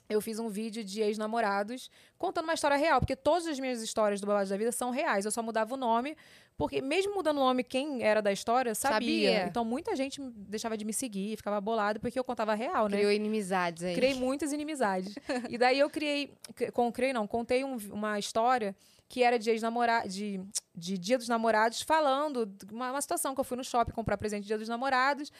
eu 0.10 0.22
fiz 0.22 0.39
um 0.39 0.47
vídeo 0.49 0.84
de 0.84 1.01
ex-namorados 1.01 1.89
contando 2.18 2.45
uma 2.45 2.53
história 2.53 2.78
real, 2.78 2.99
porque 2.99 3.16
todas 3.16 3.45
as 3.47 3.60
minhas 3.60 3.82
histórias 3.82 4.22
do 4.22 4.28
Babados 4.28 4.49
da 4.49 4.58
Vida 4.58 4.72
são 4.72 4.89
reais. 4.89 5.26
Eu 5.26 5.32
só 5.32 5.43
mudava 5.43 5.74
o 5.74 5.78
nome, 5.78 6.16
porque 6.58 6.82
mesmo 6.82 7.14
mudando 7.14 7.38
o 7.38 7.41
nome, 7.41 7.64
quem 7.64 8.01
era 8.01 8.22
da 8.22 8.32
história 8.32 8.74
sabia. 8.74 8.97
Sabia. 9.32 9.47
Então 9.47 9.66
muita 9.66 9.95
gente 9.95 10.22
deixava 10.22 10.78
de 10.78 10.86
me 10.86 10.93
seguir, 10.93 11.36
ficava 11.38 11.60
bolado, 11.60 11.99
porque 11.99 12.18
eu 12.18 12.24
contava 12.24 12.53
real, 12.55 12.88
né? 12.88 12.97
Criou 12.97 13.12
inimizades 13.12 13.84
aí. 13.84 13.95
Criei 13.95 14.14
muitas 14.16 14.53
inimizades. 14.53 15.14
e 15.49 15.58
daí 15.58 15.78
eu 15.80 15.89
criei, 15.89 16.34
cri- 16.55 16.72
com, 16.72 16.91
criei 16.91 17.12
não, 17.14 17.28
contei 17.28 17.64
um- 17.64 17.78
uma 17.91 18.18
história 18.18 18.76
que 19.10 19.24
era 19.24 19.38
de 19.39 19.49
ex-namorado, 19.49 20.10
de, 20.10 20.41
de 20.76 20.97
Dia 20.97 21.18
dos 21.18 21.30
Namorados, 21.30 21.82
falando 21.82 22.49
uma, 22.72 22.91
uma 22.91 23.01
situação 23.01 23.34
que 23.34 23.39
eu 23.39 23.43
fui 23.45 23.55
no 23.55 23.64
shopping 23.64 23.91
comprar 23.93 24.18
presente 24.18 24.41
de 24.41 24.47
Dia 24.47 24.58
dos 24.58 24.68
Namorados. 24.68 25.32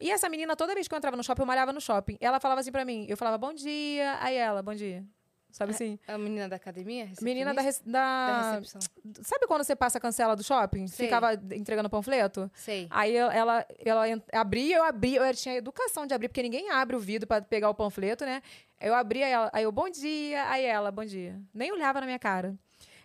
E 0.00 0.10
essa 0.10 0.28
menina, 0.28 0.56
toda 0.56 0.74
vez 0.74 0.88
que 0.88 0.94
eu 0.94 0.98
entrava 0.98 1.16
no 1.16 1.22
shopping, 1.22 1.42
eu 1.42 1.46
malhava 1.46 1.72
no 1.72 1.80
shopping. 1.80 2.16
Ela 2.20 2.40
falava 2.40 2.60
assim 2.60 2.72
pra 2.72 2.84
mim, 2.84 3.06
eu 3.08 3.16
falava, 3.16 3.38
bom 3.38 3.52
dia, 3.52 4.16
aí 4.20 4.34
ela, 4.36 4.62
bom 4.62 4.74
dia. 4.74 5.04
Sabe 5.50 5.72
assim? 5.72 5.98
A 6.08 6.16
menina 6.16 6.48
da 6.48 6.56
academia? 6.56 7.10
Menina 7.20 7.52
da, 7.52 7.60
rec- 7.60 7.82
da 7.84 8.26
da, 8.26 8.50
recepção. 8.52 8.80
Sabe 9.22 9.46
quando 9.46 9.62
você 9.62 9.76
passa 9.76 9.98
a 9.98 10.00
cancela 10.00 10.34
do 10.34 10.42
shopping? 10.42 10.86
Sei. 10.86 11.06
Ficava 11.06 11.34
entregando 11.34 11.90
panfleto? 11.90 12.50
Sei. 12.54 12.86
Aí 12.88 13.14
eu- 13.14 13.30
ela, 13.30 13.66
ela 13.84 14.04
abria, 14.32 14.78
eu 14.78 14.82
abria, 14.82 15.20
eu 15.20 15.34
tinha 15.34 15.54
educação 15.56 16.06
de 16.06 16.14
abrir, 16.14 16.28
porque 16.28 16.42
ninguém 16.42 16.70
abre 16.70 16.96
o 16.96 16.98
vidro 16.98 17.26
pra 17.28 17.42
pegar 17.42 17.68
o 17.68 17.74
panfleto, 17.74 18.24
né? 18.24 18.42
Eu 18.80 18.94
abria 18.94 19.26
ela, 19.28 19.50
aí 19.52 19.64
eu, 19.64 19.70
bom 19.70 19.90
dia, 19.90 20.48
aí 20.48 20.64
ela, 20.64 20.90
bom 20.90 21.04
dia. 21.04 21.38
Nem 21.52 21.70
olhava 21.70 22.00
na 22.00 22.06
minha 22.06 22.18
cara. 22.18 22.54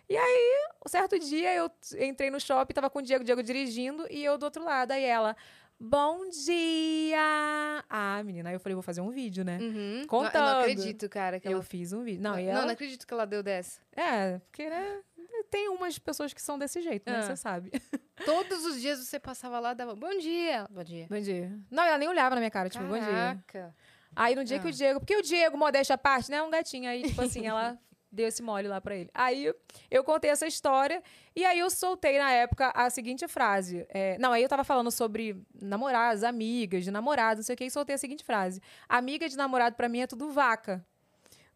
E 0.08 0.16
aí, 0.16 0.68
um 0.86 0.88
certo 0.88 1.18
dia, 1.18 1.54
eu 1.54 1.70
entrei 2.00 2.30
no 2.30 2.40
shopping, 2.40 2.72
tava 2.72 2.88
com 2.88 3.00
o 3.00 3.02
Diego, 3.02 3.20
o 3.20 3.24
Diego 3.26 3.42
dirigindo, 3.42 4.06
e 4.10 4.24
eu 4.24 4.38
do 4.38 4.44
outro 4.44 4.64
lado, 4.64 4.92
aí 4.92 5.04
ela, 5.04 5.36
bom 5.80 6.28
dia! 6.28 7.84
Ah, 7.88 8.22
menina, 8.24 8.50
aí 8.50 8.54
eu 8.54 8.60
falei, 8.60 8.74
vou 8.74 8.82
fazer 8.82 9.00
um 9.00 9.10
vídeo, 9.10 9.44
né? 9.44 9.58
Uhum. 9.60 10.04
Contando. 10.06 10.34
Eu 10.36 10.54
não 10.54 10.60
acredito, 10.60 11.08
cara, 11.08 11.40
que 11.40 11.48
Eu 11.48 11.52
ela... 11.52 11.62
fiz 11.62 11.92
um 11.92 12.02
vídeo. 12.02 12.22
Não, 12.22 12.32
não, 12.32 12.42
não, 12.42 12.50
ela... 12.50 12.62
não 12.66 12.70
acredito 12.72 13.06
que 13.06 13.12
ela 13.14 13.26
deu 13.26 13.42
dessa. 13.42 13.80
É, 13.96 14.38
porque, 14.38 14.68
né? 14.68 15.00
Tem 15.50 15.68
umas 15.68 15.98
pessoas 15.98 16.34
que 16.34 16.42
são 16.42 16.58
desse 16.58 16.80
jeito, 16.82 17.10
né? 17.10 17.18
Ah. 17.18 17.22
Você 17.22 17.36
sabe. 17.36 17.70
Todos 18.24 18.64
os 18.66 18.80
dias 18.80 18.98
você 18.98 19.18
passava 19.18 19.60
lá 19.60 19.72
e 19.72 19.74
dava 19.74 19.94
bom 19.94 20.18
dia. 20.18 20.66
Bom 20.70 20.82
dia. 20.82 21.06
Bom 21.08 21.20
dia. 21.20 21.58
Não, 21.70 21.84
ela 21.84 21.96
nem 21.98 22.08
olhava 22.08 22.34
na 22.34 22.40
minha 22.40 22.50
cara, 22.50 22.68
tipo, 22.68 22.84
bom 22.84 22.98
dia. 22.98 23.40
Caraca. 23.46 23.74
Aí 24.16 24.34
no 24.34 24.44
dia 24.44 24.58
que 24.58 24.66
Ah. 24.66 24.70
o 24.70 24.72
Diego. 24.72 25.00
Porque 25.00 25.16
o 25.16 25.22
Diego, 25.22 25.56
modéstia 25.56 25.94
à 25.94 25.98
parte, 25.98 26.30
né? 26.30 26.38
é 26.38 26.42
Um 26.42 26.50
gatinho. 26.50 26.88
Aí, 26.90 27.02
tipo 27.04 27.22
assim, 27.22 27.46
ela 27.46 27.78
deu 28.10 28.26
esse 28.26 28.42
mole 28.42 28.68
lá 28.68 28.80
pra 28.80 28.96
ele. 28.96 29.10
Aí 29.14 29.52
eu 29.90 30.04
contei 30.04 30.30
essa 30.30 30.46
história. 30.46 31.02
E 31.34 31.44
aí 31.44 31.58
eu 31.58 31.70
soltei 31.70 32.18
na 32.18 32.32
época 32.32 32.70
a 32.74 32.90
seguinte 32.90 33.26
frase. 33.28 33.86
é, 33.90 34.18
não, 34.18 34.32
aí 34.32 34.42
eu 34.42 34.48
tava 34.48 34.64
falando 34.64 34.90
sobre 34.90 35.36
namoradas, 35.60 36.24
amigas, 36.24 36.84
de 36.84 36.90
namorado, 36.90 37.38
não 37.38 37.44
sei 37.44 37.54
o 37.54 37.58
que, 37.58 37.64
e 37.64 37.70
soltei 37.70 37.94
a 37.94 37.98
seguinte 37.98 38.24
frase: 38.24 38.60
Amiga 38.88 39.28
de 39.28 39.36
namorado 39.36 39.76
pra 39.76 39.88
mim 39.88 40.00
é 40.00 40.06
tudo 40.06 40.30
vaca. 40.30 40.84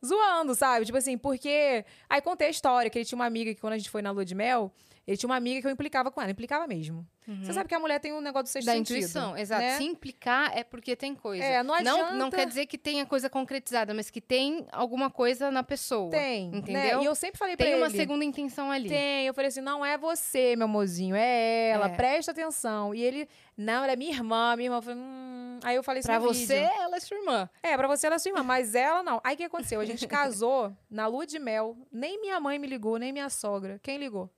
Zoando, 0.05 0.55
sabe? 0.55 0.84
Tipo 0.84 0.98
assim, 0.98 1.16
porque. 1.16 1.84
Aí 2.09 2.20
contei 2.20 2.48
a 2.48 2.50
história, 2.50 2.90
que 2.90 2.98
ele 2.98 3.05
tinha 3.05 3.16
uma 3.16 3.26
amiga 3.26 3.55
que 3.55 3.61
quando 3.61 3.74
a 3.74 3.78
gente 3.78 3.90
foi 3.90 4.03
na 4.03 4.11
lua 4.11 4.24
de 4.24 4.34
mel, 4.34 4.72
ele 5.07 5.16
tinha 5.16 5.28
uma 5.28 5.36
amiga 5.36 5.61
que 5.61 5.66
eu 5.66 5.70
implicava 5.70 6.11
com 6.11 6.20
ela, 6.20 6.30
implicava 6.30 6.66
mesmo. 6.66 7.07
Você 7.44 7.53
sabe 7.53 7.68
que 7.68 7.74
a 7.74 7.78
mulher 7.78 8.00
tem 8.00 8.12
um 8.12 8.20
negócio 8.20 8.44
do 8.44 8.48
sexto 8.48 8.66
Da 8.66 8.72
sentido. 8.72 8.96
intuição, 8.96 9.36
exato. 9.36 9.62
né? 9.62 9.76
Se 9.76 9.84
implicar 9.84 10.57
é 10.59 10.64
porque 10.64 10.96
tem 10.96 11.14
coisa. 11.14 11.44
É, 11.44 11.62
não 11.62 11.74
não, 11.80 12.03
adianta- 12.26 12.36
quer 12.36 12.46
dizer 12.46 12.66
que 12.66 12.76
tenha 12.76 13.07
coisa 13.07 13.30
concretizada, 13.30 13.94
mas 13.94 14.11
que 14.11 14.20
tem 14.20 14.66
alguma 14.72 15.09
coisa 15.09 15.48
na 15.48 15.62
pessoa. 15.62 16.11
Tem, 16.11 16.46
Entendeu? 16.48 16.98
Né? 16.98 17.03
E 17.03 17.05
eu 17.05 17.14
sempre 17.14 17.38
falei 17.38 17.57
pra 17.57 17.64
Tem 17.64 17.76
uma 17.76 17.86
ele, 17.86 17.96
segunda 17.96 18.24
intenção 18.24 18.72
ali. 18.72 18.88
Tem. 18.88 19.24
Eu 19.24 19.32
falei 19.34 19.48
assim, 19.48 19.61
não 19.61 19.86
é 19.86 19.96
você, 19.96 20.57
meu 20.57 20.66
mozinho, 20.66 21.14
é 21.14 21.68
ela, 21.70 21.86
É. 21.86 21.90
presta 21.90 22.32
atenção. 22.32 22.92
E 22.92 23.00
ele, 23.00 23.28
não, 23.57 23.84
ela 23.84 23.92
é 23.92 23.96
minha 23.96 24.11
irmã, 24.12 24.57
minha 24.57 24.66
irmã. 24.66 24.78
Eu 24.78 24.82
falei, 24.82 24.98
hum... 25.00 25.61
Aí 25.62 25.76
eu 25.76 25.82
falei 25.84 26.00
isso 26.00 26.09
Pra 26.09 26.18
você, 26.18 26.59
vídeo. 26.61 26.72
ela 26.80 26.96
é 26.96 27.00
sua 27.00 27.16
irmã. 27.18 27.48
É, 27.62 27.76
pra 27.76 27.86
você 27.86 28.07
ela 28.09 28.16
é 28.16 28.18
sua 28.18 28.30
irmã, 28.30 28.42
mas 28.42 28.74
ela 28.74 29.00
não. 29.05 29.20
Aí 29.22 29.34
o 29.34 29.36
que 29.36 29.44
aconteceu? 29.44 29.78
A 29.80 29.84
gente 29.84 30.07
casou 30.09 30.76
na 30.90 31.07
lua 31.07 31.24
de 31.24 31.38
mel. 31.38 31.76
Nem 31.92 32.20
minha 32.20 32.40
mãe 32.40 32.59
me 32.59 32.66
ligou, 32.66 32.98
nem 32.98 33.12
minha 33.12 33.30
sogra. 33.30 33.78
Quem 33.80 33.96
ligou? 33.96 34.28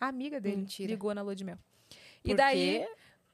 A 0.00 0.08
amiga 0.08 0.40
dele 0.40 0.56
Mentira. 0.56 0.90
ligou 0.90 1.14
na 1.14 1.22
lua 1.22 1.36
de 1.36 1.44
mel. 1.44 1.58
E 2.24 2.30
Por 2.30 2.36
daí, 2.36 2.78
quê? 2.80 2.88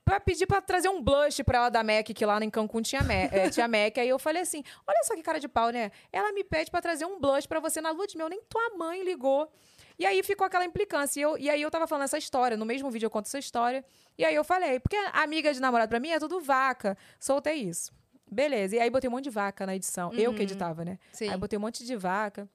pra 0.04 0.18
pedir 0.20 0.46
pra 0.46 0.60
trazer 0.60 0.88
um 0.88 1.00
blush 1.02 1.42
pra 1.44 1.58
ela 1.58 1.68
da 1.68 1.82
MAC, 1.84 2.12
que 2.14 2.24
lá 2.26 2.42
em 2.44 2.50
Cancún 2.50 2.82
tinha, 2.82 3.00
eh, 3.02 3.50
tinha 3.50 3.66
MAC. 3.68 3.98
Aí 4.00 4.08
eu 4.08 4.18
falei 4.18 4.42
assim: 4.42 4.62
olha 4.86 4.98
só 5.04 5.14
que 5.14 5.22
cara 5.22 5.38
de 5.40 5.48
pau, 5.48 5.70
né? 5.70 5.90
Ela 6.12 6.32
me 6.32 6.42
pede 6.44 6.70
pra 6.70 6.80
trazer 6.80 7.04
um 7.06 7.20
blush 7.20 7.46
pra 7.46 7.60
você 7.60 7.80
na 7.80 7.90
lua 7.90 8.06
de 8.06 8.16
mel, 8.16 8.28
nem 8.28 8.40
tua 8.48 8.76
mãe 8.76 9.02
ligou. 9.04 9.50
E 9.98 10.04
aí 10.04 10.22
ficou 10.22 10.46
aquela 10.46 10.64
implicância. 10.64 11.18
E, 11.20 11.22
eu- 11.22 11.38
e 11.38 11.48
aí 11.48 11.62
eu 11.62 11.70
tava 11.70 11.86
falando 11.86 12.04
essa 12.04 12.18
história, 12.18 12.56
no 12.56 12.66
mesmo 12.66 12.90
vídeo 12.90 13.06
eu 13.06 13.10
conto 13.10 13.26
essa 13.26 13.38
história. 13.38 13.82
E 14.18 14.24
aí 14.24 14.34
eu 14.34 14.44
falei, 14.44 14.78
porque 14.78 14.96
amiga 15.12 15.52
de 15.54 15.60
namorado 15.60 15.88
pra 15.88 15.98
mim 16.00 16.10
é 16.10 16.18
tudo 16.18 16.40
vaca. 16.40 16.96
Soltei 17.18 17.54
isso. 17.62 17.92
Beleza. 18.30 18.76
E 18.76 18.80
aí 18.80 18.90
botei 18.90 19.08
um 19.08 19.12
monte 19.12 19.24
de 19.24 19.30
vaca 19.30 19.64
na 19.64 19.74
edição. 19.76 20.12
Eu 20.12 20.34
que 20.34 20.42
editava, 20.42 20.84
né? 20.84 20.98
Sim. 21.12 21.28
Aí 21.30 21.36
botei 21.38 21.56
um 21.58 21.62
monte 21.62 21.84
de 21.84 21.96
vaca. 21.96 22.48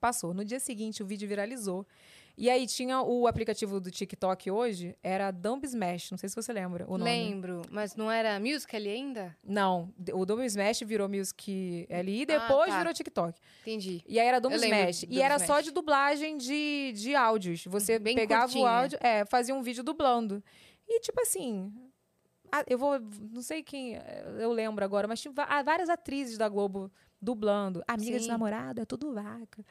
Passou. 0.00 0.34
No 0.34 0.44
dia 0.44 0.60
seguinte, 0.60 1.02
o 1.02 1.06
vídeo 1.06 1.26
viralizou. 1.28 1.86
E 2.38 2.50
aí 2.50 2.66
tinha 2.66 3.00
o 3.00 3.26
aplicativo 3.26 3.80
do 3.80 3.90
TikTok 3.90 4.50
hoje, 4.50 4.94
era 5.02 5.30
Dumb 5.30 5.64
Smash. 5.64 6.10
Não 6.10 6.18
sei 6.18 6.28
se 6.28 6.36
você 6.36 6.52
lembra 6.52 6.84
o 6.86 6.98
nome. 6.98 7.10
Lembro, 7.10 7.62
mas 7.70 7.96
não 7.96 8.10
era 8.10 8.38
music 8.38 8.76
ali 8.76 8.90
ainda? 8.90 9.34
Não, 9.42 9.90
o 10.12 10.26
Dumb 10.26 10.44
Smash 10.44 10.80
virou 10.80 11.08
Music 11.08 11.86
ali 11.90 12.22
e 12.22 12.26
depois 12.26 12.70
tá. 12.70 12.78
virou 12.78 12.92
TikTok. 12.92 13.40
Entendi. 13.62 14.02
E 14.06 14.20
aí 14.20 14.26
era 14.26 14.38
Dumb 14.38 14.54
Eu 14.54 14.62
Smash. 14.62 15.00
do 15.00 15.04
E 15.04 15.08
Dumb 15.08 15.22
era 15.22 15.38
só 15.38 15.44
Smash. 15.44 15.64
de 15.64 15.70
dublagem 15.70 16.36
de, 16.36 16.92
de 16.94 17.14
áudios. 17.14 17.64
Você 17.64 17.98
Bem 17.98 18.14
pegava 18.14 18.42
curtinha. 18.44 18.64
o 18.64 18.66
áudio, 18.66 18.98
é, 19.00 19.24
fazia 19.24 19.54
um 19.54 19.62
vídeo 19.62 19.82
dublando. 19.82 20.44
E 20.86 21.00
tipo 21.00 21.20
assim, 21.20 21.72
eu 22.66 22.78
vou, 22.78 22.98
não 23.32 23.42
sei 23.42 23.62
quem, 23.62 23.96
eh, 23.96 24.36
eu 24.38 24.52
lembro 24.52 24.84
agora, 24.84 25.08
mas 25.08 25.20
tinha 25.20 25.32
ah, 25.36 25.62
várias 25.62 25.88
atrizes 25.88 26.38
da 26.38 26.48
Globo 26.48 26.90
dublando. 27.20 27.82
Amiga 27.88 28.18
de 28.18 28.24
Sim. 28.24 28.30
namorado, 28.30 28.80
é 28.80 28.84
tudo 28.84 29.12
vaca. 29.12 29.64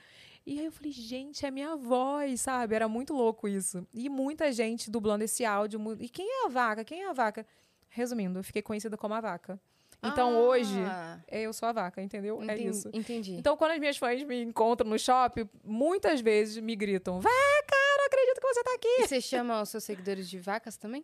E 0.45 0.59
aí 0.59 0.65
eu 0.65 0.71
falei, 0.71 0.91
gente, 0.91 1.45
é 1.45 1.49
minha 1.49 1.75
voz, 1.75 2.41
sabe? 2.41 2.75
Era 2.75 2.87
muito 2.87 3.13
louco 3.13 3.47
isso. 3.47 3.85
E 3.93 4.07
muita 4.09 4.51
gente 4.51 4.91
dublando 4.91 5.23
esse 5.23 5.43
áudio. 5.43 5.79
E 5.99 6.07
quem 6.07 6.27
é 6.29 6.45
a 6.45 6.49
vaca? 6.49 6.83
Quem 6.83 7.01
é 7.03 7.09
a 7.09 7.13
vaca? 7.13 7.45
Resumindo, 7.89 8.39
eu 8.39 8.43
fiquei 8.43 8.61
conhecida 8.61 8.95
como 8.95 9.13
a 9.15 9.21
vaca. 9.21 9.59
Então 10.03 10.37
hoje, 10.37 10.77
Ah, 10.81 11.19
eu 11.27 11.51
sou 11.51 11.67
a 11.67 11.71
vaca, 11.71 11.99
entendeu? 11.99 12.39
É 12.43 12.53
enten- 12.53 12.69
isso. 12.69 12.91
Entendi. 12.93 13.31
Então, 13.33 13.57
quando 13.57 13.71
as 13.71 13.79
minhas 13.79 13.97
fãs 13.97 14.21
me 14.21 14.39
encontram 14.43 14.87
no 14.87 14.99
shopping, 14.99 15.49
muitas 15.63 16.21
vezes 16.21 16.57
me 16.61 16.75
gritam: 16.75 17.19
Vaca, 17.19 17.75
não 17.97 18.05
acredito 18.05 18.39
que 18.39 18.47
você 18.47 18.63
tá 18.63 18.73
aqui. 18.75 18.87
E 18.99 19.07
você 19.07 19.19
chama 19.19 19.61
os 19.63 19.69
seus 19.69 19.83
seguidores 19.83 20.29
de 20.29 20.37
vacas 20.37 20.77
também? 20.77 21.03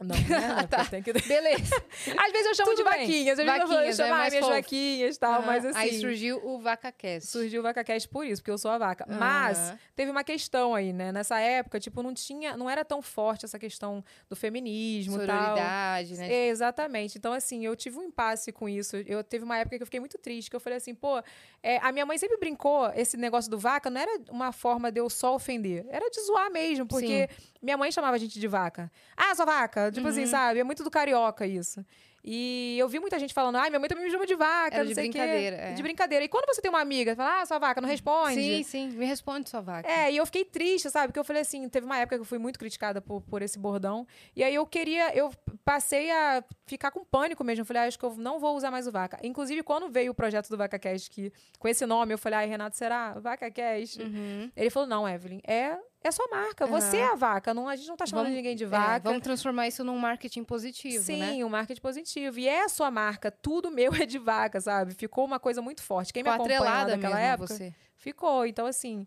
Não, 0.00 0.16
né? 0.16 0.66
Tá. 0.70 0.78
Porque 0.84 0.90
tem 0.90 1.02
que... 1.02 1.12
Beleza. 1.28 1.74
Às 2.16 2.32
vezes 2.32 2.46
eu 2.46 2.54
chamo 2.54 2.70
Tudo 2.70 2.76
de 2.78 2.82
vaquinhas, 2.84 3.38
às 3.38 3.44
vezes 3.44 3.60
eu 3.60 3.66
Vaquinhas, 3.68 3.98
é 4.00 4.04
chamar 4.04 4.18
mais 4.18 4.32
minhas 4.32 4.46
fofo. 4.46 4.56
vaquinhas 4.56 5.16
e 5.16 5.18
tal, 5.18 5.42
mas 5.42 5.64
Aham. 5.64 5.70
assim. 5.70 5.78
Aí 5.78 6.00
surgiu 6.00 6.40
o 6.44 6.60
VacaCast. 6.60 7.28
Surgiu 7.30 7.60
o 7.60 7.62
VacaCast 7.62 8.08
por 8.08 8.24
isso, 8.24 8.40
porque 8.42 8.50
eu 8.50 8.58
sou 8.58 8.70
a 8.70 8.78
vaca. 8.78 9.04
Mas 9.08 9.58
Aham. 9.58 9.78
teve 9.96 10.10
uma 10.10 10.22
questão 10.24 10.74
aí, 10.74 10.92
né? 10.92 11.10
Nessa 11.12 11.38
época, 11.40 11.80
tipo, 11.80 12.02
não 12.02 12.14
tinha, 12.14 12.56
não 12.56 12.68
era 12.70 12.84
tão 12.84 13.02
forte 13.02 13.44
essa 13.44 13.58
questão 13.58 14.04
do 14.28 14.36
feminismo 14.36 15.22
e 15.22 15.26
tal. 15.26 15.54
Né? 15.56 16.32
É, 16.32 16.48
exatamente. 16.48 17.18
Então, 17.18 17.32
assim, 17.32 17.64
eu 17.64 17.74
tive 17.74 17.98
um 17.98 18.02
impasse 18.04 18.52
com 18.52 18.68
isso. 18.68 18.96
Eu 19.06 19.22
teve 19.24 19.44
uma 19.44 19.56
época 19.58 19.76
que 19.76 19.82
eu 19.82 19.86
fiquei 19.86 20.00
muito 20.00 20.18
triste, 20.18 20.50
que 20.50 20.56
eu 20.56 20.60
falei 20.60 20.76
assim, 20.76 20.94
pô, 20.94 21.22
é, 21.62 21.78
a 21.78 21.90
minha 21.92 22.06
mãe 22.06 22.16
sempre 22.18 22.36
brincou, 22.36 22.90
esse 22.94 23.16
negócio 23.16 23.50
do 23.50 23.58
vaca 23.58 23.90
não 23.90 24.00
era 24.00 24.20
uma 24.30 24.52
forma 24.52 24.92
de 24.92 25.00
eu 25.00 25.10
só 25.10 25.34
ofender, 25.34 25.84
era 25.88 26.08
de 26.10 26.20
zoar 26.22 26.50
mesmo, 26.50 26.86
porque 26.86 27.28
minha 27.62 27.76
mãe 27.76 27.90
chamava 27.92 28.16
a 28.16 28.18
gente 28.18 28.38
de 28.38 28.48
vaca. 28.48 28.90
Ah, 29.16 29.34
sua 29.34 29.44
vaca! 29.44 29.90
Tipo 29.90 30.06
Uhum. 30.06 30.12
assim, 30.12 30.26
sabe? 30.26 30.60
É 30.60 30.64
muito 30.64 30.82
do 30.84 30.90
carioca 30.90 31.46
isso. 31.46 31.84
E 32.30 32.76
eu 32.78 32.88
vi 32.88 32.98
muita 32.98 33.18
gente 33.18 33.32
falando, 33.32 33.56
ai, 33.56 33.70
minha 33.70 33.78
mãe 33.78 33.88
também 33.88 34.04
me 34.04 34.10
chama 34.10 34.26
de 34.26 34.34
vaca, 34.34 34.74
Era 34.74 34.82
não 34.84 34.88
de 34.88 34.94
sei 34.94 35.08
o 35.08 35.12
quê. 35.12 35.18
brincadeira, 35.18 35.56
é. 35.56 35.72
De 35.72 35.82
brincadeira. 35.82 36.24
E 36.24 36.28
quando 36.28 36.46
você 36.46 36.60
tem 36.60 36.68
uma 36.68 36.80
amiga, 36.80 37.14
fala, 37.16 37.40
ah, 37.40 37.46
sua 37.46 37.58
vaca, 37.58 37.80
não 37.80 37.88
responde. 37.88 38.34
Sim, 38.34 38.62
sim. 38.64 38.88
Me 38.90 39.06
responde, 39.06 39.48
sua 39.48 39.60
vaca. 39.60 39.88
É, 39.88 40.12
e 40.12 40.16
eu 40.16 40.26
fiquei 40.26 40.44
triste, 40.44 40.90
sabe? 40.90 41.06
Porque 41.08 41.18
eu 41.18 41.24
falei 41.24 41.42
assim, 41.42 41.66
teve 41.68 41.86
uma 41.86 41.96
época 41.96 42.16
que 42.16 42.20
eu 42.20 42.26
fui 42.26 42.36
muito 42.38 42.58
criticada 42.58 43.00
por, 43.00 43.22
por 43.22 43.40
esse 43.40 43.58
bordão. 43.58 44.06
E 44.36 44.42
aí 44.44 44.54
eu 44.54 44.66
queria, 44.66 45.14
eu 45.16 45.32
passei 45.64 46.10
a 46.10 46.44
ficar 46.66 46.90
com 46.90 47.04
pânico 47.04 47.42
mesmo. 47.44 47.62
Eu 47.62 47.66
falei, 47.66 47.82
ah, 47.84 47.86
acho 47.86 47.98
que 47.98 48.04
eu 48.04 48.14
não 48.16 48.38
vou 48.40 48.56
usar 48.56 48.70
mais 48.70 48.86
o 48.86 48.92
Vaca. 48.92 49.18
Inclusive, 49.22 49.62
quando 49.62 49.88
veio 49.88 50.10
o 50.10 50.14
projeto 50.14 50.48
do 50.50 50.56
VacaCast, 50.56 51.08
que 51.10 51.32
com 51.58 51.68
esse 51.68 51.86
nome, 51.86 52.12
eu 52.12 52.18
falei, 52.18 52.40
ai, 52.40 52.46
Renato, 52.46 52.76
será? 52.76 53.12
VacaCast? 53.14 54.02
Uhum. 54.02 54.50
Ele 54.56 54.70
falou, 54.70 54.88
não, 54.88 55.08
Evelyn, 55.08 55.40
é, 55.46 55.78
é 56.02 56.10
sua 56.10 56.26
marca. 56.28 56.66
Você 56.66 56.98
é 56.98 57.12
a 57.12 57.14
vaca. 57.14 57.52
Não, 57.52 57.68
a 57.68 57.76
gente 57.76 57.88
não 57.88 57.96
tá 57.96 58.06
chamando 58.06 58.24
Vamos- 58.26 58.36
ninguém 58.36 58.54
de 58.56 58.64
É, 58.64 58.66
vaca. 58.66 59.00
vamos 59.08 59.22
transformar 59.22 59.66
isso 59.68 59.82
num 59.84 59.98
marketing 59.98 60.44
positivo, 60.44 61.02
Sim, 61.04 61.18
né? 61.38 61.44
um 61.44 61.48
marketing 61.48 61.80
positivo. 61.80 62.38
E 62.38 62.48
é 62.48 62.64
a 62.64 62.68
sua 62.68 62.90
marca. 62.90 63.30
Tudo 63.30 63.70
meu 63.70 63.92
é 63.94 64.06
de 64.06 64.18
vaca, 64.18 64.60
sabe? 64.60 64.94
Ficou 64.94 65.24
uma 65.24 65.38
coisa 65.40 65.60
muito 65.62 65.82
forte. 65.82 66.12
Quem 66.12 66.22
me 66.22 66.28
acompanha 66.28 66.58
atrelada 66.60 66.96
naquela 66.96 67.20
época... 67.20 67.48
você. 67.54 67.74
Ficou. 67.96 68.46
Então, 68.46 68.64
assim, 68.66 69.06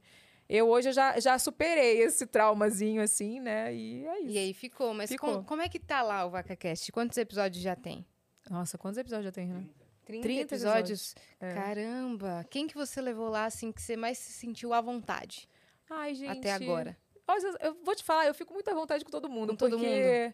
eu 0.49 0.67
hoje 0.67 0.89
eu 0.89 0.93
já, 0.93 1.17
já 1.19 1.39
superei 1.39 2.01
esse 2.01 2.27
traumazinho, 2.27 3.01
assim, 3.01 3.39
né? 3.39 3.73
E 3.73 4.05
é 4.05 4.19
isso. 4.19 4.29
E 4.31 4.37
aí 4.37 4.53
ficou. 4.53 4.93
Mas 4.93 5.09
Ficou. 5.09 5.37
com- 5.37 5.43
como 5.45 5.61
é 5.61 5.69
que 5.69 5.79
tá 5.79 6.01
lá 6.01 6.25
o 6.25 6.29
VacaCast? 6.29 6.91
Quantos 6.91 7.17
episódios 7.17 7.63
já 7.63 7.73
tem? 7.75 8.05
Nossa, 8.49 8.77
quantos 8.77 8.97
episódios 8.97 9.25
já 9.25 9.31
tem, 9.31 9.47
né? 9.47 9.63
30, 10.03 10.23
30 10.23 10.41
episódios? 10.41 11.15
É. 11.39 11.53
Caramba! 11.53 12.45
Quem 12.49 12.67
que 12.67 12.75
você 12.75 12.99
levou 12.99 13.29
lá, 13.29 13.45
assim, 13.45 13.71
que 13.71 13.81
você 13.81 13.95
mais 13.95 14.17
se 14.17 14.33
sentiu 14.33 14.73
à 14.73 14.81
vontade 14.81 15.47
Ai, 15.91 16.15
gente. 16.15 16.31
até 16.39 16.51
agora? 16.53 16.97
Eu 17.61 17.77
vou 17.83 17.95
te 17.95 18.03
falar, 18.03 18.25
eu 18.27 18.33
fico 18.33 18.53
muito 18.53 18.67
à 18.69 18.73
vontade 18.73 19.05
com 19.05 19.11
todo 19.11 19.29
mundo. 19.29 19.49
Com 19.51 19.55
todo 19.55 19.77
porque 19.77 19.85
mundo. 19.87 20.33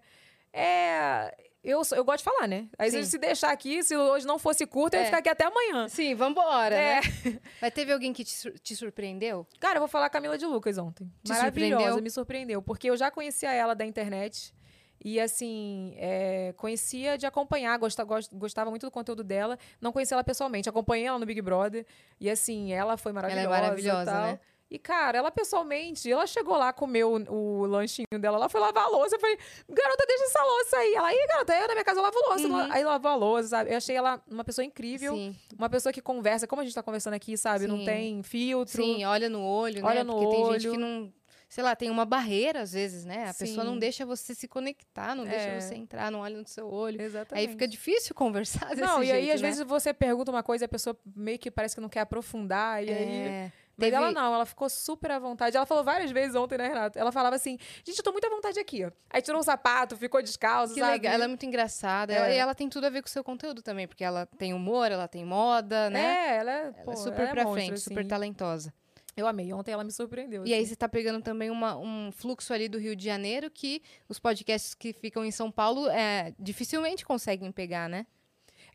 É. 0.54 1.36
Eu, 1.64 1.82
eu 1.96 2.06
gosto 2.06 2.20
de 2.20 2.24
falar, 2.24 2.48
né? 2.48 2.68
Aí 2.78 2.90
Sim. 2.90 3.04
se 3.04 3.18
deixar 3.18 3.52
aqui, 3.52 3.84
se 3.84 3.96
hoje 3.96 4.26
não 4.26 4.40
fosse 4.40 4.66
curto, 4.66 4.94
eu 4.94 5.00
ia 5.00 5.04
É. 5.04 5.06
ficar 5.08 5.18
aqui 5.18 5.30
até 5.30 5.46
amanhã. 5.46 5.90
Sim, 5.90 6.16
vambora, 6.16 6.74
É. 6.76 6.96
né? 6.96 7.02
Mas 7.62 7.74
teve 7.74 7.92
alguém 7.92 8.14
que 8.14 8.24
te, 8.24 8.32
sur- 8.32 8.58
te 8.60 8.76
surpreendeu? 8.76 9.46
Cara, 9.60 9.76
eu 9.78 9.82
vou 9.82 9.88
falar 9.90 10.10
Camila 10.10 10.38
de 10.38 10.46
Lucas 10.46 10.78
ontem. 10.78 11.12
Te 11.24 11.30
Maravilhosa, 11.30 11.76
surpreendeu? 11.76 12.02
me 12.04 12.10
surpreendeu. 12.10 12.62
Porque 12.62 12.90
eu 12.90 12.96
já 12.96 13.12
conhecia 13.12 13.52
ela 13.52 13.74
da 13.76 13.86
internet. 13.86 14.56
E, 15.04 15.20
assim, 15.20 15.94
é, 15.98 16.54
conhecia 16.58 17.18
de 17.18 17.26
acompanhar, 17.28 17.78
gosta- 17.78 18.04
gos- 18.04 18.30
gostava 18.32 18.70
muito 18.70 18.86
do 18.88 18.92
conteúdo 18.92 19.24
dela. 19.24 19.58
Não 19.82 19.92
conhecia 19.92 20.16
ela 20.16 20.24
pessoalmente, 20.24 20.68
acompanhei 20.70 21.06
ela 21.06 21.20
no 21.20 21.26
Big 21.26 21.42
Brother. 21.42 21.86
E, 22.20 22.30
assim, 22.30 22.72
ela 22.74 22.98
foi 22.98 23.12
maravilhosa. 23.12 23.50
maravilhosa, 23.50 24.12
tal. 24.12 24.22
né? 24.32 24.40
E, 24.70 24.78
cara, 24.78 25.18
ela 25.18 25.32
pessoalmente, 25.32 26.12
ela 26.12 26.28
chegou 26.28 26.58
lá, 26.58 26.74
comeu 26.74 27.14
o, 27.14 27.34
o 27.62 27.66
lanchinho 27.66 28.06
dela, 28.20 28.36
ela 28.36 28.50
foi 28.50 28.60
lavar 28.60 28.84
a 28.84 28.88
louça. 28.90 29.16
Eu 29.16 29.20
falei, 29.20 29.38
garota, 29.70 30.04
deixa 30.06 30.24
essa 30.26 30.44
louça 30.44 30.78
aí. 30.78 30.94
Ela, 30.94 31.14
ih, 31.14 31.28
garota, 31.28 31.54
eu 31.56 31.68
na 31.70 31.74
minha 31.74 31.86
casa 31.86 32.00
eu 32.00 32.04
lavo 32.04 32.18
louça. 32.28 32.74
Aí 32.74 32.84
lavou 32.84 33.12
a 33.12 33.16
louça, 33.16 33.48
sabe? 33.50 33.72
Eu 33.72 33.78
achei 33.78 33.96
ela 33.96 34.22
uma 34.30 34.44
pessoa 34.44 34.66
incrível. 34.66 35.14
Sim. 35.16 35.34
Uma 35.58 35.70
pessoa 35.70 35.94
que 35.94 36.02
conversa, 36.02 36.46
como 36.48 36.62
a 36.62 36.66
gente 36.66 36.76
tá 36.76 36.84
conversando 36.84 37.14
aqui, 37.14 37.38
sabe? 37.38 37.66
Não 37.66 37.78
Sim. 37.78 37.86
tem 37.86 38.24
filtro. 38.24 38.84
Sim, 38.84 39.06
olha 39.06 39.30
no 39.30 39.42
olho, 39.42 39.86
Olha 39.86 40.04
né? 40.04 40.04
no 40.04 40.14
Porque 40.20 40.36
tem 40.36 40.46
gente 40.54 40.68
olho. 40.68 40.72
que 40.72 40.78
não. 40.78 41.14
Sei 41.50 41.64
lá, 41.64 41.74
tem 41.78 41.90
uma 41.90 42.04
barreira 42.04 42.60
às 42.64 42.74
vezes, 42.74 43.06
né? 43.06 43.30
A 43.30 43.34
pessoa 43.34 43.64
não 43.64 43.76
Sim. 43.76 43.80
deixa 43.80 44.06
você 44.06 44.36
se 44.36 44.50
conectar, 44.50 45.16
não 45.16 45.24
deixa 45.24 45.46
É. 45.48 45.62
você 45.62 45.76
entrar, 45.76 46.12
não 46.12 46.20
olha 46.20 46.38
no 46.38 46.46
seu 46.46 46.68
olho. 46.70 47.02
Exatamente. 47.02 47.46
Aí 47.46 47.50
fica 47.50 47.66
difícil 47.66 48.14
conversar 48.14 48.68
desse 48.76 48.82
Não, 48.82 49.02
e 49.02 49.10
aí 49.10 49.32
às 49.32 49.40
né? 49.42 49.48
vezes 49.48 49.66
você 49.66 49.94
pergunta 49.94 50.30
uma 50.30 50.44
coisa 50.44 50.66
e 50.66 50.68
a 50.68 50.68
pessoa 50.68 50.94
meio 51.16 51.40
que 51.40 51.50
parece 51.50 51.74
que 51.74 51.80
não 51.80 51.88
quer 51.88 52.02
aprofundar. 52.02 52.84
E 52.84 52.90
aí. 52.92 53.52
É, 53.80 53.82
Mas 53.82 53.92
teve- 53.92 53.96
ela 53.96 54.12
não, 54.12 54.34
ela 54.34 54.46
ficou 54.46 54.68
super 54.70 55.12
à 55.12 55.20
vontade. 55.20 55.56
Ela 55.56 55.66
falou 55.66 55.84
várias 55.84 56.10
vezes 56.10 56.36
ontem, 56.36 56.58
né, 56.58 56.68
Renato? 56.68 56.98
Ela 56.98 57.12
falava 57.12 57.36
assim: 57.36 57.58
gente, 57.86 57.98
eu 58.00 58.04
tô 58.04 58.12
muito 58.12 58.26
à 58.26 58.30
vontade 58.30 58.60
aqui. 58.60 58.84
ó. 58.84 58.92
Aí 59.10 59.22
tirou 59.22 59.40
um 59.40 59.44
sapato, 59.44 59.96
ficou 59.96 60.22
descalço, 60.22 60.74
Que 60.74 60.80
sabe? 60.80 60.94
legal, 60.94 61.14
ela 61.14 61.26
é 61.26 61.28
muito 61.28 61.46
engraçada. 61.46 62.12
ela- 62.14 62.28
É. 62.30 62.36
e 62.36 62.38
ela 62.40 62.56
tem 62.56 62.68
tudo 62.68 62.86
a 62.88 62.90
ver 62.90 63.02
com 63.04 63.08
o 63.08 63.12
seu 63.12 63.24
conteúdo 63.24 63.62
também, 63.62 63.88
porque 63.88 64.04
ela 64.04 64.26
tem 64.38 64.54
humor, 64.54 64.92
ela 64.92 65.08
tem 65.08 65.24
moda, 65.24 65.90
né? 65.92 66.00
É, 66.00 66.38
ela 66.38 66.52
é, 66.52 66.62
Ela 66.64 66.74
pô, 66.84 66.92
é 66.92 66.96
super 66.96 67.20
ela 67.22 67.30
é 67.30 67.32
pra 67.32 67.44
monstro, 67.44 67.66
frente, 67.66 67.80
super 67.82 68.00
assim. 68.00 68.08
talentosa. 68.10 68.74
Eu 69.16 69.28
amei. 69.28 69.52
Ontem 69.54 69.72
ela 69.72 69.84
me 69.84 69.92
surpreendeu. 69.92 70.46
E 70.46 70.54
aí 70.54 70.60
assim. 70.60 70.70
você 70.70 70.76
tá 70.76 70.88
pegando 70.88 71.22
também 71.24 71.50
uma- 71.50 71.76
um 71.78 72.12
fluxo 72.12 72.54
ali 72.54 72.68
do 72.70 72.78
Rio 72.78 72.96
de 72.96 73.04
Janeiro 73.06 73.50
que 73.50 73.82
os 74.08 74.20
podcasts 74.20 74.74
que 74.76 74.94
ficam 74.94 75.26
em 75.26 75.32
São 75.32 75.52
Paulo 75.52 75.90
é, 75.90 76.34
dificilmente 76.40 77.04
conseguem 77.06 77.52
pegar, 77.52 77.88
né? 77.90 78.06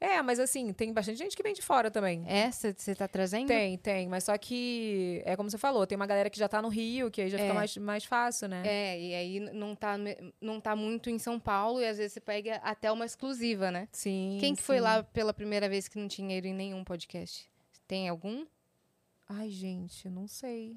É, 0.03 0.21
mas 0.21 0.41
assim, 0.41 0.73
tem 0.73 0.93
bastante 0.93 1.19
gente 1.19 1.37
que 1.37 1.43
vem 1.45 1.55
de 1.55 1.63
fora 1.63 1.91
também. 1.91 2.25
É, 2.27 2.51
você 2.51 2.95
tá 2.95 3.07
trazendo? 3.07 3.47
Tem, 3.47 3.79
tem. 3.79 4.09
Mas 4.09 4.25
só 4.25 4.37
que, 4.37 5.23
é 5.25 5.37
como 5.37 5.49
você 5.49 5.57
falou, 5.59 5.87
tem 5.87 5.95
uma 5.95 6.07
galera 6.07 6.29
que 6.29 6.39
já 6.39 6.49
tá 6.49 6.61
no 6.61 6.69
Rio, 6.69 7.09
que 7.09 7.21
aí 7.23 7.31
já 7.31 7.39
É. 7.39 7.43
fica 7.43 7.55
mais, 7.55 7.77
mais 7.77 8.05
fácil, 8.05 8.49
né? 8.49 8.63
É, 8.67 9.01
e 9.01 9.15
aí 9.15 9.41
não 9.41 9.77
tá, 9.77 9.95
não 10.41 10.61
tá 10.61 10.75
muito 10.75 11.09
em 11.09 11.19
São 11.21 11.39
Paulo 11.39 11.81
e 11.81 11.87
às 11.87 11.99
vezes 11.99 12.15
você 12.15 12.21
pega 12.21 12.57
até 12.57 12.91
uma 12.91 13.07
exclusiva, 13.07 13.71
né? 13.71 13.87
Sim. 13.93 14.39
Quem 14.41 14.55
que 14.57 14.63
foi 14.63 14.77
sim. 14.77 14.83
lá 14.83 15.05
pela 15.05 15.33
primeira 15.33 15.69
vez 15.69 15.87
que 15.87 15.99
não 15.99 16.09
tinha 16.09 16.37
ido 16.37 16.49
em 16.49 16.55
nenhum 16.55 16.83
podcast? 16.83 17.49
Tem 17.87 18.09
algum? 18.09 18.45
Ai, 19.29 19.51
gente, 19.51 20.09
não 20.09 20.27
sei. 20.27 20.77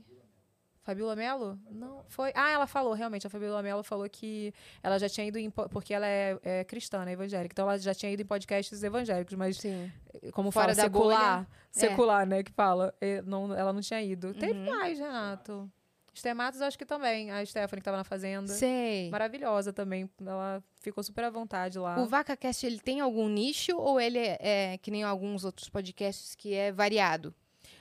Fabiola 0.85 1.15
Mello? 1.15 1.59
Não, 1.71 2.03
foi. 2.07 2.31
Ah, 2.35 2.51
ela 2.51 2.67
falou, 2.67 2.93
realmente. 2.93 3.25
A 3.25 3.29
Fabiola 3.29 3.61
Mello 3.63 3.83
falou 3.83 4.07
que 4.07 4.53
ela 4.83 4.97
já 4.99 5.09
tinha 5.09 5.25
ido 5.25 5.37
em. 5.39 5.49
po- 5.49 5.67
Porque 5.67 5.93
ela 5.93 6.05
é, 6.07 6.39
é 6.43 6.63
cristã, 6.63 7.03
né, 7.03 7.13
evangélica. 7.13 7.51
Então 7.53 7.67
ela 7.67 7.77
já 7.79 7.93
tinha 7.93 8.11
ido 8.11 8.21
em 8.21 8.25
podcasts 8.25 8.83
evangélicos, 8.83 9.33
mas 9.33 9.57
Sim. 9.57 9.91
como 10.31 10.51
Fora 10.51 10.75
fala, 10.75 10.85
secular. 10.87 11.37
bolha. 11.39 11.47
É. 11.75 11.79
Secular, 11.79 12.25
né, 12.27 12.43
que 12.43 12.51
fala. 12.51 12.93
é, 13.01 13.21
não, 13.23 13.51
ela 13.55 13.73
não 13.73 13.81
tinha 13.81 13.99
ido. 14.01 14.31
Teve 14.35 14.53
Uhum. 14.53 14.65
mais, 14.77 14.99
Renato. 14.99 15.69
Estematos, 16.13 16.61
acho 16.61 16.77
que 16.77 16.85
também. 16.85 17.29
A 17.31 17.45
Stephanie, 17.45 17.81
que 17.81 17.83
tava 17.85 17.97
na 17.97 18.03
Fazenda. 18.05 18.47
Sei. 18.47 19.09
Maravilhosa 19.09 19.73
também. 19.73 20.09
Ela 20.25 20.63
ficou 20.79 21.03
super 21.03 21.25
à 21.25 21.29
vontade 21.29 21.77
lá. 21.77 21.99
O 21.99 22.05
VacaCast, 22.05 22.65
ele 22.65 22.79
tem 22.79 23.01
algum 23.01 23.27
nicho 23.27 23.75
ou 23.75 23.99
ele 23.99 24.19
é, 24.19 24.37
é 24.73 24.77
que 24.77 24.89
nem 24.91 25.03
alguns 25.03 25.43
outros 25.43 25.67
podcasts 25.67 26.33
que 26.35 26.53
é 26.53 26.71
variado? 26.71 27.33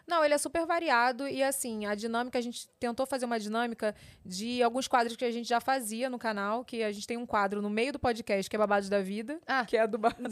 Não, 0.06 0.24
ele 0.24 0.34
é 0.34 0.38
super 0.38 0.66
variado 0.66 1.26
e 1.28 1.42
assim, 1.42 1.86
a 1.86 1.94
dinâmica, 1.94 2.38
a 2.38 2.42
gente 2.42 2.68
tentou 2.78 3.06
fazer 3.06 3.24
uma 3.24 3.38
dinâmica 3.40 3.94
de 4.24 4.62
alguns 4.62 4.86
quadros 4.86 5.16
que 5.16 5.24
a 5.24 5.30
gente 5.30 5.48
já 5.48 5.60
fazia 5.60 6.10
no 6.10 6.18
canal, 6.18 6.64
que 6.64 6.82
a 6.82 6.92
gente 6.92 7.06
tem 7.06 7.16
um 7.16 7.24
quadro 7.26 7.62
no 7.62 7.70
meio 7.70 7.92
do 7.92 7.98
podcast 7.98 8.48
que 8.50 8.56
é 8.56 8.58
Babados 8.58 8.88
da 8.88 9.00
Vida, 9.00 9.38
Ah, 9.46 9.64
que 9.64 9.76
é 9.76 9.86
do 9.86 9.96
ba 9.98 10.14
né, 10.18 10.28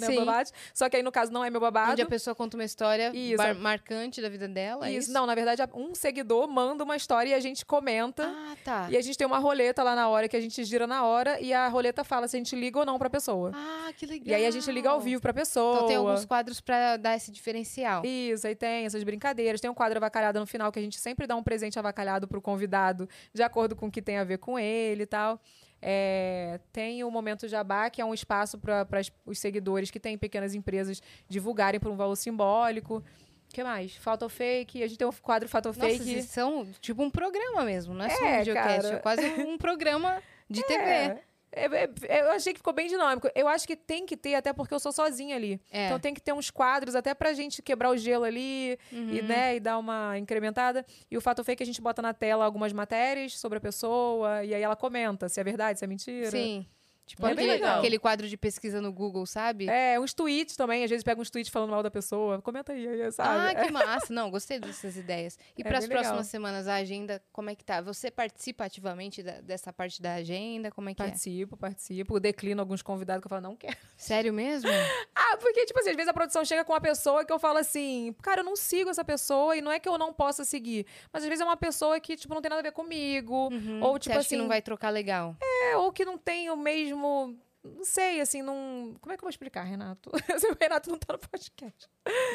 só 0.74 0.88
que 0.88 0.96
aí 0.96 1.02
no 1.02 1.10
caso 1.12 1.32
não 1.32 1.44
é 1.44 1.50
meu 1.50 1.60
babado. 1.60 1.92
onde 1.92 2.02
a 2.02 2.06
pessoa 2.06 2.34
conta 2.34 2.56
uma 2.56 2.64
história 2.64 3.12
bar- 3.36 3.54
marcante 3.54 4.20
da 4.20 4.28
vida 4.28 4.46
dela, 4.48 4.86
é 4.86 4.90
Isso, 4.90 4.98
isso? 5.06 5.12
não, 5.12 5.26
na 5.26 5.34
verdade, 5.34 5.62
um 5.74 5.94
seguidor 5.94 6.46
manda 6.48 6.84
uma 6.84 6.96
história 6.96 7.30
e 7.30 7.34
a 7.34 7.40
gente 7.40 7.64
comenta. 7.64 8.24
Ah, 8.26 8.56
tá. 8.64 8.88
E 8.90 8.96
a 8.96 9.00
gente 9.00 9.16
tem 9.16 9.26
uma 9.26 9.38
roleta 9.38 9.82
lá 9.82 9.94
na 9.94 10.08
hora 10.08 10.28
que 10.28 10.36
a 10.36 10.40
gente 10.40 10.62
gira 10.64 10.86
na 10.86 11.04
hora 11.04 11.40
e 11.40 11.52
a 11.52 11.68
roleta 11.68 12.04
fala 12.04 12.28
se 12.28 12.36
a 12.36 12.38
gente 12.38 12.54
liga 12.54 12.78
ou 12.78 12.84
não 12.86 12.98
pra 12.98 13.08
pessoa. 13.08 13.52
Ah, 13.54 13.90
que 13.96 14.04
legal. 14.06 14.28
e 14.28 14.34
aí 14.34 14.46
a 14.46 14.50
gente 14.50 14.70
liga 14.70 14.90
ao 14.90 15.00
vivo 15.00 15.20
pra 15.22 15.32
pessoa. 15.32 15.76
Então 15.76 15.86
tem 15.86 15.96
alguns 15.96 16.24
quadros 16.24 16.60
pra 16.60 16.96
dar 16.96 17.16
esse 17.16 17.30
diferencial. 17.30 18.04
Isso, 18.04 18.46
aí 18.46 18.54
tem 18.54 18.84
essas 18.84 19.02
brincadeiras. 19.02 19.60
Tem 19.62 19.70
um 19.70 19.74
quadro 19.74 19.96
avacalhado 19.96 20.40
no 20.40 20.46
final 20.46 20.72
que 20.72 20.80
a 20.80 20.82
gente 20.82 20.98
sempre 20.98 21.24
dá 21.24 21.36
um 21.36 21.42
presente 21.42 21.78
avacalhado 21.78 22.26
pro 22.26 22.42
convidado, 22.42 23.08
de 23.32 23.44
acordo 23.44 23.76
com 23.76 23.86
o 23.86 23.90
que 23.92 24.02
tem 24.02 24.18
a 24.18 24.24
ver 24.24 24.38
com 24.38 24.58
ele 24.58 25.04
e 25.04 25.06
tal. 25.06 25.40
É, 25.80 26.58
tem 26.72 27.04
o 27.04 27.10
Momento 27.12 27.46
Jabá, 27.46 27.88
que 27.88 28.00
é 28.02 28.04
um 28.04 28.12
espaço 28.12 28.58
para 28.58 28.86
os 29.24 29.38
seguidores 29.38 29.88
que 29.88 30.00
têm 30.00 30.18
pequenas 30.18 30.52
empresas 30.52 31.00
divulgarem 31.28 31.78
por 31.78 31.92
um 31.92 31.96
valor 31.96 32.16
simbólico. 32.16 32.96
O 32.96 33.54
que 33.54 33.62
mais? 33.62 33.94
Falta 33.94 34.26
o 34.26 34.28
fake. 34.28 34.82
A 34.82 34.88
gente 34.88 34.98
tem 34.98 35.06
um 35.06 35.12
quadro 35.12 35.48
Falta 35.48 35.70
o 35.70 35.72
Nossa, 35.72 35.86
fake. 35.86 36.04
vocês 36.04 36.24
são 36.24 36.66
tipo 36.80 37.00
um 37.00 37.10
programa 37.10 37.64
mesmo, 37.64 37.94
não 37.94 38.04
é 38.04 38.10
só 38.10 38.24
um 38.24 38.26
É, 38.26 38.38
videocast, 38.40 38.86
é 38.86 38.96
quase 38.96 39.22
um 39.42 39.56
programa 39.58 40.20
de 40.50 40.60
TV. 40.64 40.82
É, 40.82 40.86
é, 40.86 41.04
é, 41.04 41.22
eu 41.54 42.30
achei 42.30 42.52
que 42.52 42.58
ficou 42.58 42.72
bem 42.72 42.86
dinâmico. 42.88 43.28
Eu 43.34 43.46
acho 43.48 43.66
que 43.66 43.76
tem 43.76 44.06
que 44.06 44.16
ter, 44.16 44.34
até 44.34 44.52
porque 44.52 44.72
eu 44.72 44.80
sou 44.80 44.90
sozinha 44.92 45.36
ali. 45.36 45.60
É. 45.70 45.86
Então 45.86 45.98
tem 45.98 46.14
que 46.14 46.20
ter 46.20 46.32
uns 46.32 46.50
quadros 46.50 46.94
até 46.94 47.14
pra 47.14 47.32
gente 47.32 47.62
quebrar 47.62 47.90
o 47.90 47.96
gelo 47.96 48.24
ali 48.24 48.78
Uhum. 48.90 49.10
e, 49.10 49.22
né, 49.22 49.56
e 49.56 49.60
dar 49.60 49.78
uma 49.78 50.18
incrementada. 50.18 50.84
E 51.10 51.16
o 51.16 51.20
fato 51.20 51.44
fake 51.44 51.62
a 51.62 51.66
gente 51.66 51.80
bota 51.80 52.00
na 52.00 52.14
tela 52.14 52.44
algumas 52.44 52.72
matérias 52.72 53.38
sobre 53.38 53.58
a 53.58 53.60
pessoa 53.60 54.44
e 54.44 54.54
aí 54.54 54.62
ela 54.62 54.76
comenta 54.76 55.28
se 55.28 55.40
é 55.40 55.44
verdade, 55.44 55.78
se 55.78 55.84
é 55.84 55.88
mentira. 55.88 56.30
Sim. 56.30 56.66
Tipo 57.04 57.26
É 57.26 57.32
aquele, 57.32 57.64
aquele 57.64 57.98
quadro 57.98 58.28
de 58.28 58.36
pesquisa 58.36 58.80
no 58.80 58.92
Google, 58.92 59.26
sabe? 59.26 59.68
É, 59.68 59.98
uns 59.98 60.14
tweets 60.14 60.56
também, 60.56 60.84
às 60.84 60.88
vezes 60.90 61.02
pega 61.02 61.20
uns 61.20 61.28
tweets 61.30 61.50
falando 61.52 61.70
mal 61.70 61.82
da 61.82 61.90
pessoa. 61.90 62.40
Comenta 62.40 62.72
aí, 62.72 62.86
aí 63.02 63.12
sabe? 63.12 63.58
Ah, 63.58 63.64
que 63.64 63.72
massa. 63.72 64.12
Não, 64.12 64.30
gostei 64.30 64.58
dessas 64.60 64.96
ideias. 64.96 65.36
E 65.58 65.62
É 65.62 65.64
para 65.64 65.78
as 65.78 65.84
bem 65.84 65.88
legal. 65.96 66.02
próximas 66.04 66.26
semanas, 66.28 66.68
a 66.68 66.76
agenda, 66.76 67.22
como 67.32 67.50
é 67.50 67.54
que 67.54 67.64
tá? 67.64 67.80
Você 67.80 68.10
participa 68.10 68.64
ativamente 68.64 69.22
da- 69.22 69.40
dessa 69.40 69.72
parte 69.72 70.00
da 70.00 70.14
agenda? 70.14 70.70
Como 70.70 70.88
é 70.88 70.94
que 70.94 70.98
Participo, 71.02 71.56
participo. 71.56 72.20
Declino 72.20 72.60
alguns 72.62 72.82
convidados 72.82 73.20
que 73.20 73.26
eu 73.26 73.30
falo, 73.30 73.42
não 73.42 73.56
quero. 73.56 73.72
é? 73.74 73.76
Sério 73.96 74.32
mesmo? 74.32 74.70
Ah, 75.14 75.36
porque, 75.38 75.64
tipo 75.64 75.78
assim, 75.78 75.90
às 75.90 75.96
vezes 75.96 76.08
a 76.08 76.12
produção 76.12 76.44
chega 76.44 76.62
com 76.64 76.72
uma 76.72 76.80
pessoa 76.80 77.24
que 77.24 77.32
eu 77.32 77.38
falo 77.38 77.56
assim, 77.58 78.14
cara, 78.22 78.40
eu 78.40 78.44
não 78.44 78.54
sigo 78.56 78.90
essa 78.90 79.04
pessoa 79.04 79.56
e 79.56 79.60
não 79.62 79.70
é 79.72 79.78
que 79.78 79.88
eu 79.88 79.96
não 79.96 80.12
possa 80.12 80.44
seguir. 80.44 80.84
Mas 81.12 81.22
às 81.22 81.28
vezes 81.28 81.40
é 81.40 81.44
uma 81.44 81.56
pessoa 81.56 81.98
que, 82.00 82.16
tipo, 82.16 82.34
não 82.34 82.42
tem 82.42 82.50
nada 82.50 82.60
a 82.60 82.62
ver 82.62 82.72
comigo. 82.72 83.48
Uhum. 83.50 83.82
Ou, 83.82 83.98
tipo 83.98 84.16
assim. 84.18 84.30
que 84.30 84.36
não 84.36 84.48
vai 84.48 84.60
trocar 84.60 84.90
legal? 84.90 85.34
É, 85.40 85.76
ou 85.76 85.90
que 85.92 86.04
não 86.04 86.18
tem 86.18 86.50
o 86.50 86.56
mesmo. 86.56 86.91
Não 86.96 87.84
sei, 87.84 88.20
assim, 88.20 88.42
não. 88.42 88.96
Como 89.00 89.12
é 89.12 89.16
que 89.16 89.22
eu 89.22 89.26
vou 89.26 89.30
explicar, 89.30 89.62
Renato? 89.62 90.10
o 90.10 90.56
Renato 90.60 90.90
não 90.90 90.98
tá 90.98 91.12
no 91.12 91.18
podcast. 91.20 91.88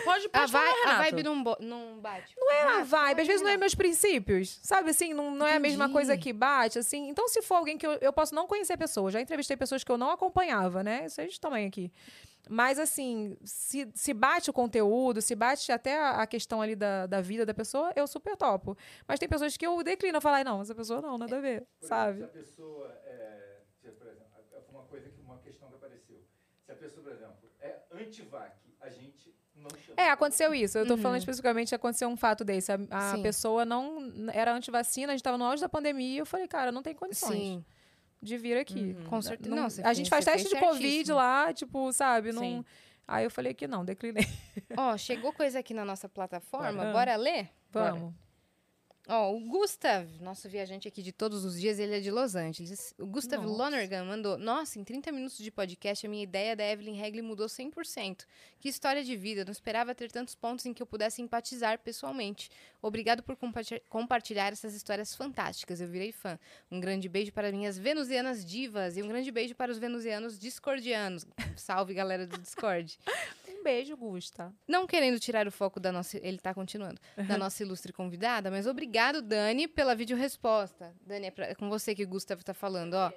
Pode, 0.05 0.25
A, 0.27 0.29
pode 0.29 0.51
falar, 0.53 0.63
vai- 0.63 0.71
a 0.71 0.75
Renato. 0.85 1.03
vibe 1.03 1.23
não, 1.23 1.43
bo- 1.43 1.57
não 1.59 1.99
bate. 1.99 2.33
Não 2.37 2.49
é 2.49 2.61
a 2.79 2.83
vibe, 2.83 3.21
às 3.21 3.27
vezes 3.27 3.41
não 3.41 3.49
é 3.49 3.57
meus 3.57 3.75
princípios, 3.75 4.57
sabe? 4.63 4.89
Assim, 4.91 5.13
não, 5.13 5.31
não 5.31 5.45
é 5.45 5.55
a 5.55 5.59
mesma 5.59 5.89
coisa 5.91 6.17
que 6.17 6.31
bate, 6.31 6.79
assim. 6.79 7.09
Então, 7.09 7.27
se 7.27 7.41
for 7.41 7.55
alguém 7.55 7.77
que 7.77 7.85
eu, 7.85 7.91
eu 7.95 8.13
posso 8.13 8.33
não 8.33 8.47
conhecer 8.47 8.71
a 8.73 8.77
pessoa, 8.77 9.11
já 9.11 9.19
entrevistei 9.19 9.57
pessoas 9.57 9.83
que 9.83 9.91
eu 9.91 9.97
não 9.97 10.11
acompanhava, 10.11 10.81
né? 10.81 11.05
Isso 11.05 11.19
aí 11.19 11.27
também 11.39 11.67
aqui. 11.67 11.91
Mas, 12.49 12.79
assim, 12.79 13.35
se, 13.43 13.91
se 13.93 14.13
bate 14.13 14.49
o 14.49 14.53
conteúdo, 14.53 15.21
se 15.21 15.35
bate 15.35 15.69
até 15.73 15.99
a, 15.99 16.21
a 16.21 16.25
questão 16.27 16.61
ali 16.61 16.73
da, 16.77 17.05
da 17.05 17.19
vida 17.19 17.45
da 17.45 17.53
pessoa, 17.53 17.91
eu 17.97 18.07
super 18.07 18.37
topo. 18.37 18.77
Mas 19.05 19.19
tem 19.19 19.27
pessoas 19.27 19.57
que 19.57 19.67
eu 19.67 19.83
declino, 19.83 20.15
eu 20.17 20.21
falo, 20.21 20.35
"Ai, 20.37 20.45
não, 20.45 20.61
essa 20.61 20.73
pessoa 20.73 21.01
não, 21.01 21.17
nada 21.17 21.35
a 21.35 21.41
ver, 21.41 21.67
sabe? 21.81 22.19
se 22.19 22.23
a 22.23 22.27
pessoa 22.29 22.87
é, 23.03 23.59
se, 23.81 23.91
por 23.91 24.07
exemplo, 24.07 24.25
é 24.53 24.61
uma 24.71 24.83
coisa 24.83 25.09
que 25.09 25.19
uma 25.21 25.37
questão 25.39 25.67
que 25.67 25.75
apareceu. 25.75 26.23
Se 26.65 26.66
a 26.66 26.66
pessoa, 26.77 27.03
por 27.03 27.11
exemplo, 27.11 27.35
é 27.59 27.75
anti-vac, 27.91 28.51
a 28.81 28.89
gente 28.89 29.33
não 29.55 29.69
chama. 29.69 29.93
É, 29.97 30.09
aconteceu 30.09 30.53
isso. 30.53 30.77
Eu 30.77 30.85
tô 30.85 30.93
Uhum. 30.95 31.01
falando 31.01 31.17
especificamente, 31.19 31.73
aconteceu 31.75 32.07
um 32.09 32.17
fato 32.17 32.43
desse. 32.45 32.71
A, 32.71 32.77
a 33.13 33.17
pessoa 33.19 33.65
não 33.65 34.11
era 34.33 34.53
antivacina, 34.53 35.11
a 35.13 35.15
gente 35.15 35.23
tava 35.23 35.37
no 35.37 35.45
auge 35.45 35.61
da 35.61 35.69
pandemia, 35.69 36.15
e 36.15 36.17
eu 36.19 36.25
falei, 36.25 36.47
cara, 36.47 36.71
não 36.71 36.81
tem 36.83 36.93
condições 36.95 37.37
Sim, 37.39 37.65
de 38.21 38.37
vir 38.37 38.57
aqui. 38.57 38.95
com 39.09 39.21
certeza. 39.21 39.49
Não- 39.49 39.57
Não, 39.63 39.65
a 39.67 39.69
fez- 39.69 39.97
gente 39.97 40.09
faz 40.09 40.23
teste 40.25 40.49
de 40.49 40.59
Covid 40.59 40.81
certíssimo. 40.87 41.17
lá, 41.17 41.53
tipo, 41.53 41.91
sabe? 41.91 42.31
Não... 42.31 42.41
Sim. 42.41 42.65
Aí 43.09 43.23
eu 43.23 43.31
falei 43.31 43.53
que 43.53 43.67
não, 43.67 43.85
declinei. 43.85 44.27
Ó, 44.77 44.97
chegou 44.97 45.31
coisa 45.31 45.59
aqui 45.59 45.73
na 45.73 45.85
nossa 45.85 46.09
plataforma. 46.09 46.89
Ah. 46.89 46.91
Bora 46.91 47.15
ler? 47.15 47.49
Vamos. 47.71 48.13
Ó, 49.09 49.33
o 49.33 49.39
Gustav, 49.39 50.05
nosso 50.19 50.49
viajante 50.49 50.85
aqui 50.85 51.01
de 51.01 51.13
todos 51.13 51.45
os 51.45 51.57
dias, 51.57 51.79
ele 51.79 51.95
é 51.95 51.99
de 52.01 52.11
Los 52.11 52.35
Angeles. 52.35 52.93
O 52.99 53.05
Gustav 53.05 53.41
Nossa. 53.41 53.57
Lonergan 53.57 54.03
mandou: 54.03 54.37
Nossa, 54.37 54.77
em 54.77 54.83
30 54.83 55.13
minutos 55.13 55.37
de 55.37 55.49
podcast, 55.49 56.05
a 56.05 56.09
minha 56.09 56.23
ideia 56.23 56.57
da 56.57 56.65
Evelyn 56.65 56.93
Regli 56.95 57.21
mudou 57.21 57.47
100%. 57.47 58.25
Que 58.59 58.67
história 58.67 59.01
de 59.03 59.15
vida, 59.15 59.45
não 59.45 59.51
esperava 59.53 59.95
ter 59.95 60.11
tantos 60.11 60.35
pontos 60.35 60.65
em 60.65 60.73
que 60.73 60.81
eu 60.81 60.85
pudesse 60.85 61.21
empatizar 61.21 61.79
pessoalmente. 61.79 62.49
Obrigado 62.81 63.23
por 63.23 63.37
comparti- 63.37 63.81
compartilhar 63.87 64.51
essas 64.51 64.73
histórias 64.75 65.15
fantásticas, 65.15 65.79
eu 65.79 65.87
virei 65.87 66.11
fã. 66.11 66.37
Um 66.69 66.79
grande 66.81 67.07
beijo 67.07 67.31
para 67.31 67.49
minhas 67.49 67.77
venusianas 67.77 68.43
divas 68.43 68.97
e 68.97 69.01
um 69.01 69.07
grande 69.07 69.31
beijo 69.31 69.55
para 69.55 69.71
os 69.71 69.77
venusianos 69.77 70.37
discordianos. 70.37 71.25
Salve, 71.55 71.93
galera 71.93 72.27
do 72.27 72.37
Discord. 72.37 72.99
Beijo, 73.67 73.97
Gusta. 73.97 74.53
Não 74.65 74.87
querendo 74.87 75.19
tirar 75.19 75.45
o 75.45 75.51
foco 75.51 75.77
da 75.77 75.91
nossa. 75.91 76.17
Ele 76.25 76.37
tá 76.37 76.53
continuando. 76.53 77.01
Da 77.27 77.37
nossa 77.37 77.61
ilustre 77.63 77.91
convidada, 77.91 78.49
mas 78.49 78.65
obrigado, 78.65 79.21
Dani, 79.21 79.67
pela 79.67 79.93
videoresposta. 79.93 80.95
Dani, 81.05 81.27
é, 81.27 81.31
pra- 81.31 81.47
é 81.47 81.53
com 81.55 81.67
você 81.69 81.93
que 81.93 82.03
o 82.03 82.07
Gustavo 82.07 82.43
tá 82.45 82.53
falando, 82.53 82.93
ó. 82.93 83.11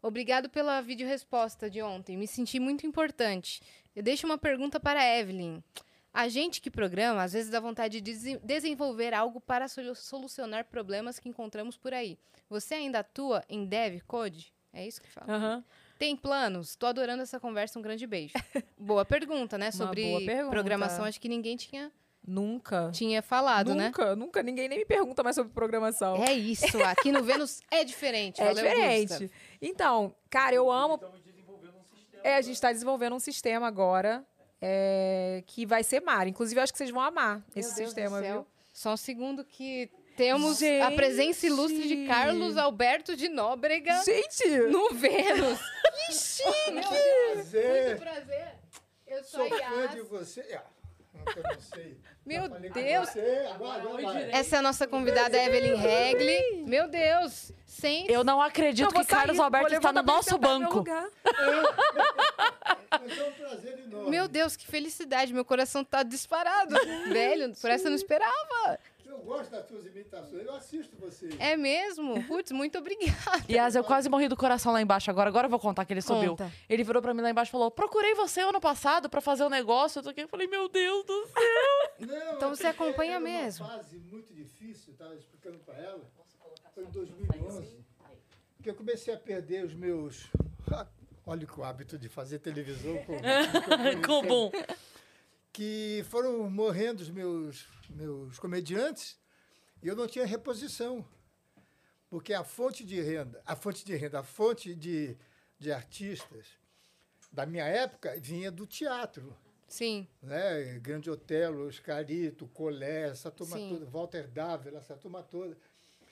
Obrigado 0.00 0.48
pela 0.48 0.80
videoresposta 0.80 1.68
de 1.68 1.82
ontem. 1.82 2.16
Me 2.16 2.26
senti 2.28 2.60
muito 2.60 2.86
importante. 2.86 3.60
Eu 3.94 4.02
deixo 4.02 4.26
uma 4.26 4.38
pergunta 4.38 4.78
para 4.78 5.00
a 5.00 5.18
Evelyn. 5.18 5.60
A 6.14 6.28
gente 6.28 6.60
que 6.60 6.70
programa, 6.70 7.22
às 7.24 7.32
vezes 7.32 7.50
dá 7.50 7.58
vontade 7.58 8.00
de 8.00 8.12
desen- 8.12 8.40
desenvolver 8.44 9.12
algo 9.12 9.40
para 9.40 9.66
solu- 9.68 9.94
solucionar 9.96 10.64
problemas 10.66 11.18
que 11.18 11.28
encontramos 11.28 11.76
por 11.76 11.92
aí. 11.92 12.16
Você 12.48 12.74
ainda 12.74 13.00
atua 13.00 13.44
em 13.48 13.64
Dev 13.66 14.00
Code? 14.06 14.52
É 14.72 14.86
isso 14.86 15.00
que 15.02 15.10
fala? 15.10 15.32
Aham. 15.34 15.64
Tem 16.00 16.16
planos? 16.16 16.74
Tô 16.76 16.86
adorando 16.86 17.22
essa 17.22 17.38
conversa. 17.38 17.78
Um 17.78 17.82
grande 17.82 18.06
beijo. 18.06 18.32
boa 18.78 19.04
pergunta, 19.04 19.58
né? 19.58 19.70
Sobre 19.70 20.24
pergunta. 20.24 20.48
programação. 20.48 21.04
Acho 21.04 21.20
que 21.20 21.28
ninguém 21.28 21.58
tinha, 21.58 21.92
Nunca. 22.26 22.90
tinha 22.90 23.20
falado, 23.20 23.74
né? 23.74 23.88
nunca, 23.88 24.16
nunca. 24.16 24.42
Ninguém 24.42 24.66
nem 24.66 24.78
me 24.78 24.86
pergunta 24.86 25.22
mais 25.22 25.36
sobre 25.36 25.52
programação. 25.52 26.16
É 26.24 26.32
isso. 26.32 26.64
Aqui 26.84 27.12
no 27.12 27.22
Vênus 27.22 27.60
é 27.70 27.84
diferente. 27.84 28.40
É 28.40 28.46
Valeu, 28.46 28.64
diferente. 28.64 29.08
Gusta. 29.08 29.30
Então, 29.60 30.14
cara, 30.30 30.54
eu 30.54 30.70
amo. 30.70 30.94
Estamos 30.94 31.20
desenvolvendo 31.20 31.74
um 31.76 31.94
sistema. 31.94 32.22
É, 32.24 32.36
a 32.36 32.40
gente 32.40 32.54
está 32.54 32.72
desenvolvendo 32.72 33.16
um 33.16 33.20
sistema 33.20 33.66
agora 33.66 34.24
é, 34.58 35.44
que 35.46 35.66
vai 35.66 35.84
ser 35.84 36.00
mar. 36.00 36.26
Inclusive, 36.26 36.58
eu 36.58 36.62
acho 36.62 36.72
que 36.72 36.78
vocês 36.78 36.90
vão 36.90 37.02
amar 37.02 37.36
Meu 37.36 37.44
esse 37.56 37.76
Deus 37.76 37.90
sistema, 37.90 38.22
viu? 38.22 38.46
Só 38.72 38.94
um 38.94 38.96
segundo 38.96 39.44
que 39.44 39.90
temos 40.20 40.62
a 40.62 40.66
Gente! 40.66 40.96
presença 40.96 41.46
ilustre 41.46 41.88
de 41.88 42.06
Carlos 42.06 42.58
Alberto 42.58 43.16
de 43.16 43.26
Nóbrega 43.26 44.02
Gente! 44.04 44.48
no 44.70 44.90
Vênus. 44.90 45.58
Que 46.06 46.12
chique! 46.12 46.70
Meu 46.72 46.90
Deus. 46.90 47.32
Prazer. 47.32 47.86
Muito 47.86 48.02
prazer. 48.02 48.48
Eu 49.06 49.24
sou 49.24 49.48
Sou 49.48 49.56
a 49.56 49.60
fã 49.60 49.86
de 49.88 50.00
você. 50.02 50.40
Ah, 50.54 50.62
não. 51.14 51.24
Meu 52.26 52.48
Deus. 52.48 53.08
Essa 54.30 54.56
é 54.56 54.58
a 54.58 54.62
nossa 54.62 54.86
convidada 54.86 55.42
Evelyn 55.42 55.76
Regli. 55.76 56.64
Meu 56.66 56.86
Deus. 56.86 57.50
Sem 57.64 58.06
Eu 58.10 58.22
não 58.22 58.42
acredito 58.42 58.88
Eu 58.88 58.90
vou 58.90 59.00
que 59.00 59.06
Carlos 59.06 59.38
sair, 59.38 59.44
Alberto 59.44 59.74
está 59.74 59.90
no 59.90 60.02
nosso 60.02 60.36
banco. 60.36 60.84
é 60.86 61.10
um. 63.96 64.10
Meu 64.10 64.28
Deus, 64.28 64.54
que 64.54 64.66
felicidade. 64.66 65.32
Meu 65.32 65.46
coração 65.46 65.82
tá 65.82 66.02
disparado. 66.02 66.74
Velho, 67.08 67.54
por 67.56 67.70
essa 67.70 67.86
eu 67.86 67.90
não 67.90 67.96
esperava. 67.96 68.78
Eu 69.10 69.18
gosto 69.18 69.50
das 69.50 69.66
suas 69.66 69.84
imitações. 69.86 70.44
Eu 70.46 70.54
assisto 70.54 70.96
você. 70.96 71.28
É 71.38 71.56
mesmo? 71.56 72.22
Putz, 72.24 72.52
muito 72.52 72.78
obrigada. 72.78 73.44
Yas, 73.50 73.74
eu 73.74 73.82
quase 73.82 74.08
morri 74.08 74.28
do 74.28 74.36
coração 74.36 74.72
lá 74.72 74.80
embaixo 74.80 75.10
agora. 75.10 75.28
Agora 75.28 75.46
eu 75.46 75.50
vou 75.50 75.58
contar 75.58 75.84
que 75.84 75.92
ele 75.92 76.00
subiu. 76.00 76.30
Conta. 76.30 76.52
Ele 76.68 76.84
virou 76.84 77.02
pra 77.02 77.12
mim 77.12 77.20
lá 77.20 77.30
embaixo 77.30 77.50
e 77.50 77.52
falou: 77.52 77.70
Procurei 77.70 78.14
você 78.14 78.40
ano 78.40 78.60
passado 78.60 79.10
pra 79.10 79.20
fazer 79.20 79.44
o 79.44 79.50
negócio. 79.50 79.98
Eu, 79.98 80.02
tô 80.04 80.10
aqui. 80.10 80.22
eu 80.22 80.28
falei: 80.28 80.46
Meu 80.46 80.68
Deus 80.68 81.04
do 81.04 81.26
céu. 81.26 81.90
Não, 82.06 82.36
Então 82.36 82.48
você 82.50 82.66
acompanha 82.66 83.12
era 83.12 83.20
mesmo. 83.20 83.66
uma 83.66 83.76
fase 83.76 83.98
muito 83.98 84.32
difícil, 84.32 84.92
estava 84.92 85.14
explicando 85.14 85.58
para 85.58 85.74
ela. 85.76 86.00
Foi 86.74 86.84
em 86.84 86.90
2011 86.90 87.80
que 88.62 88.70
eu 88.70 88.74
comecei 88.74 89.12
a 89.14 89.16
perder 89.16 89.64
os 89.64 89.74
meus. 89.74 90.26
Olha 91.26 91.46
que 91.46 91.60
o 91.60 91.64
hábito 91.64 91.98
de 91.98 92.08
fazer 92.08 92.38
televisão 92.38 92.96
com, 93.04 93.16
Com 94.06 94.18
o 94.18 94.22
boom. 94.22 94.50
Que 95.52 96.04
foram 96.08 96.48
morrendo 96.48 97.00
os 97.00 97.10
meus, 97.10 97.66
meus 97.90 98.38
comediantes 98.38 99.18
e 99.82 99.88
eu 99.88 99.96
não 99.96 100.06
tinha 100.06 100.26
reposição. 100.26 101.04
Porque 102.08 102.34
a 102.34 102.42
fonte 102.42 102.84
de 102.84 103.00
renda, 103.00 103.40
a 103.46 103.54
fonte 103.54 103.84
de 103.84 103.94
renda, 103.94 104.18
a 104.20 104.22
fonte 104.24 104.74
de, 104.74 105.16
de 105.58 105.70
artistas 105.72 106.46
da 107.30 107.46
minha 107.46 107.64
época 107.64 108.18
vinha 108.20 108.50
do 108.50 108.66
teatro. 108.66 109.36
Sim. 109.68 110.08
Né? 110.20 110.80
Grande 110.80 111.08
Otelo, 111.08 111.68
Oscarito, 111.68 112.48
Colé, 112.48 113.08
essa 113.10 113.30
turma 113.30 113.56
Sim. 113.56 113.68
toda, 113.70 113.86
Walter 113.86 114.26
Dávila, 114.26 114.78
essa 114.78 114.96
turma 114.96 115.22
toda. 115.22 115.56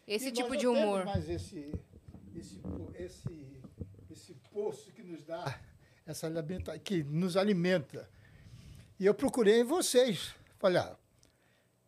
Esse 0.07 0.29
E 0.29 0.33
tipo 0.33 0.57
de 0.57 0.69
humor. 0.69 1.05
mais 1.05 1.29
esse, 1.29 1.73
esse, 2.37 2.61
esse, 2.95 3.61
esse 4.09 4.35
poço 4.53 4.93
que 4.93 5.03
nos 5.03 5.25
dá, 5.25 5.61
essa 6.07 6.29
alimenta, 6.29 6.79
que 6.79 7.03
nos 7.03 7.37
alimenta. 7.37 8.09
E 8.99 9.07
eu 9.07 9.15
procurei 9.15 9.61
em 9.61 9.65
vocês. 9.65 10.35
Falei, 10.59 10.79
ah, 10.79 10.97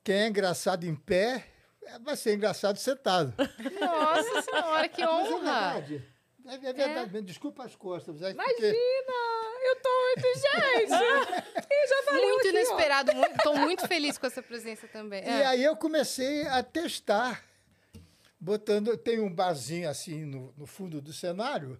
quem 0.04 0.14
é 0.14 0.26
engraçado 0.28 0.84
em 0.84 0.94
pé, 0.94 1.46
é, 1.84 1.98
vai 1.98 2.16
ser 2.16 2.34
engraçado 2.34 2.76
sentado. 2.78 3.34
Nossa 3.80 4.42
senhora, 4.42 4.88
que 4.88 5.04
Mas 5.04 5.10
é 5.10 5.12
honra. 5.34 5.80
verdade. 5.80 6.08
É, 6.46 6.54
é 6.54 6.72
verdade. 6.72 7.12
mesmo. 7.12 7.26
Desculpa 7.26 7.64
as 7.64 7.74
costas. 7.76 8.22
é 8.22 8.32
porque- 8.32 8.52
Imagina! 8.52 9.30
Eu 9.62 9.76
tô 9.76 9.90
muito 10.06 10.38
gente! 10.38 10.92
eu 11.70 11.88
já 11.88 12.02
falei 12.04 12.26
Muito 12.28 12.38
aqui, 12.40 12.48
inesperado. 12.48 13.14
Muito, 13.14 13.42
tô 13.42 13.54
muito 13.56 13.86
feliz 13.86 14.16
com 14.16 14.26
essa 14.26 14.42
presença 14.42 14.88
também. 14.88 15.22
E 15.22 15.26
É. 15.28 15.46
aí 15.46 15.62
eu 15.62 15.76
comecei 15.76 16.46
a 16.46 16.62
testar, 16.62 17.44
botando. 18.40 18.96
Tem 18.96 19.20
um 19.20 19.30
barzinho 19.32 19.88
assim 19.88 20.24
no, 20.24 20.54
no 20.56 20.66
fundo 20.66 21.00
do 21.02 21.12
cenário, 21.12 21.78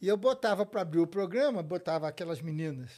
e 0.00 0.08
eu 0.08 0.16
botava 0.16 0.66
para 0.66 0.80
abrir 0.80 0.98
o 0.98 1.06
programa, 1.06 1.62
botava 1.62 2.08
aquelas 2.08 2.40
meninas 2.40 2.90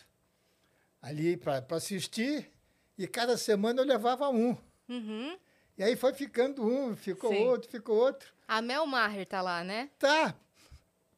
ali 1.05 1.37
para 1.37 1.63
assistir, 1.73 2.51
e 2.97 3.07
cada 3.07 3.37
semana 3.37 3.83
eu 3.83 3.87
levava 3.87 4.31
um. 4.31 4.57
Uhum. 4.89 5.37
E 5.77 5.83
aí 5.83 5.97
foi 5.97 6.15
ficando 6.15 6.65
um, 6.65 6.97
ficou 6.97 7.31
Sim. 7.31 7.45
outro, 7.45 7.71
ficou 7.71 7.97
outro. 7.97 8.33
A 8.49 8.63
Mel 8.63 8.87
Maher 8.87 9.27
tá 9.27 9.43
lá, 9.43 9.63
né? 9.63 9.91
Tá, 9.99 10.35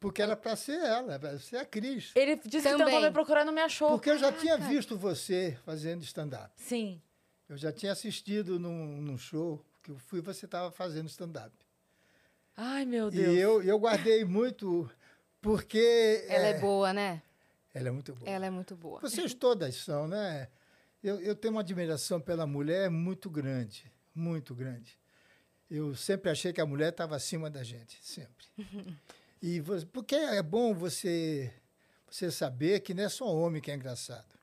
porque 0.01 0.21
era 0.21 0.37
para 0.37 0.57
ser 0.57 0.81
ela, 0.81 1.17
para 1.21 1.39
ser 1.39 1.59
a 1.59 1.65
Cris. 1.65 2.11
Ele 2.17 2.35
disse 2.37 2.63
que 2.63 2.63
Também. 2.63 2.87
tentou 2.87 3.01
me 3.01 3.11
procurar 3.13 3.45
não 3.45 3.53
me 3.53 3.61
achou. 3.61 3.91
Porque 3.91 4.11
eu 4.11 4.19
já 4.19 4.33
tinha 4.33 4.59
visto 4.59 4.99
você 4.99 5.57
fazendo 5.65 6.03
stand-up. 6.03 6.51
Sim. 6.57 7.01
Eu 7.49 7.57
já 7.57 7.71
tinha 7.71 7.93
assistido 7.93 8.59
num, 8.59 9.01
num 9.01 9.17
show 9.17 9.65
que 9.85 9.93
eu 9.93 9.99
fui 9.99 10.21
você 10.21 10.47
estava 10.47 10.73
fazendo 10.73 11.09
stand-up. 11.09 11.55
Ai, 12.57 12.85
meu 12.85 13.09
Deus. 13.09 13.37
E 13.37 13.39
eu, 13.39 13.63
eu 13.63 13.79
guardei 13.79 14.25
muito, 14.25 14.91
porque. 15.41 16.25
Ela 16.29 16.47
é 16.47 16.59
boa, 16.59 16.93
né? 16.93 17.23
Ela 17.79 17.89
é 17.89 17.91
muito 17.91 18.15
boa. 18.15 18.31
Ela 18.31 18.47
é 18.47 18.51
muito 18.51 18.75
boa. 18.75 19.01
Vocês 19.01 19.35
todas 19.35 19.75
são, 19.75 20.09
né? 20.09 20.49
Eu, 21.03 21.21
eu 21.21 21.37
tenho 21.37 21.53
uma 21.55 21.61
admiração 21.61 22.19
pela 22.21 22.47
mulher 22.47 22.89
muito 22.91 23.29
grande, 23.29 23.93
muito 24.15 24.55
grande. 24.55 24.99
Eu 25.71 25.95
sempre 25.95 26.31
achei 26.31 26.53
que 26.53 26.61
a 26.61 26.65
mulher 26.67 26.89
estava 26.91 27.15
acima 27.17 27.51
da 27.51 27.63
gente, 27.63 27.99
sempre. 28.03 28.47
E 29.43 29.61
vo- 29.61 29.87
porque 29.89 30.15
é 30.15 30.43
bom 30.43 30.73
você, 30.75 31.53
você 32.11 32.31
saber 32.31 32.81
que 32.81 32.95
não 32.95 33.05
é 33.05 33.09
só 33.11 33.27
homem 33.27 33.61
que 33.61 33.71
é 33.71 33.75
engraçado. 33.75 34.35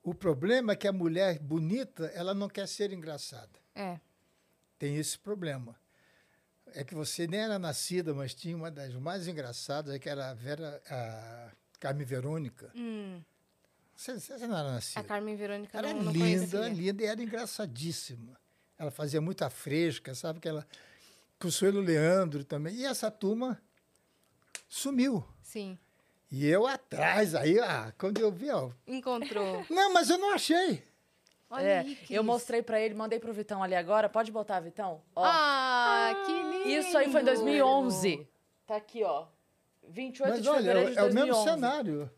O 0.00 0.14
problema 0.14 0.72
é 0.72 0.76
que 0.76 0.86
a 0.86 0.92
mulher 0.92 1.40
bonita, 1.40 2.06
ela 2.14 2.32
não 2.32 2.48
quer 2.48 2.68
ser 2.68 2.92
engraçada. 2.92 3.58
É. 3.74 3.98
Tem 4.78 4.96
esse 4.96 5.18
problema. 5.18 5.74
É 6.68 6.84
que 6.84 6.94
você 6.94 7.26
nem 7.26 7.40
era 7.40 7.58
nascida, 7.58 8.14
mas 8.14 8.32
tinha 8.32 8.56
uma 8.56 8.70
das 8.70 8.94
mais 8.94 9.26
engraçadas, 9.26 9.92
é 9.92 9.98
que 9.98 10.08
era 10.08 10.30
a 10.30 10.34
Vera, 10.34 10.80
a 10.88 11.50
Carmen 11.78 12.04
Verônica. 12.06 12.70
Hum, 12.74 13.20
Você, 13.94 14.18
você 14.18 14.46
não 14.46 14.56
era 14.58 14.72
nascida. 14.72 15.00
a 15.00 15.04
Carmen 15.04 15.36
Verônica 15.36 15.76
Era 15.78 15.92
não, 15.94 16.02
não 16.04 16.12
linda, 16.12 16.24
conhecia. 16.58 16.68
linda 16.68 17.02
e 17.02 17.06
era 17.06 17.22
engraçadíssima. 17.22 18.38
Ela 18.78 18.90
fazia 18.90 19.20
muita 19.20 19.48
fresca, 19.48 20.14
sabe? 20.14 20.38
Que 20.40 20.48
ela, 20.48 20.66
Consuelo 21.38 21.80
Leandro 21.80 22.44
também. 22.44 22.74
E 22.74 22.84
essa 22.84 23.10
turma 23.10 23.60
sumiu. 24.68 25.24
Sim. 25.42 25.78
E 26.30 26.44
eu 26.46 26.66
atrás, 26.66 27.34
aí, 27.34 27.58
ah, 27.60 27.92
quando 27.96 28.18
eu 28.20 28.30
vi, 28.32 28.50
ó. 28.50 28.70
Encontrou. 28.86 29.64
Não, 29.70 29.92
mas 29.92 30.10
eu 30.10 30.18
não 30.18 30.34
achei. 30.34 30.82
Olha 31.48 31.62
É, 31.64 31.78
aí, 31.78 31.92
eu 32.10 32.22
Cris. 32.22 32.24
mostrei 32.24 32.62
pra 32.62 32.80
ele, 32.80 32.94
mandei 32.94 33.20
pro 33.20 33.32
Vitão 33.32 33.62
ali 33.62 33.76
agora. 33.76 34.08
Pode 34.08 34.32
botar, 34.32 34.58
Vitão? 34.58 35.00
Ó, 35.14 35.22
Ah, 35.24 36.12
que 36.26 36.32
lindo. 36.32 36.68
isso 36.68 36.98
aí 36.98 37.10
foi 37.12 37.20
em 37.22 37.24
2011. 37.24 38.26
Tá 38.66 38.76
aqui, 38.76 39.04
ó. 39.04 39.26
28 39.88 40.30
Mas 40.30 40.42
de 40.42 40.48
olha, 40.48 40.58
fevereiro 40.58 40.92
de 40.92 40.98
é 40.98 41.02
o 41.02 41.06
mesmo 41.06 41.32
2011. 41.32 41.50
cenário. 41.50 42.10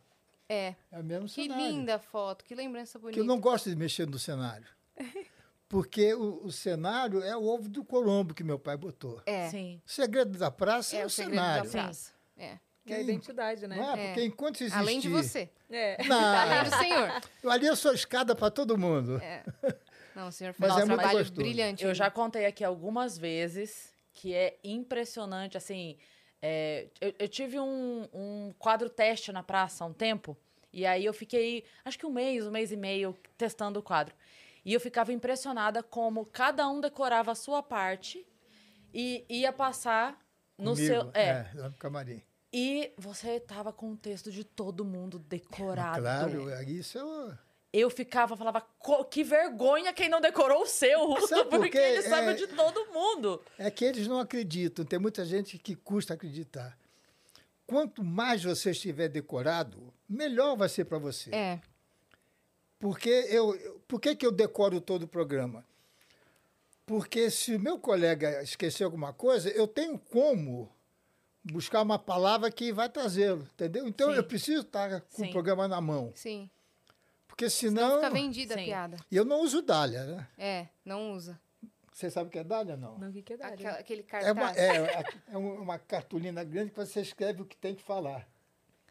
É. 0.48 0.74
É 0.90 0.98
o 0.98 1.04
mesmo 1.04 1.26
Que 1.28 1.42
cenário. 1.44 1.66
linda 1.66 1.98
foto, 1.98 2.44
que 2.44 2.54
lembrança 2.54 2.98
bonita. 2.98 3.14
Que 3.14 3.20
eu 3.20 3.24
não 3.24 3.38
gosto 3.40 3.68
de 3.68 3.76
mexer 3.76 4.06
no 4.06 4.18
cenário. 4.18 4.66
Porque 5.68 6.14
o, 6.14 6.44
o 6.46 6.50
cenário 6.50 7.22
é 7.22 7.36
o 7.36 7.44
ovo 7.44 7.68
do 7.68 7.84
Colombo 7.84 8.32
que 8.32 8.42
meu 8.42 8.58
pai 8.58 8.76
botou. 8.76 9.20
É, 9.26 9.50
Sim. 9.50 9.82
O 9.86 9.90
segredo 9.90 10.38
da 10.38 10.50
praça 10.50 10.96
é, 10.96 11.00
é 11.00 11.04
o 11.04 11.06
o 11.08 11.10
segredo 11.10 11.34
cenário. 11.34 11.64
da 11.64 11.70
praça. 11.70 12.12
É. 12.38 12.58
Que 12.86 12.94
é 12.94 12.96
a 12.96 13.00
identidade, 13.02 13.66
né? 13.66 13.76
Não 13.76 13.94
é? 13.94 14.06
Porque 14.06 14.20
É. 14.20 14.24
enquanto 14.24 14.60
existir... 14.62 14.78
Além 14.78 14.98
de 14.98 15.10
você. 15.10 15.50
É. 15.68 16.02
Não, 16.04 16.16
Além 16.24 16.64
do 16.64 16.76
senhor. 16.76 17.20
eu 17.42 17.50
ali 17.50 17.66
eu 17.66 17.76
sou 17.76 17.92
escada 17.92 18.34
para 18.34 18.50
todo 18.50 18.78
mundo. 18.78 19.18
É. 19.18 19.44
Não, 20.16 20.28
o 20.28 20.32
senhor 20.32 20.54
faz 20.54 20.72
é 20.72 20.74
um 20.76 20.78
muito 20.86 20.94
trabalho 20.98 21.18
gostoso. 21.18 21.40
brilhante. 21.42 21.84
Eu 21.84 21.94
já 21.94 22.10
contei 22.10 22.46
aqui 22.46 22.64
algumas 22.64 23.18
vezes 23.18 23.92
que 24.14 24.32
é 24.34 24.58
impressionante, 24.64 25.56
assim. 25.58 25.96
É, 26.40 26.88
eu, 27.00 27.14
eu 27.18 27.28
tive 27.28 27.58
um, 27.58 28.08
um 28.12 28.54
quadro 28.58 28.88
teste 28.88 29.32
na 29.32 29.42
praça 29.42 29.84
há 29.84 29.86
um 29.86 29.92
tempo, 29.92 30.36
e 30.72 30.86
aí 30.86 31.04
eu 31.04 31.12
fiquei, 31.12 31.64
acho 31.84 31.98
que 31.98 32.06
um 32.06 32.12
mês, 32.12 32.46
um 32.46 32.50
mês 32.50 32.70
e 32.70 32.76
meio, 32.76 33.16
testando 33.36 33.80
o 33.80 33.82
quadro. 33.82 34.14
E 34.64 34.72
eu 34.72 34.80
ficava 34.80 35.12
impressionada 35.12 35.82
como 35.82 36.26
cada 36.26 36.68
um 36.68 36.80
decorava 36.80 37.32
a 37.32 37.34
sua 37.34 37.62
parte 37.62 38.26
e 38.92 39.24
ia 39.28 39.52
passar 39.52 40.18
no 40.58 40.72
Comigo, 40.72 40.86
seu. 40.86 41.10
É, 41.14 41.50
lá 41.54 41.68
no 41.68 41.76
camarim. 41.76 42.22
E 42.52 42.92
você 42.96 43.38
tava 43.40 43.72
com 43.72 43.92
o 43.92 43.96
texto 43.96 44.30
de 44.30 44.42
todo 44.44 44.84
mundo 44.84 45.18
decorado. 45.18 46.00
Claro, 46.00 46.50
é 46.50 46.64
isso 46.64 46.98
é... 46.98 47.38
Eu 47.72 47.90
ficava, 47.90 48.34
falava, 48.36 48.60
"Co- 48.78 49.04
que 49.04 49.22
vergonha 49.22 49.92
quem 49.92 50.08
não 50.08 50.20
decorou 50.20 50.62
o 50.62 50.66
seu, 50.66 51.20
Sabe 51.26 51.44
por 51.50 51.60
porque 51.60 51.76
ele 51.78 52.02
sabe 52.02 52.28
É- 52.28 52.34
de 52.34 52.46
todo 52.46 52.86
mundo. 52.92 53.42
É 53.58 53.70
que 53.70 53.84
eles 53.84 54.06
não 54.08 54.18
acreditam. 54.18 54.84
Tem 54.84 54.98
muita 54.98 55.24
gente 55.24 55.58
que 55.58 55.74
custa 55.74 56.14
acreditar. 56.14 56.78
Quanto 57.66 58.02
mais 58.02 58.42
você 58.42 58.70
estiver 58.70 59.08
decorado, 59.08 59.92
melhor 60.08 60.56
vai 60.56 60.68
ser 60.70 60.84
para 60.86 60.98
você. 60.98 61.34
É, 61.34 61.60
Porque 62.78 63.10
eu, 63.28 63.54
eu- 63.56 63.80
por 63.88 64.00
que, 64.00 64.14
que 64.14 64.24
eu 64.24 64.30
decoro 64.32 64.80
todo 64.80 65.02
o 65.02 65.08
programa? 65.08 65.66
Porque 66.86 67.28
se 67.30 67.54
o 67.54 67.60
meu 67.60 67.78
colega 67.78 68.42
esquecer 68.42 68.84
alguma 68.84 69.12
coisa, 69.12 69.50
eu 69.50 69.66
tenho 69.66 69.98
como 69.98 70.70
buscar 71.44 71.82
uma 71.82 71.98
palavra 71.98 72.50
que 72.50 72.72
vai 72.72 72.88
trazê-lo, 72.88 73.42
entendeu? 73.52 73.86
Então 73.86 74.10
Sim. 74.10 74.16
eu 74.16 74.24
preciso 74.24 74.62
estar 74.62 75.00
com 75.02 75.24
Sim. 75.24 75.28
o 75.28 75.32
programa 75.32 75.66
na 75.68 75.80
mão. 75.80 76.12
sim. 76.14 76.48
Porque 77.38 77.50
Senão 77.50 77.90
senão. 77.90 77.96
fica 78.00 78.10
vendida 78.10 78.54
a 78.54 78.58
Sim. 78.58 78.64
piada. 78.64 78.96
E 79.08 79.16
eu 79.16 79.24
não 79.24 79.42
uso 79.42 79.62
dália, 79.62 80.04
né? 80.04 80.26
É, 80.36 80.66
não 80.84 81.12
usa. 81.12 81.38
Você 81.92 82.10
sabe 82.10 82.26
o 82.26 82.32
que 82.32 82.38
é 82.40 82.42
dália, 82.42 82.76
não? 82.76 82.98
Não, 82.98 83.10
o 83.10 83.12
que, 83.12 83.32
é 83.32 83.36
dália? 83.36 83.54
Aquela- 83.54 83.78
aquele 83.78 84.04
É 84.10 84.32
uma, 84.32 84.46
cartaz. 84.52 84.58
é, 84.58 85.04
é 85.34 85.36
uma 85.38 85.78
cartolina 85.78 86.42
grande 86.42 86.70
que 86.72 86.76
você 86.76 87.00
escreve 87.00 87.42
o 87.42 87.44
que 87.44 87.56
tem 87.56 87.76
que 87.76 87.82
falar. 87.84 88.26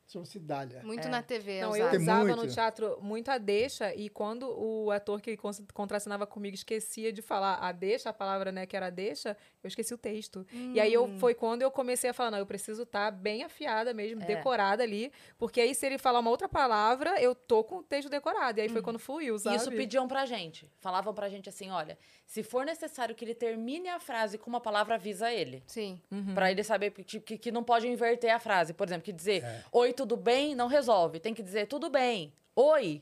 Chama-se 0.08 0.40
dália. 0.40 0.82
Muito 0.84 1.06
É. 1.06 1.10
na 1.12 1.22
TV. 1.22 1.60
Não, 1.60 1.76
eu 1.76 2.00
usava 2.00 2.24
no 2.30 2.38
muito. 2.38 2.54
teatro 2.54 2.98
muito 3.02 3.30
a 3.30 3.38
deixa, 3.38 3.94
e 3.94 4.08
quando 4.10 4.48
o 4.58 4.90
ator 4.90 5.20
que 5.20 5.36
con- 5.36 5.52
contracenava 5.74 6.26
comigo 6.26 6.56
esquecia 6.56 7.12
de 7.12 7.22
falar 7.22 7.56
a 7.56 7.74
deixa, 7.74 8.10
a 8.10 8.14
palavra, 8.14 8.50
né, 8.50 8.66
que 8.66 8.78
era 8.78 8.90
deixa, 8.90 9.36
eu 9.62 9.68
esqueci 9.68 9.94
o 9.94 9.98
texto. 9.98 10.48
E 10.74 10.80
aí 10.80 10.94
eu, 10.94 11.10
foi 11.20 11.34
quando 11.36 11.62
eu 11.62 11.70
comecei 11.70 12.10
a 12.10 12.14
falar, 12.14 12.32
não, 12.32 12.38
eu 12.40 12.46
preciso 12.46 12.84
estar 12.84 13.12
bem 13.12 13.44
afiada 13.44 13.94
mesmo, 13.94 14.22
É. 14.24 14.26
decorada 14.26 14.82
ali, 14.82 15.12
porque 15.38 15.60
aí 15.60 15.76
se 15.76 15.86
ele 15.86 15.98
falar 15.98 16.20
uma 16.20 16.30
outra 16.30 16.48
palavra, 16.48 17.22
eu 17.22 17.36
tô 17.36 17.62
com 17.66 17.80
o 17.80 17.84
texto 17.84 18.08
decorado. 18.10 18.60
E 18.60 18.62
aí 18.62 18.70
foi 18.70 18.82
quando 18.82 19.00
fluiu, 19.00 19.38
sabe? 19.38 19.58
Isso 19.58 19.70
pediam 19.72 20.08
pra 20.08 20.26
gente. 20.26 20.72
Falavam 20.80 21.14
pra 21.14 21.28
gente 21.28 21.50
assim, 21.50 21.70
olha, 21.70 21.98
se 22.28 22.44
for 22.44 22.66
necessário 22.66 23.16
que 23.16 23.24
ele 23.24 23.34
termine 23.34 23.88
a 23.88 24.00
frase 24.02 24.38
com 24.38 24.50
uma 24.50 24.60
palavra, 24.60 24.96
avisa 24.96 25.32
ele. 25.32 25.64
Sim. 25.66 26.00
Pra 26.36 26.52
ele 26.52 26.62
saber 26.62 26.92
que, 26.92 27.22
que, 27.22 27.38
que 27.38 27.52
não 27.52 27.64
pode 27.64 27.88
inverter 27.88 28.32
a 28.36 28.38
frase. 28.38 28.74
Por 28.74 28.86
exemplo, 28.86 29.04
que 29.06 29.14
dizer 29.14 29.44
É. 29.46 29.64
oi, 29.72 29.94
tudo 29.94 30.18
bem, 30.18 30.54
não 30.54 30.68
resolve. 30.68 31.22
Tem 31.22 31.34
que 31.34 31.42
dizer 31.42 31.68
tudo 31.68 31.90
bem, 31.90 32.34
oi. 32.54 33.02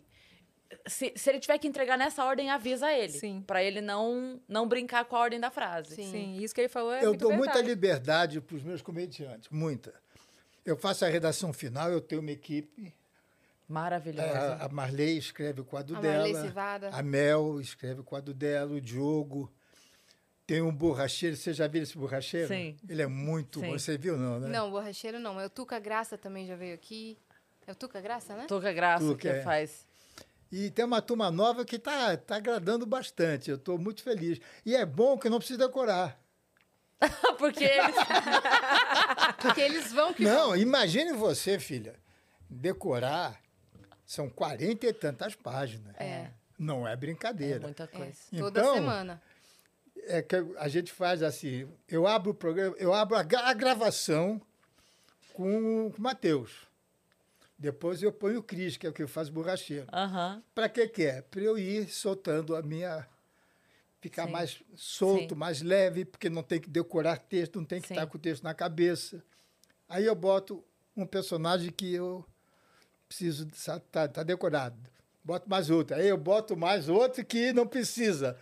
Se, 0.87 1.11
se 1.15 1.29
ele 1.29 1.39
tiver 1.39 1.57
que 1.57 1.67
entregar 1.67 1.97
nessa 1.97 2.23
ordem, 2.23 2.51
avisa 2.51 2.91
ele. 2.93 3.13
Sim. 3.13 3.43
Pra 3.47 3.63
ele 3.63 3.81
não, 3.81 4.39
não 4.47 4.67
brincar 4.67 5.05
com 5.05 5.15
a 5.15 5.19
ordem 5.19 5.39
da 5.39 5.49
frase. 5.49 5.95
Sim. 5.95 6.11
Sim, 6.11 6.37
isso 6.37 6.53
que 6.53 6.61
ele 6.61 6.69
falou 6.69 6.93
é 6.93 7.01
eu 7.03 7.09
muito 7.09 7.19
dou 7.21 7.31
muita 7.33 7.53
verdade. 7.53 7.67
liberdade 7.67 8.41
para 8.41 8.55
os 8.55 8.63
meus 8.63 8.81
comediantes, 8.83 9.49
muita. 9.49 9.91
Eu 10.63 10.77
faço 10.77 11.03
a 11.03 11.07
redação 11.07 11.51
final, 11.51 11.91
eu 11.91 11.99
tenho 12.01 12.21
uma 12.21 12.31
equipe. 12.31 12.93
Maravilhoso. 13.67 14.27
É, 14.27 14.37
A, 14.37 14.65
a 14.65 14.69
Marley 14.69 15.17
escreve 15.17 15.61
o 15.61 15.65
quadro 15.65 15.97
A 15.97 15.99
dela. 15.99 16.27
Marley 16.27 16.35
Civada. 16.35 16.89
A 16.89 17.01
Mel 17.01 17.59
escreve 17.59 18.01
o 18.01 18.03
quadro 18.03 18.33
dela, 18.33 18.73
o 18.73 18.81
Diogo. 18.81 19.51
Tem 20.45 20.61
um 20.61 20.71
borracheiro, 20.71 21.35
você 21.35 21.53
já 21.53 21.67
viu 21.67 21.81
esse 21.81 21.97
borracheiro? 21.97 22.47
Sim. 22.47 22.77
Ele 22.87 23.01
é 23.01 23.07
muito 23.07 23.59
Sim. 23.59 23.67
bom. 23.67 23.79
Você 23.79 23.97
viu, 23.97 24.15
não, 24.15 24.39
né? 24.39 24.47
Não, 24.47 24.69
borracheiro 24.69 25.19
não. 25.19 25.39
É 25.39 25.45
o 25.45 25.49
Tuca 25.49 25.79
Graça 25.79 26.17
também 26.17 26.45
já 26.45 26.55
veio 26.55 26.75
aqui. 26.75 27.17
É 27.65 27.71
o 27.71 27.75
Tuca 27.75 27.99
Graça, 27.99 28.35
né? 28.35 28.45
Tuca 28.47 28.71
Graça 28.71 29.03
Tuca, 29.03 29.17
que 29.17 29.27
é. 29.27 29.41
faz. 29.41 29.87
E 30.51 30.69
tem 30.69 30.85
uma 30.85 31.01
turma 31.01 31.31
nova 31.31 31.65
que 31.65 31.77
está 31.77 32.15
tá 32.15 32.35
agradando 32.35 32.85
bastante. 32.85 33.49
Eu 33.49 33.55
estou 33.55 33.79
muito 33.79 34.03
feliz. 34.03 34.39
E 34.63 34.75
é 34.75 34.85
bom 34.85 35.17
que 35.17 35.29
não 35.29 35.39
precisa 35.39 35.65
decorar. 35.65 36.19
Porque 37.39 37.63
eles 37.63 37.95
Porque 39.41 39.61
eles 39.61 39.91
vão 39.91 40.13
que 40.13 40.23
Não, 40.23 40.55
imagine 40.55 41.11
você, 41.13 41.59
filha, 41.59 41.95
decorar. 42.49 43.41
São 44.05 44.29
40 44.29 44.85
e 44.87 44.93
tantas 44.93 45.35
páginas. 45.35 45.95
É. 45.99 46.29
Não 46.57 46.87
é 46.87 46.93
É 46.93 46.95
brincadeira. 46.95 47.59
muita 47.59 47.87
coisa. 47.87 48.15
toda 48.37 48.59
Então, 48.61 48.73
semana. 48.75 49.21
é 50.03 50.21
que 50.21 50.35
a 50.57 50.67
gente 50.67 50.91
faz 50.91 51.21
assim, 51.23 51.67
eu 51.87 52.07
abro 52.07 52.31
o 52.31 52.35
programa, 52.35 52.75
eu 52.77 52.93
abro 52.93 53.15
a, 53.17 53.23
gra- 53.23 53.47
a 53.49 53.53
gravação 53.53 54.41
com 55.33 55.87
o 55.87 55.93
Matheus. 55.97 56.65
Depois 57.57 58.01
eu 58.03 58.11
ponho 58.11 58.39
o 58.39 58.43
Cris, 58.43 58.77
que 58.77 58.85
é 58.85 58.89
o 58.89 58.93
que 58.93 59.07
faz 59.07 59.29
borracheiro. 59.29 59.87
Aham. 59.91 60.43
Para 60.53 60.69
que 60.69 60.87
que 60.87 61.03
é? 61.03 61.21
Para 61.21 61.41
eu 61.41 61.57
ir 61.57 61.89
soltando 61.89 62.55
a 62.55 62.61
minha 62.61 63.07
ficar 64.01 64.25
Sim. 64.27 64.31
mais 64.31 64.61
solto, 64.75 65.33
Sim. 65.33 65.39
mais 65.39 65.61
leve, 65.61 66.05
porque 66.05 66.29
não 66.29 66.43
tem 66.43 66.59
que 66.59 66.69
decorar 66.69 67.17
texto, 67.17 67.57
não 67.59 67.65
tem 67.65 67.81
que 67.81 67.87
Sim. 67.87 67.93
estar 67.95 68.05
com 68.07 68.17
o 68.17 68.21
texto 68.21 68.43
na 68.43 68.53
cabeça. 68.53 69.23
Aí 69.89 70.05
eu 70.05 70.13
boto 70.15 70.63
um 70.95 71.05
personagem 71.07 71.71
que 71.71 71.93
eu 71.93 72.23
preciso 73.15 73.47
estar 73.47 73.79
tá, 73.79 74.07
tá 74.07 74.23
decorado. 74.23 74.75
Boto 75.23 75.49
mais 75.49 75.69
outro. 75.69 75.95
Aí 75.95 76.07
eu 76.07 76.17
boto 76.17 76.57
mais 76.57 76.89
outro 76.89 77.23
que 77.25 77.53
não 77.53 77.65
precisa. 77.65 78.37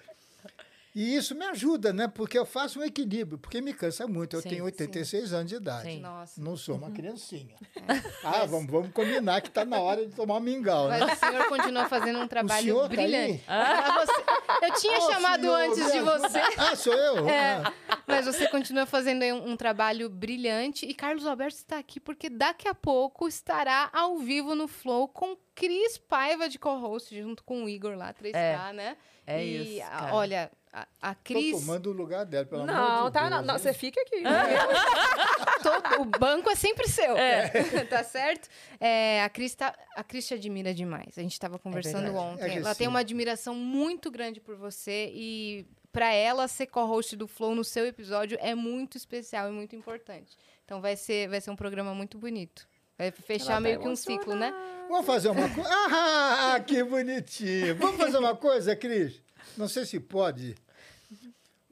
E 0.96 1.16
isso 1.16 1.34
me 1.34 1.44
ajuda, 1.46 1.92
né? 1.92 2.08
Porque 2.08 2.38
eu 2.38 2.46
faço 2.46 2.80
um 2.80 2.84
equilíbrio, 2.84 3.38
porque 3.40 3.60
me 3.62 3.74
cansa 3.74 4.06
muito. 4.08 4.36
Eu 4.36 4.42
Sim, 4.42 4.50
tenho 4.50 4.64
86 4.66 5.34
anos 5.34 5.50
de 5.50 5.56
idade. 5.56 5.84
Sim. 5.90 6.00
Nossa. 6.02 6.40
Não 6.42 6.56
sou 6.56 6.76
uma 6.76 6.92
criancinha. 6.92 7.56
Ah, 8.24 8.46
vamos, 8.46 8.72
vamos 8.72 8.92
combinar 8.94 9.42
que 9.42 9.50
está 9.50 9.66
na 9.66 9.80
hora 9.82 10.06
de 10.08 10.16
tomar 10.16 10.36
um 10.38 10.40
mingau, 10.40 10.88
né? 10.88 11.00
Mas 11.00 11.18
o 11.18 11.26
senhor 11.26 11.46
continua 11.50 11.90
fazendo 11.90 12.20
um 12.20 12.28
trabalho 12.28 12.76
tá 12.78 12.84
aí? 12.84 12.90
brilhante. 12.90 13.44
Ah, 13.48 14.06
você- 14.06 14.66
Eu 14.66 14.74
tinha 14.76 14.98
Ô, 14.98 15.12
chamado 15.12 15.42
senhor, 15.42 15.56
antes 15.60 15.92
de 15.92 16.00
você. 16.00 16.40
Ah, 16.58 16.76
sou 16.76 16.94
eu? 16.94 17.28
É, 17.28 17.56
Ah. 17.90 17.98
mas 18.08 18.26
você 18.26 18.48
continua 18.48 18.86
fazendo 18.86 19.24
um, 19.26 19.52
um 19.52 19.58
trabalho 19.58 20.10
brilhante. 20.10 20.86
E 20.86 20.94
Carlos 20.94 21.26
Alberto 21.26 21.58
está 21.58 21.78
aqui 21.78 22.00
porque 22.00 22.30
daqui 22.30 22.68
a 22.68 22.74
pouco 22.74 23.28
estará 23.28 23.90
ao 23.92 24.18
vivo 24.20 24.56
no 24.56 24.68
Flow 24.70 25.08
com 25.10 25.36
Cris 25.54 25.98
Paiva 25.98 26.48
de 26.48 26.58
co-host, 26.58 27.20
junto 27.22 27.44
com 27.44 27.66
o 27.66 27.70
Igor 27.70 27.96
lá, 27.98 28.14
3K, 28.14 28.72
né? 28.74 28.96
É 29.28 29.46
e, 29.46 29.78
isso, 29.80 29.86
a- 29.88 29.90
cara. 29.90 30.16
olha, 30.16 30.52
a, 30.74 30.88
a 31.00 31.14
Tô 31.14 31.22
Cris. 31.24 31.52
tomando 31.60 31.92
o 31.92 31.94
lugar 31.94 32.26
dela, 32.26 32.46
pelo 32.46 32.64
amor 32.64 32.74
Não, 32.74 33.06
de 33.06 33.14
tá, 33.14 33.20
Deus. 33.20 33.32
não, 33.32 33.42
não, 33.44 33.60
você 33.60 33.74
fica 33.74 34.02
aqui. 34.02 34.24
todo- 35.62 36.02
o 36.02 36.06
banco 36.06 36.50
é 36.50 36.56
sempre 36.56 36.88
seu. 36.90 37.16
tá 37.90 38.04
certo? 38.04 38.50
É, 38.80 39.24
a, 39.24 39.30
Cris 39.30 39.54
tá, 39.54 39.76
a 39.96 40.04
Cris 40.04 40.28
te 40.28 40.34
admira 40.34 40.74
demais. 40.74 41.18
A 41.18 41.22
gente 41.22 41.34
estava 41.34 41.60
conversando 41.60 42.06
verdade. 42.06 42.18
ontem. 42.26 42.44
É 42.46 42.50
que 42.50 42.58
ela 42.58 42.74
tem 42.74 42.86
sim. 42.86 42.90
uma 42.90 43.00
admiração 43.00 43.54
muito 43.54 44.10
grande 44.10 44.40
por 44.42 44.56
você 44.56 45.12
e 45.14 45.66
para 45.92 46.12
ela 46.12 46.48
ser 46.48 46.66
co-host 46.66 47.16
do 47.16 47.28
Flow 47.28 47.54
no 47.54 47.64
seu 47.64 47.86
episódio 47.86 48.36
é 48.42 48.56
muito 48.56 48.98
especial 48.98 49.50
e 49.50 49.52
muito 49.52 49.76
importante. 49.76 50.36
Então 50.66 50.82
vai 50.82 50.96
ser, 50.96 51.30
vai 51.30 51.40
ser 51.40 51.52
um 51.52 51.56
programa 51.56 51.94
muito 51.94 52.18
bonito. 52.18 52.68
Vai 52.98 53.12
fechar 53.12 53.46
Ela 53.46 53.54
tá 53.56 53.60
meio 53.60 53.80
que 53.80 53.88
um 53.88 53.96
ciclo, 53.96 54.36
né? 54.36 54.52
Vamos 54.90 55.06
fazer 55.06 55.30
uma 55.30 55.48
coisa. 55.50 55.70
Ah, 55.96 56.60
que 56.60 56.84
bonitinho. 56.84 57.76
Vamos 57.76 57.98
fazer 57.98 58.18
uma 58.18 58.36
coisa, 58.36 58.76
Cris? 58.76 59.22
Não 59.58 59.68
sei 59.68 59.86
se 59.86 60.00
pode. 60.00 60.56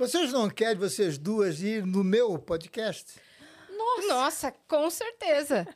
Vocês 0.02 0.34
não 0.34 0.50
querem, 0.50 0.78
vocês 0.80 1.16
duas, 1.20 1.62
ir 1.62 1.86
no 1.86 2.04
meu 2.04 2.40
podcast? 2.40 3.22
Nossa, 4.08 4.52
com 4.68 4.90
certeza. 4.90 5.68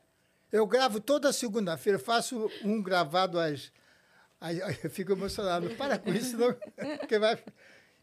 Eu 0.51 0.65
gravo 0.65 0.99
toda 0.99 1.31
segunda-feira, 1.31 1.99
faço 1.99 2.49
um 2.63 2.81
gravado 2.81 3.39
às. 3.39 3.71
Aí 4.41 4.57
eu 4.83 4.89
fico 4.89 5.11
emocionado. 5.11 5.69
Para 5.75 5.99
com 5.99 6.11
isso, 6.11 6.35
não. 6.39 6.51
porque 6.97 7.19
vai- 7.19 7.37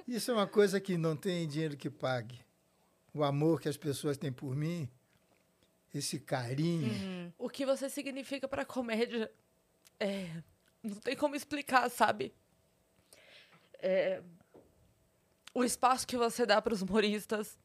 Isso 0.06 0.30
é 0.30 0.34
uma 0.34 0.46
coisa 0.46 0.80
que 0.80 0.96
não 0.96 1.16
tem 1.16 1.48
dinheiro 1.48 1.76
que 1.76 1.90
pague. 1.90 2.38
O 3.12 3.24
amor 3.24 3.60
que 3.60 3.68
as 3.68 3.76
pessoas 3.76 4.16
têm 4.16 4.30
por 4.30 4.54
mim, 4.54 4.88
esse 5.92 6.20
carinho. 6.20 7.34
O 7.36 7.48
que 7.48 7.66
você 7.66 7.90
significa 7.90 8.46
pra 8.46 8.64
comédia 8.64 9.28
é. 9.98 10.28
Não 10.84 10.94
tem 11.00 11.16
como 11.16 11.34
explicar, 11.34 11.90
sabe? 11.90 12.32
É, 13.80 14.22
o 15.54 15.64
espaço 15.64 16.06
que 16.06 16.16
você 16.16 16.46
dá 16.46 16.60
pros 16.60 16.82
humoristas. 16.82 17.58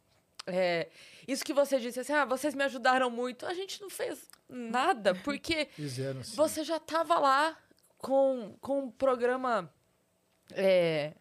É, 0.45 0.89
isso 1.27 1.43
que 1.43 1.53
você 1.53 1.79
disse 1.79 1.99
assim, 1.99 2.13
ah, 2.13 2.25
vocês 2.25 2.55
me 2.55 2.63
ajudaram 2.63 3.09
muito. 3.09 3.45
A 3.45 3.53
gente 3.53 3.81
não 3.81 3.89
fez 3.89 4.29
nada, 4.47 5.13
porque 5.15 5.65
Fizeram 5.75 6.21
você 6.23 6.63
já 6.63 6.77
estava 6.77 7.19
lá 7.19 7.57
com, 7.97 8.55
com 8.61 8.79
um 8.83 8.91
programa, 8.91 9.71
é, 10.53 11.13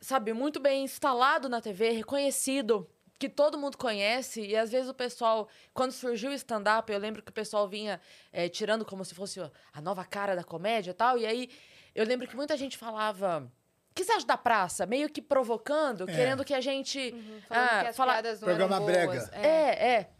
sabe, 0.00 0.32
muito 0.32 0.60
bem 0.60 0.84
instalado 0.84 1.48
na 1.48 1.60
TV, 1.60 1.90
reconhecido, 1.90 2.88
que 3.18 3.28
todo 3.28 3.58
mundo 3.58 3.76
conhece. 3.76 4.42
E 4.42 4.56
às 4.56 4.70
vezes 4.70 4.88
o 4.88 4.94
pessoal, 4.94 5.48
quando 5.74 5.92
surgiu 5.92 6.30
o 6.30 6.34
stand-up, 6.34 6.90
eu 6.90 6.98
lembro 6.98 7.22
que 7.22 7.30
o 7.30 7.34
pessoal 7.34 7.68
vinha 7.68 8.00
é, 8.32 8.48
tirando 8.48 8.84
como 8.84 9.04
se 9.04 9.14
fosse 9.14 9.40
a 9.72 9.80
nova 9.80 10.04
cara 10.04 10.36
da 10.36 10.44
comédia 10.44 10.92
e 10.92 10.94
tal. 10.94 11.18
E 11.18 11.26
aí 11.26 11.50
eu 11.94 12.06
lembro 12.06 12.28
que 12.28 12.36
muita 12.36 12.56
gente 12.56 12.78
falava. 12.78 13.50
Que 13.94 14.04
você 14.04 14.12
acha 14.12 14.26
da 14.26 14.36
praça? 14.36 14.86
Meio 14.86 15.08
que 15.08 15.20
provocando, 15.20 16.08
É. 16.08 16.14
querendo 16.14 16.44
que 16.44 16.54
a 16.54 16.60
gente. 16.60 17.10
Falando 17.48 17.68
ah, 17.68 17.80
que 17.82 17.86
as 17.88 17.96
fala- 17.96 18.12
piadas 18.14 18.40
não 18.40 18.46
Programa 18.46 18.76
eram 18.76 18.86
brega. 18.86 19.12
boas. 19.12 19.32
É. 19.32 19.46
É, 19.46 19.88
é. 19.94 20.10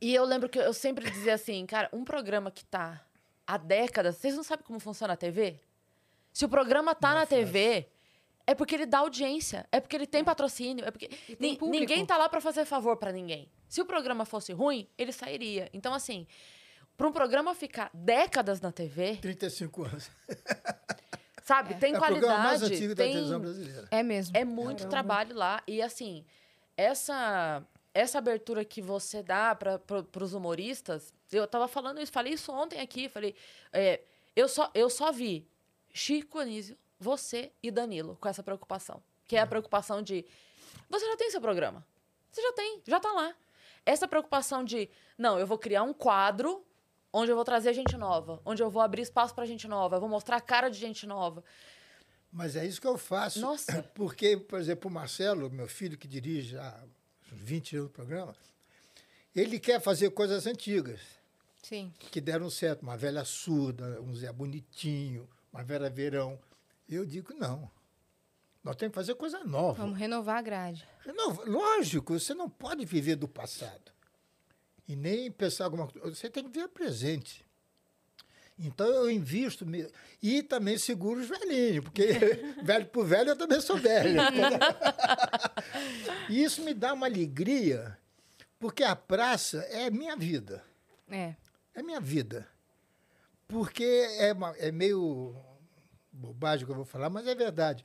E 0.00 0.14
eu 0.14 0.24
lembro 0.24 0.48
que 0.48 0.58
eu 0.58 0.72
sempre 0.72 1.10
dizia 1.10 1.34
assim, 1.34 1.64
cara, 1.66 1.88
um 1.92 2.04
programa 2.04 2.50
que 2.50 2.64
tá 2.64 3.00
há 3.46 3.56
décadas, 3.56 4.16
vocês 4.16 4.34
não 4.36 4.42
sabem 4.44 4.64
como 4.64 4.78
funciona 4.78 5.14
a 5.14 5.16
TV? 5.16 5.58
Se 6.32 6.44
o 6.44 6.48
programa 6.48 6.94
tá 6.94 7.14
na 7.14 7.26
TV, 7.26 7.88
é 8.46 8.54
porque 8.54 8.74
ele 8.76 8.86
dá 8.86 8.98
audiência, 8.98 9.66
é 9.72 9.80
porque 9.80 9.96
ele 9.96 10.06
tem 10.06 10.22
patrocínio, 10.22 10.84
é 10.84 10.90
porque 10.90 11.08
tem 11.36 11.58
ninguém 11.62 12.06
tá 12.06 12.16
lá 12.16 12.28
pra 12.28 12.40
fazer 12.40 12.64
favor 12.64 12.96
pra 12.96 13.10
ninguém. 13.10 13.50
Se 13.68 13.80
o 13.80 13.84
programa 13.86 14.24
fosse 14.24 14.52
ruim, 14.52 14.88
ele 14.96 15.10
sairia. 15.10 15.68
Então 15.72 15.92
assim, 15.92 16.26
para 16.96 17.08
um 17.08 17.12
programa 17.12 17.54
ficar 17.54 17.90
décadas 17.92 18.60
na 18.60 18.70
TV, 18.70 19.16
35 19.16 19.84
anos. 19.84 20.10
sabe, 21.48 21.74
tem 21.76 21.94
é 21.94 21.96
o 21.96 22.00
programa 22.00 22.38
mais 22.38 22.60
qualidade, 22.60 22.74
antigo 22.74 22.94
da 22.94 23.02
tem 23.02 23.12
televisão 23.12 23.40
brasileira. 23.40 23.88
É 23.90 24.02
mesmo. 24.02 24.36
é 24.36 24.44
muito 24.44 24.78
Caramba. 24.78 24.90
trabalho 24.90 25.36
lá. 25.36 25.62
E 25.66 25.80
assim, 25.80 26.24
essa 26.76 27.66
essa 27.94 28.18
abertura 28.18 28.64
que 28.64 28.80
você 28.80 29.22
dá 29.22 29.54
para 29.54 29.80
os 30.22 30.34
humoristas, 30.34 31.12
eu 31.32 31.46
tava 31.48 31.66
falando 31.66 32.00
isso, 32.00 32.12
falei 32.12 32.34
isso 32.34 32.52
ontem 32.52 32.80
aqui, 32.80 33.08
falei, 33.08 33.34
é, 33.72 34.02
eu, 34.36 34.46
só, 34.46 34.70
eu 34.72 34.88
só 34.88 35.10
vi 35.10 35.48
Chico 35.92 36.38
Anísio, 36.38 36.76
você 37.00 37.50
e 37.60 37.72
Danilo 37.72 38.16
com 38.20 38.28
essa 38.28 38.42
preocupação. 38.42 39.02
Que 39.26 39.36
é 39.36 39.40
a 39.40 39.46
preocupação 39.46 40.00
de, 40.00 40.24
você 40.88 41.06
já 41.06 41.16
tem 41.16 41.30
seu 41.30 41.40
programa. 41.40 41.84
Você 42.30 42.40
já 42.40 42.52
tem, 42.52 42.82
já 42.86 43.00
tá 43.00 43.10
lá. 43.10 43.34
Essa 43.84 44.06
preocupação 44.06 44.62
de, 44.62 44.88
não, 45.16 45.38
eu 45.38 45.46
vou 45.46 45.58
criar 45.58 45.82
um 45.82 45.92
quadro 45.92 46.64
onde 47.12 47.30
eu 47.30 47.36
vou 47.36 47.44
trazer 47.44 47.72
gente 47.72 47.96
nova, 47.96 48.40
onde 48.44 48.62
eu 48.62 48.70
vou 48.70 48.82
abrir 48.82 49.02
espaço 49.02 49.34
para 49.34 49.46
gente 49.46 49.66
nova, 49.66 49.96
eu 49.96 50.00
vou 50.00 50.08
mostrar 50.08 50.36
a 50.36 50.40
cara 50.40 50.68
de 50.68 50.78
gente 50.78 51.06
nova. 51.06 51.42
Mas 52.30 52.56
é 52.56 52.66
isso 52.66 52.80
que 52.80 52.86
eu 52.86 52.98
faço. 52.98 53.40
Nossa. 53.40 53.82
Porque, 53.94 54.36
por 54.36 54.58
exemplo, 54.60 54.90
o 54.90 54.92
Marcelo, 54.92 55.50
meu 55.50 55.68
filho 55.68 55.96
que 55.96 56.06
dirige 56.06 56.56
há 56.58 56.84
uns 57.32 57.40
20 57.40 57.76
anos 57.76 57.88
o 57.88 57.92
programa, 57.92 58.34
ele 59.34 59.58
quer 59.58 59.80
fazer 59.80 60.10
coisas 60.10 60.46
antigas, 60.46 61.00
Sim. 61.62 61.92
que 61.98 62.20
deram 62.20 62.50
certo. 62.50 62.82
Uma 62.82 62.96
velha 62.96 63.24
surda, 63.24 64.00
um 64.02 64.14
Zé 64.14 64.32
Bonitinho, 64.32 65.28
uma 65.52 65.62
Vera 65.62 65.88
Verão. 65.88 66.38
Eu 66.88 67.04
digo, 67.06 67.32
não. 67.34 67.70
Nós 68.62 68.76
temos 68.76 68.92
que 68.92 68.96
fazer 68.96 69.14
coisa 69.14 69.42
nova. 69.44 69.82
Vamos 69.82 69.98
renovar 69.98 70.36
a 70.36 70.42
grade. 70.42 70.86
Não, 71.06 71.32
lógico, 71.46 72.18
você 72.18 72.34
não 72.34 72.50
pode 72.50 72.84
viver 72.84 73.16
do 73.16 73.28
passado. 73.28 73.92
E 74.88 74.96
nem 74.96 75.30
pensar 75.30 75.64
alguma 75.66 75.86
coisa. 75.86 76.14
Você 76.16 76.30
tem 76.30 76.42
que 76.42 76.50
ver 76.58 76.68
presente. 76.68 77.44
Então 78.58 78.86
eu 78.88 79.10
invisto. 79.10 79.64
me- 79.66 79.86
E 80.22 80.42
também 80.42 80.78
seguro 80.78 81.20
os 81.20 81.28
velhinhos, 81.28 81.84
porque 81.84 82.08
velho 82.64 82.86
por 82.86 83.04
velho 83.06 83.28
eu 83.30 83.36
também 83.36 83.60
sou 83.60 83.76
velho. 83.76 84.18
e 86.28 86.42
isso 86.42 86.62
me 86.62 86.74
dá 86.74 86.92
uma 86.94 87.06
alegria, 87.06 87.96
porque 88.58 88.82
a 88.82 88.96
praça 88.96 89.58
é 89.70 89.90
minha 89.90 90.16
vida. 90.16 90.62
É. 91.08 91.34
É 91.74 91.82
minha 91.82 92.00
vida. 92.00 92.46
Porque 93.46 93.84
é, 94.18 94.32
uma- 94.32 94.56
é 94.58 94.70
meio 94.72 95.34
bobagem 96.12 96.66
que 96.66 96.72
eu 96.72 96.76
vou 96.76 96.84
falar, 96.84 97.08
mas 97.10 97.26
é 97.26 97.34
verdade. 97.34 97.84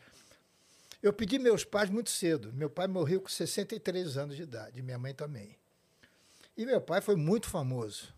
Eu 1.01 1.13
pedi 1.13 1.37
meus 1.37 1.63
pais 1.65 1.89
muito 1.89 2.09
cedo. 2.09 2.51
Meu 2.53 2.69
pai 2.69 2.87
morreu 2.87 3.21
com 3.21 3.27
63 3.29 4.17
anos 4.17 4.35
de 4.35 4.43
idade, 4.43 4.81
minha 4.81 4.97
mãe 4.97 5.13
também. 5.13 5.55
E 6.55 6.65
meu 6.65 6.79
pai 6.81 7.01
foi 7.01 7.15
muito 7.15 7.49
famoso. 7.49 8.13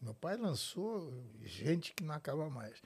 Meu 0.00 0.14
pai 0.14 0.36
lançou 0.36 1.12
gente 1.42 1.92
que 1.94 2.04
não 2.04 2.14
acaba 2.14 2.48
mais. 2.50 2.80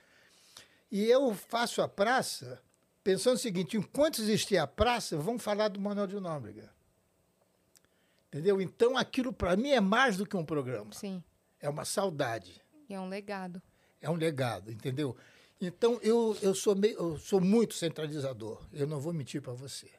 E 0.90 1.04
eu 1.04 1.34
faço 1.34 1.80
a 1.82 1.88
praça 1.88 2.60
pensando 3.02 3.36
o 3.36 3.40
seguinte: 3.40 3.76
enquanto 3.76 4.20
existir 4.20 4.58
a 4.58 4.66
praça, 4.66 5.16
vamos 5.16 5.42
falar 5.42 5.68
do 5.68 5.80
Manuel 5.80 6.06
de 6.06 6.18
Nóbrega. 6.20 6.70
Entendeu? 8.28 8.60
Então 8.60 8.96
aquilo 8.96 9.32
para 9.32 9.56
mim 9.56 9.70
é 9.70 9.80
mais 9.80 10.16
do 10.16 10.26
que 10.26 10.36
um 10.36 10.44
programa. 10.44 10.92
Sim. 10.92 11.22
É 11.58 11.68
uma 11.68 11.84
saudade, 11.84 12.62
E 12.88 12.94
é 12.94 13.00
um 13.00 13.08
legado. 13.08 13.60
é 14.00 14.08
um 14.08 14.14
legado, 14.14 14.70
entendeu? 14.70 15.14
Então 15.60 15.98
eu, 16.00 16.34
eu, 16.40 16.54
sou, 16.54 16.74
meio, 16.74 16.96
eu 16.96 17.18
sou 17.18 17.38
muito 17.38 17.74
centralizador, 17.74 18.66
eu 18.72 18.86
não 18.86 18.98
vou 18.98 19.12
mentir 19.12 19.42
para 19.42 19.52
você. 19.52 19.90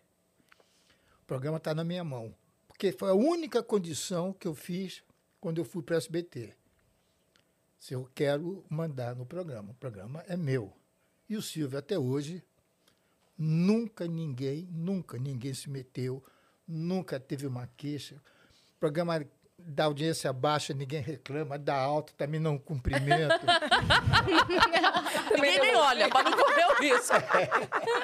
O 1.21 1.25
programa 1.27 1.57
está 1.57 1.75
na 1.75 1.83
minha 1.83 2.03
mão, 2.03 2.33
porque 2.81 2.97
foi 2.97 3.11
a 3.11 3.13
única 3.13 3.61
condição 3.61 4.33
que 4.33 4.47
eu 4.47 4.55
fiz 4.55 5.03
quando 5.39 5.59
eu 5.59 5.63
fui 5.63 5.83
para 5.83 5.93
o 5.93 5.97
SBT. 5.99 6.51
Se 7.77 7.93
eu 7.93 8.09
quero 8.15 8.65
mandar 8.67 9.15
no 9.15 9.23
programa, 9.23 9.69
o 9.69 9.75
programa 9.75 10.23
é 10.27 10.35
meu. 10.35 10.73
E 11.29 11.37
o 11.37 11.43
Silvio, 11.43 11.77
até 11.77 11.99
hoje, 11.99 12.43
nunca 13.37 14.07
ninguém, 14.07 14.67
nunca 14.71 15.19
ninguém 15.19 15.53
se 15.53 15.69
meteu, 15.69 16.23
nunca 16.67 17.19
teve 17.19 17.45
uma 17.45 17.67
queixa. 17.77 18.15
O 18.15 18.79
programa 18.79 19.23
da 19.65 19.85
audiência 19.85 20.31
baixa, 20.33 20.73
ninguém 20.73 21.01
reclama, 21.01 21.57
da 21.57 21.75
alta 21.75 22.13
também 22.17 22.39
não 22.39 22.57
cumprimento. 22.57 23.45
Ninguém 25.33 25.59
nem 25.59 25.75
olha, 25.75 26.09
para 26.09 26.29
não 26.29 26.37
correr 26.37 26.65
o 26.65 26.81
risco. 26.81 27.15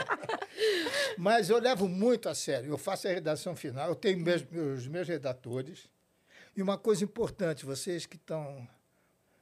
Mas 1.18 1.50
eu 1.50 1.60
levo 1.60 1.88
muito 1.88 2.30
a 2.30 2.36
sério. 2.36 2.70
Eu 2.70 2.78
faço 2.78 3.08
a 3.08 3.12
redação 3.12 3.56
final, 3.56 3.90
eu 3.90 3.96
tenho 3.96 4.20
meus, 4.20 4.44
meus, 4.44 4.88
meus 4.88 5.08
redatores. 5.08 5.90
E 6.56 6.62
uma 6.62 6.78
coisa 6.78 7.04
importante, 7.04 7.66
vocês 7.66 8.06
que 8.06 8.16
estão 8.16 8.68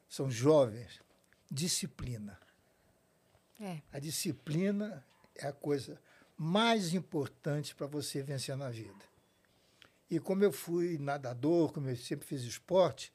são 0.10 0.30
jovens, 0.30 1.00
disciplina. 1.50 2.40
É. 3.60 3.80
A 3.92 4.00
disciplina 4.00 5.04
é 5.36 5.48
a 5.48 5.54
coisa 5.54 6.00
mais 6.38 6.94
importante 6.94 7.74
para 7.74 7.88
você 7.88 8.22
vencer 8.22 8.56
na 8.58 8.70
vida. 8.70 9.15
E 10.10 10.20
como 10.20 10.44
eu 10.44 10.52
fui 10.52 10.98
nadador, 10.98 11.72
como 11.72 11.90
eu 11.90 11.96
sempre 11.96 12.28
fiz 12.28 12.44
esporte, 12.44 13.12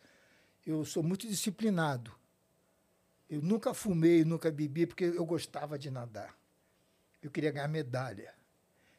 eu 0.66 0.84
sou 0.84 1.02
muito 1.02 1.26
disciplinado. 1.26 2.12
Eu 3.28 3.40
nunca 3.40 3.72
fumei, 3.72 4.24
nunca 4.24 4.50
bebi, 4.50 4.86
porque 4.86 5.04
eu 5.04 5.24
gostava 5.24 5.78
de 5.78 5.90
nadar. 5.90 6.36
Eu 7.22 7.30
queria 7.30 7.52
ganhar 7.52 7.68
medalha. 7.68 8.34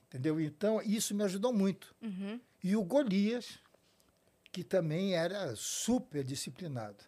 Entendeu? 0.08 0.40
Então, 0.40 0.82
isso 0.82 1.14
me 1.14 1.24
ajudou 1.24 1.52
muito. 1.52 1.94
Uhum. 2.02 2.40
E 2.64 2.76
o 2.76 2.84
Golias, 2.84 3.60
que 4.52 4.64
também 4.64 5.16
era 5.16 5.56
super 5.56 6.24
disciplinado. 6.24 7.04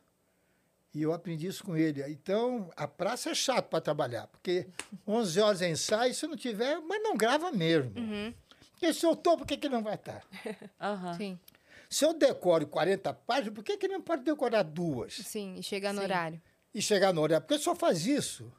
E 0.94 1.02
eu 1.02 1.12
aprendi 1.12 1.48
isso 1.48 1.64
com 1.64 1.76
ele. 1.76 2.04
Então, 2.12 2.70
a 2.76 2.88
praça 2.88 3.32
é 3.32 3.36
chato 3.36 3.68
para 3.68 3.82
trabalhar, 3.82 4.28
porque 4.28 4.68
11 5.08 5.40
horas 5.40 5.62
é 5.62 5.70
ensaio, 5.70 6.14
se 6.14 6.28
não 6.28 6.38
tiver, 6.38 6.80
mas 6.82 7.02
não 7.02 7.18
grava 7.18 7.52
mesmo. 7.52 7.92
Uhum. 7.98 8.34
Porque 8.84 8.94
se 9.00 9.06
eu 9.06 9.14
estou, 9.14 9.38
por 9.38 9.48
que, 9.48 9.56
que 9.56 9.68
ele 9.68 9.76
não 9.76 9.82
vai 9.82 9.96
estar? 9.96 10.28
Aham. 10.82 11.14
Sim. 11.14 11.40
Se 11.90 12.04
eu 12.04 12.14
decoro 12.14 12.68
40 12.68 13.14
páginas, 13.14 13.54
por 13.54 13.64
que, 13.64 13.78
que 13.78 13.86
ele 13.86 13.94
não 13.94 14.02
pode 14.02 14.24
decorar 14.24 14.64
duas 14.64 15.14
Sim. 15.14 15.56
E 15.58 15.64
chegar 15.64 15.94
no 15.94 16.00
Sim. 16.00 16.04
horário. 16.06 16.42
e 16.74 16.82
chegar 16.82 17.14
no 17.14 17.22
horário? 17.22 17.46
Porque 17.48 17.64
só 17.64 17.74
faz 17.74 18.06
isso. 18.06 18.52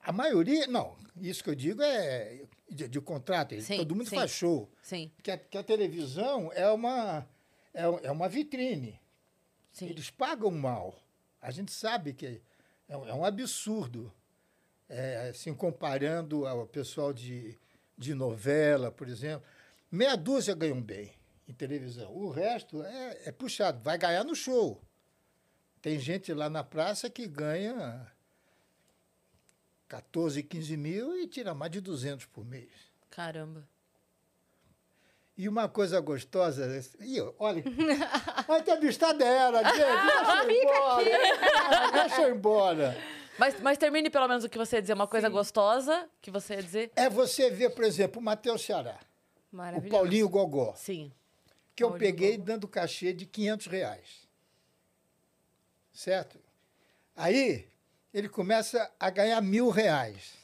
A 0.00 0.10
maioria, 0.10 0.66
não, 0.66 0.96
isso 1.20 1.44
que 1.44 1.50
eu 1.50 1.54
digo 1.54 1.80
é 1.80 2.42
de, 2.68 2.88
de 2.88 3.00
contrato, 3.00 3.58
Sim, 3.60 3.76
todo 3.76 3.94
mundo 3.94 4.08
sim. 4.08 4.16
faz 4.16 4.32
show. 4.32 4.68
Sim, 4.82 5.12
Que 5.22 5.30
a, 5.30 5.38
que 5.38 5.56
a 5.56 5.62
televisão 5.62 6.50
é 6.54 6.68
uma, 6.68 7.24
é, 7.72 7.82
é 7.84 8.10
uma 8.10 8.28
vitrine. 8.28 9.00
sim. 9.72 9.86
Eles 9.86 10.10
pagam 10.10 10.50
mal. 10.50 10.98
A 11.40 11.52
gente 11.52 11.70
sabe 11.72 12.12
que 12.14 12.42
é 12.88 12.96
um, 12.96 13.06
é 13.08 13.14
um 13.14 13.24
absurdo. 13.24 14.12
É, 14.88 15.28
assim, 15.30 15.54
comparando 15.54 16.46
ao 16.46 16.66
pessoal 16.66 17.12
de, 17.12 17.56
de 17.96 18.14
novela, 18.14 18.90
por 18.90 19.08
exemplo. 19.08 19.46
Meia 19.90 20.16
dúzia 20.16 20.54
ganham 20.54 20.80
bem 20.80 21.12
em 21.48 21.52
televisão. 21.52 22.10
O 22.12 22.30
resto 22.30 22.82
é, 22.82 23.22
é 23.26 23.32
puxado. 23.32 23.80
Vai 23.82 23.96
ganhar 23.98 24.24
no 24.24 24.34
show. 24.34 24.80
Tem 25.80 25.98
gente 25.98 26.32
lá 26.32 26.48
na 26.48 26.64
praça 26.64 27.10
que 27.10 27.26
ganha 27.26 28.10
14, 29.88 30.42
15 30.42 30.76
mil 30.76 31.16
e 31.20 31.26
tira 31.26 31.54
mais 31.54 31.70
de 31.70 31.80
200 31.80 32.26
por 32.26 32.44
mês. 32.44 32.70
Caramba. 33.10 33.68
E 35.36 35.48
uma 35.48 35.68
coisa 35.68 36.00
gostosa, 36.00 36.64
e 37.00 37.16
eu- 37.18 37.34
olha, 37.38 37.62
a 38.48 38.58
entrevistada 38.58 39.24
era, 39.24 39.62
gente, 39.64 39.76
deixa 39.76 40.42
eu 40.42 40.54
embora, 40.62 41.92
deixa 41.92 42.22
eu 42.22 42.34
embora. 42.36 42.96
Mas, 43.38 43.60
mas 43.60 43.78
termine 43.78 44.08
pelo 44.10 44.28
menos 44.28 44.44
o 44.44 44.48
que 44.48 44.58
você 44.58 44.76
ia 44.76 44.82
dizer, 44.82 44.94
uma 44.94 45.06
coisa 45.06 45.28
gostosa 45.28 46.08
que 46.20 46.30
você 46.30 46.54
ia 46.54 46.62
dizer. 46.62 46.92
É 46.94 47.08
você 47.10 47.50
ver, 47.50 47.70
por 47.70 47.84
exemplo, 47.84 48.20
o 48.20 48.24
Matheus 48.24 48.62
Ceará, 48.62 48.98
o. 49.52 49.90
Paulinho 49.90 50.28
Gogó, 50.28 50.74
Sim. 50.76 51.12
que 51.74 51.82
eu 51.82 51.90
Paulinho 51.90 52.10
peguei 52.12 52.32
Gogó. 52.32 52.44
dando 52.44 52.68
cachê 52.68 53.12
de 53.12 53.26
500 53.26 53.66
reais. 53.66 54.28
Certo? 55.92 56.38
Aí, 57.16 57.66
ele 58.12 58.28
começa 58.28 58.90
a 58.98 59.10
ganhar 59.10 59.40
mil 59.40 59.70
reais. 59.70 60.34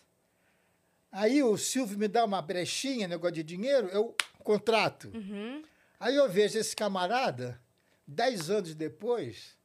Aí 1.13 1.43
o 1.43 1.57
Silvio 1.57 1.99
me 1.99 2.07
dá 2.07 2.25
uma 2.25 2.41
brechinha, 2.41 3.09
negócio 3.09 3.35
de 3.35 3.43
dinheiro, 3.43 3.89
eu 3.89 4.15
contrato. 4.45 5.11
Uhum. 5.15 5.63
Aí 5.99 6.15
eu 6.15 6.29
vejo 6.29 6.59
esse 6.59 6.75
camarada, 6.75 7.61
dez 8.07 8.49
anos 8.49 8.75
depois, 8.75 9.57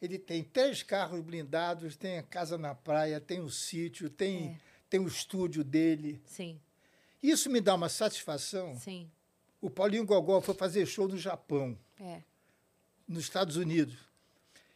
ele 0.00 0.18
tem 0.18 0.42
três 0.44 0.82
carros 0.82 1.20
blindados, 1.20 1.96
tem 1.96 2.18
a 2.18 2.22
casa 2.22 2.56
na 2.58 2.74
praia, 2.74 3.20
tem 3.20 3.40
um 3.40 3.48
sítio, 3.48 4.10
tem, 4.10 4.58
tem 4.90 5.00
o 5.00 5.06
estúdio 5.08 5.64
dele. 5.64 6.20
Sim, 6.26 6.60
Isso 7.22 7.50
me 7.50 7.60
dá 7.60 7.74
uma 7.74 7.88
satisfação. 7.88 8.78
sim. 8.78 9.10
O 9.60 9.70
Paulinho 9.70 10.04
Gogol 10.04 10.40
foi 10.42 10.54
fazer 10.54 10.86
show 10.86 11.08
no 11.08 11.16
Japão, 11.16 11.76
É. 11.98 12.20
nos 13.08 13.24
Estados 13.24 13.56
Unidos. 13.56 13.96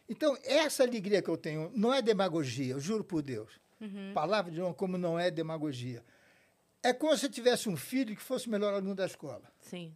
Então, 0.09 0.35
essa 0.43 0.83
alegria 0.83 1.21
que 1.21 1.29
eu 1.29 1.37
tenho 1.37 1.71
não 1.75 1.93
é 1.93 2.01
demagogia, 2.01 2.73
eu 2.73 2.79
juro 2.79 3.03
por 3.03 3.21
Deus. 3.21 3.59
Palavra 4.13 4.51
de 4.51 4.61
honra 4.61 4.73
como 4.73 4.97
não 4.97 5.17
é 5.17 5.31
demagogia. 5.31 6.03
É 6.83 6.91
como 6.93 7.15
se 7.17 7.25
eu 7.25 7.29
tivesse 7.31 7.69
um 7.69 7.77
filho 7.77 8.15
que 8.15 8.21
fosse 8.21 8.47
o 8.47 8.51
melhor 8.51 8.73
aluno 8.73 8.93
da 8.95 9.05
escola. 9.05 9.43
Sim. 9.59 9.95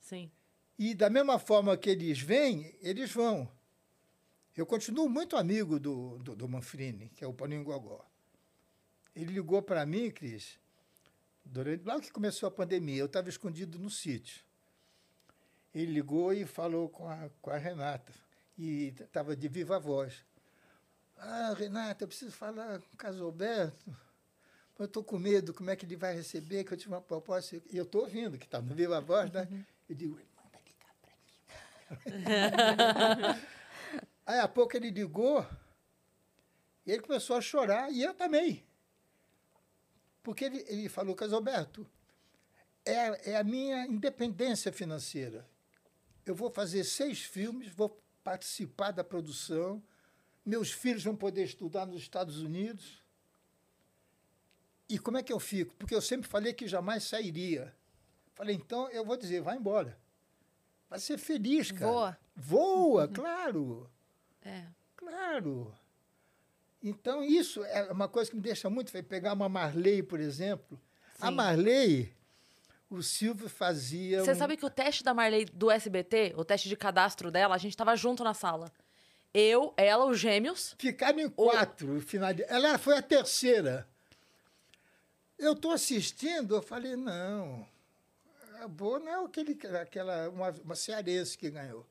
Sim. 0.00 0.30
E 0.78 0.94
da 0.94 1.08
mesma 1.08 1.38
forma 1.38 1.76
que 1.76 1.88
eles 1.90 2.20
vêm, 2.20 2.74
eles 2.82 3.10
vão. 3.12 3.50
Eu 4.56 4.66
continuo 4.66 5.08
muito 5.08 5.36
amigo 5.36 5.78
do, 5.78 6.18
do, 6.18 6.34
do 6.34 6.48
Manfrini, 6.48 7.08
que 7.10 7.24
é 7.24 7.26
o 7.26 7.32
Paulinho 7.32 7.64
Gogó. 7.64 8.04
Ele 9.14 9.32
ligou 9.32 9.62
para 9.62 9.86
mim, 9.86 10.10
Cris, 10.10 10.58
durante, 11.44 11.84
logo 11.84 12.00
que 12.00 12.10
começou 12.10 12.48
a 12.48 12.50
pandemia, 12.50 12.98
eu 12.98 13.06
estava 13.06 13.28
escondido 13.28 13.78
no 13.78 13.90
sítio. 13.90 14.42
Ele 15.74 15.92
ligou 15.92 16.32
e 16.32 16.44
falou 16.44 16.88
com 16.88 17.08
a, 17.08 17.30
com 17.40 17.50
a 17.50 17.56
Renata, 17.56 18.12
e 18.58 18.92
estava 18.98 19.36
de 19.36 19.48
viva 19.48 19.78
voz. 19.78 20.24
Ah, 21.16 21.54
Renata, 21.56 22.04
eu 22.04 22.08
preciso 22.08 22.32
falar 22.32 22.80
com 22.80 22.94
o 22.94 22.96
Casalberto. 22.96 23.96
Eu 24.78 24.86
estou 24.86 25.04
com 25.04 25.18
medo, 25.18 25.52
como 25.52 25.68
é 25.68 25.76
que 25.76 25.84
ele 25.84 25.96
vai 25.96 26.14
receber, 26.14 26.64
que 26.64 26.72
eu 26.72 26.78
tive 26.78 26.94
uma 26.94 27.02
proposta. 27.02 27.60
E 27.70 27.76
eu 27.76 27.84
estou 27.84 28.02
ouvindo, 28.02 28.38
que 28.38 28.46
está 28.46 28.62
no 28.62 28.74
viva 28.74 28.98
voz, 29.00 29.30
né? 29.30 29.46
Eu 29.86 29.94
digo, 29.94 30.14
manda 30.14 30.58
ligar 30.64 30.94
para 31.02 31.14
mim. 33.34 33.40
Aí, 34.30 34.38
a 34.38 34.46
pouco 34.46 34.76
ele 34.76 34.90
ligou 34.90 35.44
e 36.86 36.92
ele 36.92 37.02
começou 37.02 37.34
a 37.34 37.40
chorar, 37.40 37.90
e 37.90 38.00
eu 38.00 38.14
também. 38.14 38.64
Porque 40.22 40.44
ele, 40.44 40.64
ele 40.68 40.88
falou, 40.88 41.16
Casalberto, 41.16 41.84
é, 42.84 43.32
é 43.32 43.36
a 43.36 43.42
minha 43.42 43.84
independência 43.86 44.72
financeira. 44.72 45.44
Eu 46.24 46.32
vou 46.36 46.48
fazer 46.48 46.84
seis 46.84 47.24
filmes, 47.24 47.72
vou 47.72 48.00
participar 48.22 48.92
da 48.92 49.02
produção, 49.02 49.82
meus 50.46 50.70
filhos 50.70 51.02
vão 51.02 51.16
poder 51.16 51.42
estudar 51.42 51.84
nos 51.84 52.00
Estados 52.00 52.40
Unidos. 52.40 53.02
E 54.88 54.96
como 54.96 55.18
é 55.18 55.24
que 55.24 55.32
eu 55.32 55.40
fico? 55.40 55.74
Porque 55.74 55.94
eu 55.94 56.02
sempre 56.02 56.28
falei 56.28 56.52
que 56.52 56.68
jamais 56.68 57.02
sairia. 57.02 57.74
Falei, 58.34 58.54
então 58.54 58.88
eu 58.90 59.04
vou 59.04 59.16
dizer, 59.16 59.42
vai 59.42 59.56
embora. 59.56 59.98
Vai 60.88 61.00
ser 61.00 61.18
feliz, 61.18 61.72
cara. 61.72 61.90
Voa. 61.90 62.18
Voa, 62.36 63.08
claro. 63.08 63.90
É. 64.44 64.64
Claro. 64.96 65.72
Então, 66.82 67.22
isso 67.22 67.62
é 67.64 67.92
uma 67.92 68.08
coisa 68.08 68.30
que 68.30 68.36
me 68.36 68.42
deixa 68.42 68.70
muito. 68.70 68.90
Foi 68.90 69.02
pegar 69.02 69.34
uma 69.34 69.48
Marley, 69.48 70.02
por 70.02 70.18
exemplo. 70.20 70.80
A 71.20 71.28
Sim. 71.28 71.34
Marley, 71.34 72.14
o 72.88 73.02
Silvio 73.02 73.48
fazia. 73.48 74.24
Você 74.24 74.32
um- 74.32 74.36
sabe 74.36 74.56
que 74.56 74.64
o 74.64 74.70
teste 74.70 75.04
da 75.04 75.12
Marley 75.12 75.44
do 75.44 75.70
SBT, 75.70 76.34
o 76.36 76.44
teste 76.44 76.68
de 76.68 76.76
cadastro 76.76 77.30
dela, 77.30 77.54
a 77.54 77.58
gente 77.58 77.76
tava 77.76 77.94
junto 77.96 78.24
na 78.24 78.32
sala. 78.34 78.72
Eu, 79.32 79.72
ela, 79.76 80.06
os 80.06 80.18
gêmeos. 80.18 80.74
Ficaram 80.78 81.20
em 81.20 81.28
quatro. 81.28 82.00
Final 82.00 82.32
de... 82.34 82.42
Ela 82.48 82.78
foi 82.78 82.96
a 82.96 83.02
terceira. 83.02 83.86
Eu 85.38 85.52
estou 85.52 85.70
assistindo, 85.70 86.56
eu 86.56 86.62
falei, 86.62 86.96
não. 86.96 87.66
A 88.60 88.66
boa 88.68 88.98
não 88.98 89.08
é 89.08 89.24
aquele, 89.24 89.58
aquela, 89.78 90.28
uma, 90.30 90.50
uma 90.64 90.74
cearense 90.74 91.38
que 91.38 91.48
ganhou. 91.50 91.86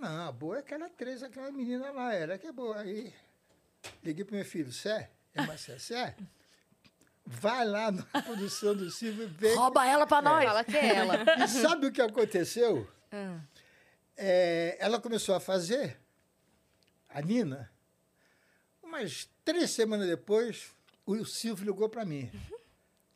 Não, 0.00 0.28
a 0.28 0.32
boa 0.32 0.56
é 0.56 0.60
aquela 0.60 0.88
três, 0.88 1.22
aquela 1.22 1.52
menina 1.52 1.90
lá, 1.90 2.14
era 2.14 2.38
que 2.38 2.46
é 2.46 2.52
boa. 2.52 2.80
Aí 2.80 3.12
liguei 4.02 4.24
para 4.24 4.36
meu 4.36 4.44
filho, 4.46 4.72
Sé, 4.72 5.10
é 5.34 5.42
Marcelo, 5.42 5.78
Sé, 5.78 6.16
vai 7.26 7.66
lá 7.66 7.92
na 7.92 8.02
produção 8.22 8.74
do 8.74 8.90
Silvio 8.90 9.24
e 9.24 9.26
vê. 9.26 9.54
Rouba 9.54 9.86
ela 9.86 10.06
pra 10.06 10.22
nós. 10.22 10.44
Fala 10.46 10.64
que 10.64 10.76
é 10.76 10.94
ela. 10.94 11.16
E 11.44 11.48
sabe 11.48 11.86
o 11.86 11.92
que 11.92 12.02
aconteceu? 12.02 12.88
Ah. 13.12 13.40
É, 14.16 14.76
ela 14.78 15.00
começou 15.00 15.34
a 15.34 15.40
fazer, 15.40 15.98
a 17.08 17.20
Nina, 17.20 17.68
umas 18.80 19.28
três 19.44 19.72
semanas 19.72 20.06
depois, 20.06 20.72
o 21.04 21.24
Silvio 21.24 21.64
ligou 21.66 21.88
para 21.88 22.04
mim. 22.04 22.30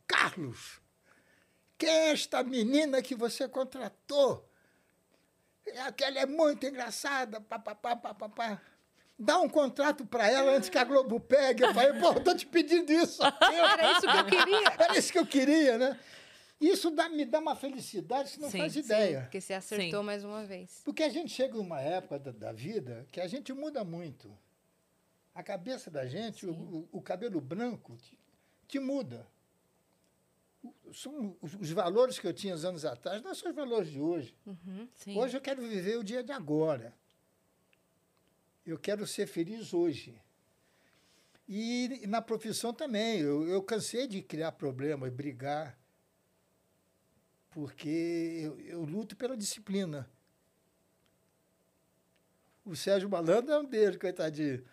Carlos, 0.05 0.81
quem 1.77 1.87
é 1.87 2.11
esta 2.11 2.43
menina 2.43 3.01
que 3.01 3.15
você 3.15 3.47
contratou? 3.47 4.45
É 5.67 5.81
Aquela 5.81 6.19
é 6.19 6.25
muito 6.25 6.65
engraçada, 6.65 7.41
papapá, 7.41 7.95
papapá. 7.95 8.61
Dá 9.17 9.39
um 9.39 9.47
contrato 9.47 10.05
para 10.05 10.29
ela 10.29 10.51
antes 10.51 10.69
que 10.69 10.77
a 10.77 10.83
Globo 10.83 11.19
pegue. 11.19 11.63
Eu 11.63 11.73
falei, 11.73 11.99
pô, 11.99 12.11
eu 12.13 12.23
tô 12.23 12.35
te 12.35 12.45
pedindo 12.45 12.91
isso. 12.91 13.21
Era 13.23 13.91
isso 13.93 14.01
que 14.01 14.17
eu 14.17 14.25
queria. 14.25 14.69
Era 14.77 14.97
isso 14.97 15.11
que 15.11 15.19
eu 15.19 15.25
queria, 15.25 15.77
né? 15.77 15.99
Isso 16.59 16.89
dá- 16.91 17.09
me 17.09 17.25
dá 17.25 17.39
uma 17.39 17.55
felicidade, 17.55 18.29
você 18.29 18.39
não 18.39 18.49
Sim, 18.49 18.59
faz 18.59 18.73
sim, 18.73 18.79
ideia. 18.79 19.21
Porque 19.21 19.41
você 19.41 19.53
acertou 19.53 19.99
Sim. 20.01 20.05
mais 20.05 20.23
uma 20.23 20.45
vez. 20.45 20.81
Porque 20.83 21.03
a 21.03 21.09
gente 21.09 21.29
chega 21.31 21.53
numa 21.55 21.79
época 21.81 22.19
da, 22.19 22.31
da 22.31 22.51
vida 22.51 23.05
que 23.11 23.19
a 23.21 23.27
gente 23.27 23.51
muda 23.53 23.83
muito. 23.83 24.35
A 25.33 25.43
cabeça 25.43 25.89
da 25.91 26.05
gente, 26.05 26.45
o, 26.45 26.51
o- 26.53 26.89
o 26.93 27.01
cabelo 27.01 27.39
branco, 27.41 27.97
te, 27.97 28.17
te 28.67 28.79
muda. 28.79 29.25
São 30.93 31.37
os, 31.41 31.55
os 31.55 31.71
valores 31.71 32.19
que 32.19 32.27
eu 32.27 32.33
tinha 32.33 32.53
uns 32.53 32.63
anos 32.63 32.85
atrás, 32.85 33.21
não 33.21 33.33
são 33.33 33.49
os 33.49 33.55
valores 33.55 33.89
de 33.89 33.99
hoje. 33.99 34.35
Sim. 34.95 35.17
Hoje 35.17 35.37
eu 35.37 35.41
quero 35.41 35.61
viver 35.61 35.97
o 35.97 36.03
dia 36.03 36.23
de 36.23 36.31
agora. 36.31 36.93
Eu 38.65 38.79
quero 38.79 39.05
ser 39.05 39.27
feliz 39.27 39.73
hoje. 39.73 40.19
E 41.47 42.05
na 42.07 42.21
profissão 42.21 42.73
também. 42.73 43.19
Eu, 43.19 43.47
eu 43.47 43.61
cansei 43.61 44.07
de 44.07 44.21
criar 44.21 44.53
problemas, 44.53 45.11
brigar, 45.11 45.77
porque 47.51 48.41
eu, 48.43 48.59
eu 48.59 48.83
luto 48.83 49.15
pela 49.15 49.37
disciplina. 49.37 50.09
O 52.65 52.75
Sérgio 52.75 53.07
Malandro 53.07 53.53
é 53.53 53.59
um 53.59 53.65
deles, 53.65 53.97
coitadinho. 53.97 54.65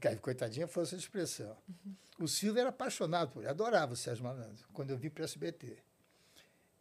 Cara, 0.00 0.16
Coitadinha 0.16 0.66
foi 0.66 0.82
essa 0.84 0.96
expressão. 0.96 1.56
O 2.18 2.26
Silvio 2.26 2.60
era 2.60 2.70
apaixonado 2.70 3.30
por 3.30 3.40
ele, 3.40 3.48
adorava 3.48 3.92
o 3.92 3.96
Sérgio 3.96 4.24
Malandro, 4.24 4.66
quando 4.72 4.90
eu 4.90 4.98
vim 4.98 5.10
para 5.10 5.22
o 5.22 5.24
SBT. 5.24 5.78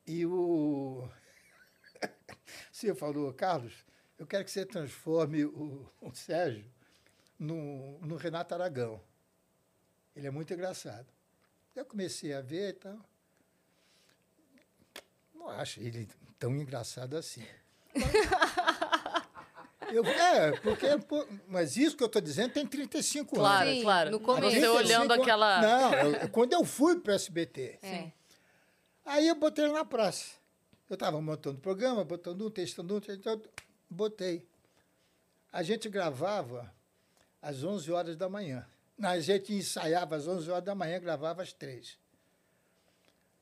E 0.07 0.25
o 0.25 1.07
Silvio 2.71 2.95
falou, 2.95 3.33
Carlos, 3.33 3.85
eu 4.17 4.25
quero 4.25 4.45
que 4.45 4.51
você 4.51 4.65
transforme 4.65 5.45
o, 5.45 5.89
o 5.99 6.13
Sérgio 6.13 6.65
no, 7.37 7.99
no 7.99 8.15
Renato 8.15 8.53
Aragão. 8.53 9.01
Ele 10.15 10.27
é 10.27 10.31
muito 10.31 10.53
engraçado. 10.53 11.07
Eu 11.75 11.85
comecei 11.85 12.33
a 12.33 12.41
ver 12.41 12.69
e 12.69 12.73
tal. 12.73 12.99
Não 15.33 15.49
acho 15.49 15.79
ele 15.79 16.07
tão 16.37 16.55
engraçado 16.55 17.15
assim. 17.17 17.43
Eu, 19.91 20.05
é, 20.05 20.51
porque, 20.59 20.87
pô, 20.99 21.27
mas 21.47 21.75
isso 21.77 21.95
que 21.97 22.03
eu 22.03 22.07
estou 22.07 22.21
dizendo 22.21 22.53
tem 22.53 22.65
35 22.65 23.35
Claro, 23.35 23.65
anos. 23.65 23.77
Sim, 23.79 23.83
claro. 23.83 24.11
no 24.11 24.19
começo. 24.19 24.45
Olhando 24.71 25.07
35 25.09 25.13
aquela. 25.21 25.61
Não, 25.61 25.93
eu- 25.93 26.29
quando 26.29 26.53
eu 26.53 26.63
fui 26.63 26.99
para 26.99 27.11
o 27.11 27.15
SBT. 27.15 27.79
É. 27.81 28.11
Aí 29.05 29.27
eu 29.27 29.35
botei 29.35 29.65
ele 29.65 29.73
na 29.73 29.83
praça. 29.83 30.35
Eu 30.89 30.93
estava 30.95 31.21
montando 31.21 31.57
o 31.57 31.61
programa, 31.61 32.03
botando 32.03 32.45
um, 32.45 32.49
testando 32.49 32.95
um, 32.95 32.99
testando, 32.99 33.49
botei. 33.89 34.45
A 35.51 35.63
gente 35.63 35.89
gravava 35.89 36.73
às 37.41 37.63
11 37.63 37.91
horas 37.91 38.15
da 38.15 38.29
manhã. 38.29 38.65
A 39.01 39.19
gente 39.19 39.53
ensaiava 39.53 40.15
às 40.15 40.27
11 40.27 40.49
horas 40.51 40.63
da 40.63 40.75
manhã, 40.75 40.99
gravava 40.99 41.41
às 41.41 41.51
3. 41.53 41.97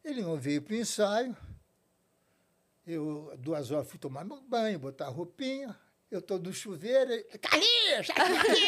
Ele 0.04 0.22
não 0.22 0.38
veio 0.38 0.62
para 0.62 0.74
o 0.74 0.78
ensaio. 0.78 1.36
Eu, 2.88 3.34
duas 3.38 3.70
horas, 3.70 3.88
fui 3.88 4.00
tomar 4.00 4.24
meu 4.26 4.42
banho, 4.42 4.80
botar 4.80 5.06
a 5.06 5.10
roupinha. 5.10 5.78
Eu 6.12 6.20
estou 6.20 6.40
no 6.40 6.52
chuveiro. 6.52 7.12
ele, 7.12 7.24
Carlinhos, 7.38 8.08
sai 8.08 8.34
daqui! 8.34 8.62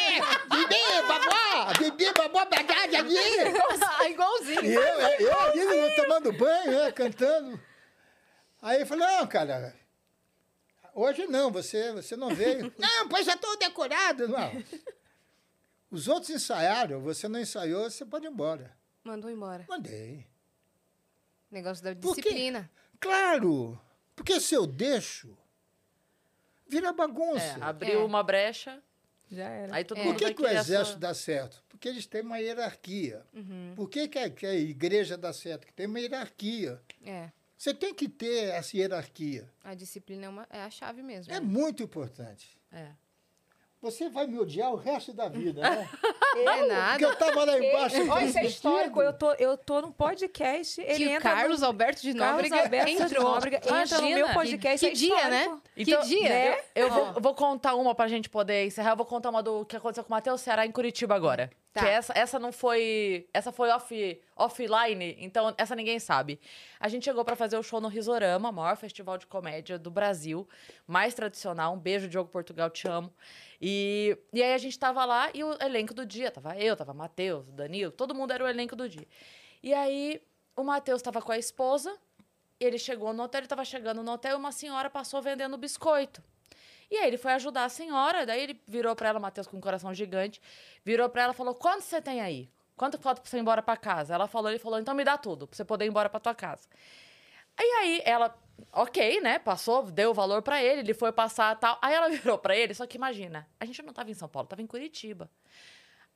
Bibi, 0.48 1.08
babó! 1.08 1.72
Bibi, 1.78 2.12
babó, 2.12 2.44
verdade 2.44 2.96
ali! 2.96 3.16
Igualzinho. 4.12 4.64
E 4.64 4.74
eu, 4.74 4.82
eu 4.82 5.40
ali 5.40 5.60
eu 5.60 5.96
tomando 5.96 6.32
banho, 6.32 6.70
né, 6.70 6.92
cantando. 6.92 7.60
Aí 8.60 8.76
ele 8.76 8.86
falou, 8.86 9.04
não, 9.04 9.26
cara, 9.26 9.74
hoje 10.94 11.26
não, 11.26 11.50
você, 11.50 11.90
você 11.92 12.14
não 12.16 12.32
veio. 12.32 12.72
não, 12.78 13.08
pois 13.08 13.26
já 13.26 13.34
estou 13.34 13.58
decorado. 13.58 14.28
Não. 14.28 14.64
Os 15.90 16.06
outros 16.06 16.30
ensaiaram, 16.30 17.00
você 17.00 17.26
não 17.26 17.40
ensaiou, 17.40 17.90
você 17.90 18.04
pode 18.04 18.24
ir 18.24 18.30
embora. 18.30 18.76
Mandou 19.02 19.28
embora. 19.28 19.66
Mandei. 19.68 20.28
Negócio 21.50 21.82
da 21.82 21.92
disciplina. 21.92 22.70
Claro, 23.00 23.78
porque 24.14 24.40
se 24.40 24.54
eu 24.54 24.64
deixo, 24.64 25.36
vira 26.68 26.92
bagunça. 26.92 27.44
É, 27.44 27.62
abriu 27.62 28.00
É. 28.00 28.04
uma 28.04 28.22
brecha, 28.22 28.82
Já 29.30 29.48
era. 29.48 29.74
aí 29.76 29.84
todo 29.84 29.98
É. 30.00 30.04
Por 30.04 30.16
que, 30.16 30.34
que 30.34 30.42
o 30.42 30.46
exército 30.46 30.90
sua- 30.92 30.98
dá 30.98 31.14
certo? 31.14 31.62
Porque 31.68 31.88
eles 31.88 32.06
têm 32.06 32.22
uma 32.22 32.38
hierarquia. 32.38 33.22
Uhum. 33.34 33.72
Por 33.74 33.88
que, 33.88 34.06
que, 34.08 34.18
a, 34.18 34.30
que 34.30 34.46
a 34.46 34.54
igreja 34.54 35.16
dá 35.16 35.32
certo? 35.32 35.60
Porque 35.60 35.72
tem 35.72 35.86
uma 35.86 35.98
hierarquia. 36.00 36.80
É. 37.04 37.30
Você 37.56 37.72
tem 37.72 37.94
que 37.94 38.08
ter 38.08 38.48
essa 38.50 38.76
hierarquia. 38.76 39.48
A 39.62 39.74
disciplina 39.74 40.26
é, 40.26 40.28
uma, 40.28 40.46
é 40.50 40.62
a 40.62 40.70
chave 40.70 41.02
mesmo. 41.02 41.32
É 41.32 41.38
né? 41.38 41.46
muito 41.46 41.82
importante. 41.82 42.58
É. 42.72 42.88
você 43.82 44.08
vai 44.08 44.28
me 44.28 44.38
odiar 44.38 44.72
o 44.72 44.76
resto 44.76 45.12
da 45.12 45.28
vida, 45.28 45.60
né? 45.60 45.88
É 46.34 46.66
nada. 46.66 46.92
Porque 46.92 47.04
eu 47.04 47.16
tava 47.16 47.44
lá 47.44 47.58
embaixo. 47.58 48.10
Olha, 48.10 48.24
isso 48.24 48.38
é 48.38 48.46
histórico. 48.46 49.02
Eu 49.02 49.12
tô, 49.12 49.32
eu 49.32 49.54
tô 49.54 49.82
num 49.82 49.92
podcast. 49.92 50.80
Ele 50.80 50.96
que 50.96 51.06
o 51.06 51.10
entra 51.10 51.30
Carlos 51.30 51.60
no... 51.60 51.66
Alberto 51.66 52.00
de 52.00 52.14
Carlos 52.14 52.48
Nóbrega 52.48 52.62
Alberto 52.62 52.86
de 52.86 53.02
entrou. 53.02 53.24
Nóbrega 53.24 53.56
entra 53.58 54.00
no 54.00 54.08
meu 54.08 54.28
podcast. 54.30 54.86
Que 54.86 54.92
é 54.92 54.94
dia, 54.94 55.28
né? 55.28 55.58
Então, 55.76 56.00
que 56.00 56.06
dia? 56.06 56.28
né? 56.30 56.58
Eu 56.74 56.90
vou, 56.90 57.06
eu 57.16 57.20
vou 57.20 57.34
contar 57.34 57.74
uma 57.74 57.94
pra 57.94 58.08
gente 58.08 58.30
poder 58.30 58.64
encerrar. 58.64 58.92
Eu 58.92 58.96
vou 58.96 59.04
contar 59.04 59.28
uma 59.28 59.42
do 59.42 59.66
que 59.66 59.76
aconteceu 59.76 60.04
com 60.04 60.08
o 60.08 60.12
Matheus 60.12 60.40
Ceará 60.40 60.64
em 60.64 60.72
Curitiba 60.72 61.14
agora. 61.14 61.50
Tá. 61.72 61.80
Que 61.80 61.88
essa, 61.88 62.12
essa 62.14 62.38
não 62.38 62.52
foi. 62.52 63.26
Essa 63.32 63.50
foi 63.50 63.70
off, 63.70 64.20
offline, 64.36 65.16
então 65.18 65.54
essa 65.56 65.74
ninguém 65.74 65.98
sabe. 65.98 66.38
A 66.78 66.86
gente 66.86 67.04
chegou 67.04 67.24
pra 67.24 67.34
fazer 67.34 67.56
o 67.56 67.62
show 67.62 67.80
no 67.80 67.88
Risorama, 67.88 68.52
maior 68.52 68.76
festival 68.76 69.16
de 69.16 69.26
comédia 69.26 69.78
do 69.78 69.90
Brasil, 69.90 70.46
mais 70.86 71.14
tradicional. 71.14 71.72
Um 71.72 71.78
beijo, 71.78 72.08
Diogo 72.08 72.28
Portugal, 72.28 72.68
te 72.68 72.86
amo. 72.86 73.10
E, 73.58 74.18
e 74.34 74.42
aí 74.42 74.52
a 74.52 74.58
gente 74.58 74.78
tava 74.78 75.02
lá 75.06 75.30
e 75.32 75.42
o 75.42 75.56
elenco 75.62 75.94
do 75.94 76.04
dia, 76.04 76.30
tava 76.30 76.58
eu, 76.58 76.76
tava 76.76 76.92
Matheus, 76.92 77.50
Danilo, 77.50 77.90
todo 77.90 78.14
mundo 78.14 78.32
era 78.32 78.44
o 78.44 78.48
elenco 78.48 78.76
do 78.76 78.86
dia. 78.86 79.06
E 79.62 79.72
aí 79.72 80.20
o 80.54 80.62
Matheus 80.62 81.00
tava 81.00 81.22
com 81.22 81.32
a 81.32 81.38
esposa, 81.38 81.96
ele 82.60 82.76
chegou 82.76 83.14
no 83.14 83.22
hotel, 83.22 83.40
ele 83.40 83.48
tava 83.48 83.64
chegando 83.64 84.02
no 84.02 84.12
hotel 84.12 84.32
e 84.32 84.38
uma 84.38 84.52
senhora 84.52 84.90
passou 84.90 85.22
vendendo 85.22 85.56
biscoito. 85.56 86.22
E 86.92 86.96
aí 86.98 87.06
ele 87.06 87.16
foi 87.16 87.32
ajudar 87.32 87.64
a 87.64 87.70
senhora, 87.70 88.26
daí 88.26 88.42
ele 88.42 88.60
virou 88.68 88.94
pra 88.94 89.08
ela, 89.08 89.18
Matheus 89.18 89.46
com 89.46 89.56
um 89.56 89.60
coração 89.62 89.94
gigante, 89.94 90.42
virou 90.84 91.08
pra 91.08 91.22
ela 91.22 91.32
e 91.32 91.34
falou: 91.34 91.54
"Quanto 91.54 91.80
você 91.80 92.02
tem 92.02 92.20
aí? 92.20 92.50
Quanto 92.76 92.98
falta 92.98 93.22
pra 93.22 93.30
você 93.30 93.38
ir 93.38 93.40
embora 93.40 93.62
pra 93.62 93.78
casa?" 93.78 94.12
Ela 94.14 94.28
falou, 94.28 94.50
ele 94.50 94.58
falou: 94.58 94.78
"Então 94.78 94.94
me 94.94 95.02
dá 95.02 95.16
tudo, 95.16 95.46
pra 95.46 95.56
você 95.56 95.64
poder 95.64 95.86
ir 95.86 95.88
embora 95.88 96.10
pra 96.10 96.20
tua 96.20 96.34
casa." 96.34 96.68
E 97.58 97.62
aí 97.62 98.02
ela, 98.04 98.36
ok, 98.74 99.22
né? 99.22 99.38
Passou, 99.38 99.84
deu 99.90 100.10
o 100.10 100.14
valor 100.14 100.42
pra 100.42 100.62
ele, 100.62 100.80
ele 100.80 100.92
foi 100.92 101.10
passar 101.12 101.58
tal. 101.58 101.78
Aí 101.80 101.94
ela 101.94 102.10
virou 102.12 102.36
pra 102.36 102.54
ele, 102.54 102.74
só 102.74 102.86
que 102.86 102.98
imagina, 102.98 103.48
a 103.58 103.64
gente 103.64 103.82
não 103.82 103.94
tava 103.94 104.10
em 104.10 104.14
São 104.14 104.28
Paulo, 104.28 104.46
tava 104.46 104.60
em 104.60 104.66
Curitiba. 104.66 105.30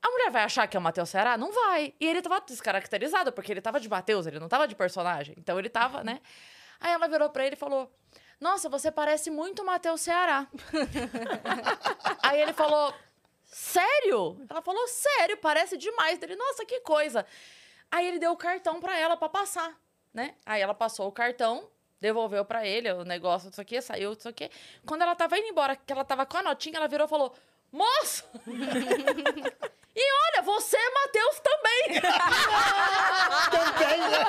A 0.03 0.11
mulher 0.11 0.31
vai 0.31 0.43
achar 0.43 0.66
que 0.66 0.77
é 0.77 0.81
o 0.81 0.82
Matheus 0.82 1.09
Ceará? 1.09 1.39
Não 1.39 1.51
vai. 1.51 1.94
E 1.98 2.07
ele 2.07 2.20
tava 2.20 2.39
descaracterizado, 2.43 3.32
porque 3.32 3.51
ele 3.51 3.62
tava 3.62 3.81
de 3.81 3.89
Matheus, 3.89 4.27
ele 4.27 4.39
não 4.39 4.48
tava 4.48 4.69
de 4.69 4.74
personagem. 4.74 5.35
Então 5.39 5.59
ele 5.59 5.70
tava, 5.70 6.05
né? 6.05 6.20
Aí 6.78 6.93
ela 6.93 7.09
virou 7.09 7.31
pra 7.31 7.47
ele 7.47 7.55
e 7.55 7.59
falou: 7.59 7.90
Nossa, 8.40 8.68
você 8.68 8.90
parece 8.90 9.30
muito 9.30 9.62
o 9.62 9.66
Matheus 9.66 10.02
Ceará. 10.02 10.46
Aí 12.22 12.40
ele 12.40 12.52
falou: 12.52 12.94
Sério? 13.44 14.44
Ela 14.48 14.60
falou: 14.60 14.86
Sério, 14.88 15.38
parece 15.38 15.76
demais. 15.76 16.20
Ele, 16.22 16.36
nossa, 16.36 16.64
que 16.64 16.80
coisa. 16.80 17.24
Aí 17.90 18.06
ele 18.06 18.18
deu 18.18 18.32
o 18.32 18.36
cartão 18.36 18.80
pra 18.80 18.98
ela 18.98 19.16
pra 19.16 19.28
passar, 19.28 19.74
né? 20.12 20.34
Aí 20.44 20.60
ela 20.60 20.74
passou 20.74 21.08
o 21.08 21.12
cartão, 21.12 21.70
devolveu 22.00 22.44
pra 22.44 22.66
ele 22.66 22.92
o 22.92 23.04
negócio, 23.04 23.48
isso 23.48 23.60
aqui, 23.60 23.80
saiu, 23.80 24.12
isso 24.12 24.28
aqui. 24.28 24.50
Quando 24.84 25.02
ela 25.02 25.14
tava 25.14 25.38
indo 25.38 25.46
embora, 25.46 25.76
que 25.76 25.92
ela 25.92 26.04
tava 26.04 26.26
com 26.26 26.36
a 26.36 26.42
notinha, 26.42 26.76
ela 26.76 26.88
virou 26.88 27.06
e 27.06 27.10
falou: 27.10 27.34
Moço! 27.72 28.24
e 28.46 30.12
olha, 30.12 30.42
você 30.42 30.76
é 30.76 30.90
Matheus 30.90 31.40
também! 31.40 32.00
Também, 33.46 33.98
né? 33.98 34.24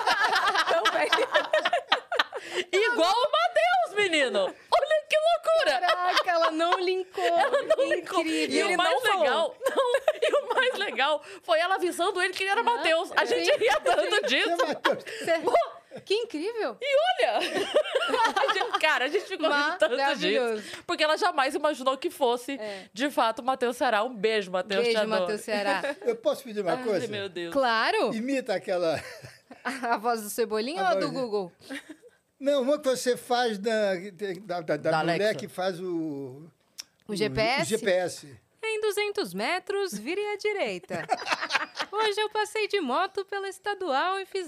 Igual 2.72 3.14
o 3.14 3.32
Matheus, 3.32 3.96
menino! 4.04 4.40
Olha 4.40 5.06
que 5.10 5.18
loucura! 5.18 5.80
Caraca, 5.80 6.32
ela 6.32 6.52
não 6.52 6.80
linkou. 6.80 7.24
Incrível. 7.98 8.70
E 8.70 8.74
o 8.74 8.78
mais 8.78 9.04
não 9.04 9.20
legal, 9.20 9.56
não, 9.70 9.94
e 10.22 10.34
o 10.34 10.56
mais 10.56 10.74
legal 10.76 11.24
foi 11.44 11.60
ela 11.60 11.76
avisando 11.76 12.22
ele 12.22 12.34
que 12.34 12.44
ele 12.44 12.52
era 12.52 12.64
Matheus. 12.64 13.12
A 13.16 13.26
gente 13.26 13.50
ria 13.58 13.80
tanto 13.80 14.28
disso. 14.28 14.58
Que 16.06 16.14
incrível. 16.14 16.78
E 16.80 16.96
olha! 17.26 17.40
A 18.08 18.54
gente- 18.54 18.80
cara, 18.80 19.06
a 19.06 19.08
gente 19.08 19.26
ficou 19.26 19.50
rindo 19.52 19.78
tanto 19.80 19.96
disso. 20.20 20.84
Porque 20.86 21.04
ela 21.04 21.18
jamais 21.18 21.56
imaginou 21.56 21.98
que 21.98 22.10
fosse, 22.10 22.54
É. 22.60 22.86
de 22.94 23.10
fato, 23.10 23.40
o 23.40 23.44
Matheus 23.44 23.76
Ceará. 23.76 24.04
Um 24.04 24.16
beijo, 24.16 24.52
Matheus. 24.52 24.88
te 24.88 24.94
Beijo. 24.94 25.08
Matheus 25.08 25.42
Ceará. 25.42 25.96
eu 26.06 26.16
posso 26.16 26.44
pedir 26.44 26.62
uma 26.62 26.74
Ai, 26.74 26.84
coisa? 26.84 27.08
meu 27.08 27.28
Deus. 27.28 27.52
Claro. 27.52 28.14
Imita 28.14 28.54
aquela. 28.54 29.04
A 29.66 29.98
voz 29.98 30.22
do 30.22 30.30
Cebolinha 30.30 30.84
A 30.84 30.94
ou 30.94 31.00
do 31.00 31.08
voz- 31.12 31.20
Google? 31.20 31.52
Não, 32.40 32.62
uma 32.62 32.78
que 32.80 32.88
você 32.88 33.18
faz 33.18 33.58
da, 33.58 33.96
da, 34.44 34.62
da, 34.62 34.62
da 34.62 34.78
Da 34.78 34.98
mulher 35.00 35.14
Alexa. 35.16 35.36
que 35.36 35.48
faz 35.48 35.80
o. 35.80 36.44
O 37.08 37.16
GPS? 37.16 37.62
O 37.62 37.66
GPS. 37.66 38.38
Em 38.64 38.82
200 38.82 39.34
metros, 39.34 39.98
vire 39.98 40.20
à 40.22 40.38
direita. 40.38 41.06
Hoje 41.92 42.20
eu 42.20 42.30
passei 42.30 42.68
de 42.68 42.80
moto 42.80 43.26
pela 43.26 43.48
estadual 43.48 44.20
e 44.20 44.26
fiz. 44.26 44.48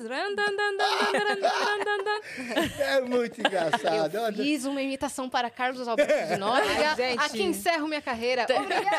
É 2.79 3.01
muito 3.01 3.39
engraçado. 3.39 4.15
Eu 4.15 4.33
fiz 4.33 4.65
uma 4.65 4.81
imitação 4.81 5.29
para 5.29 5.49
Carlos 5.49 5.87
Alberto 5.87 6.33
de 6.33 6.37
Nóbrega. 6.39 6.95
Aqui 7.23 7.43
encerro 7.43 7.87
minha 7.87 8.01
carreira. 8.01 8.45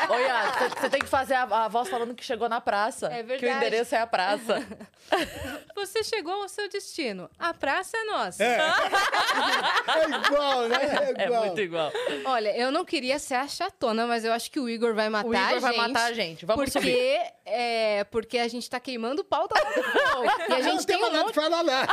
Olha, 0.09 0.69
você 0.79 0.89
tem 0.89 0.99
que 0.99 1.07
fazer 1.07 1.33
a, 1.35 1.43
a, 1.43 1.67
voz 1.67 1.89
falando 1.89 2.15
que 2.15 2.23
chegou 2.23 2.47
na 2.49 2.61
praça. 2.61 3.07
É 3.07 3.23
verdade. 3.23 3.39
Que 3.39 3.45
o 3.45 3.51
endereço 3.51 3.95
é 3.95 3.99
a 3.99 4.07
praça. 4.07 4.65
Você 5.75 6.03
chegou 6.03 6.33
ao 6.43 6.47
seu 6.47 6.69
destino. 6.69 7.29
A 7.37 7.53
praça 7.53 7.97
é 7.97 8.03
nossa. 8.05 8.43
É, 8.43 8.57
é 8.57 10.25
igual, 10.25 10.67
né? 10.67 10.77
É, 11.17 11.25
igual. 11.25 11.43
é 11.43 11.45
muito 11.47 11.61
igual. 11.61 11.91
Olha, 12.25 12.55
eu 12.55 12.71
não 12.71 12.85
queria 12.85 13.19
ser 13.19 13.35
a 13.35 13.47
chatona, 13.47 14.05
mas 14.07 14.23
eu 14.23 14.31
acho 14.31 14.49
que 14.51 14.59
o 14.59 14.69
Igor 14.69 14.93
vai 14.93 15.09
matar 15.09 15.27
o 15.27 15.33
Igor 15.33 15.59
vai 15.59 15.75
matar 15.75 16.05
a 16.05 16.13
gente. 16.13 16.45
Vamos 16.45 16.71
porque, 16.71 16.79
subir. 16.79 17.19
É, 17.45 18.03
porque 18.05 18.30
a 18.37 18.47
gente 18.47 18.69
tá 18.69 18.79
queimando 18.79 19.23
pauta 19.23 19.55
fogo. 19.59 20.23
E 20.25 20.53
a 20.53 20.59
não 20.59 20.61
gente 20.61 20.85
tem 20.85 20.97
tem 20.97 21.05
um 21.05 21.11
monte, 21.11 21.27
de 21.27 21.33
falar 21.33 21.61
lá. 21.61 21.87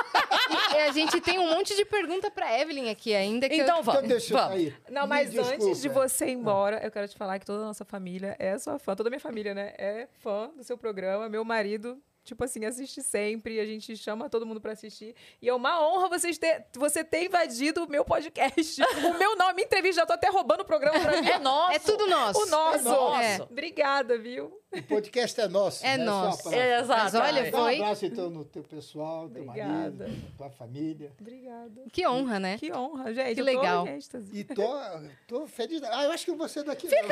e 0.74 0.78
a 0.80 0.92
gente 0.92 1.20
tem 1.20 1.38
um 1.38 1.48
monte 1.50 1.74
de 1.76 1.84
pergunta 1.84 2.30
pra 2.30 2.58
Evelyn 2.60 2.90
aqui 2.90 3.14
ainda. 3.14 3.48
Que 3.48 3.56
Então 3.56 3.78
eu, 3.78 3.82
vamos. 3.82 3.98
Então 4.00 4.08
deixa 4.08 4.32
eu 4.34 4.38
vamos. 4.38 4.52
sair. 4.54 4.76
Não, 4.90 5.02
Me 5.02 5.08
mas 5.08 5.36
antes 5.36 5.66
de 5.66 5.72
desculpa. 5.82 6.08
você 6.08 6.26
ir 6.26 6.32
embora, 6.32 6.80
eu 6.84 6.90
quero 6.90 7.08
te 7.08 7.16
falar 7.16 7.38
que 7.38 7.46
toda 7.46 7.62
a 7.62 7.66
nossa 7.66 7.84
família 7.84 8.36
é 8.38 8.58
sua 8.58 8.78
fã. 8.78 8.94
Toda 8.94 9.08
a 9.08 9.10
minha 9.10 9.20
família, 9.20 9.54
né? 9.54 9.72
É 9.78 10.08
fã 10.20 10.50
do 10.56 10.62
seu 10.64 10.76
programa. 10.78 11.28
Meu 11.28 11.44
marido, 11.44 12.00
tipo 12.28 12.44
assim, 12.44 12.64
assiste 12.64 13.02
sempre. 13.02 13.58
A 13.58 13.64
gente 13.66 13.96
chama 13.96 14.28
todo 14.28 14.44
mundo 14.46 14.60
pra 14.60 14.72
assistir. 14.72 15.14
E 15.40 15.48
é 15.48 15.54
uma 15.54 15.80
honra 15.84 16.08
vocês 16.08 16.38
ter, 16.38 16.66
você 16.76 17.02
ter 17.02 17.24
invadido 17.24 17.84
o 17.84 17.88
meu 17.88 18.04
podcast. 18.04 18.80
o 19.04 19.18
meu 19.18 19.36
nome, 19.36 19.54
minha 19.54 19.64
entrevista, 19.66 20.02
já 20.02 20.06
tô 20.06 20.12
até 20.12 20.28
roubando 20.28 20.60
o 20.60 20.64
programa 20.64 21.00
pra 21.00 21.20
mim. 21.20 21.28
É 21.28 21.38
nosso. 21.38 21.72
É 21.72 21.78
tudo 21.78 22.06
nosso. 22.06 22.40
O 22.42 22.46
nosso. 22.46 22.78
É 22.78 22.82
nosso. 22.82 23.22
É. 23.22 23.42
Obrigada, 23.42 24.18
viu? 24.18 24.60
O 24.70 24.82
podcast 24.82 25.40
é 25.40 25.48
nosso. 25.48 25.84
É 25.84 25.96
não 25.96 26.32
só 26.32 26.44
nosso. 26.44 26.54
É, 26.54 26.80
exato. 26.80 27.02
Mas 27.02 27.14
olha, 27.14 27.42
Dá 27.42 27.48
um 27.48 27.62
foi- 27.62 27.76
abraço, 27.76 28.04
então, 28.06 28.28
no 28.30 28.44
teu 28.44 28.62
pessoal, 28.62 29.30
teu 29.30 29.42
Obrigada. 29.42 30.06
marido, 30.06 30.32
tua 30.36 30.50
família. 30.50 31.10
Obrigada. 31.18 31.84
Que 31.90 32.06
honra, 32.06 32.38
né? 32.38 32.58
Que 32.58 32.70
honra, 32.72 33.14
gente. 33.14 33.28
Que 33.36 33.40
tô 33.40 33.44
legal. 33.44 33.86
êxtase. 33.86 34.30
E 34.32 34.44
tô, 34.44 34.78
tô 35.26 35.46
feliz. 35.46 35.82
Ah, 35.84 36.04
eu 36.04 36.12
acho 36.12 36.26
que 36.26 36.32
você 36.32 36.62
daqui. 36.62 36.86
Fica 36.86 37.06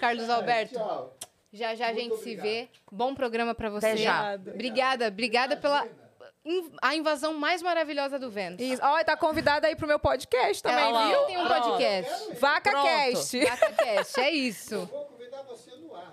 Carlos 0.00 0.28
Alberto, 0.28 0.74
Tchau. 0.74 1.16
Já 1.52 1.74
já 1.74 1.88
a 1.88 1.92
gente 1.92 2.14
se 2.16 2.20
obrigado. 2.20 2.42
vê. 2.44 2.68
Bom 2.90 3.14
programa 3.14 3.54
pra 3.54 3.70
você. 3.70 3.86
Até 3.86 3.96
já. 3.98 4.34
Obrigada, 4.34 5.08
obrigada 5.08 5.56
pela 5.56 5.86
a 6.82 6.96
invasão 6.96 7.34
mais 7.34 7.62
maravilhosa 7.62 8.18
do 8.18 8.28
Vênus. 8.28 8.60
Isso. 8.60 8.82
Ó, 8.84 9.04
tá 9.04 9.16
convidada 9.16 9.68
aí 9.68 9.76
pro 9.76 9.86
meu 9.86 9.98
podcast 10.00 10.60
também, 10.60 10.88
Ela 10.88 11.08
viu? 11.08 11.22
tem 11.26 11.38
um 11.38 11.46
Pronto. 11.46 11.62
podcast. 11.70 12.34
Vaca 12.40 12.70
Pronto. 12.70 12.84
Cast. 12.84 13.38
VacaCast, 13.44 14.20
é 14.20 14.30
isso. 14.30 14.86
Vou 14.86 15.04
convidar 15.06 15.42
você 15.42 15.70
no 15.76 15.94
ar. 15.94 16.12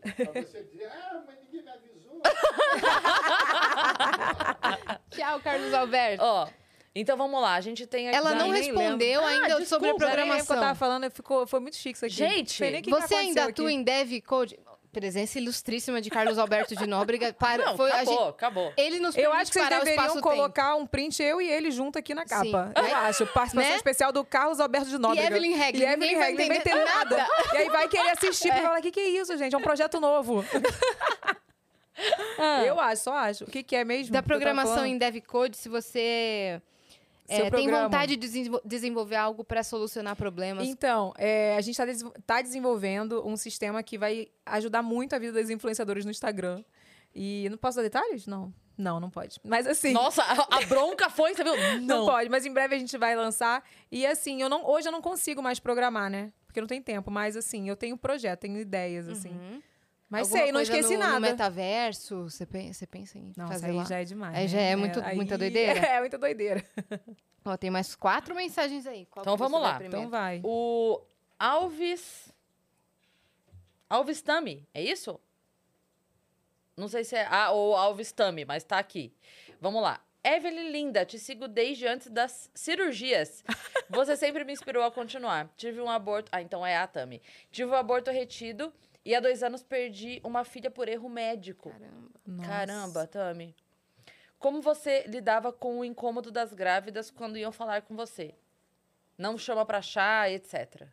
Pra 0.00 0.42
você 0.42 0.62
dizer, 0.64 0.86
ah, 0.90 1.22
mas 1.26 1.36
ninguém 1.42 1.62
me 1.62 1.70
avisou. 1.70 2.22
Tchau, 5.10 5.40
Carlos 5.40 5.74
Alberto. 5.74 6.24
Ó, 6.24 6.48
então 6.94 7.16
vamos 7.16 7.40
lá. 7.40 7.54
A 7.54 7.60
gente 7.60 7.86
tem 7.86 8.08
aqui. 8.08 8.16
Ela 8.16 8.34
não 8.34 8.50
nem 8.50 8.62
respondeu 8.64 9.20
lembro. 9.20 9.24
ainda 9.26 9.46
Ah, 9.46 9.64
sobre 9.64 9.88
a 9.88 9.92
desculpa, 9.92 10.06
Nem 10.06 10.16
lembro 10.16 10.34
o 10.34 10.36
que 10.36 10.42
eu 10.42 10.46
tava 10.46 10.46
programação. 10.46 10.74
falando, 10.74 11.10
ficou, 11.10 11.46
foi 11.46 11.60
muito 11.60 11.76
chique 11.76 11.96
isso 11.96 12.04
aqui. 12.06 12.14
Gente, 12.14 12.60
nem 12.60 12.82
Você 12.82 13.08
que 13.08 13.14
ainda 13.14 13.44
atua 13.46 13.66
aqui. 13.68 13.74
em 13.74 13.82
Dev 13.82 14.12
Code? 14.26 14.58
Presença 14.92 15.38
ilustríssima 15.38 16.02
de 16.02 16.10
Carlos 16.10 16.36
Alberto 16.38 16.76
de 16.76 16.86
Nóbrega. 16.86 17.32
Para, 17.40 17.64
Não, 17.64 17.76
foi, 17.78 17.90
a 17.90 17.94
acabou, 18.02 18.18
gente- 18.18 18.28
acabou. 18.28 18.72
ele 18.76 19.00
nos 19.00 19.16
Eu 19.16 19.32
acho 19.32 19.50
que 19.50 19.58
vocês 19.58 19.70
deveriam 19.70 20.20
colocar 20.20 20.74
um 20.76 20.86
print 20.86 21.22
eu 21.22 21.40
e 21.40 21.48
ele 21.48 21.70
junto 21.70 21.98
aqui 21.98 22.14
na 22.14 22.26
capa. 22.26 22.44
Sim. 22.44 22.72
Eu 22.76 22.82
Né? 22.82 22.92
acho. 22.92 23.26
Participação 23.28 23.70
Né? 23.70 23.76
especial 23.76 24.12
do 24.12 24.22
Carlos 24.22 24.60
Alberto 24.60 24.90
de 24.90 24.98
Nóbrega. 24.98 25.22
E 25.22 25.26
Evelyn 25.28 25.54
Regli. 25.56 25.80
E 25.82 25.86
Evelyn 25.86 26.14
Regli. 26.18 26.36
Vai 26.46 26.56
entender 26.58 26.60
ter 26.60 26.84
nada. 26.84 27.26
E 27.54 27.56
aí 27.56 27.68
vai 27.70 27.88
querer 27.88 28.10
assistir 28.10 28.48
e 28.48 28.60
falar, 28.60 28.80
o 28.80 28.82
que, 28.82 28.90
que 28.90 29.00
é 29.00 29.08
isso, 29.08 29.34
gente? 29.38 29.54
É 29.54 29.56
um 29.58 29.62
projeto 29.62 29.98
novo. 29.98 30.44
Ah. 32.38 32.64
Eu 32.64 32.80
acho, 32.80 33.02
só 33.04 33.14
acho. 33.14 33.44
O 33.44 33.46
que, 33.46 33.62
que 33.62 33.76
é 33.76 33.84
mesmo? 33.84 34.12
Da 34.12 34.22
programação 34.22 34.84
em 34.84 34.96
Dev 34.98 35.16
Code, 35.26 35.56
se 35.56 35.68
você 35.68 36.60
é, 37.32 37.36
Seu 37.42 37.50
tem 37.50 37.70
vontade 37.70 38.16
de 38.16 38.20
desenvol- 38.26 38.60
desenvolver 38.64 39.16
algo 39.16 39.44
para 39.44 39.62
solucionar 39.62 40.14
problemas. 40.16 40.66
Então, 40.68 41.12
é, 41.16 41.56
a 41.56 41.60
gente 41.60 41.78
está 41.80 42.42
desenvolvendo 42.42 43.26
um 43.26 43.36
sistema 43.36 43.82
que 43.82 43.96
vai 43.98 44.28
ajudar 44.46 44.82
muito 44.82 45.14
a 45.14 45.18
vida 45.18 45.32
das 45.32 45.50
influenciadoras 45.50 46.04
no 46.04 46.10
Instagram. 46.10 46.62
E 47.14 47.46
não 47.50 47.58
posso 47.58 47.76
dar 47.76 47.82
detalhes? 47.82 48.26
Não. 48.26 48.52
Não, 48.76 48.98
não 48.98 49.10
pode. 49.10 49.38
Mas 49.44 49.66
assim. 49.66 49.92
Nossa, 49.92 50.22
a, 50.22 50.56
a 50.58 50.60
bronca 50.66 51.10
foi, 51.10 51.34
você 51.34 51.44
viu? 51.44 51.54
Não. 51.82 51.98
Não. 51.98 52.06
pode, 52.06 52.30
mas 52.30 52.46
em 52.46 52.52
breve 52.52 52.74
a 52.74 52.78
gente 52.78 52.96
vai 52.96 53.14
lançar. 53.14 53.62
E 53.90 54.06
assim, 54.06 54.40
eu 54.40 54.48
não, 54.48 54.66
hoje 54.66 54.88
eu 54.88 54.92
não 54.92 55.02
consigo 55.02 55.42
mais 55.42 55.60
programar, 55.60 56.10
né? 56.10 56.32
Porque 56.46 56.60
não 56.60 56.66
tem 56.66 56.80
tempo. 56.80 57.10
Mas 57.10 57.36
assim, 57.36 57.68
eu 57.68 57.76
tenho 57.76 57.96
projeto, 57.98 58.40
tenho 58.40 58.58
ideias, 58.58 59.08
assim. 59.08 59.28
Uhum. 59.30 59.62
Mas 60.12 60.26
Alguma 60.28 60.42
sei, 60.42 60.52
não 60.52 60.60
esqueci 60.60 60.92
no, 60.98 61.04
No 61.04 61.06
nada. 61.06 61.20
metaverso, 61.20 62.24
você 62.24 62.44
pensa, 62.44 62.86
pensa 62.86 63.16
em 63.16 63.32
Não, 63.34 63.46
isso 63.46 63.54
fazer 63.54 63.66
aí 63.68 63.72
lá? 63.72 63.84
já 63.84 63.98
é 63.98 64.04
demais. 64.04 64.36
Aí 64.36 64.42
né? 64.42 64.48
já 64.48 64.60
é 64.60 64.76
muito- 64.76 65.02
muita 65.14 65.38
doideira? 65.38 65.80
É, 65.88 66.00
muita 66.00 66.18
doideira. 66.18 66.62
Ó, 67.46 67.56
tem 67.56 67.70
mais 67.70 67.94
quatro 67.94 68.34
mensagens 68.34 68.86
aí. 68.86 69.06
Qual 69.06 69.22
Então 69.22 69.38
vamos 69.38 69.58
lá. 69.58 69.80
Então 69.82 70.10
vai. 70.10 70.42
O 70.44 71.00
Alves. 71.38 72.30
Alves 73.88 74.20
Tami, 74.20 74.68
é 74.74 74.82
isso? 74.82 75.18
Não 76.76 76.88
sei 76.88 77.04
se 77.04 77.16
é 77.16 77.26
A 77.26 77.50
ou 77.50 77.74
Alves 77.74 78.12
Tami, 78.12 78.44
mas 78.44 78.64
tá 78.64 78.78
aqui. 78.78 79.14
Vamos 79.62 79.80
lá. 79.82 79.98
Evelyn 80.22 80.70
Linda, 80.70 81.06
te 81.06 81.18
sigo 81.18 81.48
desde 81.48 81.86
antes 81.86 82.08
das 82.10 82.50
cirurgias. 82.54 83.42
Você 83.88 84.14
sempre 84.14 84.44
me 84.44 84.52
inspirou 84.52 84.82
a 84.84 84.90
continuar. 84.92 85.48
Tive 85.56 85.80
um 85.80 85.88
aborto. 85.88 86.28
Ah, 86.30 86.42
então 86.42 86.66
é 86.66 86.76
a 86.76 86.86
Tami. 86.86 87.22
Tive 87.50 87.70
um 87.70 87.74
aborto 87.76 88.10
retido 88.10 88.70
e 89.04 89.14
há 89.14 89.20
dois 89.20 89.42
anos 89.42 89.62
perdi 89.62 90.20
uma 90.24 90.44
filha 90.44 90.70
por 90.70 90.88
erro 90.88 91.08
médico. 91.08 91.70
Caramba. 91.70 92.42
Caramba, 92.44 93.06
Tami. 93.06 93.54
Como 94.38 94.60
você 94.60 95.04
lidava 95.06 95.52
com 95.52 95.78
o 95.80 95.84
incômodo 95.84 96.30
das 96.30 96.52
grávidas 96.52 97.10
quando 97.10 97.38
iam 97.38 97.52
falar 97.52 97.82
com 97.82 97.94
você? 97.94 98.34
Não 99.16 99.38
chama 99.38 99.64
pra 99.64 99.80
chá, 99.82 100.28
etc. 100.30 100.86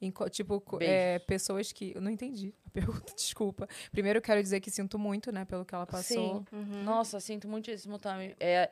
Enco- 0.00 0.28
tipo, 0.30 0.62
é, 0.80 1.18
pessoas 1.20 1.72
que. 1.72 1.92
Eu 1.94 2.00
não 2.00 2.10
entendi 2.10 2.54
a 2.66 2.70
pergunta, 2.70 3.12
desculpa. 3.14 3.68
Primeiro, 3.90 4.18
eu 4.18 4.22
quero 4.22 4.42
dizer 4.42 4.60
que 4.60 4.70
sinto 4.70 4.98
muito, 4.98 5.30
né, 5.32 5.44
pelo 5.44 5.64
que 5.64 5.74
ela 5.74 5.86
passou. 5.86 6.44
Uhum. 6.52 6.82
Nossa, 6.84 7.18
sinto 7.20 7.48
muitíssimo, 7.48 7.98
Tami. 7.98 8.34
É, 8.40 8.70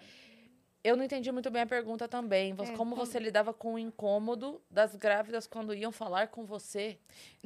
eu 0.87 0.97
não 0.97 1.05
entendi 1.05 1.31
muito 1.33 1.51
bem 1.51 1.63
a 1.63 1.67
pergunta 1.67 2.07
também. 2.09 2.55
Você- 2.55 2.73
É, 2.73 2.77
como 2.77 2.95
você 2.97 3.19
lidava 3.19 3.53
com 3.53 3.75
o 3.75 3.79
incômodo 3.79 4.61
das 4.71 4.95
grávidas 4.97 5.47
quando 5.47 5.75
iam 5.75 5.91
falar 5.93 6.29
com 6.29 6.45
você? 6.45 6.99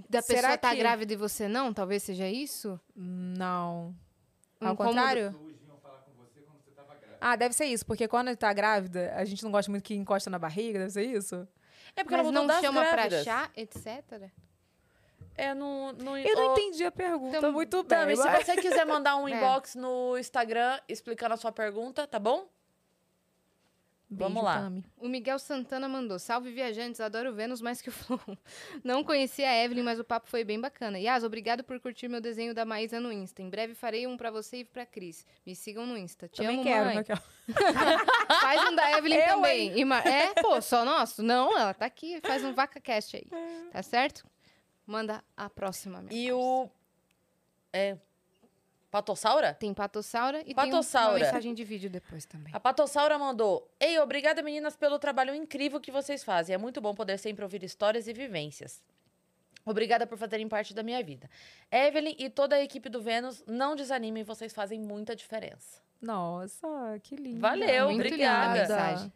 Da 0.08 0.20
Será 0.22 0.40
pessoa 0.40 0.58
tá 0.58 0.70
que- 0.70 0.76
grávida 0.76 1.12
e 1.12 1.16
você 1.16 1.48
não? 1.48 1.72
Talvez 1.72 2.02
seja 2.02 2.28
isso? 2.28 2.78
Não. 2.94 3.94
Um 4.60 4.66
Ao 4.68 4.72
incômodo- 4.74 4.96
contrário? 4.96 5.50
Ah, 7.20 7.36
deve 7.36 7.54
ser 7.54 7.66
isso, 7.66 7.84
porque 7.84 8.08
quando 8.08 8.34
tá 8.34 8.50
grávida, 8.52 9.12
a 9.14 9.24
gente 9.26 9.42
não 9.44 9.50
gosta 9.50 9.70
muito 9.70 9.84
que 9.84 9.94
encosta 9.94 10.30
na 10.30 10.38
barriga, 10.38 10.78
deve 10.78 10.90
ser 10.90 11.04
isso? 11.04 11.46
É 11.94 12.02
porque 12.02 12.16
Mas 12.16 12.24
ela 12.26 12.32
não 12.32 12.46
das 12.46 12.60
chama 12.62 12.80
pra 12.82 12.92
grávidas. 12.92 13.24
chá, 13.24 13.50
etc? 13.56 14.30
É, 15.36 15.52
no, 15.54 15.92
no, 15.92 16.16
Eu 16.16 16.34
não 16.36 16.52
entendi 16.52 16.84
a 16.84 16.90
pergunta 16.90 17.36
Então, 17.38 17.52
muito 17.52 17.82
bem. 17.82 17.98
Tami, 17.98 18.16
se 18.16 18.22
você 18.44 18.56
quiser 18.56 18.86
mandar 18.86 19.16
um 19.16 19.28
É. 19.28 19.32
inbox 19.36 19.74
no 19.74 20.16
Instagram 20.18 20.78
explicando 20.88 21.34
a 21.34 21.36
sua 21.36 21.52
pergunta, 21.52 22.06
tá 22.06 22.18
bom? 22.18 22.48
Vamos 24.12 24.42
Beijo, 24.42 24.44
lá. 24.44 24.62
Tami. 24.62 24.84
O 24.98 25.08
Miguel 25.08 25.38
Santana 25.38 25.88
mandou. 25.88 26.18
Salve, 26.18 26.50
viajantes. 26.50 27.00
Adoro 27.00 27.32
Vênus 27.32 27.60
mais 27.60 27.80
que 27.80 27.90
o 27.90 27.92
Flow. 27.92 28.20
Não 28.82 29.04
conhecia 29.04 29.48
a 29.48 29.56
Evelyn, 29.64 29.84
mas 29.84 30.00
o 30.00 30.04
papo 30.04 30.28
foi 30.28 30.42
bem 30.42 30.60
bacana. 30.60 30.98
Yas, 30.98 31.22
obrigado 31.22 31.62
por 31.62 31.78
curtir 31.78 32.08
meu 32.08 32.20
desenho 32.20 32.52
da 32.52 32.64
Maísa 32.64 32.98
no 32.98 33.12
Insta. 33.12 33.40
Em 33.40 33.48
breve 33.48 33.72
farei 33.72 34.08
um 34.08 34.16
pra 34.16 34.28
você 34.32 34.58
e 34.58 34.64
pra 34.64 34.84
Cris. 34.84 35.24
Me 35.46 35.54
sigam 35.54 35.86
no 35.86 35.96
Insta. 35.96 36.26
Te 36.28 36.38
Também 36.42 36.56
amo, 36.56 36.64
quero, 36.64 36.84
mãe. 36.86 36.94
Raquel. 36.96 37.18
Faz 38.40 38.68
um 38.70 38.74
da 38.74 38.98
Evelyn 38.98 39.16
Eu, 39.20 39.26
também. 39.28 39.78
E 39.78 39.84
ma- 39.84 40.00
É, 40.00 40.34
pô, 40.42 40.60
só 40.60 40.84
nosso? 40.84 41.22
Não, 41.22 41.56
ela 41.56 41.72
tá 41.72 41.86
aqui. 41.86 42.20
Faz 42.22 42.42
um 42.44 42.52
VacaCast 42.52 43.16
aí. 43.16 43.26
Tá 43.70 43.82
certo? 43.82 44.26
Manda 44.84 45.22
a 45.36 45.48
próxima. 45.48 46.02
minha 46.02 46.12
E 46.20 46.26
parça. 46.32 46.36
o. 46.44 46.70
É. 47.72 47.96
Patossaura? 48.90 49.54
Tem 49.54 49.72
Patossaura 49.72 50.42
e 50.44 50.54
Patossaura. 50.54 51.14
tem 51.14 51.22
uma 51.22 51.26
mensagem 51.26 51.54
de 51.54 51.62
vídeo 51.64 51.88
depois 51.88 52.24
também. 52.24 52.52
A 52.52 52.58
Patossaura 52.58 53.18
mandou: 53.18 53.70
Ei, 53.78 53.98
obrigada 54.00 54.42
meninas 54.42 54.76
pelo 54.76 54.98
trabalho 54.98 55.34
incrível 55.34 55.80
que 55.80 55.92
vocês 55.92 56.24
fazem. 56.24 56.54
É 56.54 56.58
muito 56.58 56.80
bom 56.80 56.94
poder 56.94 57.18
sempre 57.18 57.44
ouvir 57.44 57.62
histórias 57.62 58.08
e 58.08 58.12
vivências. 58.12 58.82
Obrigada 59.64 60.06
por 60.06 60.18
fazerem 60.18 60.48
parte 60.48 60.74
da 60.74 60.82
minha 60.82 61.02
vida. 61.04 61.30
Evelyn 61.70 62.16
e 62.18 62.28
toda 62.30 62.56
a 62.56 62.62
equipe 62.62 62.88
do 62.88 63.00
Vênus, 63.00 63.44
não 63.46 63.76
desanimem, 63.76 64.24
vocês 64.24 64.52
fazem 64.52 64.80
muita 64.80 65.14
diferença. 65.14 65.80
Nossa, 66.00 66.66
que 67.02 67.14
lindo. 67.14 67.40
Valeu, 67.40 67.90
Muito 67.90 68.06
obrigada. 68.06 68.54
linda 68.54 68.60
mensagem. 68.68 69.12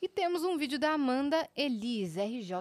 E 0.00 0.08
temos 0.08 0.44
um 0.44 0.56
vídeo 0.56 0.78
da 0.78 0.92
Amanda 0.92 1.48
Elis, 1.56 2.16
RJ. 2.16 2.54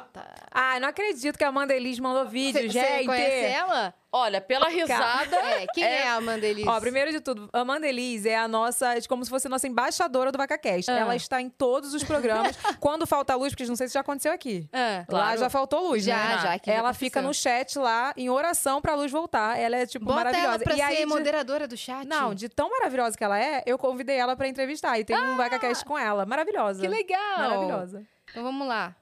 Ah, 0.50 0.80
não 0.80 0.90
acredito 0.90 1.38
que 1.38 1.44
a 1.44 1.50
Amanda 1.50 1.76
Elis 1.76 2.00
mandou 2.00 2.26
vídeo, 2.28 2.64
Você 2.64 2.70
gente. 2.70 3.06
conhece 3.06 3.46
ela? 3.54 3.94
Olha, 4.12 4.40
pela 4.40 4.70
risada. 4.70 5.36
É, 5.58 5.66
quem 5.74 5.84
é, 5.84 6.08
a 6.08 6.16
Amanda 6.16 6.46
Elis? 6.46 6.66
Ó, 6.68 6.80
primeiro 6.80 7.12
de 7.12 7.20
tudo, 7.20 7.50
a 7.52 7.60
Amanda 7.60 7.88
Elis 7.88 8.26
é 8.26 8.38
a 8.38 8.48
nossa, 8.48 8.96
é 8.98 9.02
como 9.02 9.24
se 9.24 9.30
fosse 9.30 9.48
a 9.48 9.50
nossa 9.50 9.68
embaixadora 9.68 10.32
do 10.32 10.38
VacaCast. 10.38 10.90
Ah. 10.90 10.98
Ela 11.00 11.16
está 11.16 11.42
em 11.42 11.50
todos 11.50 11.94
os 11.94 12.04
programas. 12.04 12.56
Quando 12.80 13.06
falta 13.06 13.36
luz, 13.36 13.54
porque 13.54 13.66
não 13.66 13.76
sei 13.76 13.88
se 13.88 13.94
já 13.96 14.00
aconteceu 14.02 14.32
aqui. 14.32 14.68
Ah, 14.72 15.00
Lá 15.00 15.06
Claro. 15.08 15.40
já 15.40 15.50
faltou 15.50 15.90
luz, 15.90 16.04
Já, 16.04 16.16
né? 16.16 16.40
já, 16.42 16.54
aqui 16.54 16.72
já 16.72 16.78
Ela 16.78 16.94
fica 16.94 17.22
no 17.22 17.34
chat 17.34 17.78
lá, 17.78 18.14
em 18.16 18.30
oração 18.30 18.82
pra 18.82 18.96
luz 18.96 19.12
voltar. 19.12 19.58
Ela 19.60 19.78
é, 19.78 19.86
tipo, 19.86 20.06
Bota 20.06 20.16
maravilhosa. 20.18 20.48
ela 20.56 20.60
pra 20.64 20.74
e 20.74 20.78
ser 20.78 20.82
aí, 20.84 20.98
de- 20.98 21.06
moderadora 21.06 21.68
do 21.68 21.76
chat. 21.78 22.06
Não, 22.08 22.34
de 22.34 22.48
tão 22.50 22.70
maravilhosa 22.70 23.18
que 23.18 23.24
ela 23.24 23.40
é, 23.40 23.62
eu 23.66 23.78
convidei 23.78 24.18
ela 24.18 24.36
pra 24.36 24.48
entrevistar. 24.48 24.98
E 25.00 25.04
tem 25.04 25.18
um 25.18 25.36
VacaCast 25.38 25.84
com 25.86 25.98
ela. 25.98 26.26
Maravilhosa. 26.26 26.80
Ah! 26.80 26.82
Que 26.82 26.88
legal. 26.88 27.38
Maravilhosa. 27.40 28.04
Então 28.32 28.44
vamos 28.44 28.68
lá. 28.68 28.96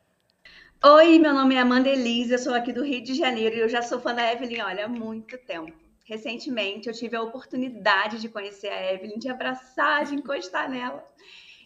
Oi, 0.87 1.17
meu 1.17 1.33
nome 1.33 1.55
é 1.55 1.59
Amanda 1.59 1.89
Elisa, 1.89 2.35
eu 2.35 2.37
sou 2.37 2.53
aqui 2.53 2.71
do 2.71 2.83
Rio 2.83 3.03
de 3.03 3.15
Janeiro 3.15 3.55
e 3.55 3.59
eu 3.59 3.67
já 3.67 3.81
sou 3.81 3.99
fã 3.99 4.13
da 4.13 4.31
Evelyn, 4.31 4.61
olha, 4.61 4.85
há 4.85 4.87
muito 4.87 5.35
tempo. 5.39 5.73
Recentemente 6.05 6.87
eu 6.87 6.93
tive 6.93 7.15
a 7.15 7.23
oportunidade 7.23 8.21
de 8.21 8.29
conhecer 8.29 8.67
a 8.67 8.93
Evelyn, 8.93 9.17
de 9.17 9.27
abraçar, 9.27 10.05
de 10.05 10.13
encostar 10.13 10.69
nela. 10.69 11.03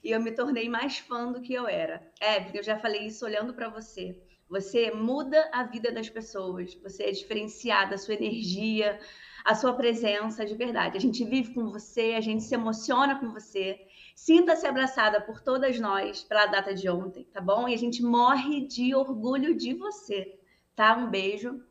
E 0.01 0.09
eu 0.09 0.21
me 0.21 0.31
tornei 0.31 0.69
mais 0.69 0.99
fã 0.99 1.33
do 1.33 1.41
que 1.41 1.53
eu 1.53 1.67
era. 1.67 2.01
Evelyn, 2.21 2.59
eu 2.59 2.63
já 2.63 2.79
falei 2.79 3.07
isso 3.07 3.25
olhando 3.25 3.53
para 3.53 3.67
você. 3.67 4.15
Você 4.49 4.89
muda 4.91 5.49
a 5.51 5.63
vida 5.63 5.91
das 5.91 6.09
pessoas, 6.09 6.73
você 6.75 7.03
é 7.03 7.11
diferenciada, 7.11 7.95
a 7.95 7.97
sua 7.97 8.13
energia, 8.13 8.97
a 9.43 9.53
sua 9.53 9.73
presença, 9.73 10.45
de 10.45 10.55
verdade. 10.55 10.95
A 10.95 11.01
gente 11.01 11.25
vive 11.25 11.53
com 11.53 11.69
você, 11.69 12.13
a 12.15 12.21
gente 12.21 12.43
se 12.45 12.55
emociona 12.55 13.19
com 13.19 13.33
você. 13.33 13.81
Sinta-se 14.23 14.67
abraçada 14.67 15.21
por 15.21 15.39
todas 15.41 15.79
nós 15.79 16.23
pela 16.23 16.45
data 16.45 16.73
de 16.73 16.89
ontem, 16.89 17.23
tá 17.33 17.39
bom? 17.39 17.69
E 17.69 17.73
a 17.73 17.77
gente 17.77 18.03
morre 18.03 18.67
de 18.67 18.93
orgulho 18.93 19.55
de 19.55 19.73
você, 19.73 20.37
tá? 20.75 20.93
Um 20.97 21.09
beijo 21.09 21.63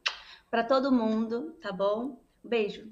para 0.50 0.64
todo 0.64 0.90
mundo, 0.90 1.52
tá 1.60 1.70
bom? 1.70 2.18
Um 2.42 2.48
beijo. 2.48 2.90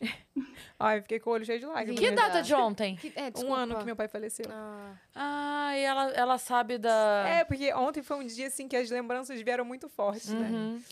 Ai, 0.78 1.00
fiquei 1.00 1.20
com 1.20 1.30
o 1.30 1.32
olho 1.34 1.44
cheio 1.44 1.60
de 1.60 1.66
lágrimas. 1.66 2.00
Que 2.00 2.10
data 2.10 2.42
de 2.42 2.52
ontem? 2.52 2.96
Que- 2.96 3.12
é, 3.14 3.30
Um 3.44 3.54
ano 3.54 3.78
que 3.78 3.84
meu 3.84 3.94
pai 3.94 4.08
faleceu. 4.08 4.46
Ah, 4.50 4.94
Ah, 5.14 5.78
e 5.78 5.80
ela, 5.82 6.10
ela 6.10 6.38
sabe 6.38 6.76
da. 6.76 7.24
É, 7.28 7.44
porque 7.44 7.72
ontem 7.74 8.02
foi 8.02 8.16
um 8.16 8.26
dia, 8.26 8.48
assim, 8.48 8.66
que 8.66 8.74
as 8.74 8.90
lembranças 8.90 9.40
vieram 9.40 9.64
muito 9.64 9.88
fortes, 9.88 10.32
né? 10.34 10.48
Uhum. 10.50 10.82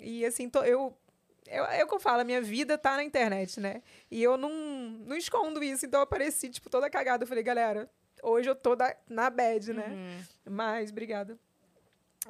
E, 0.00 0.22
assim, 0.26 0.50
tô- 0.50 0.62
eu... 0.64 0.94
eu- 1.50 1.64
É 1.64 1.84
o 1.84 1.88
que 1.88 1.94
eu 1.94 2.00
falo, 2.00 2.20
a 2.20 2.24
minha 2.24 2.40
vida 2.40 2.76
tá 2.78 2.96
na 2.96 3.04
internet, 3.04 3.58
né? 3.60 3.82
E 4.10 4.22
eu 4.22 4.36
não, 4.36 4.50
não 4.50 5.16
escondo 5.16 5.62
isso, 5.62 5.86
então 5.86 6.00
eu 6.00 6.04
apareci, 6.04 6.48
tipo, 6.48 6.68
toda 6.70 6.88
cagada. 6.90 7.24
Eu 7.24 7.28
falei, 7.28 7.42
galera, 7.42 7.88
hoje 8.22 8.48
eu 8.48 8.54
tô 8.54 8.74
da- 8.76 8.96
na 9.08 9.30
bad, 9.30 9.72
né? 9.72 9.86
uhum. 9.88 10.24
Mas, 10.52 10.90
obrigada. 10.90 11.38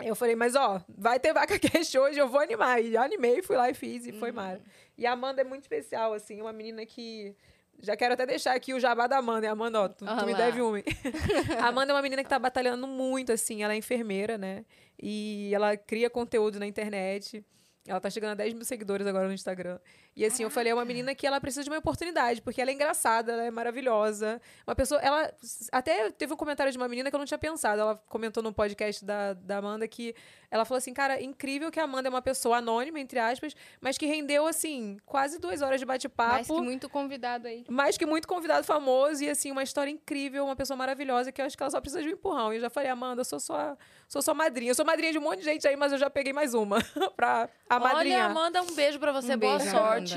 Eu 0.00 0.14
falei, 0.14 0.36
mas 0.36 0.54
ó, 0.54 0.80
vai 0.88 1.18
ter 1.18 1.32
vaca 1.32 1.58
cash 1.58 1.94
hoje, 1.96 2.18
eu 2.18 2.28
vou 2.28 2.40
animar. 2.40 2.80
E 2.82 2.96
animei, 2.96 3.42
fui 3.42 3.56
lá 3.56 3.68
e 3.68 3.74
fiz, 3.74 4.06
e 4.06 4.12
Uhum. 4.12 4.18
foi 4.20 4.30
mara. 4.30 4.60
E 4.96 5.06
a 5.06 5.12
Amanda 5.12 5.40
é 5.40 5.44
muito 5.44 5.62
especial, 5.62 6.12
assim, 6.12 6.40
uma 6.40 6.52
menina 6.52 6.84
que. 6.86 7.34
Já 7.80 7.96
quero 7.96 8.14
até 8.14 8.26
deixar 8.26 8.54
aqui 8.56 8.74
o 8.74 8.80
jabá 8.80 9.06
da 9.06 9.18
Amanda. 9.18 9.48
Amanda, 9.48 9.80
ó, 9.82 9.88
tu, 9.88 10.04
tu 10.04 10.26
me 10.26 10.34
deve 10.34 10.60
uma. 10.60 10.78
a 11.62 11.66
Amanda 11.68 11.92
é 11.92 11.94
uma 11.94 12.02
menina 12.02 12.24
que 12.24 12.28
tá 12.28 12.38
batalhando 12.38 12.86
muito, 12.88 13.30
assim. 13.32 13.62
Ela 13.62 13.72
é 13.72 13.76
enfermeira, 13.76 14.36
né? 14.36 14.64
E 15.00 15.50
ela 15.54 15.76
cria 15.76 16.10
conteúdo 16.10 16.58
na 16.58 16.66
internet. 16.66 17.44
Ela 17.88 18.00
tá 18.00 18.10
chegando 18.10 18.32
a 18.32 18.34
10 18.34 18.54
mil 18.54 18.64
seguidores 18.64 19.06
agora 19.06 19.26
no 19.26 19.32
Instagram. 19.32 19.78
E 20.18 20.24
assim, 20.24 20.42
eu 20.42 20.50
falei, 20.50 20.72
é 20.72 20.74
uma 20.74 20.84
menina 20.84 21.14
que 21.14 21.24
ela 21.24 21.40
precisa 21.40 21.62
de 21.62 21.70
uma 21.70 21.78
oportunidade, 21.78 22.42
porque 22.42 22.60
ela 22.60 22.72
é 22.72 22.74
engraçada, 22.74 23.34
ela 23.34 23.44
é 23.44 23.52
maravilhosa. 23.52 24.42
Uma 24.66 24.74
pessoa, 24.74 25.00
ela. 25.00 25.32
Até 25.70 26.10
teve 26.10 26.34
um 26.34 26.36
comentário 26.36 26.72
de 26.72 26.76
uma 26.76 26.88
menina 26.88 27.08
que 27.08 27.14
eu 27.14 27.18
não 27.20 27.24
tinha 27.24 27.38
pensado. 27.38 27.80
Ela 27.80 28.02
comentou 28.08 28.42
no 28.42 28.52
podcast 28.52 29.04
da, 29.04 29.34
da 29.34 29.58
Amanda 29.58 29.86
que 29.86 30.16
ela 30.50 30.64
falou 30.64 30.78
assim, 30.78 30.92
cara, 30.92 31.22
incrível 31.22 31.70
que 31.70 31.78
a 31.78 31.84
Amanda 31.84 32.08
é 32.08 32.10
uma 32.10 32.20
pessoa 32.20 32.56
anônima, 32.56 32.98
entre 32.98 33.20
aspas, 33.20 33.54
mas 33.80 33.96
que 33.96 34.06
rendeu, 34.06 34.44
assim, 34.44 34.96
quase 35.06 35.38
duas 35.38 35.62
horas 35.62 35.78
de 35.78 35.86
bate-papo. 35.86 36.32
Mais 36.32 36.46
que 36.48 36.60
muito 36.60 36.88
convidado 36.88 37.46
aí. 37.46 37.64
Mais 37.68 37.96
que 37.96 38.04
muito 38.04 38.26
convidado 38.26 38.66
famoso 38.66 39.22
e, 39.22 39.30
assim, 39.30 39.52
uma 39.52 39.62
história 39.62 39.90
incrível, 39.90 40.44
uma 40.46 40.56
pessoa 40.56 40.76
maravilhosa 40.76 41.30
que 41.30 41.40
eu 41.40 41.44
acho 41.44 41.56
que 41.56 41.62
ela 41.62 41.70
só 41.70 41.80
precisa 41.80 42.02
de 42.02 42.08
um 42.08 42.12
empurrão. 42.12 42.52
E 42.52 42.56
eu 42.56 42.60
já 42.62 42.70
falei, 42.70 42.90
Amanda, 42.90 43.20
eu 43.20 43.24
sou 43.24 43.38
sua, 43.38 43.78
sou 44.08 44.20
sua 44.20 44.34
madrinha. 44.34 44.72
Eu 44.72 44.74
sou 44.74 44.84
madrinha 44.84 45.12
de 45.12 45.18
um 45.18 45.22
monte 45.22 45.40
de 45.40 45.44
gente 45.44 45.68
aí, 45.68 45.76
mas 45.76 45.92
eu 45.92 45.98
já 45.98 46.10
peguei 46.10 46.32
mais 46.32 46.54
uma 46.54 46.78
pra 47.14 47.48
a 47.68 47.78
madrinha. 47.78 48.16
Olha, 48.16 48.26
Amanda, 48.26 48.62
um 48.62 48.74
beijo 48.74 48.98
pra 48.98 49.12
você, 49.12 49.34
Um 49.34 49.38
boa 49.38 49.58
beijo, 49.58 49.70
sorte. 49.70 50.07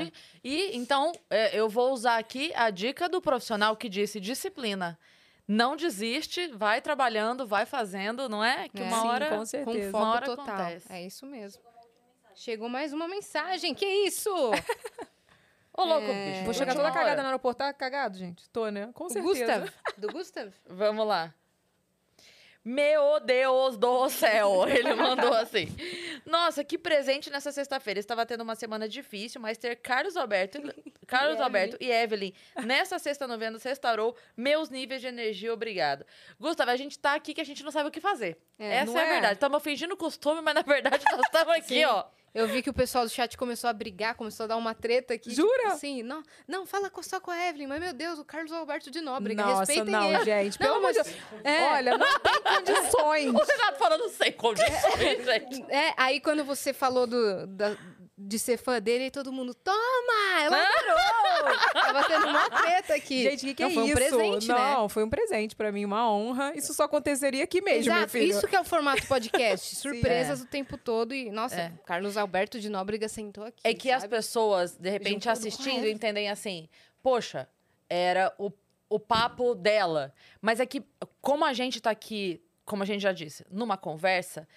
E 0.43 0.75
então, 0.77 1.11
é, 1.29 1.57
eu 1.57 1.67
vou 1.69 1.91
usar 1.91 2.17
aqui 2.17 2.51
a 2.55 2.69
dica 2.69 3.07
do 3.09 3.21
profissional 3.21 3.75
que 3.75 3.87
disse 3.89 4.19
disciplina. 4.19 4.97
Não 5.47 5.75
desiste, 5.75 6.47
vai 6.47 6.81
trabalhando, 6.81 7.45
vai 7.45 7.65
fazendo, 7.65 8.29
não 8.29 8.43
é? 8.43 8.69
Que 8.69 8.81
É. 8.81 8.85
uma 8.85 9.01
Sim, 9.01 9.07
hora. 9.07 9.29
com 9.29 9.37
Com 9.37 9.45
certeza. 9.45 9.89
Uma 9.89 9.99
foco 9.99 10.05
hora 10.15 10.25
total. 10.25 10.45
acontece. 10.55 10.91
É 10.93 11.05
isso 11.05 11.25
mesmo. 11.25 11.61
Chegou 12.35 12.69
mais 12.69 12.93
uma 12.93 13.07
mensagem. 13.07 13.73
Que 13.75 13.85
isso? 13.85 14.29
Ô, 15.77 15.83
louco, 15.83 16.05
É. 16.07 16.31
bicho. 16.31 16.43
Vou 16.45 16.53
chegar 16.53 16.75
toda 16.75 16.91
cagada 16.91 17.21
no 17.21 17.27
aeroporto. 17.29 17.57
Tá 17.59 17.73
cagado, 17.73 18.17
gente? 18.17 18.47
Tô, 18.49 18.69
né? 18.69 18.89
Com 18.93 19.09
certeza. 19.09 19.59
Gustav. 19.59 19.69
Do 19.97 20.07
Gustav? 20.09 20.53
Vamos 20.67 21.05
lá. 21.07 21.33
Meu 22.63 23.19
Deus 23.19 23.75
do 23.75 24.07
céu! 24.09 24.65
Ele 24.69 24.93
mandou 24.93 25.33
assim. 25.33 25.67
Nossa, 26.25 26.63
que 26.63 26.77
presente 26.77 27.29
nessa 27.31 27.51
sexta-feira. 27.51 27.99
Estava 27.99 28.25
tendo 28.25 28.41
uma 28.41 28.53
semana 28.53 28.87
difícil, 28.87 29.41
mas 29.41 29.57
ter 29.57 29.77
Carlos 29.77 30.15
Alberto, 30.15 30.59
Carlos 31.07 31.39
E 31.39 31.41
Alberto 31.41 31.77
e 31.79 31.91
Evelyn 31.91 32.33
nessa 32.63 32.99
sexta 32.99 33.27
novena 33.27 33.57
restaurou 33.61 34.15
meus 34.37 34.69
níveis 34.69 35.01
de 35.01 35.07
energia. 35.07 35.51
Obrigado. 35.51 36.05
Gustavo, 36.39 36.69
a 36.69 36.75
gente 36.75 36.99
tá 36.99 37.15
aqui 37.15 37.33
que 37.33 37.41
a 37.41 37.45
gente 37.45 37.63
não 37.63 37.71
sabe 37.71 37.89
o 37.89 37.91
que 37.91 37.99
fazer. 37.99 38.37
É, 38.59 38.77
Essa 38.77 38.99
é 38.99 39.01
a 39.01 39.07
é? 39.07 39.11
verdade. 39.13 39.33
Estamos 39.33 39.63
fingindo 39.63 39.97
costume, 39.97 40.41
mas 40.41 40.53
na 40.53 40.61
verdade 40.61 41.03
nós 41.11 41.21
estamos 41.21 41.53
aqui, 41.57 41.75
Sim. 41.75 41.85
ó. 41.85 42.05
Eu 42.33 42.47
vi 42.47 42.61
que 42.61 42.69
o 42.69 42.73
pessoal 42.73 43.03
do 43.03 43.09
chat 43.09 43.37
começou 43.37 43.69
a 43.69 43.73
brigar, 43.73 44.15
começou 44.15 44.45
a 44.45 44.47
dar 44.47 44.55
uma 44.57 44.73
treta 44.73 45.13
aqui. 45.15 45.29
Jura? 45.33 45.49
Tipo, 45.63 45.67
assim, 45.73 46.01
não, 46.01 46.23
não, 46.47 46.65
fala 46.65 46.89
com- 46.89 47.03
só 47.03 47.19
com 47.19 47.29
a 47.29 47.47
Evelyn. 47.49 47.67
Mas, 47.67 47.81
meu 47.81 47.93
Deus, 47.93 48.19
o 48.19 48.23
Carlos 48.23 48.51
Alberto 48.53 48.89
de 48.89 49.01
Nóbrega, 49.01 49.43
Nossa, 49.43 49.59
respeitem 49.59 49.91
não, 49.91 50.13
ele. 50.13 50.23
gente. 50.23 50.57
Pelo 50.57 50.69
Não, 50.71 50.77
amor 50.77 50.93
de 50.93 51.03
Deus. 51.03 51.15
É. 51.43 51.63
Olha, 51.73 51.97
não 51.97 52.19
tem 52.19 52.41
condições. 52.41 53.27
O 53.35 53.43
Renato 53.43 53.77
falando 53.77 54.09
sem 54.09 54.31
condições, 54.31 55.25
gente. 55.25 55.65
É, 55.69 55.93
aí 55.97 56.21
quando 56.21 56.45
você 56.45 56.71
falou 56.71 57.05
do, 57.05 57.47
da- 57.47 57.75
de 58.27 58.37
ser 58.39 58.57
fã 58.57 58.79
dele, 58.81 59.09
todo 59.11 59.31
mundo, 59.31 59.53
toma, 59.53 60.41
ela 60.43 60.57
adorou! 60.63 61.57
Tava 61.73 62.03
tendo 62.05 62.27
uma 62.27 62.49
treta 62.49 62.93
aqui. 62.95 63.23
Gente, 63.29 63.43
o 63.43 63.47
que, 63.47 63.53
que 63.55 63.63
Não, 63.63 63.69
é 63.69 63.73
foi 63.73 63.83
isso? 63.83 63.91
um 63.91 63.95
presente, 63.95 64.47
né? 64.47 64.53
não, 64.55 64.89
foi 64.89 65.03
um 65.03 65.09
presente 65.09 65.55
pra 65.55 65.71
mim, 65.71 65.85
uma 65.85 66.09
honra. 66.11 66.53
Isso 66.55 66.73
só 66.73 66.83
aconteceria 66.83 67.43
aqui 67.43 67.61
mesmo, 67.61 67.91
meu 67.91 67.97
Exato, 67.99 68.11
filho. 68.11 68.25
isso 68.29 68.47
que 68.47 68.55
é 68.55 68.59
o 68.61 68.63
formato 68.63 69.05
podcast. 69.07 69.75
Surpresas 69.75 70.41
o 70.41 70.45
tempo 70.45 70.77
todo. 70.77 71.13
E, 71.13 71.31
nossa, 71.31 71.55
É. 71.59 71.73
Carlos 71.85 72.15
Alberto 72.17 72.59
de 72.59 72.69
Nóbrega 72.69 73.07
sentou 73.09 73.43
aqui. 73.43 73.61
É 73.63 73.73
que 73.73 73.89
as 73.91 74.01
sabe? 74.03 74.15
pessoas, 74.15 74.77
de 74.77 74.89
repente, 74.89 75.25
Juntou 75.25 75.31
assistindo, 75.31 75.87
entendem 75.87 76.29
assim: 76.29 76.69
poxa, 77.01 77.47
era 77.89 78.33
o, 78.37 78.51
o 78.89 78.99
papo 78.99 79.55
dela. 79.55 80.13
Mas 80.41 80.59
é 80.59 80.65
que, 80.65 80.83
como 81.21 81.43
a 81.45 81.53
gente 81.53 81.81
tá 81.81 81.89
aqui, 81.89 82.41
como 82.65 82.83
a 82.83 82.85
gente 82.85 83.01
já 83.01 83.11
disse, 83.11 83.45
numa 83.49 83.77
conversa. 83.77 84.47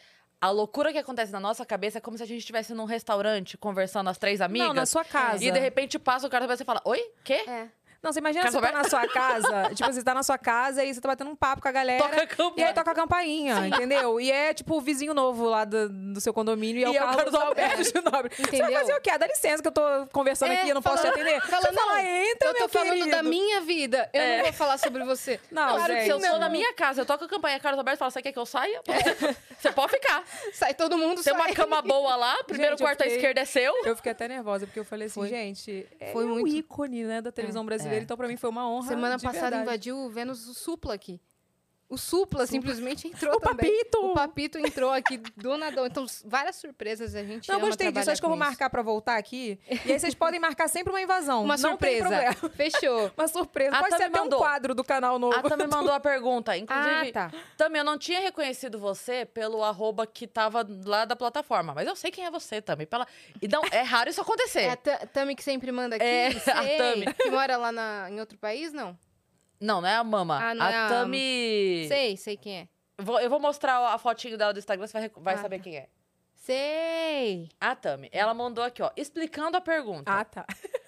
A 0.45 0.51
loucura 0.51 0.93
que 0.93 0.99
acontece 0.99 1.33
na 1.33 1.41
nossa 1.41 1.65
cabeça 1.65 1.97
é 1.97 2.01
como 2.03 2.19
se 2.19 2.23
a 2.23 2.27
gente 2.27 2.41
estivesse 2.41 2.75
num 2.75 2.85
restaurante 2.85 3.57
conversando 3.57 4.11
as 4.11 4.19
três 4.19 4.43
amigas. 4.43 4.69
Não, 4.69 4.75
na 4.75 4.85
sua 4.85 5.03
casa. 5.03 5.43
E 5.43 5.51
de 5.51 5.59
repente 5.59 5.99
passa 5.99 6.27
o 6.27 6.31
cara 6.31 6.45
e 6.45 6.49
você 6.49 6.63
fala: 6.67 6.83
Oi? 6.85 7.01
Quê? 7.25 7.43
É. 7.49 7.69
Não, 8.05 8.13
você 8.13 8.19
imagina 8.21 8.51
você 8.51 8.61
tá 8.61 8.71
na 8.73 8.85
sua 8.85 9.09
casa, 9.09 9.71
tipo, 9.75 9.93
você 9.93 10.03
tá 10.05 10.15
na 10.15 10.23
sua 10.23 10.37
casa 10.39 10.85
e 10.85 10.93
você 10.95 11.01
tá 11.01 11.09
batendo 11.09 11.31
um 11.31 11.35
papo 11.37 11.63
com 11.63 11.69
a 11.69 11.73
galera. 11.73 12.03
Toca 12.03 12.23
a 12.23 12.27
campainha. 12.27 12.55
E 12.57 12.63
aí 12.69 12.75
toca 12.75 12.91
a 12.91 12.95
campainha, 12.95 13.67
entendeu? 13.67 14.21
E 14.21 14.31
é 14.31 14.53
tipo 14.55 14.77
o 14.77 14.81
vizinho 14.81 15.15
novo 15.15 15.47
lá 15.49 15.65
do, 15.65 15.89
do 15.89 16.21
seu 16.21 16.33
condomínio 16.35 16.81
e 16.81 16.85
é 16.85 16.89
o 16.91 16.93
E 16.93 16.97
é 16.97 17.01
o 17.01 17.05
Carlos 17.07 17.25
Carlos 17.33 17.35
Alberto 17.35 17.83
de 17.83 18.01
Nobre. 18.01 18.31
Você 18.37 18.43
vai 18.43 18.61
Entendeu? 18.61 18.79
fazer 18.81 18.95
o 18.95 19.01
quê? 19.01 19.19
Dá 19.19 19.27
licença 19.27 19.63
que 19.63 19.69
eu 19.69 19.73
tô 19.73 19.83
conversando 20.13 20.53
É, 20.53 20.59
aqui, 20.61 20.69
eu 20.69 20.75
não 20.75 20.83
posso 20.83 20.97
te 20.99 21.03
falando- 21.03 21.21
atender. 21.21 21.41
falando, 21.41 21.65
Você 21.67 21.73
fala, 21.73 21.93
não, 21.95 21.99
entra, 22.01 22.49
eu 22.49 22.53
tô 22.55 22.59
meu 22.61 22.69
falando 22.69 22.89
querido. 22.91 23.11
da 23.11 23.23
minha 23.23 23.61
vida. 23.63 24.11
Eu 24.13 24.21
É. 24.21 24.37
não 24.37 24.45
vou 24.45 24.53
falar 24.53 24.79
sobre 24.79 25.03
você. 25.05 25.41
Não, 25.51 25.69
claro 25.77 25.95
que 25.95 26.03
se 26.03 26.09
eu 26.11 26.21
gente. 26.21 26.31
tô 26.31 26.39
na 26.39 26.49
minha 26.49 26.73
casa, 26.75 27.01
eu 27.01 27.07
toco 27.07 27.25
a 27.25 27.29
campanha, 27.29 27.59
Carlos 27.59 27.79
Alberto 27.79 27.99
fala: 27.99 28.11
Você 28.11 28.21
quer 28.23 28.33
que 28.33 28.39
eu 28.39 28.47
saia? 28.47 28.81
Você 29.59 29.73
pode 29.73 29.93
ficar. 29.93 30.23
Sai 30.53 30.75
todo 30.75 30.99
mundo, 30.99 31.23
Tem 31.23 31.33
sai. 31.33 31.35
uma 31.35 31.55
cama 31.55 31.81
boa 31.81 32.17
lá, 32.17 32.43
primeiro 32.45 32.73
Gente, 32.73 32.83
quarto 32.85 33.01
à 33.01 33.05
fiquei- 33.05 33.17
esquerda 33.17 33.41
é 33.41 33.45
seu. 33.45 33.73
Eu 33.85 33.97
fiquei 33.97 34.13
até 34.13 34.29
nervosa, 34.29 34.67
porque 34.67 34.79
eu 34.81 34.85
falei 34.85 35.07
assim, 35.07 35.21
Foi. 35.21 35.29
gente, 35.29 35.87
é 35.99 36.13
Foi 36.13 36.25
um 36.25 36.29
muito. 36.41 36.49
ícone, 36.49 37.05
né, 37.05 37.21
da 37.23 37.33
televisão 37.33 37.65
brasileira, 37.65 37.94
então 38.03 38.17
pra 38.17 38.29
mim 38.29 38.37
foi 38.37 38.51
uma 38.51 38.69
honra 38.69 38.89
Semana 38.89 39.19
passada 39.19 39.41
verdade. 39.43 39.63
invadiu 39.63 39.99
o 39.99 40.11
Vênus 40.11 40.47
o 40.49 40.55
Supla 40.55 40.95
aqui. 40.95 41.21
O 41.89 41.99
Supla 41.99 42.47
simplesmente 42.47 43.07
entrou 43.07 43.35
O 43.37 43.41
também. 43.41 43.71
Papito! 43.71 43.99
O 44.07 44.15
Papito 44.15 44.59
entrou 44.59 44.91
aqui 44.91 45.19
do 45.19 45.57
nadão. 45.57 45.87
Então, 45.87 46.07
várias 46.25 46.57
surpresas 46.57 47.15
a 47.15 47.23
gente 47.23 47.49
Não, 47.49 47.57
ama 47.57 47.67
gostei 47.67 47.93
disso. 47.93 48.11
Acho 48.11 48.21
que 48.21 48.25
eu 48.25 48.31
vou 48.31 48.39
isso. 48.39 48.45
marcar 48.49 48.71
pra 48.71 48.83
voltar 48.83 49.17
aqui. 49.17 49.59
E 49.85 49.93
aí 49.93 49.99
vocês 50.01 50.15
podem 50.15 50.41
marcar 50.41 50.67
sempre 50.69 50.91
uma 50.93 51.01
invasão. 51.01 51.45
Uma 51.45 51.57
Não 51.59 51.77
tem 51.77 52.01
surpresa. 52.01 52.33
problema. 52.33 52.51
Fechou. 52.57 53.13
Uma 53.17 53.29
surpresa. 53.29 53.77
A 53.77 53.81
Pode 53.81 53.91
ser 53.97 53.99
Tami 54.05 54.11
até 54.15 54.19
mandou. 54.21 54.39
um 54.39 54.43
quadro 54.43 54.75
do 54.75 54.83
canal 54.83 55.19
novo. 55.19 55.37
A 55.37 55.43
Tami 55.43 55.67
mandou 55.67 55.93
a 55.93 56.01
pergunta. 56.01 56.57
Inclusive, 56.59 57.09
Ah, 57.11 57.13
tá. 57.13 57.31
Tami, 57.57 57.79
eu 57.79 57.85
não 57.85 57.99
tinha 57.99 58.19
reconhecido 58.21 58.79
você 58.79 59.25
pelo 59.27 59.63
arroba 59.63 60.07
que 60.07 60.27
tava 60.27 60.67
lá 60.87 61.05
da 61.05 61.15
plataforma. 61.15 61.75
Mas 61.75 61.87
eu 61.87 61.95
sei 61.95 62.11
quem 62.11 62.25
é 62.25 62.31
você, 62.31 62.63
Tami. 62.63 62.87
Pela... 62.87 63.07
E 63.43 63.47
não, 63.47 63.63
é 63.71 63.83
raro 63.83 64.09
isso 64.09 64.21
acontecer. 64.23 64.63
É 64.63 64.71
a 64.71 64.77
Ta- 64.77 65.07
Tami 65.13 65.37
que 65.37 65.45
sempre 65.45 65.71
manda 65.71 65.97
aqui? 65.97 66.05
É, 66.05 66.29
a 66.29 66.41
sei. 66.63 66.79
Tami. 66.79 67.15
Que 67.15 67.31
mora 67.31 67.57
lá 67.59 67.71
na- 67.71 68.09
em 68.11 68.19
outro 68.21 68.39
país, 68.39 68.73
não? 68.73 68.99
Não, 69.65 69.81
não 69.81 69.89
é 69.89 69.95
a 69.97 70.05
Mama. 70.05 70.39
Ah, 70.51 70.55
não 70.55 70.67
a 70.67 70.71
é 70.71 70.89
Tami... 70.89 71.85
Sei, 71.89 72.17
sei 72.17 72.37
quem 72.37 72.59
é. 72.59 72.69
Vou- 72.99 73.19
eu 73.21 73.31
vou 73.31 73.41
mostrar 73.41 73.79
a 73.93 73.99
fotinho 73.99 74.37
dela 74.37 74.53
do 74.53 74.59
Instagram, 74.59 74.87
você 74.87 74.99
vai, 74.99 75.11
vai 75.17 75.35
Ah, 75.35 75.39
saber 75.39 75.59
tá. 75.59 75.65
quem 75.65 75.77
é. 75.77 75.89
Sei. 76.35 77.49
A 77.61 77.75
Tami. 77.75 78.09
Ela 78.13 78.35
mandou 78.35 78.63
aqui, 78.63 78.83
ó. 78.83 78.91
Explicando 78.97 79.57
a 79.57 79.61
pergunta. 79.61 80.13
Ah, 80.13 80.25
tá. 80.25 80.45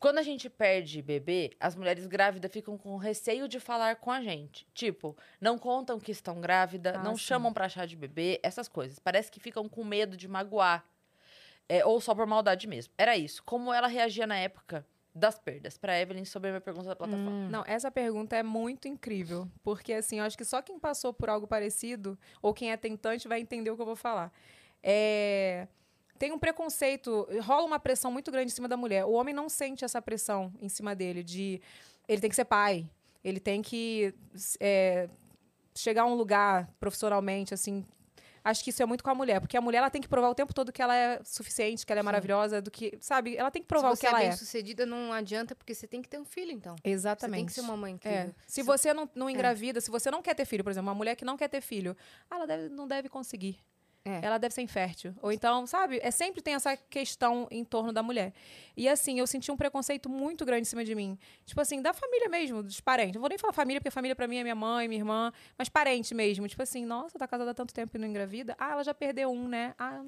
Quando 0.00 0.16
a 0.16 0.22
gente 0.22 0.48
perde 0.48 1.02
bebê, 1.02 1.50
as 1.60 1.76
mulheres 1.76 2.06
grávidas 2.06 2.50
ficam 2.50 2.78
com 2.78 2.96
receio 2.96 3.46
de 3.46 3.60
falar 3.60 3.96
com 3.96 4.10
a 4.10 4.22
gente. 4.22 4.66
Tipo, 4.72 5.14
não 5.38 5.58
contam 5.58 6.00
que 6.00 6.10
estão 6.10 6.40
grávidas, 6.40 6.94
Ah, 6.96 6.98
não 7.02 7.12
sim. 7.14 7.24
chamam 7.24 7.52
pra 7.52 7.68
chá 7.68 7.84
de 7.84 7.96
bebê, 7.96 8.40
essas 8.42 8.66
coisas. 8.66 8.98
Parece 8.98 9.30
que 9.30 9.38
ficam 9.38 9.68
com 9.68 9.84
medo 9.84 10.16
de 10.16 10.26
magoar. 10.26 10.82
É, 11.68 11.84
ou 11.84 12.00
só 12.00 12.14
por 12.14 12.26
maldade 12.26 12.66
mesmo. 12.66 12.94
Era 12.96 13.14
isso. 13.16 13.42
Como 13.44 13.72
ela 13.72 13.86
reagia 13.86 14.26
na 14.26 14.38
época 14.38 14.86
das 15.14 15.38
perdas? 15.38 15.76
Pra 15.76 15.98
Evelyn, 16.00 16.24
sobre 16.24 16.48
a 16.48 16.52
minha 16.52 16.60
pergunta 16.60 16.88
da 16.88 16.96
plataforma. 16.96 17.30
Hum. 17.30 17.48
Não, 17.50 17.64
essa 17.66 17.90
pergunta 17.90 18.36
é 18.36 18.42
muito 18.42 18.86
incrível. 18.88 19.48
Porque, 19.62 19.92
assim, 19.92 20.18
eu 20.18 20.24
acho 20.24 20.36
que 20.38 20.44
só 20.44 20.62
quem 20.62 20.78
passou 20.78 21.12
por 21.12 21.28
algo 21.28 21.46
parecido, 21.46 22.18
ou 22.40 22.54
quem 22.54 22.70
é 22.70 22.76
tentante, 22.76 23.26
vai 23.26 23.40
entender 23.40 23.70
o 23.70 23.76
que 23.76 23.82
eu 23.82 23.86
vou 23.86 23.96
falar. 23.96 24.32
É, 24.82 25.66
Tem 26.18 26.32
um 26.32 26.38
preconceito, 26.38 27.26
rola 27.42 27.66
uma 27.66 27.78
pressão 27.78 28.12
muito 28.12 28.30
grande 28.30 28.52
em 28.52 28.54
cima 28.54 28.68
da 28.68 28.76
mulher. 28.76 29.04
O 29.04 29.12
homem 29.12 29.34
não 29.34 29.48
sente 29.48 29.84
essa 29.84 30.00
pressão 30.02 30.52
em 30.60 30.68
cima 30.68 30.94
dele, 30.94 31.22
de 31.22 31.60
ele 32.06 32.20
tem 32.20 32.30
que 32.30 32.36
ser 32.36 32.44
pai, 32.44 32.88
ele 33.24 33.40
tem 33.40 33.62
que 33.62 34.14
é, 34.58 35.08
chegar 35.74 36.02
a 36.02 36.06
um 36.06 36.14
lugar 36.14 36.68
profissionalmente, 36.78 37.54
assim. 37.54 37.84
Acho 38.42 38.64
que 38.64 38.70
isso 38.70 38.82
é 38.82 38.86
muito 38.86 39.04
com 39.04 39.10
a 39.10 39.14
mulher, 39.14 39.40
porque 39.40 39.56
a 39.56 39.60
mulher 39.60 39.78
ela 39.78 39.90
tem 39.90 40.00
que 40.00 40.08
provar 40.08 40.28
o 40.30 40.34
tempo 40.34 40.54
todo 40.54 40.72
que 40.72 40.80
ela 40.80 40.96
é 40.96 41.20
suficiente, 41.24 41.84
que 41.84 41.92
ela 41.92 42.00
é 42.00 42.02
maravilhosa, 42.02 42.60
do 42.62 42.70
que, 42.70 42.96
sabe? 43.00 43.36
Ela 43.36 43.50
tem 43.50 43.60
que 43.62 43.68
provar 43.68 43.88
Se 43.88 43.92
o 43.92 43.96
você 43.96 44.00
que 44.00 44.06
ela 44.06 44.20
é 44.22 44.24
é. 44.24 44.28
bem 44.28 44.36
sucedida, 44.36 44.86
não 44.86 45.12
adianta, 45.12 45.54
porque 45.54 45.74
você 45.74 45.86
tem 45.86 46.00
que 46.00 46.08
ter 46.08 46.18
um 46.18 46.24
filho, 46.24 46.50
então. 46.52 46.76
Exatamente. 46.82 47.36
Você 47.36 47.36
tem 47.40 47.46
que 47.46 47.52
ser 47.52 47.60
uma 47.60 47.76
mãe 47.76 47.92
É. 47.92 47.94
incrível. 47.94 48.34
Se 48.46 48.62
você 48.62 48.94
não, 48.94 49.08
não 49.14 49.28
engravida, 49.28 49.80
se 49.80 49.90
você 49.90 50.10
não 50.10 50.22
quer 50.22 50.34
ter 50.34 50.44
filho, 50.44 50.64
por 50.64 50.70
exemplo, 50.70 50.88
uma 50.88 50.94
mulher 50.94 51.14
que 51.16 51.24
não 51.24 51.36
quer 51.36 51.48
ter 51.48 51.60
filho, 51.60 51.96
ela 52.30 52.46
deve- 52.46 52.68
não 52.70 52.88
deve 52.88 53.08
conseguir. 53.08 53.58
É. 54.04 54.20
Ela 54.24 54.38
deve 54.38 54.54
ser 54.54 54.62
infértil. 54.62 55.14
Ou 55.20 55.30
então, 55.30 55.66
sabe? 55.66 56.00
É 56.02 56.10
sempre 56.10 56.40
tem 56.40 56.54
essa 56.54 56.74
questão 56.76 57.46
em 57.50 57.62
torno 57.64 57.92
da 57.92 58.02
mulher. 58.02 58.32
E 58.76 58.88
assim, 58.88 59.18
eu 59.18 59.26
senti 59.26 59.52
um 59.52 59.56
preconceito 59.58 60.08
muito 60.08 60.44
grande 60.44 60.62
em 60.62 60.64
cima 60.64 60.82
de 60.84 60.94
mim. 60.94 61.18
Tipo 61.44 61.60
assim, 61.60 61.82
da 61.82 61.92
família 61.92 62.28
mesmo, 62.28 62.62
dos 62.62 62.80
parentes. 62.80 63.14
Não 63.14 63.20
vou 63.20 63.28
nem 63.28 63.36
falar 63.36 63.52
família, 63.52 63.78
porque 63.78 63.90
família 63.90 64.16
pra 64.16 64.26
mim 64.26 64.38
é 64.38 64.42
minha 64.42 64.54
mãe, 64.54 64.88
minha 64.88 65.00
irmã, 65.00 65.30
mas 65.58 65.68
parente 65.68 66.14
mesmo. 66.14 66.48
Tipo 66.48 66.62
assim, 66.62 66.86
nossa, 66.86 67.18
tá 67.18 67.28
casada 67.28 67.50
há 67.50 67.54
tanto 67.54 67.74
tempo 67.74 67.94
e 67.96 68.00
não 68.00 68.08
engravida. 68.08 68.56
Ah, 68.58 68.72
ela 68.72 68.82
já 68.84 68.94
perdeu 68.94 69.30
um, 69.30 69.46
né? 69.46 69.74
Ah, 69.78 70.02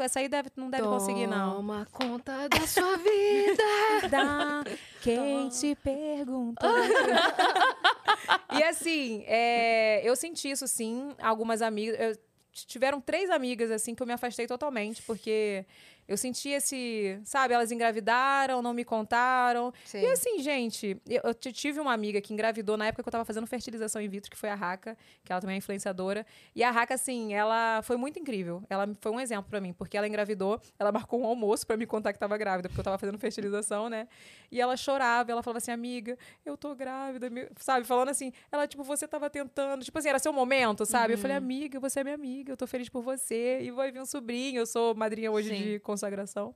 essa 0.00 0.20
aí 0.20 0.28
deve, 0.28 0.50
não 0.54 0.70
deve 0.70 0.84
conseguir, 0.84 1.26
não. 1.26 1.56
Toma 1.56 1.88
conta 1.90 2.48
da 2.48 2.66
sua 2.68 2.96
vida. 2.98 4.08
Dá 4.10 4.62
quem 5.02 5.48
te 5.48 5.74
pergunta. 5.74 6.66
e 8.52 8.62
assim, 8.62 9.24
é, 9.26 10.02
eu 10.08 10.14
senti 10.14 10.50
isso 10.50 10.68
sim. 10.68 11.14
Algumas 11.20 11.62
amigas. 11.62 11.98
eu- 11.98 12.27
tiveram 12.64 13.00
três 13.00 13.30
amigas 13.30 13.70
assim 13.70 13.94
que 13.94 14.02
eu 14.02 14.06
me 14.06 14.12
afastei 14.12 14.46
totalmente, 14.46 15.02
porque 15.02 15.64
eu 16.08 16.16
senti 16.16 16.48
esse. 16.48 17.20
Sabe, 17.22 17.52
elas 17.52 17.70
engravidaram, 17.70 18.62
não 18.62 18.72
me 18.72 18.82
contaram. 18.82 19.72
Sei. 19.84 20.02
E 20.02 20.06
assim, 20.06 20.38
gente, 20.38 20.96
eu, 21.06 21.20
eu 21.22 21.34
tive 21.34 21.78
uma 21.78 21.92
amiga 21.92 22.18
que 22.20 22.32
engravidou 22.32 22.78
na 22.78 22.86
época 22.86 23.02
que 23.02 23.08
eu 23.08 23.12
tava 23.12 23.26
fazendo 23.26 23.46
fertilização 23.46 24.00
in 24.00 24.08
vitro, 24.08 24.30
que 24.30 24.36
foi 24.36 24.48
a 24.48 24.54
Raca, 24.54 24.96
que 25.22 25.30
ela 25.30 25.40
também 25.40 25.54
é 25.54 25.58
influenciadora. 25.58 26.24
E 26.56 26.64
a 26.64 26.70
Raca, 26.70 26.94
assim, 26.94 27.34
ela 27.34 27.82
foi 27.82 27.98
muito 27.98 28.18
incrível. 28.18 28.62
Ela 28.70 28.88
foi 29.00 29.12
um 29.12 29.20
exemplo 29.20 29.50
pra 29.50 29.60
mim, 29.60 29.74
porque 29.74 29.98
ela 29.98 30.08
engravidou, 30.08 30.58
ela 30.78 30.90
marcou 30.90 31.20
um 31.20 31.26
almoço 31.26 31.66
pra 31.66 31.76
me 31.76 31.84
contar 31.84 32.14
que 32.14 32.18
tava 32.18 32.38
grávida, 32.38 32.70
porque 32.70 32.80
eu 32.80 32.84
tava 32.84 32.96
fazendo 32.96 33.18
fertilização, 33.18 33.90
né? 33.90 34.08
E 34.50 34.60
ela 34.60 34.76
chorava, 34.78 35.30
ela 35.30 35.42
falava 35.42 35.58
assim, 35.58 35.70
amiga, 35.70 36.16
eu 36.44 36.56
tô 36.56 36.74
grávida, 36.74 37.30
sabe? 37.58 37.86
Falando 37.86 38.08
assim, 38.08 38.32
ela, 38.50 38.66
tipo, 38.66 38.82
você 38.82 39.06
tava 39.06 39.28
tentando, 39.28 39.84
tipo 39.84 39.98
assim, 39.98 40.08
era 40.08 40.18
seu 40.18 40.32
momento, 40.32 40.86
sabe? 40.86 41.12
Eu 41.12 41.18
falei, 41.18 41.36
amiga, 41.36 41.78
você 41.78 42.00
é 42.00 42.04
minha 42.04 42.14
amiga, 42.14 42.52
eu 42.52 42.56
tô 42.56 42.66
feliz 42.66 42.88
por 42.88 43.02
você. 43.02 43.60
E 43.60 43.70
vai 43.70 43.92
vir 43.92 44.00
um 44.00 44.06
sobrinho, 44.06 44.60
eu 44.60 44.66
sou 44.66 44.94
madrinha 44.94 45.30
hoje 45.30 45.50
Sim. 45.50 45.62
de 45.62 45.78
consagração. 45.98 46.54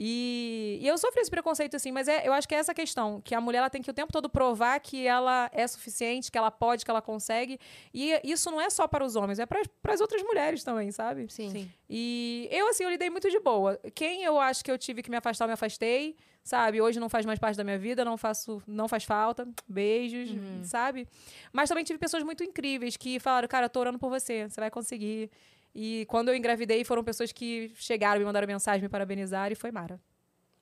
E, 0.00 0.78
e 0.80 0.86
eu 0.86 0.96
sofri 0.96 1.20
esse 1.20 1.30
preconceito, 1.30 1.74
assim, 1.74 1.90
mas 1.90 2.06
é, 2.06 2.26
eu 2.26 2.32
acho 2.32 2.46
que 2.46 2.54
é 2.54 2.58
essa 2.58 2.72
questão, 2.72 3.20
que 3.20 3.34
a 3.34 3.40
mulher 3.40 3.58
ela 3.58 3.68
tem 3.68 3.82
que 3.82 3.90
o 3.90 3.92
tempo 3.92 4.12
todo 4.12 4.28
provar 4.28 4.78
que 4.78 5.04
ela 5.04 5.50
é 5.52 5.66
suficiente, 5.66 6.30
que 6.30 6.38
ela 6.38 6.52
pode, 6.52 6.84
que 6.84 6.90
ela 6.90 7.02
consegue. 7.02 7.58
E 7.92 8.20
isso 8.22 8.48
não 8.48 8.60
é 8.60 8.70
só 8.70 8.86
para 8.86 9.04
os 9.04 9.16
homens, 9.16 9.40
é 9.40 9.46
para 9.46 9.60
as 9.88 10.00
outras 10.00 10.22
mulheres 10.22 10.62
também, 10.62 10.92
sabe? 10.92 11.26
Sim. 11.28 11.68
E 11.90 12.48
eu, 12.52 12.68
assim, 12.68 12.84
eu 12.84 12.90
lidei 12.90 13.10
muito 13.10 13.28
de 13.28 13.40
boa. 13.40 13.76
Quem 13.92 14.22
eu 14.22 14.38
acho 14.38 14.64
que 14.64 14.70
eu 14.70 14.78
tive 14.78 15.02
que 15.02 15.10
me 15.10 15.16
afastar, 15.16 15.46
eu 15.46 15.48
me 15.48 15.54
afastei, 15.54 16.14
sabe? 16.44 16.80
Hoje 16.80 17.00
não 17.00 17.08
faz 17.08 17.26
mais 17.26 17.40
parte 17.40 17.56
da 17.56 17.64
minha 17.64 17.78
vida, 17.78 18.04
não 18.04 18.16
faço, 18.16 18.62
não 18.68 18.86
faz 18.86 19.02
falta. 19.02 19.48
Beijos, 19.66 20.30
sabe? 20.62 21.08
Mas 21.52 21.68
também 21.68 21.82
tive 21.82 21.98
pessoas 21.98 22.22
muito 22.22 22.44
incríveis 22.44 22.96
que 22.96 23.18
falaram, 23.18 23.48
cara, 23.48 23.66
eu 23.66 23.70
tô 23.70 23.80
orando 23.80 23.98
por 23.98 24.10
você, 24.10 24.48
você 24.48 24.60
vai 24.60 24.70
conseguir. 24.70 25.28
E 25.74 26.06
quando 26.06 26.28
eu 26.28 26.34
engravidei, 26.36 26.84
foram 26.84 27.04
pessoas 27.04 27.32
que 27.32 27.72
chegaram, 27.76 28.18
me 28.20 28.24
mandaram 28.26 28.46
mensagem, 28.46 28.82
me 28.82 28.88
parabenizaram 28.88 29.52
e 29.52 29.56
foi 29.56 29.70
mara. 29.70 30.00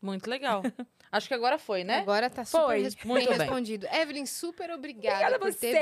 Muito 0.06 0.30
legal. 0.30 0.62
Acho 1.12 1.28
que 1.28 1.34
agora 1.34 1.56
foi, 1.56 1.84
né? 1.84 1.98
Agora 2.00 2.28
tá 2.28 2.44
super 2.44 2.64
Foi. 2.64 2.82
res- 2.82 2.96
Muito 3.04 3.28
bem 3.28 3.38
respondido. 3.38 3.86
Evelyn, 3.92 4.26
super 4.26 4.70
obrigada, 4.72 5.14
Obrigada 5.16 5.36
a 5.36 5.38
por 5.38 5.54
ter 5.54 5.72
vindo. 5.72 5.78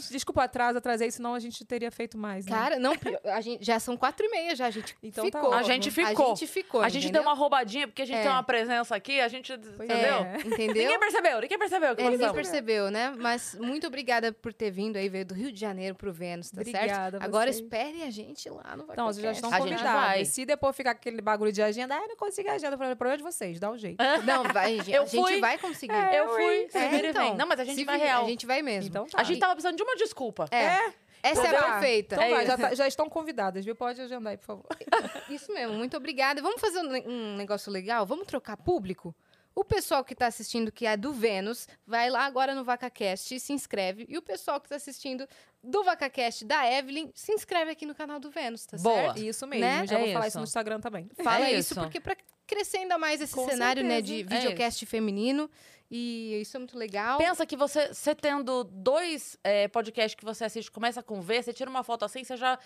vocês. 0.00 0.08
Desculpa 0.08 0.40
o 0.40 0.44
atraso, 0.44 0.78
atrasei, 0.78 1.10
senão 1.10 1.34
a 1.34 1.38
gente 1.38 1.64
teria 1.66 1.90
feito 1.92 2.16
mais. 2.16 2.46
Né? 2.46 2.52
Cara, 2.56 2.78
não, 2.78 2.92
a 3.24 3.40
gente, 3.42 3.62
já 3.64 3.78
são 3.78 3.94
quatro 3.96 4.24
e 4.26 4.30
meia 4.30 4.56
já, 4.56 4.66
a 4.66 4.70
gente 4.70 4.96
Então 5.02 5.28
tá 5.30 5.38
ficou. 5.38 5.54
A 5.54 5.62
gente 5.62 5.90
ficou. 5.90 6.08
A 6.08 6.28
gente 6.34 6.46
ficou, 6.46 6.80
A 6.80 6.88
gente 6.88 7.04
entendeu? 7.04 7.22
deu 7.22 7.30
uma 7.30 7.36
roubadinha, 7.38 7.86
porque 7.86 8.02
a 8.02 8.04
gente 8.06 8.16
É. 8.16 8.22
tem 8.22 8.30
uma 8.30 8.42
presença 8.42 8.96
aqui, 8.96 9.20
a 9.20 9.28
gente. 9.28 9.52
Entendeu? 9.52 9.94
É, 9.94 10.36
entendeu? 10.44 10.82
Ninguém 10.82 10.98
percebeu, 10.98 11.40
ninguém 11.42 11.58
percebeu 11.58 11.94
que 11.94 12.02
É, 12.02 12.10
ninguém 12.10 12.32
percebeu, 12.32 12.90
né? 12.90 13.14
Mas 13.18 13.54
muito 13.60 13.86
obrigada 13.86 14.32
por 14.32 14.52
ter 14.54 14.70
vindo 14.70 14.96
aí, 14.96 15.08
veio 15.10 15.26
do 15.26 15.34
Rio 15.34 15.52
de 15.52 15.60
Janeiro 15.60 15.94
pro 15.94 16.10
Vênus, 16.12 16.50
tá 16.50 16.62
Obrigada 16.62 16.88
certo? 16.88 17.22
a 17.22 17.24
Agora 17.24 17.52
vocês. 17.52 17.62
espere 17.64 18.02
a 18.02 18.10
gente 18.10 18.48
lá 18.48 18.74
no 18.76 18.84
Então, 18.90 19.06
vocês 19.06 19.22
já 19.22 19.32
estão 19.32 19.50
convidados. 19.52 20.28
Se 20.28 20.44
depois 20.46 20.74
ficar 20.74 20.92
aquele 20.92 21.20
bagulho 21.20 21.52
de 21.52 21.62
agenda, 21.62 21.94
ah, 21.94 22.06
não 22.08 22.16
consigo 22.16 22.48
agenda, 22.50 22.74
eu 22.74 22.78
falei, 22.78 22.94
problema 22.96 23.18
de 23.18 23.22
vocês, 23.22 23.37
dá 23.60 23.70
um 23.70 23.78
jeito. 23.78 23.98
Não, 24.24 24.42
vai, 24.44 24.76
gente. 24.76 24.90
Eu 24.92 25.02
a 25.02 25.06
gente 25.06 25.20
fui. 25.22 25.40
vai 25.40 25.58
conseguir. 25.58 25.94
Eu 26.14 26.28
fui, 26.34 26.68
É, 26.74 26.94
e 26.96 27.06
então. 27.10 27.34
Não, 27.36 27.46
mas 27.46 27.60
a 27.60 27.64
gente 27.64 27.76
se 27.76 27.84
vai 27.84 27.96
vira, 27.96 28.08
real. 28.08 28.24
A 28.24 28.28
gente 28.28 28.46
vai 28.46 28.62
mesmo. 28.62 28.88
Então 28.90 29.06
tá. 29.06 29.20
A 29.20 29.24
gente 29.24 29.38
tava 29.38 29.54
precisando 29.54 29.76
de 29.76 29.82
uma 29.82 29.96
desculpa. 29.96 30.46
É. 30.50 30.92
Essa 31.20 31.42
é 31.42 31.46
Então 31.48 31.58
a 31.58 31.62
tá. 31.62 31.70
perfeita. 31.72 32.14
Então 32.14 32.26
É 32.26 32.30
vai, 32.30 32.46
já, 32.46 32.54
isso. 32.54 32.62
tá- 32.62 32.74
já 32.74 32.88
estão 32.88 33.08
convidadas, 33.08 33.64
viu? 33.64 33.74
Pode 33.74 34.00
agendar 34.00 34.30
aí, 34.30 34.36
por 34.36 34.46
favor. 34.46 34.66
Isso 35.28 35.52
mesmo, 35.52 35.74
muito 35.74 35.96
obrigada. 35.96 36.40
Vamos 36.40 36.60
fazer 36.60 36.78
um, 36.78 37.10
um 37.10 37.36
negócio 37.36 37.72
legal? 37.72 38.06
Vamos 38.06 38.26
trocar 38.26 38.56
público? 38.56 39.14
O 39.54 39.64
pessoal 39.64 40.04
que 40.04 40.14
tá 40.14 40.28
assistindo, 40.28 40.70
que 40.70 40.86
é 40.86 40.96
do 40.96 41.12
Vênus, 41.12 41.66
vai 41.84 42.08
lá 42.08 42.24
agora 42.24 42.54
no 42.54 42.62
VacaCast 42.62 43.34
e 43.34 43.40
se 43.40 43.52
inscreve. 43.52 44.06
E 44.08 44.16
o 44.16 44.22
pessoal 44.22 44.60
que 44.60 44.68
tá 44.68 44.76
assistindo 44.76 45.26
do 45.60 45.82
VacaCast 45.82 46.44
da 46.44 46.64
Evelyn, 46.72 47.10
se 47.12 47.32
inscreve 47.32 47.72
aqui 47.72 47.84
no 47.84 47.96
canal 47.96 48.20
do 48.20 48.30
Vênus, 48.30 48.64
tá 48.64 48.76
Boa. 48.76 48.94
certo? 49.14 49.18
Isso 49.18 49.44
mesmo, 49.48 49.64
Né? 49.66 49.84
já 49.88 49.98
É 49.98 50.04
vou 50.04 50.12
falar 50.12 50.26
isso. 50.28 50.28
isso 50.28 50.38
no 50.38 50.44
Instagram 50.44 50.78
também. 50.80 51.10
Fala 51.24 51.46
É 51.48 51.50
isso, 51.54 51.72
isso. 51.72 51.80
porque 51.80 51.98
para 51.98 52.16
crescer 52.48 52.78
ainda 52.78 52.98
mais 52.98 53.20
esse 53.20 53.32
Com 53.34 53.48
cenário 53.48 53.84
né, 53.84 54.00
de 54.00 54.16
certeza. 54.18 54.34
É 54.34 54.38
videocast 54.40 54.86
feminino. 54.86 55.48
E 55.90 56.38
isso 56.42 56.56
é 56.56 56.60
muito 56.60 56.76
legal. 56.76 57.16
Pensa 57.18 57.46
que 57.46 57.56
você, 57.56 57.94
você 57.94 58.14
tendo 58.14 58.64
dois 58.64 59.38
é, 59.44 59.68
podcasts 59.68 60.14
que 60.14 60.24
você 60.24 60.44
assiste, 60.44 60.70
começa 60.70 61.02
com 61.02 61.20
V, 61.20 61.42
você 61.42 61.52
tira 61.52 61.70
uma 61.70 61.82
foto 61.82 62.04
assim, 62.04 62.22
você 62.24 62.36
já. 62.36 62.58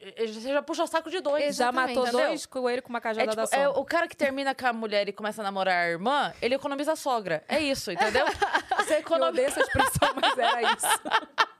eh, 0.00 0.26
Você 0.26 0.52
já 0.52 0.62
puxa 0.62 0.86
saco 0.86 1.10
de 1.10 1.20
dois. 1.20 1.42
Já 1.42 1.48
Exatamente. 1.68 1.88
matou 1.96 2.08
Entendeu? 2.08 2.28
dois 2.28 2.46
coelhos 2.46 2.82
com 2.82 2.88
uma 2.88 2.98
É, 2.98 3.02
cajada 3.02 3.26
tipo, 3.30 3.36
da 3.36 3.42
é, 3.42 3.64
sombra. 3.66 3.78
o 3.80 3.84
cara 3.84 4.08
que 4.08 4.16
termina 4.16 4.54
com 4.54 4.66
a 4.66 4.72
mulher 4.72 5.06
e 5.06 5.12
começa 5.12 5.42
a 5.42 5.44
namorar 5.44 5.84
a 5.84 5.88
irmã, 5.90 6.32
ele 6.40 6.54
economiza 6.54 6.92
a 6.92 6.96
sogra. 6.96 7.44
É 7.46 7.60
isso, 7.60 7.90
entendeu? 7.92 8.24
Você 8.78 8.94
Eu 8.94 8.98
economiza. 9.00 9.28
odeio 9.32 9.46
essa 9.48 9.60
expressão, 9.60 10.14
mas 10.20 10.38
era 10.38 10.62
isso. 10.72 10.86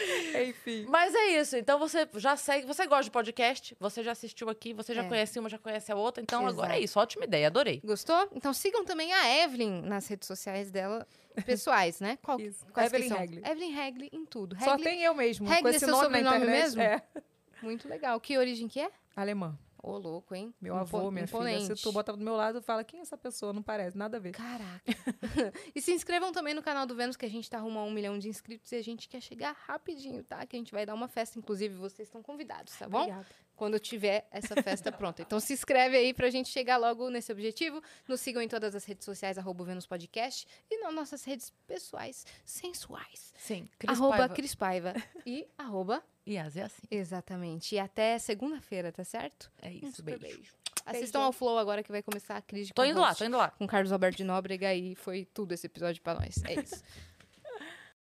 Enfim. 0.48 0.86
Mas 0.88 1.14
é 1.14 1.40
isso. 1.40 1.56
Então 1.56 1.78
você 1.78 2.08
já 2.16 2.36
segue. 2.36 2.66
Você 2.66 2.86
gosta 2.86 3.04
de 3.04 3.10
podcast, 3.10 3.76
você 3.78 4.02
já 4.02 4.12
assistiu 4.12 4.48
aqui, 4.48 4.72
você 4.72 4.94
já 4.94 5.02
É. 5.04 5.08
conhece 5.08 5.38
uma, 5.38 5.48
já 5.48 5.58
conhece 5.58 5.90
a 5.92 5.96
outra. 5.96 6.22
Então 6.22 6.46
agora 6.46 6.68
é 6.72 6.76
Exato. 6.76 6.84
isso. 6.84 6.98
Ótima 7.00 7.24
ideia, 7.24 7.46
adorei. 7.46 7.80
Gostou? 7.84 8.28
Então 8.34 8.52
sigam 8.52 8.84
também 8.84 9.12
a 9.12 9.42
Evelyn 9.44 9.82
nas 9.82 10.06
redes 10.08 10.26
sociais 10.26 10.70
dela, 10.70 11.06
pessoais, 11.44 12.00
né? 12.00 12.18
Qual, 12.22 12.40
Isso. 12.40 12.64
Evelyn? 12.76 13.12
Hagley. 13.12 13.42
Evelyn 13.44 13.78
Hagley 13.80 14.10
em 14.12 14.24
tudo. 14.26 14.56
Só 14.62 14.76
tem 14.76 15.02
eu 15.02 15.14
mesmo, 15.14 15.46
com 15.46 15.52
Hagley 15.52 15.72
é 15.72 15.76
esse 15.76 15.84
seu 15.86 15.94
nome 15.94 16.04
sobrenome 16.04 16.46
mesmo? 16.46 16.82
É. 16.82 17.02
Muito 17.62 17.88
legal. 17.88 18.18
Que 18.20 18.38
origem 18.38 18.68
que 18.68 18.80
é? 18.80 18.90
Alemã. 19.14 19.58
Ô, 19.82 19.96
louco, 19.96 20.34
hein? 20.34 20.54
Meu 20.60 20.74
Impo- 20.74 20.96
avô, 20.98 21.10
minha 21.10 21.24
imponente. 21.24 21.62
filha. 21.62 21.76
Se 21.76 21.82
tu 21.82 21.90
botar 21.92 22.12
do 22.12 22.22
meu 22.22 22.34
lado, 22.36 22.60
fala, 22.60 22.84
quem 22.84 23.00
é 23.00 23.02
essa 23.02 23.16
pessoa? 23.16 23.52
Não 23.52 23.62
parece, 23.62 23.96
nada 23.96 24.18
a 24.18 24.20
ver. 24.20 24.32
Caraca. 24.32 24.82
e 25.74 25.80
se 25.80 25.92
inscrevam 25.92 26.32
também 26.32 26.52
no 26.54 26.62
canal 26.62 26.86
do 26.86 26.94
Vênus, 26.94 27.16
que 27.16 27.24
a 27.24 27.30
gente 27.30 27.48
tá 27.48 27.58
rumo 27.58 27.78
a 27.78 27.84
um 27.84 27.90
milhão 27.90 28.18
de 28.18 28.28
inscritos 28.28 28.70
e 28.72 28.76
a 28.76 28.82
gente 28.82 29.08
quer 29.08 29.20
chegar 29.20 29.52
rapidinho, 29.66 30.22
tá? 30.22 30.44
Que 30.46 30.56
a 30.56 30.58
gente 30.58 30.72
vai 30.72 30.84
dar 30.84 30.94
uma 30.94 31.08
festa, 31.08 31.38
inclusive 31.38 31.74
vocês 31.74 32.08
estão 32.08 32.22
convidados, 32.22 32.76
tá 32.76 32.88
bom? 32.88 33.00
Obrigada. 33.02 33.26
Quando 33.56 33.78
tiver 33.78 34.26
essa 34.30 34.54
festa 34.62 34.90
pronta. 34.92 35.20
Então 35.22 35.38
se 35.38 35.52
inscreve 35.52 35.96
aí 35.96 36.14
pra 36.14 36.30
gente 36.30 36.48
chegar 36.48 36.78
logo 36.78 37.10
nesse 37.10 37.30
objetivo. 37.30 37.82
Nos 38.08 38.20
sigam 38.20 38.40
em 38.42 38.48
todas 38.48 38.74
as 38.74 38.84
redes 38.86 39.04
sociais, 39.04 39.36
arroba 39.36 39.64
Vênus 39.64 39.86
Podcast, 39.86 40.46
e 40.70 40.78
nas 40.82 40.94
nossas 40.94 41.24
redes 41.24 41.52
pessoais 41.66 42.24
sensuais. 42.44 43.34
Sim. 43.36 43.68
arroba 43.86 44.28
Cris 44.30 44.54
Paiva 44.54 44.94
e 45.26 45.46
arroba 45.58 46.02
E 46.26 46.38
as 46.38 46.56
é 46.56 46.62
assim. 46.62 46.82
Exatamente. 46.90 47.74
E 47.74 47.78
até 47.78 48.18
segunda-feira, 48.18 48.92
tá 48.92 49.04
certo? 49.04 49.50
É 49.60 49.72
isso, 49.72 49.96
super 49.96 50.18
beijo. 50.18 50.52
Assistam 50.84 51.20
ao 51.20 51.32
Flow 51.32 51.58
agora 51.58 51.82
que 51.82 51.92
vai 51.92 52.02
começar 52.02 52.36
a 52.36 52.42
crise 52.42 52.72
Tô 52.72 52.84
indo 52.84 53.00
lá, 53.00 53.14
tô 53.14 53.24
indo 53.24 53.36
lá. 53.36 53.50
com 53.50 53.66
Carlos 53.66 53.92
Alberto 53.92 54.16
de 54.18 54.24
Nóbrega 54.24 54.74
e 54.74 54.94
foi 54.94 55.24
tudo 55.24 55.52
esse 55.52 55.66
episódio 55.66 56.02
pra 56.02 56.14
nós. 56.14 56.42
É 56.44 56.60
isso. 56.60 56.82